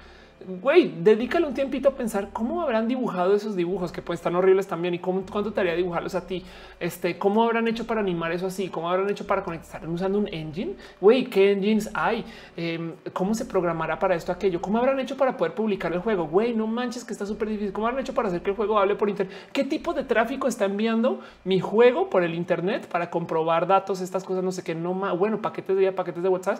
güey, 0.46 0.94
dedícale 1.00 1.46
un 1.46 1.54
tiempito 1.54 1.88
a 1.88 1.92
pensar 1.94 2.30
cómo 2.32 2.62
habrán 2.62 2.88
dibujado 2.88 3.34
esos 3.34 3.56
dibujos 3.56 3.92
que 3.92 4.02
pues 4.02 4.20
están 4.20 4.34
horribles 4.36 4.66
también 4.66 4.94
y 4.94 4.98
cómo, 4.98 5.24
cuánto 5.30 5.52
te 5.52 5.60
haría 5.60 5.74
dibujarlos 5.74 6.14
a 6.14 6.26
ti. 6.26 6.44
Este, 6.80 7.18
cómo 7.18 7.42
habrán 7.42 7.68
hecho 7.68 7.86
para 7.86 8.00
animar 8.00 8.32
eso 8.32 8.46
así, 8.46 8.68
cómo 8.68 8.90
habrán 8.90 9.10
hecho 9.10 9.26
para 9.26 9.42
conectar 9.42 9.86
usando 9.88 10.18
un 10.18 10.28
engine. 10.28 10.74
Güey, 11.00 11.24
qué 11.24 11.52
engines 11.52 11.90
hay, 11.94 12.24
em, 12.56 12.94
cómo 13.12 13.34
se 13.34 13.44
programará 13.44 13.98
para 13.98 14.14
esto, 14.14 14.32
aquello, 14.32 14.60
cómo 14.60 14.78
habrán 14.78 15.00
hecho 15.00 15.16
para 15.16 15.36
poder 15.36 15.54
publicar 15.54 15.92
el 15.92 16.00
juego. 16.00 16.26
Güey, 16.26 16.54
no 16.54 16.66
manches 16.66 17.04
que 17.04 17.12
está 17.12 17.26
súper 17.26 17.48
difícil. 17.48 17.72
Cómo 17.72 17.86
habrán 17.86 18.02
hecho 18.02 18.14
para 18.14 18.28
hacer 18.28 18.42
que 18.42 18.50
el 18.50 18.56
juego 18.56 18.78
hable 18.78 18.94
por 18.94 19.08
internet. 19.08 19.34
¿Qué 19.52 19.64
tipo 19.64 19.94
de 19.94 20.04
tráfico 20.04 20.48
está 20.48 20.64
enviando 20.64 21.20
mi 21.44 21.60
juego 21.60 22.10
por 22.10 22.22
el 22.22 22.34
internet 22.34 22.86
para 22.86 23.10
comprobar 23.10 23.66
datos, 23.66 24.00
estas 24.00 24.24
cosas? 24.24 24.44
No 24.44 24.52
sé 24.52 24.62
qué, 24.62 24.74
no 24.74 24.94
más. 24.94 25.18
Bueno, 25.18 25.40
paquetes 25.40 25.76
de 25.76 25.92
paquetes 25.92 26.22
de 26.22 26.28
WhatsApp. 26.28 26.58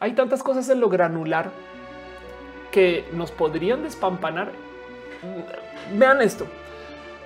Hay 0.00 0.12
tantas 0.12 0.42
cosas 0.42 0.68
en 0.68 0.80
lo 0.80 0.88
granular 0.88 1.50
que 2.70 3.04
nos 3.12 3.30
podrían 3.30 3.82
despampanar. 3.82 4.52
Vean 5.94 6.22
esto. 6.22 6.46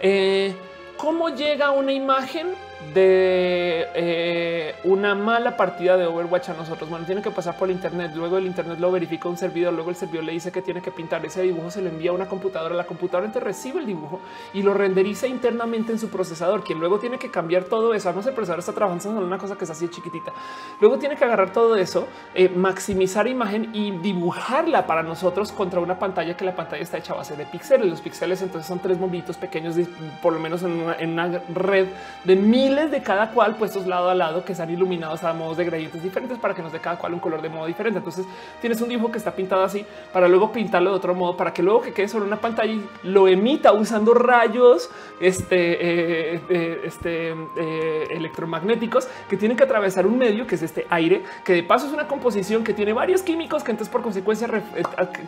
Eh, 0.01 0.55
¿Cómo 0.97 1.31
llega 1.31 1.71
una 1.71 1.93
imagen 1.93 2.55
de 2.95 3.89
eh, 3.95 4.75
una 4.85 5.15
mala 5.15 5.57
partida 5.57 5.97
de 5.97 6.07
Overwatch 6.07 6.51
a 6.51 6.55
nosotros. 6.55 6.89
Bueno, 6.91 7.07
tiene 7.07 7.23
que 7.23 7.31
pasar 7.31 7.57
por 7.57 7.69
el 7.69 7.77
Internet. 7.77 8.13
Luego 8.15 8.39
el 8.39 8.47
Internet 8.47 8.79
lo 8.79 8.91
verifica 8.91 9.29
un 9.29 9.37
servidor. 9.37 9.73
Luego 9.73 9.91
el 9.91 9.97
servidor 9.97 10.25
le 10.25 10.33
dice 10.33 10.53
que 10.53 10.63
tiene 10.63 10.83
que 10.83 10.91
pintar 10.91 11.25
ese 11.25 11.43
dibujo. 11.43 11.71
Se 11.71 11.81
lo 11.81 11.89
envía 11.89 12.11
a 12.11 12.15
una 12.15 12.27
computadora. 12.27 12.75
La 12.75 12.85
computadora 12.85 13.27
entonces 13.27 13.47
recibe 13.47 13.81
el 13.81 13.87
dibujo 13.87 14.21
y 14.53 14.63
lo 14.63 14.75
renderiza 14.75 15.27
internamente 15.27 15.93
en 15.93 15.99
su 15.99 16.09
procesador, 16.09 16.65
quien 16.65 16.79
luego 16.79 16.99
tiene 16.99 17.19
que 17.19 17.31
cambiar 17.31 17.65
todo 17.65 17.95
eso. 17.95 18.13
Sé, 18.23 18.29
el 18.29 18.35
procesador 18.35 18.61
está 18.61 18.73
trabajando 18.73 19.21
en 19.21 19.27
una 19.27 19.39
cosa 19.39 19.57
que 19.57 19.65
es 19.65 19.71
así 19.71 19.89
chiquitita. 19.89 20.33
Luego 20.81 20.99
tiene 20.99 21.17
que 21.17 21.25
agarrar 21.25 21.53
todo 21.53 21.77
eso, 21.77 22.09
eh, 22.35 22.49
maximizar 22.49 23.27
imagen 23.27 23.71
y 23.73 23.91
dibujarla 23.93 24.87
para 24.87 25.03
nosotros 25.03 25.53
contra 25.53 25.81
una 25.81 25.99
pantalla 25.99 26.37
que 26.37 26.45
la 26.45 26.55
pantalla 26.55 26.83
está 26.83 26.99
hecha 26.99 27.13
a 27.15 27.17
base 27.17 27.37
de 27.37 27.47
píxeles. 27.47 27.89
Los 27.89 28.01
píxeles 28.01 28.43
entonces 28.43 28.67
son 28.67 28.81
tres 28.81 28.99
bombitos 28.99 29.37
pequeños, 29.37 29.77
por 30.21 30.33
lo 30.33 30.41
menos 30.41 30.63
en 30.63 31.11
una 31.11 31.43
red 31.55 31.89
de 32.25 32.37
mil 32.37 32.72
miles 32.73 32.91
de 32.91 33.03
cada 33.03 33.31
cual 33.31 33.57
puestos 33.57 33.87
lado 33.87 34.09
a 34.09 34.15
lado 34.15 34.45
que 34.45 34.53
están 34.53 34.71
iluminados 34.71 35.23
a 35.25 35.33
modos 35.35 35.59
de 35.59 35.65
gradientes 35.67 36.03
diferentes 36.03 36.39
para 36.39 36.55
que 36.55 36.63
nos 36.63 36.73
dé 36.73 36.81
cada 36.81 36.97
cual 36.97 37.13
un 37.13 37.21
color 37.21 37.43
de 37.43 37.51
modo 37.51 37.67
diferente. 37.67 37.99
Entonces 37.99 38.25
tienes 38.61 38.81
un 38.81 38.89
dibujo 38.89 39.13
que 39.13 39.19
está 39.19 39.33
pintado 39.33 39.63
así 39.63 39.85
para 40.13 40.27
luego 40.27 40.53
pintarlo 40.53 40.91
de 40.91 40.97
otro 40.97 41.15
modo 41.15 41.37
para 41.37 41.53
que 41.53 41.63
luego 41.63 41.83
que 41.83 41.93
quede 41.93 42.09
sobre 42.09 42.25
una 42.25 42.41
pantalla 42.41 42.73
y 42.73 42.89
lo 43.03 43.29
emita 43.29 43.73
usando 43.73 44.15
rayos 44.15 44.89
este, 45.21 45.73
eh, 45.73 46.41
eh, 46.49 46.81
este, 46.85 47.31
eh, 47.31 48.07
electromagnéticos 48.11 49.07
que 49.29 49.37
tienen 49.37 49.57
que 49.57 49.65
atravesar 49.65 50.07
un 50.07 50.17
medio 50.17 50.47
que 50.47 50.55
es 50.55 50.63
este 50.63 50.87
aire, 50.89 51.23
que 51.45 51.53
de 51.53 51.63
paso 51.63 51.87
es 51.87 51.93
una 51.93 52.09
composición 52.09 52.65
que 52.65 52.73
tiene 52.73 52.93
varios 52.95 53.23
químicos 53.23 53.63
que 53.63 53.73
entonces 53.73 53.93
por 53.93 54.03
consecuencia 54.03 54.49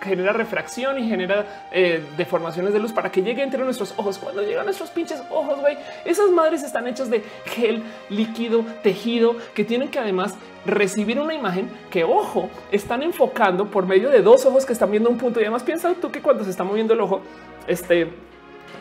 genera 0.02 0.32
refracción 0.32 0.98
y 0.98 1.08
genera 1.08 1.68
deformaciones 2.16 2.72
de 2.72 2.78
luz 2.78 2.92
para 2.92 3.12
que 3.12 3.22
llegue 3.22 3.42
entre 3.42 3.62
nuestros 3.62 3.92
ojos. 3.98 4.18
Cuando 4.18 4.42
llegan 4.42 4.64
nuestros 4.64 4.90
pinches 4.90 5.22
ojos, 5.30 5.60
güey, 5.60 5.76
esas 6.04 6.30
madres 6.30 6.62
están 6.62 6.86
hechas 6.86 7.10
de 7.10 7.22
gel, 7.44 7.82
líquido, 8.10 8.64
tejido, 8.82 9.36
que 9.54 9.64
tienen 9.64 9.88
que 9.88 9.98
además 9.98 10.34
recibir 10.66 11.20
una 11.20 11.34
imagen 11.34 11.68
que, 11.90 12.04
ojo, 12.04 12.48
están 12.72 13.02
enfocando 13.02 13.66
por 13.66 13.86
medio 13.86 14.10
de 14.10 14.22
dos 14.22 14.46
ojos 14.46 14.64
que 14.64 14.72
están 14.72 14.90
viendo 14.90 15.10
un 15.10 15.18
punto. 15.18 15.40
Y 15.40 15.44
además 15.44 15.62
piensa 15.62 15.92
tú 15.94 16.10
que 16.10 16.22
cuando 16.22 16.44
se 16.44 16.50
está 16.50 16.64
moviendo 16.64 16.94
el 16.94 17.00
ojo, 17.00 17.20
este 17.66 18.08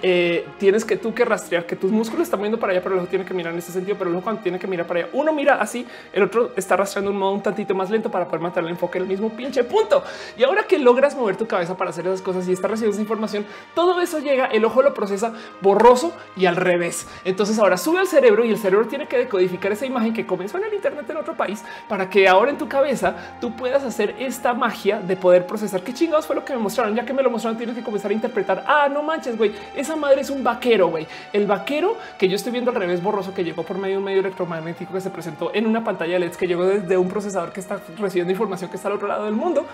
eh, 0.06 0.46
tienes 0.60 0.84
que 0.84 0.98
tú 0.98 1.14
que 1.14 1.24
rastrear 1.24 1.66
que 1.66 1.78
tus 1.78 1.90
músculos 1.90 2.24
están 2.24 2.42
viendo 2.42 2.60
para 2.60 2.74
allá, 2.74 2.82
pero 2.84 2.96
el 2.96 3.00
ojo 3.00 3.08
tiene 3.08 3.24
que 3.24 3.34
mirar 3.34 3.54
en 3.54 3.60
ese 3.60 3.72
sentido, 3.72 3.96
pero 3.98 4.10
luego 4.10 4.22
cuando 4.22 4.42
tiene 4.42 4.60
que 4.60 4.68
mirar 4.68 4.86
para 4.86 5.00
allá, 5.00 5.10
uno 5.14 5.32
mira 5.32 5.56
así, 5.56 5.88
el 6.12 6.24
otro 6.24 6.52
está 6.58 6.76
rastreando 6.76 7.10
un 7.12 7.18
modo 7.18 7.32
un 7.32 7.42
tantito 7.42 7.74
más 7.74 7.90
lento 7.90 8.12
para 8.12 8.26
poder 8.26 8.42
mantener 8.42 8.66
el 8.66 8.72
enfoque 8.72 8.98
en 8.98 9.04
el 9.04 9.08
mismo 9.08 9.30
pinche 9.30 9.64
punto. 9.64 10.04
Y 10.38 10.44
ahora 10.44 10.64
que 10.64 10.78
logras 10.78 11.16
mover 11.16 11.38
tu 11.38 11.48
cabeza 11.48 11.78
para 11.78 11.92
hacer 11.92 12.06
esas 12.06 12.22
cosas 12.22 12.46
y 12.50 12.52
estás 12.52 12.70
recibiendo 12.70 12.96
esa 12.96 13.02
información, 13.02 13.46
todo 13.74 14.02
eso 14.02 14.20
llega, 14.20 14.48
el 14.48 14.66
ojo 14.66 14.82
lo 14.82 14.94
procesa 14.94 15.32
borroso 15.62 16.12
y 16.36 16.48
al 16.48 16.58
revés. 16.58 17.08
Entonces 17.24 17.58
ahora 17.58 17.78
sube 17.78 18.00
al 18.00 18.08
cerebro 18.08 18.44
y 18.44 18.50
el 18.50 18.58
cerebro 18.58 18.88
tiene 18.88 19.08
que 19.08 19.18
decodificar 19.18 19.72
esa 19.72 19.86
imagen 19.86 20.14
que 20.14 20.26
comenzó 20.26 20.58
en 20.58 20.66
el 20.66 20.74
Internet 20.74 21.10
en 21.10 21.16
otro 21.16 21.38
país 21.38 21.64
para 21.88 22.10
que 22.10 22.28
ahora 22.28 22.52
en 22.52 22.58
tu 22.58 22.68
cabeza 22.68 23.38
tú 23.40 23.56
puedas 23.56 23.84
hacer 23.84 24.16
esta 24.20 24.54
magia 24.54 25.00
de 25.00 25.16
poder 25.16 25.48
procesar 25.48 25.82
qué 25.82 25.94
chingados 25.94 26.28
fue 26.28 26.36
lo 26.36 26.44
que 26.44 26.52
me 26.52 26.60
mostraron. 26.60 26.94
Ya 26.94 27.06
que 27.06 27.14
me 27.14 27.24
lo 27.24 27.30
mostraron, 27.30 27.58
tienes 27.58 27.76
que 27.76 27.84
comenzar 27.84 28.12
a 28.12 28.14
interpretar. 28.14 28.66
Ah, 28.68 28.90
no 28.92 29.02
manches, 29.02 29.38
güey, 29.38 29.54
madre 29.96 30.22
es 30.22 30.30
un 30.30 30.44
vaquero, 30.44 30.88
güey. 30.88 31.08
El 31.32 31.46
vaquero 31.46 31.98
que 32.18 32.28
yo 32.28 32.36
estoy 32.36 32.52
viendo 32.52 32.72
al 32.72 32.76
revés 32.78 33.02
borroso 33.02 33.34
que 33.34 33.44
llegó 33.44 33.64
por 33.64 33.78
medio 33.78 33.96
de 33.96 33.98
un 34.00 34.04
medio 34.04 34.20
electromagnético 34.20 34.94
que 34.94 35.02
se 35.02 35.10
presentó 35.10 35.52
en 35.54 35.68
una 35.68 35.84
pantalla 35.84 36.20
LED 36.20 36.34
que 36.34 36.48
llegó 36.48 36.66
desde 36.66 36.98
un 36.98 37.10
procesador 37.10 37.52
que 37.52 37.60
está 37.60 37.80
recibiendo 37.98 38.32
información 38.32 38.70
que 38.70 38.78
está 38.78 38.90
al 38.90 38.96
otro 38.96 39.08
lado 39.08 39.26
del 39.26 39.34
mundo. 39.34 39.66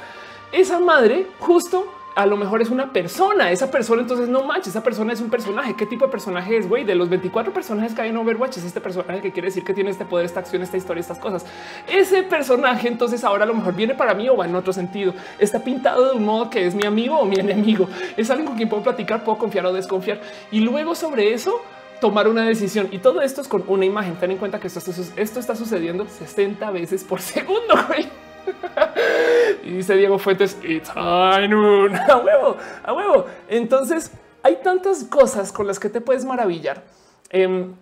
Esa 0.52 0.80
madre 0.80 1.28
justo 1.40 1.99
a 2.20 2.26
lo 2.26 2.36
mejor 2.36 2.62
es 2.62 2.70
una 2.70 2.92
persona. 2.92 3.50
Esa 3.50 3.72
persona, 3.72 4.02
entonces 4.02 4.28
no 4.28 4.44
manches, 4.44 4.68
esa 4.68 4.84
persona 4.84 5.14
es 5.14 5.22
un 5.22 5.30
personaje. 5.30 5.74
¿Qué 5.78 5.86
tipo 5.86 6.04
de 6.04 6.12
personaje 6.12 6.58
es? 6.58 6.68
Güey, 6.68 6.84
de 6.84 6.94
los 6.94 7.08
24 7.08 7.54
personajes 7.54 7.94
que 7.94 8.02
hay 8.02 8.10
en 8.10 8.18
Overwatch, 8.18 8.58
es 8.58 8.66
este 8.66 8.82
personaje 8.82 9.22
que 9.22 9.32
quiere 9.32 9.48
decir 9.48 9.64
que 9.64 9.74
tiene 9.74 9.90
este 9.90 10.04
poder, 10.04 10.26
esta 10.26 10.42
acción, 10.42 10.62
esta 10.62 10.76
historia, 10.76 11.00
estas 11.00 11.18
cosas. 11.18 11.46
Ese 11.88 12.24
personaje, 12.24 12.90
entonces 12.90 13.24
ahora 13.24 13.46
a 13.46 13.48
lo 13.48 13.54
mejor 13.54 13.74
viene 13.74 13.96
para 13.96 14.14
mí 14.14 14.28
o 14.28 14.36
va 14.36 14.46
en 14.46 14.54
otro 14.54 14.74
sentido. 14.74 15.14
Está 15.40 15.64
pintado 15.64 16.12
de 16.12 16.18
un 16.18 16.26
modo 16.26 16.50
que 16.50 16.68
es 16.68 16.76
mi 16.76 16.86
amigo 16.86 17.18
o 17.18 17.24
mi 17.24 17.38
enemigo. 17.38 17.88
Es 18.18 18.30
alguien 18.30 18.48
con 18.48 18.58
quien 18.58 18.68
puedo 18.68 18.84
platicar, 18.84 19.24
puedo 19.24 19.38
confiar 19.38 19.66
o 19.68 19.72
desconfiar. 19.72 20.20
Y 20.52 20.60
luego 20.60 20.96
sobre 20.96 21.34
eso, 21.34 21.62
tomar 22.02 22.28
una 22.28 22.46
decisión 22.46 22.90
y 22.92 22.98
todo 22.98 23.22
esto 23.22 23.40
es 23.40 23.48
con 23.48 23.64
una 23.66 23.86
imagen. 23.86 24.16
Ten 24.16 24.32
en 24.32 24.38
cuenta 24.40 24.60
que 24.60 24.68
esto, 24.68 24.82
esto 25.16 25.40
está 25.40 25.56
sucediendo 25.56 26.06
60 26.06 26.70
veces 26.72 27.06
por 27.06 27.22
segundo. 27.22 27.76
Güey. 27.88 28.29
y 29.64 29.72
dice 29.72 29.96
Diego 29.96 30.18
Fuentes, 30.20 30.58
it's 30.64 30.90
high 30.90 31.48
noon. 31.50 31.96
A 31.96 32.18
huevo, 32.18 32.58
a 32.84 32.94
huevo. 32.94 33.26
Entonces, 33.48 34.12
hay 34.44 34.58
tantas 34.64 35.04
cosas 35.04 35.52
con 35.52 35.68
las 35.68 35.80
que 35.80 35.90
te 35.90 36.02
puedes 36.02 36.26
maravillar 36.26 36.84
em, 37.30 37.74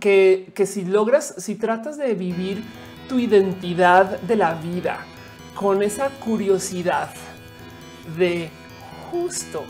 que, 0.00 0.52
que 0.54 0.66
si 0.66 0.84
logras, 0.84 1.34
si 1.38 1.54
tratas 1.54 1.96
de 1.96 2.14
vivir 2.14 2.62
tu 3.08 3.18
identidad 3.18 4.20
de 4.20 4.36
la 4.36 4.54
vida 4.54 5.00
con 5.54 5.82
esa 5.82 6.08
curiosidad 6.24 7.10
de 8.16 8.50
justo, 9.10 9.64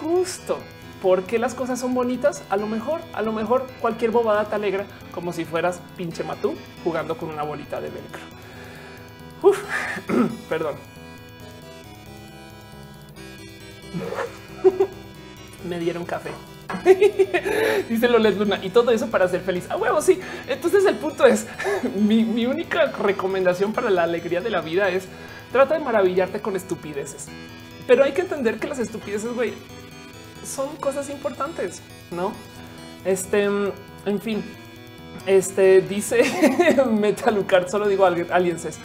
justo 0.00 0.58
por 1.00 1.24
qué 1.24 1.38
las 1.38 1.54
cosas 1.54 1.80
son 1.80 1.94
bonitas. 1.94 2.42
A 2.48 2.56
lo 2.56 2.66
mejor, 2.66 3.00
a 3.12 3.22
lo 3.22 3.32
mejor 3.32 3.66
cualquier 3.80 4.10
bobada 4.10 4.44
te 4.44 4.54
alegra 4.54 4.86
como 5.12 5.32
si 5.32 5.44
fueras 5.44 5.80
pinche 5.96 6.22
matú 6.22 6.54
jugando 6.84 7.16
con 7.16 7.28
una 7.30 7.42
bolita 7.42 7.80
de 7.80 7.90
velcro. 7.90 8.41
Uf, 9.42 9.58
perdón. 10.48 10.76
Me 15.68 15.78
dieron 15.78 16.04
café. 16.04 16.30
Dice 17.88 18.08
Loles 18.08 18.36
Luna 18.36 18.58
y 18.62 18.70
todo 18.70 18.90
eso 18.90 19.08
para 19.08 19.28
ser 19.28 19.42
feliz. 19.42 19.70
A 19.70 19.76
huevo, 19.76 20.00
sí. 20.00 20.18
Entonces 20.48 20.84
el 20.86 20.96
punto 20.96 21.26
es 21.26 21.46
mi, 21.96 22.24
mi 22.24 22.46
única 22.46 22.86
recomendación 22.86 23.72
para 23.72 23.90
la 23.90 24.04
alegría 24.04 24.40
de 24.40 24.50
la 24.50 24.60
vida 24.60 24.88
es 24.88 25.06
trata 25.52 25.74
de 25.74 25.80
maravillarte 25.80 26.40
con 26.40 26.56
estupideces, 26.56 27.26
pero 27.86 28.04
hay 28.04 28.12
que 28.12 28.22
entender 28.22 28.58
que 28.58 28.66
las 28.66 28.78
estupideces, 28.78 29.34
güey, 29.34 29.52
son 30.44 30.76
cosas 30.76 31.10
importantes, 31.10 31.82
no? 32.10 32.32
Este, 33.04 33.44
en 33.44 34.20
fin, 34.20 34.42
este 35.26 35.82
dice 35.82 36.22
Metalucard, 36.90 37.68
solo 37.68 37.86
digo 37.86 38.06
alienses. 38.06 38.78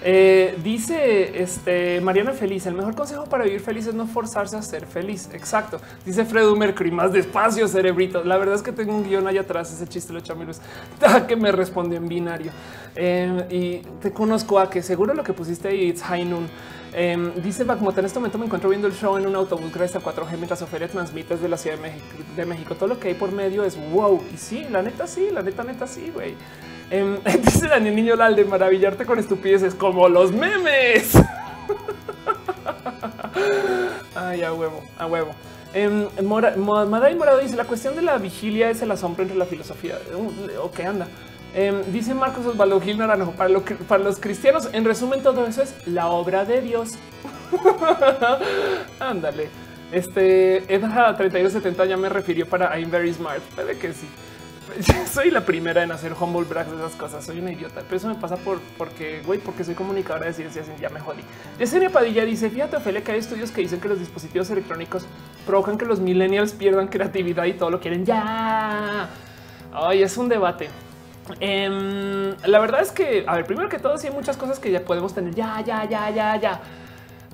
Eh, 0.00 0.56
dice 0.62 1.42
este 1.42 2.00
Mariana 2.00 2.32
Feliz, 2.32 2.66
el 2.66 2.74
mejor 2.74 2.94
consejo 2.94 3.24
para 3.24 3.44
vivir 3.44 3.60
feliz 3.60 3.88
es 3.88 3.94
no 3.94 4.06
forzarse 4.06 4.56
a 4.56 4.62
ser 4.62 4.86
feliz. 4.86 5.28
Exacto. 5.32 5.80
Dice 6.04 6.24
Fredo 6.24 6.54
Mercury, 6.54 6.90
más 6.90 7.12
despacio, 7.12 7.66
cerebrito. 7.66 8.22
La 8.24 8.36
verdad 8.36 8.54
es 8.54 8.62
que 8.62 8.72
tengo 8.72 8.94
un 8.94 9.04
guion 9.04 9.26
allá 9.26 9.40
atrás. 9.40 9.72
Ese 9.72 9.86
chiste 9.88 10.12
lo 10.12 10.20
echó 10.20 10.36
que 11.26 11.36
me 11.36 11.52
respondió 11.52 11.98
en 11.98 12.08
binario. 12.08 12.52
Eh, 12.94 13.46
y 13.50 13.78
te 14.00 14.12
conozco 14.12 14.58
a 14.58 14.70
que 14.70 14.82
seguro 14.82 15.14
lo 15.14 15.24
que 15.24 15.32
pusiste 15.32 15.68
ahí 15.68 15.90
es 15.90 16.02
high 16.02 16.24
noon. 16.24 16.48
Eh, 16.94 17.32
dice 17.42 17.64
Backmota, 17.64 18.00
en 18.00 18.06
este 18.06 18.18
momento 18.18 18.38
me 18.38 18.46
encuentro 18.46 18.70
viendo 18.70 18.86
el 18.86 18.94
show 18.94 19.16
en 19.18 19.26
un 19.26 19.36
autobús 19.36 19.72
gracias 19.72 20.02
a 20.02 20.06
4G 20.06 20.36
mientras 20.36 20.62
Oferia 20.62 20.88
transmite 20.88 21.34
desde 21.34 21.48
la 21.48 21.58
Ciudad 21.58 21.76
de 21.76 21.82
México, 21.82 22.06
de 22.34 22.46
México. 22.46 22.74
Todo 22.74 22.88
lo 22.88 23.00
que 23.00 23.08
hay 23.08 23.14
por 23.14 23.32
medio 23.32 23.64
es 23.64 23.76
wow. 23.92 24.22
Y 24.32 24.36
sí, 24.36 24.66
la 24.70 24.82
neta 24.82 25.06
sí, 25.06 25.28
la 25.32 25.42
neta 25.42 25.64
neta 25.64 25.86
sí, 25.86 26.10
güey. 26.14 26.34
Dice 27.42 27.68
Daniel 27.68 27.94
Niño 27.94 28.16
Lalde, 28.16 28.44
maravillarte 28.44 29.04
con 29.04 29.18
estupideces 29.18 29.74
como 29.74 30.08
los 30.08 30.32
memes. 30.32 31.12
Ay, 34.14 34.42
a 34.42 34.52
huevo, 34.52 34.82
a 34.98 35.06
huevo. 35.06 35.30
Eh, 35.74 36.08
Mora, 36.22 36.54
Morado 36.56 37.38
dice 37.38 37.56
la 37.56 37.64
cuestión 37.64 37.94
de 37.94 38.02
la 38.02 38.16
vigilia 38.16 38.70
es 38.70 38.80
el 38.80 38.90
asombro 38.90 39.22
entre 39.22 39.36
la 39.36 39.44
filosofía. 39.44 39.98
¿O 40.62 40.70
qué 40.70 40.86
anda? 40.86 41.06
Em, 41.54 41.82
dice 41.92 42.14
Marcos 42.14 42.46
Osvaldo 42.46 42.80
Gil 42.80 42.98
Naranjo 42.98 43.32
para, 43.32 43.50
los 43.98 44.18
cristianos. 44.18 44.70
En 44.72 44.84
resumen, 44.84 45.22
todo 45.22 45.46
eso 45.46 45.62
es 45.62 45.74
la 45.86 46.08
obra 46.08 46.44
de 46.44 46.62
Dios. 46.62 46.92
Ándale. 49.00 49.48
Este 49.92 50.72
Edja 50.74 51.16
3270 51.16 51.86
ya 51.86 51.96
me 51.96 52.08
refirió 52.08 52.46
para 52.46 52.78
I'm 52.78 52.90
very 52.90 53.12
smart. 53.12 53.42
Puede 53.54 53.78
que 53.78 53.92
sí. 53.92 54.06
soy 55.12 55.30
la 55.30 55.44
primera 55.44 55.82
en 55.82 55.92
hacer 55.92 56.12
humble 56.18 56.44
brags 56.44 56.70
de 56.70 56.76
esas 56.76 56.94
cosas. 56.94 57.24
Soy 57.24 57.38
una 57.40 57.52
idiota, 57.52 57.82
pero 57.82 57.96
eso 57.96 58.08
me 58.08 58.14
pasa 58.14 58.36
por 58.36 58.60
porque, 58.76 59.22
güey, 59.24 59.38
porque 59.38 59.64
soy 59.64 59.74
comunicadora 59.74 60.26
de 60.26 60.32
ciencias 60.32 60.66
y 60.76 60.80
ya 60.80 60.88
me 60.88 61.00
jodí. 61.00 61.22
Yesenia 61.58 61.90
Padilla 61.90 62.24
dice: 62.24 62.50
Fíjate, 62.50 62.76
Ophelia, 62.76 63.02
que 63.02 63.12
hay 63.12 63.18
estudios 63.18 63.50
que 63.50 63.60
dicen 63.60 63.80
que 63.80 63.88
los 63.88 63.98
dispositivos 63.98 64.50
electrónicos 64.50 65.06
provocan 65.46 65.78
que 65.78 65.84
los 65.84 66.00
millennials 66.00 66.52
pierdan 66.52 66.88
creatividad 66.88 67.44
y 67.44 67.54
todo 67.54 67.70
lo 67.70 67.80
quieren 67.80 68.04
ya. 68.04 69.08
Ay, 69.72 70.02
es 70.02 70.16
un 70.16 70.28
debate. 70.28 70.68
Em, 71.40 72.34
la 72.44 72.58
verdad 72.58 72.80
es 72.80 72.90
que, 72.90 73.24
a 73.26 73.36
ver, 73.36 73.44
primero 73.44 73.68
que 73.68 73.78
todo, 73.78 73.98
sí 73.98 74.06
hay 74.06 74.14
muchas 74.14 74.36
cosas 74.36 74.58
que 74.58 74.70
ya 74.70 74.80
podemos 74.80 75.12
tener 75.12 75.34
ya, 75.34 75.60
ya, 75.60 75.84
ya, 75.84 76.10
ya, 76.10 76.36
ya 76.36 76.60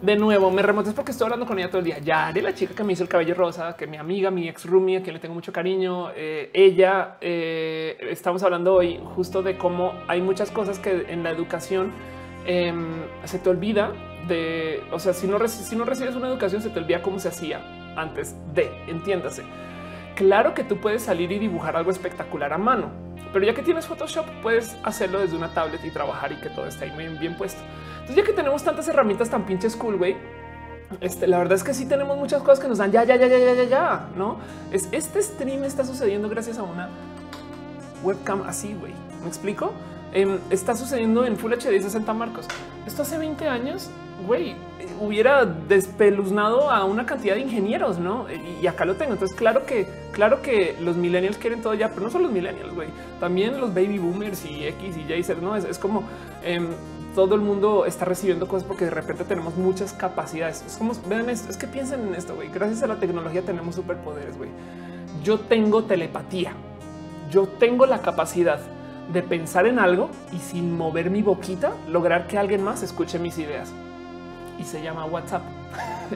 de 0.04 0.16
nuevo 0.16 0.50
me 0.50 0.60
remontes 0.60 0.92
porque 0.92 1.12
estoy 1.12 1.24
hablando 1.24 1.46
con 1.46 1.58
ella 1.58 1.68
todo 1.68 1.78
el 1.78 1.84
día. 1.86 1.98
Ya 1.98 2.32
de 2.32 2.42
la 2.42 2.54
chica 2.54 2.74
que 2.74 2.84
me 2.84 2.92
hizo 2.92 3.02
el 3.02 3.08
cabello 3.08 3.34
rosa, 3.34 3.74
que 3.76 3.86
mi 3.86 3.96
amiga, 3.96 4.30
mi 4.30 4.48
ex 4.48 4.66
roomie, 4.66 4.98
a 4.98 5.02
quien 5.02 5.14
le 5.14 5.20
tengo 5.20 5.34
mucho 5.34 5.52
cariño, 5.52 6.10
eh, 6.14 6.50
ella 6.52 7.16
eh, 7.20 7.96
estamos 8.10 8.42
hablando 8.42 8.74
hoy 8.74 9.00
justo 9.14 9.42
de 9.42 9.56
cómo 9.56 9.94
hay 10.06 10.20
muchas 10.20 10.50
cosas 10.50 10.78
que 10.78 11.06
en 11.08 11.22
la 11.22 11.30
educación 11.30 11.92
em, 12.44 13.02
se 13.24 13.38
te 13.38 13.48
olvida 13.48 13.92
de, 14.28 14.82
o 14.92 14.98
sea, 14.98 15.14
si 15.14 15.26
no, 15.26 15.38
si 15.48 15.74
no 15.74 15.84
recibes 15.84 16.14
una 16.14 16.28
educación, 16.28 16.60
se 16.60 16.68
te 16.68 16.78
olvida 16.78 17.00
cómo 17.00 17.18
se 17.18 17.28
hacía 17.28 17.62
antes 17.96 18.36
de, 18.54 18.70
entiéndase. 18.88 19.42
Claro 20.16 20.54
que 20.54 20.64
tú 20.64 20.76
puedes 20.76 21.02
salir 21.02 21.32
y 21.32 21.38
dibujar 21.38 21.76
algo 21.76 21.90
espectacular 21.90 22.52
a 22.52 22.58
mano, 22.58 22.90
pero 23.34 23.44
ya 23.44 23.54
que 23.54 23.62
tienes 23.62 23.86
Photoshop, 23.86 24.24
puedes 24.42 24.76
hacerlo 24.84 25.20
desde 25.20 25.36
una 25.36 25.52
tablet 25.52 25.84
y 25.84 25.90
trabajar 25.90 26.32
y 26.32 26.36
que 26.36 26.48
todo 26.48 26.66
esté 26.66 26.84
ahí 26.84 26.96
bien, 26.96 27.18
bien 27.18 27.36
puesto. 27.36 27.60
Entonces, 27.94 28.16
ya 28.16 28.24
que 28.24 28.32
tenemos 28.32 28.62
tantas 28.62 28.88
herramientas 28.88 29.28
tan 29.28 29.44
pinches 29.44 29.76
cool, 29.76 29.96
güey, 29.96 30.16
este, 31.00 31.26
la 31.26 31.38
verdad 31.38 31.54
es 31.54 31.64
que 31.64 31.74
sí 31.74 31.86
tenemos 31.86 32.16
muchas 32.16 32.42
cosas 32.42 32.60
que 32.60 32.68
nos 32.68 32.78
dan 32.78 32.92
ya, 32.92 33.04
ya, 33.04 33.16
ya, 33.16 33.26
ya, 33.26 33.38
ya, 33.38 33.54
ya, 33.54 33.64
ya, 33.64 34.08
no 34.16 34.38
es 34.70 34.88
este 34.92 35.20
stream 35.20 35.64
está 35.64 35.84
sucediendo 35.84 36.28
gracias 36.28 36.58
a 36.58 36.62
una 36.62 36.88
webcam 38.02 38.42
así. 38.42 38.74
Güey, 38.74 38.92
me 39.20 39.28
explico. 39.28 39.72
Em, 40.12 40.38
está 40.50 40.76
sucediendo 40.76 41.26
en 41.26 41.36
Full 41.36 41.52
HD 41.52 41.82
60 41.82 42.14
marcos. 42.14 42.46
Esto 42.86 43.02
hace 43.02 43.18
20 43.18 43.48
años 43.48 43.90
güey, 44.26 44.54
hubiera 45.00 45.44
despeluznado 45.44 46.70
a 46.70 46.84
una 46.84 47.06
cantidad 47.06 47.34
de 47.34 47.40
ingenieros, 47.40 47.98
¿no? 47.98 48.26
Y 48.60 48.66
acá 48.66 48.84
lo 48.84 48.94
tengo. 48.96 49.12
Entonces, 49.12 49.36
claro 49.36 49.66
que, 49.66 49.86
claro 50.14 50.40
que 50.40 50.76
los 50.80 50.96
millennials 50.96 51.36
quieren 51.36 51.60
todo 51.60 51.74
ya, 51.74 51.90
pero 51.90 52.02
no 52.02 52.10
solo 52.10 52.24
los 52.24 52.32
millennials, 52.32 52.74
güey. 52.74 52.88
También 53.20 53.60
los 53.60 53.74
baby 53.74 53.98
boomers 53.98 54.44
y 54.44 54.66
X 54.66 54.96
y 54.96 55.12
Y, 55.12 55.42
¿no? 55.42 55.56
Es, 55.56 55.78
como 55.78 56.04
em, 56.42 56.68
todo 57.14 57.34
el 57.34 57.42
mundo 57.42 57.84
está 57.84 58.04
recibiendo 58.04 58.48
cosas 58.48 58.66
porque 58.66 58.86
de 58.86 58.90
repente 58.90 59.24
tenemos 59.24 59.56
muchas 59.56 59.92
capacidades. 59.92 60.64
Es 60.66 60.76
como, 60.76 60.92
vean 61.08 61.28
esto, 61.28 61.50
es 61.50 61.56
que 61.56 61.66
piensen 61.66 62.08
en 62.08 62.14
esto, 62.14 62.34
güey. 62.34 62.48
Gracias 62.48 62.82
a 62.82 62.86
la 62.86 62.96
tecnología 62.96 63.42
tenemos 63.42 63.74
superpoderes, 63.74 64.38
güey. 64.38 64.50
Yo 65.22 65.40
tengo 65.40 65.84
telepatía. 65.84 66.52
Yo 67.30 67.46
tengo 67.46 67.84
la 67.84 68.00
capacidad 68.00 68.60
de 69.12 69.22
pensar 69.22 69.66
en 69.66 69.78
algo 69.78 70.08
y 70.32 70.38
sin 70.38 70.76
mover 70.76 71.10
mi 71.10 71.22
boquita 71.22 71.72
lograr 71.90 72.26
que 72.26 72.38
alguien 72.38 72.62
más 72.62 72.82
escuche 72.82 73.18
mis 73.18 73.36
ideas 73.38 73.72
y 74.58 74.64
se 74.64 74.82
llama 74.82 75.04
WhatsApp. 75.04 75.42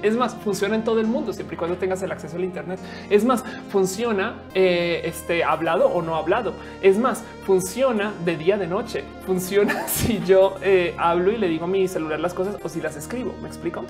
Es 0.03 0.17
más, 0.17 0.35
funciona 0.35 0.75
en 0.75 0.85
todo 0.85 1.01
el 1.01 1.07
mundo 1.07 1.33
siempre 1.33 1.55
y 1.55 1.59
cuando 1.59 1.77
tengas 1.77 2.03
el 2.03 2.13
acceso 2.13 2.37
al 2.37 2.45
Internet. 2.45 2.79
Es 3.11 3.25
más, 3.25 3.45
funciona 3.71 4.43
eh, 4.55 5.03
este 5.05 5.45
hablado 5.45 5.87
o 5.89 6.03
no 6.03 6.17
hablado. 6.17 6.53
Es 6.83 6.99
más, 6.99 7.23
funciona 7.45 8.13
de 8.25 8.37
día 8.37 8.57
de 8.57 8.67
noche. 8.67 9.05
Funciona 9.27 9.87
si 9.89 10.21
yo 10.27 10.57
eh, 10.63 10.95
hablo 10.99 11.31
y 11.31 11.39
le 11.39 11.49
digo 11.49 11.65
a 11.65 11.69
mi 11.69 11.87
celular 11.89 12.21
las 12.21 12.35
cosas 12.35 12.57
o 12.63 12.69
si 12.69 12.81
las 12.81 12.97
escribo. 12.97 13.35
Me 13.43 13.49
explico. 13.49 13.85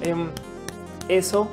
Em, 0.00 0.28
eso, 1.08 1.48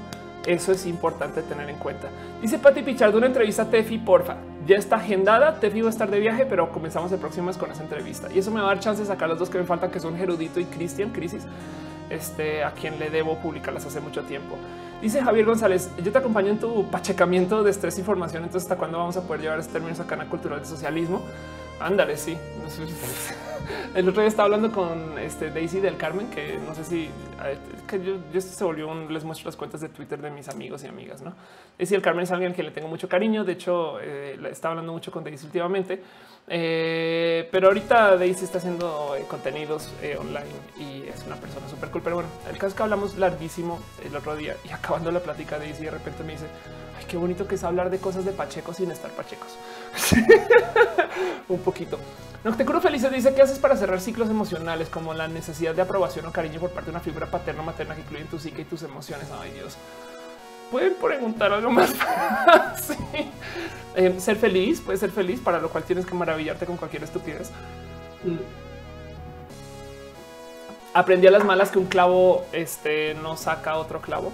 eso 0.45 0.71
es 0.71 0.85
importante 0.85 1.41
tener 1.41 1.69
en 1.69 1.77
cuenta. 1.77 2.09
Dice 2.41 2.59
Pati 2.59 2.81
Pichardo 2.81 3.17
una 3.17 3.27
entrevista 3.27 3.63
a 3.63 3.69
Tefi, 3.69 3.97
porfa. 3.97 4.37
Ya 4.65 4.77
está 4.77 4.97
agendada. 4.97 5.59
Tefi 5.59 5.81
va 5.81 5.87
a 5.87 5.91
estar 5.91 6.09
de 6.09 6.19
viaje, 6.19 6.45
pero 6.45 6.71
comenzamos 6.71 7.11
el 7.11 7.19
próximo 7.19 7.47
mes 7.47 7.57
con 7.57 7.71
esa 7.71 7.83
entrevista 7.83 8.27
y 8.33 8.39
eso 8.39 8.51
me 8.51 8.61
va 8.61 8.67
a 8.67 8.75
dar 8.75 8.79
chance 8.79 9.01
de 9.01 9.07
sacar 9.07 9.29
los 9.29 9.39
dos 9.39 9.49
que 9.49 9.57
me 9.57 9.65
faltan, 9.65 9.91
que 9.91 9.99
son 9.99 10.15
Gerudito 10.15 10.59
y 10.59 10.65
Cristian 10.65 11.09
Crisis 11.09 11.45
este, 12.09 12.63
a 12.63 12.71
quien 12.71 12.99
le 12.99 13.09
debo 13.09 13.37
publicarlas 13.37 13.85
hace 13.85 13.99
mucho 13.99 14.23
tiempo. 14.23 14.57
Dice 15.01 15.21
Javier 15.21 15.45
González, 15.45 15.89
yo 16.03 16.11
te 16.11 16.17
acompaño 16.17 16.49
en 16.49 16.59
tu 16.59 16.89
pachecamiento 16.89 17.63
de 17.63 17.71
estrés 17.71 17.97
y 17.99 18.03
formación, 18.03 18.43
entonces 18.43 18.63
hasta 18.63 18.77
cuándo 18.77 18.97
vamos 18.97 19.15
a 19.15 19.21
poder 19.25 19.41
llevar 19.41 19.59
este 19.59 19.73
término 19.73 19.95
a 20.01 20.05
Canal 20.05 20.27
Cultural 20.27 20.59
de 20.59 20.65
Socialismo. 20.65 21.21
Ándale, 21.79 22.17
sí. 22.17 22.37
El 23.95 24.09
otro 24.09 24.21
día 24.21 24.27
estaba 24.27 24.45
hablando 24.45 24.71
con 24.71 25.17
este 25.17 25.49
Daisy 25.49 25.79
del 25.79 25.95
Carmen, 25.95 26.29
que 26.29 26.59
no 26.67 26.75
sé 26.75 26.83
si 26.83 27.09
que 27.87 28.03
yo, 28.03 28.17
yo 28.33 28.41
se 28.41 28.63
volvió 28.63 28.89
un, 28.89 29.11
les 29.13 29.23
muestro 29.23 29.47
las 29.47 29.55
cuentas 29.55 29.79
de 29.79 29.89
Twitter 29.89 30.21
de 30.21 30.29
mis 30.29 30.49
amigos 30.49 30.83
y 30.83 30.87
amigas. 30.87 31.21
No 31.21 31.33
Daisy 31.77 31.95
del 31.95 32.01
Carmen 32.01 32.23
es 32.23 32.31
alguien 32.31 32.53
que 32.53 32.63
le 32.63 32.71
tengo 32.71 32.87
mucho 32.87 33.07
cariño. 33.07 33.45
De 33.45 33.53
hecho, 33.53 33.99
eh, 34.01 34.37
estaba 34.51 34.73
hablando 34.73 34.91
mucho 34.91 35.11
con 35.11 35.23
Daisy 35.23 35.45
últimamente, 35.45 36.01
eh, 36.51 37.47
pero 37.51 37.67
ahorita 37.67 38.17
Daisy 38.17 38.45
está 38.45 38.57
haciendo 38.57 39.15
eh, 39.15 39.25
contenidos 39.27 39.93
eh, 40.01 40.17
online 40.19 40.47
y 40.79 41.07
es 41.07 41.23
una 41.27 41.35
persona 41.35 41.69
súper 41.69 41.91
cool. 41.91 42.01
Pero 42.01 42.15
bueno, 42.15 42.29
el 42.49 42.55
caso 42.55 42.67
es 42.67 42.73
que 42.73 42.83
hablamos 42.83 43.17
larguísimo 43.17 43.79
el 44.03 44.15
otro 44.15 44.35
día 44.35 44.55
y 44.65 44.69
acabando 44.73 45.11
la 45.11 45.19
plática, 45.19 45.59
Daisy 45.59 45.85
de 45.85 45.91
repente 45.91 46.23
me 46.23 46.33
dice: 46.33 46.47
Ay, 46.97 47.05
qué 47.07 47.17
bonito 47.17 47.47
que 47.47 47.55
es 47.55 47.63
hablar 47.63 47.91
de 47.91 47.99
cosas 47.99 48.25
de 48.25 48.31
Pacheco 48.31 48.73
sin 48.73 48.89
estar 48.89 49.11
Pachecos. 49.11 49.57
un 51.49 51.59
poquito. 51.59 51.99
Noctecuro 52.43 52.79
Felices 52.79 53.11
dice 53.11 53.33
que 53.33 53.41
haces 53.41 53.59
para 53.59 53.75
cerrar 53.75 53.99
ciclos 53.99 54.29
emocionales 54.29 54.89
como 54.89 55.13
la 55.13 55.27
necesidad 55.27 55.75
de 55.75 55.81
aprobación 55.81 56.25
o 56.25 56.31
cariño 56.31 56.59
por 56.59 56.71
parte 56.71 56.85
de 56.85 56.91
una 56.91 57.01
figura 57.01 57.27
paterna 57.27 57.61
o 57.61 57.65
materna 57.65 57.95
que 57.95 58.01
incluye 58.01 58.23
tu 58.25 58.39
psique 58.39 58.61
y 58.61 58.65
tus 58.65 58.81
emociones. 58.83 59.27
Ay 59.39 59.51
Dios. 59.51 59.77
Pueden 60.71 60.93
preguntar 60.95 61.51
algo 61.51 61.71
más. 61.71 61.93
Eh, 63.95 64.17
ser 64.19 64.37
feliz, 64.37 64.79
puede 64.79 64.97
ser 64.97 65.09
feliz, 65.09 65.41
para 65.41 65.59
lo 65.59 65.69
cual 65.69 65.83
tienes 65.83 66.05
que 66.05 66.13
maravillarte 66.13 66.65
con 66.65 66.77
cualquier 66.77 67.03
estupidez. 67.03 67.51
Aprendí 70.93 71.27
a 71.27 71.31
las 71.31 71.43
malas 71.43 71.71
que 71.71 71.79
un 71.79 71.87
clavo 71.87 72.45
este, 72.53 73.15
no 73.15 73.35
saca 73.35 73.77
otro 73.77 73.99
clavo. 73.99 74.31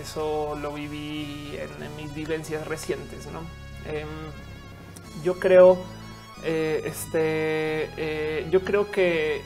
Eso 0.00 0.56
lo 0.62 0.72
viví 0.72 1.58
en, 1.58 1.96
mis 1.96 2.14
vivencias 2.14 2.66
recientes. 2.66 3.26
¿no? 3.26 3.40
Em, 3.92 4.08
yo 5.24 5.38
creo 5.38 5.78
eh, 6.44 6.82
este, 6.86 7.90
eh, 7.96 8.46
yo 8.50 8.62
creo 8.62 8.90
que 8.90 9.42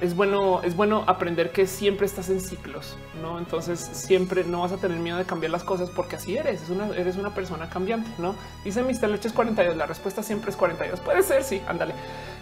es 0.00 0.14
bueno, 0.14 0.62
es 0.62 0.76
bueno 0.76 1.04
aprender 1.06 1.50
que 1.50 1.66
siempre 1.66 2.06
estás 2.06 2.30
en 2.30 2.40
ciclos, 2.40 2.96
no? 3.22 3.38
Entonces 3.38 3.78
siempre 3.80 4.44
no 4.44 4.62
vas 4.62 4.72
a 4.72 4.76
tener 4.76 4.98
miedo 4.98 5.18
de 5.18 5.24
cambiar 5.24 5.50
las 5.52 5.64
cosas 5.64 5.90
porque 5.90 6.16
así 6.16 6.36
eres. 6.36 6.62
Es 6.62 6.70
una, 6.70 6.88
eres 6.96 7.16
una 7.16 7.34
persona 7.34 7.68
cambiante, 7.68 8.10
no? 8.18 8.34
Dice 8.64 8.82
Mr. 8.82 9.08
Leches 9.08 9.32
42. 9.32 9.76
La 9.76 9.86
respuesta 9.86 10.22
siempre 10.22 10.50
es 10.50 10.56
42. 10.56 11.00
Puede 11.00 11.22
ser. 11.22 11.44
Sí, 11.44 11.62
ándale. 11.66 11.94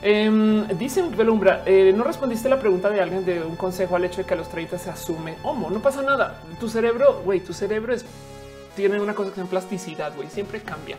Eh, 0.02 0.66
dice 0.78 1.02
Belumbra, 1.02 1.64
no 1.94 2.04
respondiste 2.04 2.48
la 2.48 2.58
pregunta 2.58 2.90
de 2.90 3.00
alguien 3.00 3.24
de 3.24 3.42
un 3.42 3.56
consejo 3.56 3.96
al 3.96 4.04
hecho 4.04 4.18
de 4.18 4.24
que 4.24 4.34
a 4.34 4.36
los 4.36 4.48
30 4.48 4.78
se 4.78 4.90
asume 4.90 5.36
homo. 5.42 5.70
No 5.70 5.80
pasa 5.80 6.02
nada. 6.02 6.40
Tu 6.60 6.68
cerebro, 6.68 7.22
güey, 7.24 7.40
tu 7.40 7.52
cerebro 7.52 7.94
es 7.94 8.04
tiene 8.74 9.00
una 9.00 9.14
cosa 9.14 9.30
que 9.30 9.36
se 9.36 9.40
llama 9.40 9.50
plasticidad, 9.50 10.14
güey, 10.14 10.28
siempre 10.28 10.60
cambia 10.60 10.98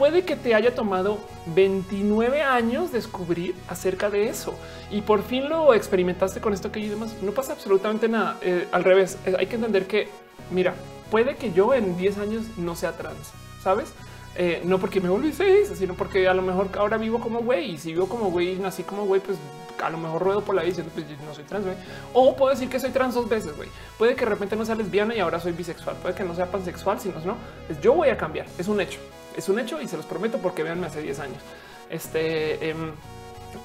puede 0.00 0.24
que 0.24 0.34
te 0.34 0.54
haya 0.54 0.74
tomado 0.74 1.18
29 1.54 2.40
años 2.40 2.90
descubrir 2.90 3.54
acerca 3.68 4.08
de 4.08 4.30
eso 4.30 4.54
y 4.90 5.02
por 5.02 5.22
fin 5.22 5.50
lo 5.50 5.74
experimentaste 5.74 6.40
con 6.40 6.54
esto 6.54 6.72
que 6.72 6.80
y 6.80 6.88
demás. 6.88 7.14
No 7.20 7.32
pasa 7.32 7.52
absolutamente 7.52 8.08
nada. 8.08 8.38
Eh, 8.40 8.66
al 8.72 8.82
revés, 8.82 9.18
eh, 9.26 9.36
hay 9.38 9.46
que 9.46 9.56
entender 9.56 9.86
que, 9.86 10.08
mira, 10.50 10.72
puede 11.10 11.36
que 11.36 11.52
yo 11.52 11.74
en 11.74 11.98
10 11.98 12.16
años 12.16 12.44
no 12.56 12.76
sea 12.76 12.96
trans, 12.96 13.30
sabes? 13.62 13.92
Eh, 14.36 14.62
no 14.64 14.78
porque 14.78 15.02
me 15.02 15.10
volví 15.10 15.34
sino 15.34 15.92
porque 15.92 16.26
a 16.28 16.32
lo 16.32 16.40
mejor 16.40 16.70
ahora 16.78 16.96
vivo 16.96 17.20
como 17.20 17.40
güey 17.40 17.72
y 17.72 17.78
si 17.78 17.92
vivo 17.92 18.08
como 18.08 18.30
güey 18.30 18.54
y 18.54 18.58
nací 18.58 18.84
como 18.84 19.04
güey, 19.04 19.20
pues 19.20 19.36
a 19.82 19.90
lo 19.90 19.98
mejor 19.98 20.22
ruedo 20.22 20.40
por 20.40 20.54
la 20.54 20.62
vida 20.62 20.76
diciendo 20.76 20.92
pues 20.94 21.04
no 21.26 21.34
soy 21.34 21.44
trans, 21.44 21.66
güey. 21.66 21.76
O 22.14 22.34
puedo 22.36 22.50
decir 22.50 22.70
que 22.70 22.80
soy 22.80 22.88
trans 22.88 23.12
dos 23.12 23.28
veces, 23.28 23.54
güey. 23.54 23.68
Puede 23.98 24.14
que 24.14 24.24
de 24.24 24.30
repente 24.30 24.56
no 24.56 24.64
sea 24.64 24.76
lesbiana 24.76 25.14
y 25.14 25.20
ahora 25.20 25.40
soy 25.40 25.52
bisexual. 25.52 25.96
Puede 25.96 26.14
que 26.14 26.24
no 26.24 26.34
sea 26.34 26.50
pansexual, 26.50 26.98
sino 27.00 27.20
no. 27.20 27.36
Yo 27.82 27.92
voy 27.92 28.08
a 28.08 28.16
cambiar. 28.16 28.46
Es 28.56 28.66
un 28.66 28.80
hecho. 28.80 28.98
Es 29.36 29.48
un 29.48 29.58
hecho 29.58 29.80
y 29.80 29.88
se 29.88 29.96
los 29.96 30.06
prometo 30.06 30.38
porque 30.38 30.62
véanme 30.62 30.86
hace 30.86 31.02
10 31.02 31.20
años. 31.20 31.42
Este 31.88 32.70
em, 32.70 32.92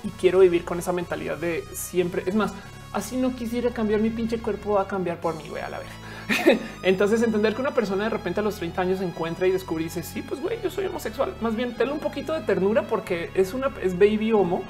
y 0.04 0.10
quiero 0.10 0.40
vivir 0.40 0.64
con 0.66 0.80
esa 0.80 0.92
mentalidad 0.92 1.38
de 1.38 1.64
siempre. 1.74 2.24
Es 2.26 2.36
más, 2.36 2.54
así 2.94 3.18
no 3.18 3.36
quisiera 3.36 3.72
cambiar 3.72 4.00
mi 4.00 4.10
pinche 4.10 4.40
cuerpo, 4.40 4.74
va 4.74 4.84
a 4.84 4.88
cambiar 4.88 5.20
por 5.20 5.36
mí, 5.36 5.48
güey, 5.50 5.64
a 5.64 5.70
la 5.70 5.80
vez. 5.80 5.90
Entonces, 6.84 7.22
entender 7.22 7.54
que 7.54 7.62
una 7.62 7.74
persona 7.74 8.06
de 8.06 8.10
repente 8.10 8.40
a 8.40 8.44
los 8.44 8.56
30 8.56 8.82
años 8.82 9.00
se 9.00 9.06
encuentra 9.06 9.48
y 9.48 9.52
descubre 9.52 9.84
y 9.84 9.86
dice, 9.86 10.04
sí, 10.04 10.22
pues 10.22 10.42
güey, 10.42 10.60
yo 10.64 10.70
soy 10.70 10.86
homosexual. 10.86 11.36
Más 11.42 11.56
bien, 11.56 11.76
tenle 11.76 11.94
un 11.94 12.00
poquito 12.00 12.34
de 12.34 12.42
ternura 12.42 12.84
porque 12.84 13.32
es 13.36 13.54
una 13.54 13.72
es 13.82 13.98
baby 13.98 14.32
homo, 14.32 14.64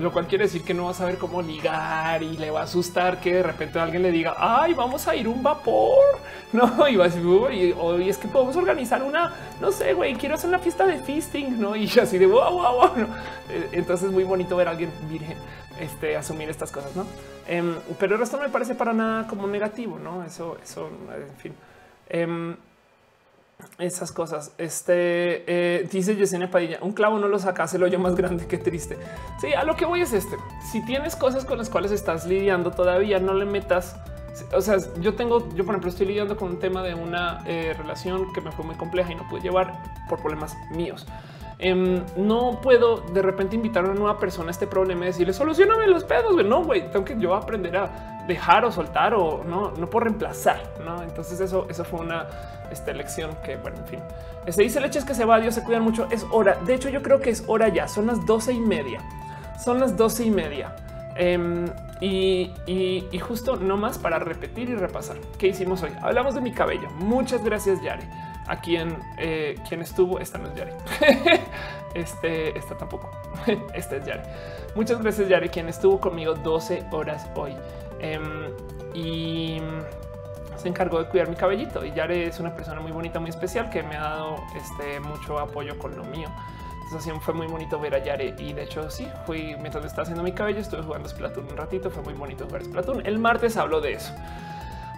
lo 0.00 0.12
cual 0.12 0.26
quiere 0.26 0.44
decir 0.44 0.62
que 0.62 0.74
no 0.74 0.84
va 0.84 0.90
a 0.90 0.94
saber 0.94 1.18
cómo 1.18 1.42
ligar 1.42 2.22
y 2.22 2.36
le 2.36 2.50
va 2.50 2.60
a 2.60 2.64
asustar 2.64 3.20
que 3.20 3.34
de 3.34 3.42
repente 3.42 3.78
alguien 3.78 4.02
le 4.02 4.10
diga, 4.10 4.34
ay, 4.38 4.74
vamos 4.74 5.06
a 5.08 5.14
ir 5.14 5.28
un 5.28 5.42
vapor. 5.42 6.02
No, 6.54 6.86
y 6.86 6.94
va 6.94 7.06
a 7.06 7.08
decir, 7.08 7.24
es 8.08 8.16
que 8.16 8.28
podemos 8.28 8.54
organizar 8.54 9.02
una, 9.02 9.32
no 9.60 9.72
sé, 9.72 9.92
güey, 9.92 10.14
quiero 10.14 10.36
hacer 10.36 10.48
una 10.48 10.60
fiesta 10.60 10.86
de 10.86 10.98
fisting, 10.98 11.60
no? 11.60 11.74
Y 11.84 11.88
así 11.98 12.16
de 12.16 12.26
wow, 12.26 12.48
wow, 12.48 12.76
wow. 12.76 13.06
Eh, 13.50 13.70
entonces, 13.72 14.06
es 14.06 14.12
muy 14.12 14.22
bonito 14.22 14.54
ver 14.54 14.68
a 14.68 14.70
alguien 14.70 14.92
virgen 15.10 15.36
este, 15.80 16.16
asumir 16.16 16.48
estas 16.48 16.70
cosas, 16.70 16.94
no? 16.94 17.06
Em, 17.48 17.74
pero 17.98 18.14
el 18.14 18.20
resto 18.20 18.36
no 18.36 18.44
me 18.44 18.50
parece 18.50 18.76
para 18.76 18.92
nada 18.92 19.26
como 19.26 19.48
negativo, 19.48 19.98
no? 19.98 20.22
Eso, 20.22 20.56
eso, 20.62 20.88
en 21.12 21.36
fin. 21.38 21.54
Em, 22.08 22.56
esas 23.78 24.12
cosas. 24.12 24.52
Este 24.58 25.44
eh, 25.46 25.88
dice 25.90 26.16
Yesenia 26.16 26.50
Padilla: 26.50 26.78
un 26.80 26.92
clavo 26.92 27.18
no 27.18 27.28
lo 27.28 27.38
saca, 27.38 27.66
el 27.72 27.82
hoyo 27.82 27.98
más 27.98 28.14
grande. 28.14 28.46
Qué 28.46 28.58
triste. 28.58 28.98
Sí, 29.40 29.52
a 29.52 29.64
lo 29.64 29.76
que 29.76 29.84
voy 29.84 30.02
es 30.02 30.12
este. 30.12 30.36
Si 30.70 30.84
tienes 30.84 31.16
cosas 31.16 31.44
con 31.44 31.58
las 31.58 31.70
cuales 31.70 31.92
estás 31.92 32.26
lidiando 32.26 32.70
todavía, 32.70 33.18
no 33.18 33.34
le 33.34 33.44
metas. 33.44 33.96
O 34.52 34.60
sea, 34.60 34.78
yo 35.00 35.14
tengo, 35.14 35.48
yo 35.54 35.64
por 35.64 35.74
ejemplo, 35.74 35.90
estoy 35.90 36.06
lidiando 36.06 36.36
con 36.36 36.50
un 36.50 36.58
tema 36.58 36.82
de 36.82 36.94
una 36.94 37.42
eh, 37.46 37.72
relación 37.78 38.32
que 38.32 38.40
me 38.40 38.50
fue 38.50 38.64
muy 38.64 38.74
compleja 38.74 39.12
y 39.12 39.14
no 39.14 39.28
pude 39.28 39.40
llevar 39.40 39.80
por 40.08 40.20
problemas 40.20 40.56
míos. 40.70 41.06
Em, 41.64 42.04
no 42.16 42.60
puedo 42.60 42.98
de 42.98 43.22
repente 43.22 43.56
invitar 43.56 43.86
a 43.86 43.88
una 43.88 43.98
nueva 43.98 44.18
persona 44.18 44.48
a 44.48 44.50
este 44.50 44.66
problema 44.66 45.04
y 45.04 45.06
decirle 45.06 45.32
solucioname 45.32 45.86
los 45.86 46.04
pedos. 46.04 46.36
No, 46.44 46.62
güey, 46.62 46.90
tengo 46.90 47.06
que 47.06 47.18
yo 47.18 47.34
aprender 47.34 47.74
a 47.78 48.24
dejar 48.28 48.66
o 48.66 48.70
soltar 48.70 49.14
o 49.14 49.42
no, 49.44 49.70
no 49.70 49.88
por 49.88 50.04
reemplazar. 50.04 50.62
No, 50.84 51.02
entonces 51.02 51.40
eso, 51.40 51.66
fue 51.84 52.00
una 52.00 52.26
esta 52.70 52.90
elección 52.90 53.30
que, 53.42 53.56
bueno, 53.56 53.78
en 53.78 53.86
fin, 53.86 54.00
se 54.44 54.50
este, 54.50 54.62
dice 54.62 54.78
leches 54.78 55.06
que 55.06 55.14
se 55.14 55.24
va. 55.24 55.40
Dios 55.40 55.54
se 55.54 55.64
cuidan 55.64 55.82
mucho. 55.82 56.06
Es 56.10 56.26
hora. 56.32 56.58
De 56.66 56.74
hecho, 56.74 56.90
yo 56.90 57.00
creo 57.00 57.18
que 57.20 57.30
es 57.30 57.42
hora 57.46 57.68
ya. 57.68 57.88
Son 57.88 58.08
las 58.08 58.26
doce 58.26 58.52
y 58.52 58.60
media. 58.60 59.00
Son 59.58 59.80
las 59.80 59.96
doce 59.96 60.22
y 60.24 60.30
media. 60.30 60.76
Em, 61.16 61.64
y, 61.98 62.52
y, 62.66 63.18
justo 63.20 63.56
no 63.56 63.78
más 63.78 63.96
para 63.96 64.18
repetir 64.18 64.68
y 64.68 64.74
repasar 64.74 65.16
qué 65.38 65.48
hicimos 65.48 65.82
hoy. 65.82 65.92
Hablamos 66.02 66.34
de 66.34 66.42
mi 66.42 66.52
cabello. 66.52 66.90
Muchas 66.98 67.42
gracias, 67.42 67.80
Yare 67.80 68.33
a 68.46 68.60
quien, 68.60 68.98
eh, 69.18 69.56
quien 69.68 69.80
estuvo. 69.80 70.18
Esta 70.18 70.38
no 70.38 70.48
es 70.48 70.54
Yari. 70.54 70.72
este, 71.94 72.56
esta 72.58 72.76
tampoco. 72.76 73.10
este 73.74 73.98
es 73.98 74.06
Yari. 74.06 74.22
Muchas 74.74 75.00
gracias, 75.00 75.28
Yari, 75.28 75.48
quien 75.48 75.68
estuvo 75.68 76.00
conmigo 76.00 76.34
12 76.34 76.86
horas 76.92 77.28
hoy. 77.34 77.54
Em, 78.00 78.50
y 78.94 79.60
se 80.56 80.68
encargó 80.68 80.98
de 80.98 81.08
cuidar 81.08 81.28
mi 81.28 81.36
cabellito. 81.36 81.84
Y 81.84 81.92
Yare 81.92 82.26
es 82.26 82.40
una 82.40 82.54
persona 82.54 82.80
muy 82.80 82.92
bonita, 82.92 83.20
muy 83.20 83.30
especial 83.30 83.70
que 83.70 83.82
me 83.82 83.96
ha 83.96 84.02
dado 84.02 84.36
este, 84.56 85.00
mucho 85.00 85.38
apoyo 85.38 85.78
con 85.78 85.96
lo 85.96 86.04
mío. 86.04 86.28
Entonces 86.84 87.12
así 87.12 87.20
fue 87.20 87.34
muy 87.34 87.46
bonito 87.46 87.80
ver 87.80 87.94
a 87.94 87.98
Yare 87.98 88.34
y 88.38 88.52
de 88.52 88.62
hecho 88.62 88.90
sí, 88.90 89.08
fui 89.24 89.56
mientras 89.58 89.84
estaba 89.84 90.02
haciendo 90.02 90.22
mi 90.22 90.32
cabello, 90.32 90.60
estuve 90.60 90.82
jugando 90.82 91.08
Splatoon 91.08 91.46
un 91.50 91.56
ratito, 91.56 91.90
fue 91.90 92.02
muy 92.02 92.12
bonito 92.12 92.44
jugar 92.44 92.62
Splatoon. 92.62 93.06
El 93.06 93.18
martes 93.18 93.56
hablo 93.56 93.80
de 93.80 93.94
eso. 93.94 94.12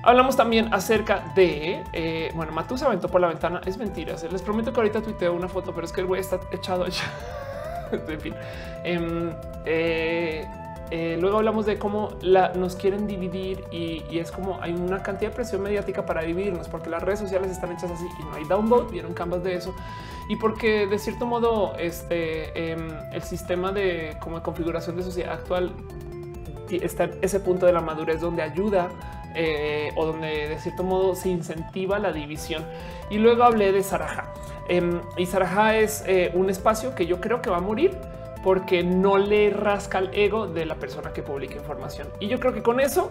Hablamos 0.06 0.36
también 0.36 0.72
acerca 0.72 1.32
de, 1.34 1.82
eh, 1.92 2.30
bueno, 2.36 2.52
Matus 2.52 2.80
aventó 2.84 3.08
por 3.08 3.20
la 3.20 3.26
ventana, 3.26 3.60
es 3.66 3.76
mentira, 3.76 4.14
les 4.30 4.40
prometo 4.40 4.72
que 4.72 4.78
ahorita 4.78 5.02
tuiteo 5.02 5.34
una 5.34 5.48
foto, 5.48 5.74
pero 5.74 5.84
es 5.84 5.92
que 5.92 6.00
el 6.00 6.06
güey 6.06 6.20
está 6.20 6.38
echado 6.52 6.84
allá. 6.84 7.02
en 8.08 8.20
fin. 8.20 8.34
Em, 8.84 9.30
eh, 9.64 10.46
eh, 10.92 11.18
luego 11.20 11.38
hablamos 11.38 11.66
de 11.66 11.76
cómo 11.76 12.10
nos 12.22 12.76
quieren 12.76 13.08
dividir 13.08 13.64
y, 13.72 14.04
es 14.16 14.30
como 14.30 14.62
hay 14.62 14.72
una 14.72 15.02
cantidad 15.02 15.30
de 15.30 15.34
presión 15.34 15.62
mediática 15.62 16.06
para 16.06 16.22
dividirnos 16.22 16.68
porque 16.68 16.88
las 16.88 17.02
redes 17.02 17.18
sociales 17.18 17.50
están 17.50 17.72
hechas 17.72 17.90
así 17.90 18.06
y 18.20 18.22
no 18.22 18.34
hay 18.34 18.44
downvote. 18.44 18.92
Vieron 18.92 19.12
canvas 19.12 19.42
de 19.42 19.54
eso 19.54 19.74
y 20.28 20.36
porque 20.36 20.86
de 20.86 21.00
cierto 21.00 21.26
modo 21.26 21.74
este 21.76 22.70
em, 22.70 22.90
el 23.12 23.22
sistema 23.22 23.72
de 23.72 24.16
como 24.20 24.40
configuración 24.40 24.96
de 24.96 25.02
sociedad 25.02 25.32
actual 25.32 25.72
está 26.70 27.04
en 27.04 27.18
ese 27.22 27.40
punto 27.40 27.66
de 27.66 27.72
la 27.72 27.80
madurez 27.80 28.20
donde 28.20 28.42
ayuda 28.42 28.88
eh, 29.36 29.92
o 29.96 30.06
donde 30.06 30.48
de 30.48 30.58
cierto 30.58 30.82
modo 30.82 31.14
se 31.14 31.28
incentiva 31.28 31.98
la 31.98 32.12
división. 32.12 32.64
Y 33.10 33.18
luego 33.18 33.44
hablé 33.44 33.72
de 33.72 33.82
Saraja. 33.82 34.32
Em, 34.68 35.00
y 35.16 35.26
Saraja 35.26 35.76
es 35.76 36.02
eh, 36.06 36.32
un 36.34 36.50
espacio 36.50 36.94
que 36.94 37.06
yo 37.06 37.20
creo 37.20 37.42
que 37.42 37.50
va 37.50 37.58
a 37.58 37.60
morir 37.60 37.96
porque 38.42 38.82
no 38.82 39.18
le 39.18 39.50
rasca 39.50 39.98
el 39.98 40.10
ego 40.14 40.46
de 40.46 40.66
la 40.66 40.76
persona 40.76 41.12
que 41.12 41.22
publica 41.22 41.54
información. 41.54 42.08
Y 42.20 42.28
yo 42.28 42.40
creo 42.40 42.54
que 42.54 42.62
con 42.62 42.80
eso, 42.80 43.10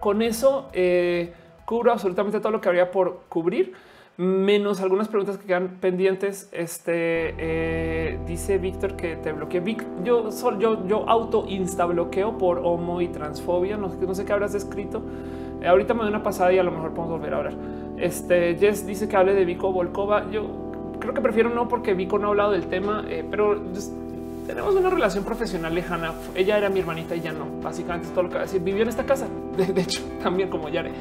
con 0.00 0.22
eso 0.22 0.68
eh, 0.72 1.32
cubro 1.64 1.92
absolutamente 1.92 2.40
todo 2.40 2.52
lo 2.52 2.60
que 2.60 2.68
habría 2.68 2.90
por 2.90 3.24
cubrir, 3.28 3.74
menos 4.16 4.80
algunas 4.80 5.08
preguntas 5.08 5.38
que 5.38 5.46
quedan 5.46 5.78
pendientes. 5.80 6.48
Este 6.52 7.34
eh, 7.38 8.18
dice 8.26 8.58
Víctor 8.58 8.96
que 8.96 9.16
te 9.16 9.32
bloqueé. 9.32 9.62
yo, 10.04 10.32
solo, 10.32 10.58
yo, 10.58 10.86
yo 10.86 11.08
auto 11.08 11.44
insta 11.48 11.84
bloqueo 11.86 12.38
por 12.38 12.58
homo 12.58 13.00
y 13.00 13.08
transfobia. 13.08 13.76
No, 13.76 13.88
no 13.88 14.14
sé 14.14 14.24
qué 14.24 14.32
habrás 14.32 14.54
escrito. 14.54 15.02
Eh, 15.60 15.66
ahorita 15.66 15.94
me 15.94 16.00
doy 16.00 16.10
una 16.10 16.22
pasada 16.22 16.52
y 16.52 16.58
a 16.58 16.62
lo 16.62 16.72
mejor 16.72 16.94
podemos 16.94 17.18
volver 17.18 17.34
a 17.34 17.36
hablar. 17.38 17.54
Este 17.98 18.56
Jess 18.56 18.86
dice 18.86 19.08
que 19.08 19.16
hable 19.16 19.34
de 19.34 19.44
Vico 19.44 19.72
Volkova. 19.72 20.30
Yo 20.30 20.96
creo 20.98 21.14
que 21.14 21.20
prefiero 21.20 21.50
no 21.50 21.68
porque 21.68 21.94
Vico 21.94 22.18
no 22.18 22.28
ha 22.28 22.30
hablado 22.30 22.52
del 22.52 22.66
tema, 22.68 23.04
pero 23.30 23.60
tenemos 24.46 24.74
una 24.74 24.90
relación 24.90 25.24
profesional 25.24 25.74
lejana. 25.74 26.14
Ella 26.34 26.58
era 26.58 26.68
mi 26.68 26.80
hermanita 26.80 27.16
y 27.16 27.20
ya 27.20 27.32
no. 27.32 27.46
Básicamente 27.62 28.08
es 28.08 28.12
todo 28.12 28.24
lo 28.24 28.28
que 28.28 28.36
va 28.36 28.42
a 28.42 28.44
decir. 28.44 28.62
Vivió 28.62 28.82
en 28.82 28.88
esta 28.88 29.04
casa. 29.04 29.26
De, 29.56 29.80
hecho, 29.80 30.02
también 30.22 30.48
como 30.48 30.68
Yare. 30.68 30.92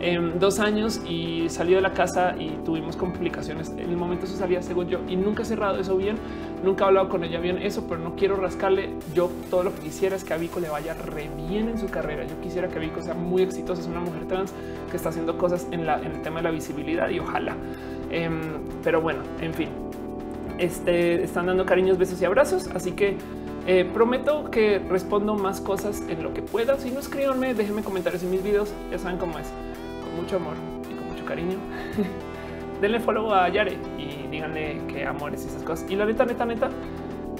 En 0.00 0.38
dos 0.38 0.58
años 0.58 1.00
y 1.08 1.48
salió 1.48 1.76
de 1.76 1.82
la 1.82 1.92
casa 1.92 2.34
y 2.38 2.50
tuvimos 2.64 2.96
complicaciones. 2.96 3.70
En 3.70 3.90
el 3.90 3.96
momento 3.96 4.26
se 4.26 4.36
salía, 4.36 4.60
según 4.60 4.88
yo, 4.88 5.00
y 5.08 5.16
nunca 5.16 5.42
he 5.42 5.46
cerrado 5.46 5.78
eso 5.78 5.96
bien. 5.96 6.16
Nunca 6.62 6.84
he 6.84 6.88
hablado 6.88 7.08
con 7.08 7.24
ella 7.24 7.40
bien 7.40 7.58
eso, 7.58 7.84
pero 7.88 8.00
no 8.00 8.14
quiero 8.14 8.36
rascarle. 8.36 8.90
Yo 9.14 9.30
todo 9.50 9.64
lo 9.64 9.74
que 9.74 9.82
quisiera 9.82 10.16
es 10.16 10.24
que 10.24 10.34
a 10.34 10.36
Vico 10.36 10.60
le 10.60 10.68
vaya 10.68 10.94
re 10.94 11.28
bien 11.48 11.68
en 11.68 11.78
su 11.78 11.86
carrera. 11.86 12.24
Yo 12.24 12.40
quisiera 12.40 12.68
que 12.68 12.78
Vico 12.78 13.02
sea 13.02 13.14
muy 13.14 13.42
exitosa. 13.42 13.82
Es 13.82 13.88
una 13.88 14.00
mujer 14.00 14.26
trans 14.26 14.52
que 14.90 14.96
está 14.96 15.10
haciendo 15.10 15.38
cosas 15.38 15.66
en, 15.70 15.86
la, 15.86 15.98
en 15.98 16.12
el 16.12 16.22
tema 16.22 16.38
de 16.38 16.44
la 16.44 16.50
visibilidad 16.50 17.08
y 17.08 17.20
ojalá. 17.20 17.56
Em, 18.10 18.40
pero 18.82 19.00
bueno, 19.00 19.22
en 19.40 19.54
fin, 19.54 19.68
este, 20.58 21.22
están 21.22 21.46
dando 21.46 21.66
cariños, 21.66 21.98
besos 21.98 22.20
y 22.20 22.24
abrazos. 22.24 22.68
Así 22.74 22.92
que 22.92 23.16
eh, 23.66 23.88
prometo 23.92 24.50
que 24.50 24.78
respondo 24.78 25.34
más 25.34 25.60
cosas 25.60 26.02
en 26.08 26.22
lo 26.22 26.34
que 26.34 26.42
pueda. 26.42 26.78
Si 26.78 26.90
no 26.90 27.00
escríbanme, 27.00 27.54
déjenme 27.54 27.82
comentarios 27.82 28.22
en 28.22 28.30
mis 28.30 28.42
videos. 28.42 28.72
Ya 28.90 28.98
saben 28.98 29.18
cómo 29.18 29.38
es, 29.38 29.46
con 30.02 30.20
mucho 30.20 30.36
amor 30.36 30.54
y 30.90 30.94
con 30.94 31.08
mucho 31.08 31.24
cariño. 31.24 31.56
Denle 32.80 33.00
follow 33.00 33.32
a 33.32 33.48
Yare 33.48 33.78
y 33.98 34.28
díganle 34.30 34.80
que 34.88 35.06
amores 35.06 35.44
y 35.44 35.48
esas 35.48 35.62
cosas. 35.62 35.90
Y 35.90 35.96
la 35.96 36.04
neta, 36.04 36.24
neta, 36.24 36.44
neta, 36.44 36.70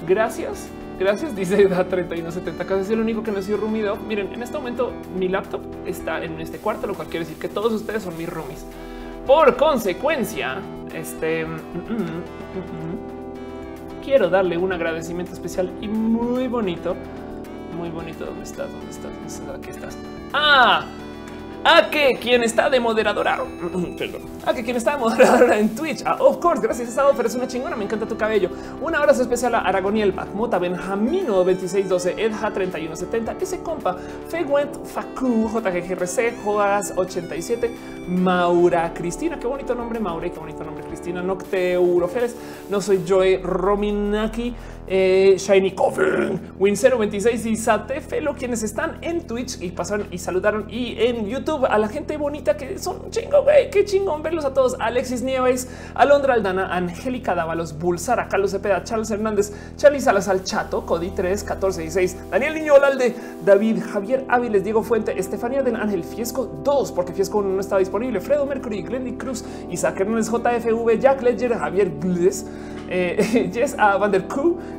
gracias. 0.07 0.69
Gracias, 0.97 1.35
dice 1.35 1.67
da 1.67 1.83
3170. 1.83 2.65
Casi 2.65 2.81
es 2.81 2.89
el 2.89 3.01
único 3.01 3.21
que 3.21 3.31
no 3.31 3.39
ha 3.39 3.41
sido 3.41 3.57
rumido. 3.57 3.95
Miren, 3.97 4.33
en 4.33 4.41
este 4.41 4.57
momento 4.57 4.93
mi 5.17 5.27
laptop 5.27 5.61
está 5.85 6.23
en 6.23 6.39
este 6.41 6.57
cuarto, 6.57 6.87
lo 6.87 6.95
cual 6.95 7.07
quiere 7.07 7.25
decir 7.25 7.39
que 7.39 7.49
todos 7.49 7.73
ustedes 7.73 8.03
son 8.03 8.17
mis 8.17 8.29
roomies. 8.29 8.65
Por 9.27 9.57
consecuencia, 9.57 10.61
este 10.93 11.45
mm, 11.45 11.55
mm, 11.55 11.59
mm, 12.55 14.03
quiero 14.03 14.29
darle 14.29 14.57
un 14.57 14.71
agradecimiento 14.71 15.33
especial 15.33 15.71
y 15.81 15.87
muy 15.87 16.47
bonito. 16.47 16.95
Muy 17.77 17.89
bonito. 17.89 18.25
¿Dónde 18.25 18.43
estás? 18.43 18.71
¿Dónde 18.71 18.91
estás? 18.91 19.11
¿Dónde 19.11 19.27
estás? 19.27 19.55
Aquí 19.55 19.69
estás. 19.69 19.97
Ah, 20.33 20.85
a 21.65 21.89
que 21.89 22.19
quien 22.21 22.43
está 22.43 22.69
de 22.69 22.79
moderadora, 22.79 23.43
perdón, 23.97 24.21
a 24.45 24.53
quien 24.53 24.77
está 24.77 24.91
de 24.91 24.97
moderadora 24.99 25.57
en 25.57 25.73
Twitch, 25.73 26.05
a 26.05 26.13
of 26.23 26.37
course, 26.37 26.61
gracias 26.61 26.95
a 26.95 27.11
pero 27.13 27.27
es 27.27 27.33
una 27.33 27.47
chingona, 27.47 27.75
me 27.75 27.85
encanta 27.85 28.05
tu 28.05 28.15
cabello. 28.15 28.51
Un 28.81 28.93
abrazo 28.93 29.23
especial 29.23 29.55
a 29.55 29.61
Aragoniel, 29.61 30.11
Batmota, 30.11 30.59
Benjamino 30.59 31.43
2612, 31.43 32.23
Edja 32.23 32.53
3170, 32.53 33.35
ese 33.41 33.59
compa, 33.63 33.97
Fegwent, 34.29 34.85
Facu, 34.85 35.49
JGRC, 35.49 36.43
Joas 36.43 36.93
87, 36.95 37.75
Maura 38.09 38.93
Cristina, 38.93 39.39
qué 39.39 39.47
bonito 39.47 39.73
nombre, 39.73 39.99
Maura, 39.99 40.29
qué 40.29 40.37
bonito 40.37 40.63
nombre, 40.63 40.83
Cristina, 40.83 41.23
Nocte 41.23 41.73
Euroferes, 41.73 42.35
no 42.69 42.79
soy 42.79 43.03
Joe 43.07 43.39
Rominaki, 43.41 44.53
eh, 44.87 45.35
Shiny 45.37 45.71
Coffin, 45.71 46.53
Win 46.59 46.75
026 46.75 47.45
y 47.45 47.55
Satefelo, 47.55 48.35
quienes 48.35 48.63
están 48.63 48.97
en 49.01 49.25
Twitch 49.25 49.61
y 49.61 49.71
pasaron 49.71 50.07
y 50.11 50.17
saludaron 50.17 50.65
y 50.69 50.95
en 50.99 51.27
YouTube 51.27 51.65
a 51.65 51.77
la 51.77 51.87
gente 51.87 52.17
bonita 52.17 52.55
que 52.55 52.77
son 52.77 53.09
chingo, 53.09 53.43
güey, 53.43 53.69
qué 53.69 53.85
chingón 53.85 54.21
verlos 54.21 54.45
a 54.45 54.53
todos. 54.53 54.75
Alexis 54.79 55.21
Nieves, 55.21 55.67
Alondra 55.95 56.35
Aldana, 56.35 56.75
Angélica 56.75 57.35
Dávalos, 57.35 57.77
Bulsara, 57.77 58.27
Carlos 58.27 58.51
Cepeda, 58.51 58.83
Charles 58.83 59.09
Hernández, 59.11 59.53
Charlie 59.77 60.01
Salazar 60.01 60.43
Chato, 60.43 60.85
Cody 60.85 61.11
3, 61.11 61.43
14 61.43 61.83
y 61.83 61.91
6, 61.91 62.17
Daniel 62.31 62.55
Niño 62.55 62.75
Olalde, 62.75 63.15
David 63.43 63.81
Javier 63.91 64.25
Áviles, 64.27 64.63
Diego 64.63 64.83
Fuente, 64.83 65.17
Estefanía 65.17 65.63
del 65.63 65.75
Ángel, 65.75 66.03
Fiesco 66.03 66.45
2, 66.63 66.91
porque 66.91 67.13
Fiesco 67.13 67.41
no 67.41 67.59
está 67.59 67.77
disponible, 67.77 68.21
Fredo 68.21 68.45
Mercury, 68.45 68.83
Glendy 68.83 69.13
Cruz, 69.13 69.43
Isaac 69.71 69.99
Hernández, 69.99 70.29
JFV, 70.29 70.99
Jack 70.99 71.21
Ledger, 71.21 71.57
Javier 71.57 71.91
Gles, 71.99 72.45
eh, 72.89 73.49
Jess 73.53 73.75
Van 73.75 74.11
der 74.11 74.27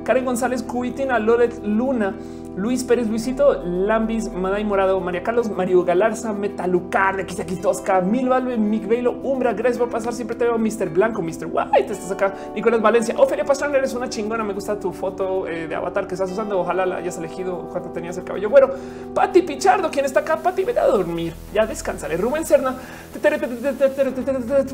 Karen 0.07 0.25
González, 0.25 0.63
Cuitina, 0.63 1.19
Loret 1.19 1.61
Luna, 1.65 2.15
Luis 2.57 2.85
Pérez, 2.85 3.07
Luisito 3.07 3.63
Lambis, 3.63 4.33
Maday 4.33 4.65
Morado, 4.65 4.99
María 4.99 5.23
Carlos, 5.23 5.51
Mario 5.51 5.85
Galarza, 5.85 6.33
Metalucar, 6.33 7.17
de 7.17 7.23
aquí 7.23 7.57
Tosca, 7.57 8.01
Mil 8.01 8.31
Valve, 8.31 8.57
Mick 8.57 8.89
Velo, 8.89 9.13
Umbra, 9.23 9.53
gracias 9.53 9.77
por 9.79 9.91
pasar. 9.91 10.15
Siempre 10.15 10.37
te 10.37 10.45
veo 10.45 10.57
Mr. 10.57 10.89
Blanco, 10.89 11.21
Mr. 11.21 11.49
White, 11.53 11.93
estás 11.93 12.11
acá. 12.11 12.33
Nicolás 12.55 12.81
Valencia, 12.81 13.15
Ofelia 13.19 13.45
Pastrana, 13.45 13.77
eres 13.77 13.93
una 13.93 14.09
chingona. 14.09 14.43
Me 14.43 14.55
gusta 14.55 14.81
tu 14.81 14.91
foto 14.91 15.47
eh, 15.47 15.69
de 15.69 15.75
avatar 15.75 16.07
que 16.07 16.15
estás 16.15 16.33
usando. 16.33 16.59
Ojalá 16.59 16.87
la 16.87 16.97
hayas 16.97 17.19
elegido 17.19 17.69
cuando 17.71 17.91
tenías 17.91 18.17
el 18.17 18.25
cabello. 18.25 18.49
Bueno, 18.49 18.69
Pati 19.15 19.43
Pichardo, 19.43 19.91
quien 19.91 20.07
está 20.07 20.21
acá, 20.21 20.39
Pati, 20.39 20.65
vete 20.65 20.81
a 20.81 20.87
dormir. 20.87 21.35
Ya 21.53 21.67
descansaré. 21.67 22.17
Rubén 22.17 22.47
Serna, 22.47 22.75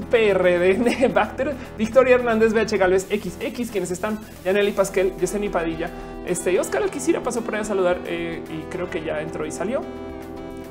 PRD, 0.09 1.09
Bacter, 1.13 1.53
Victoria 1.77 2.15
Hernández, 2.15 2.53
BH 2.53 2.79
Galvez, 2.79 3.09
XX, 3.09 3.71
quienes 3.73 3.91
están, 3.91 4.21
Yaneli 4.45 4.71
Pasquel, 4.71 5.17
Yeseni 5.17 5.49
Padilla, 5.49 5.91
este 6.27 6.59
Oscar 6.59 6.83
Alquicira 6.83 7.23
pasó 7.23 7.43
por 7.43 7.55
ahí 7.55 7.61
a 7.63 7.65
saludar 7.65 8.01
eh, 8.07 8.43
y 8.51 8.63
creo 8.71 8.89
que 8.91 9.03
ya 9.03 9.21
entró 9.21 9.47
y 9.47 9.51
salió. 9.51 9.81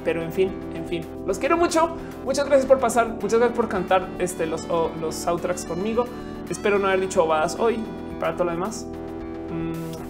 Pero 0.03 0.23
en 0.23 0.31
fin, 0.31 0.51
en 0.73 0.87
fin, 0.87 1.05
los 1.27 1.37
quiero 1.37 1.57
mucho. 1.57 1.95
Muchas 2.25 2.45
gracias 2.47 2.65
por 2.65 2.79
pasar. 2.79 3.07
Muchas 3.07 3.39
gracias 3.39 3.55
por 3.55 3.67
cantar 3.67 4.09
este, 4.17 4.47
los, 4.47 4.67
los 4.99 5.15
soundtracks 5.15 5.65
conmigo. 5.65 6.05
Espero 6.49 6.79
no 6.79 6.87
haber 6.87 7.01
dicho 7.01 7.23
ovadas 7.23 7.57
hoy. 7.59 7.79
para 8.19 8.33
todo 8.33 8.45
lo 8.45 8.51
demás, 8.51 8.85
mm, 9.49 10.00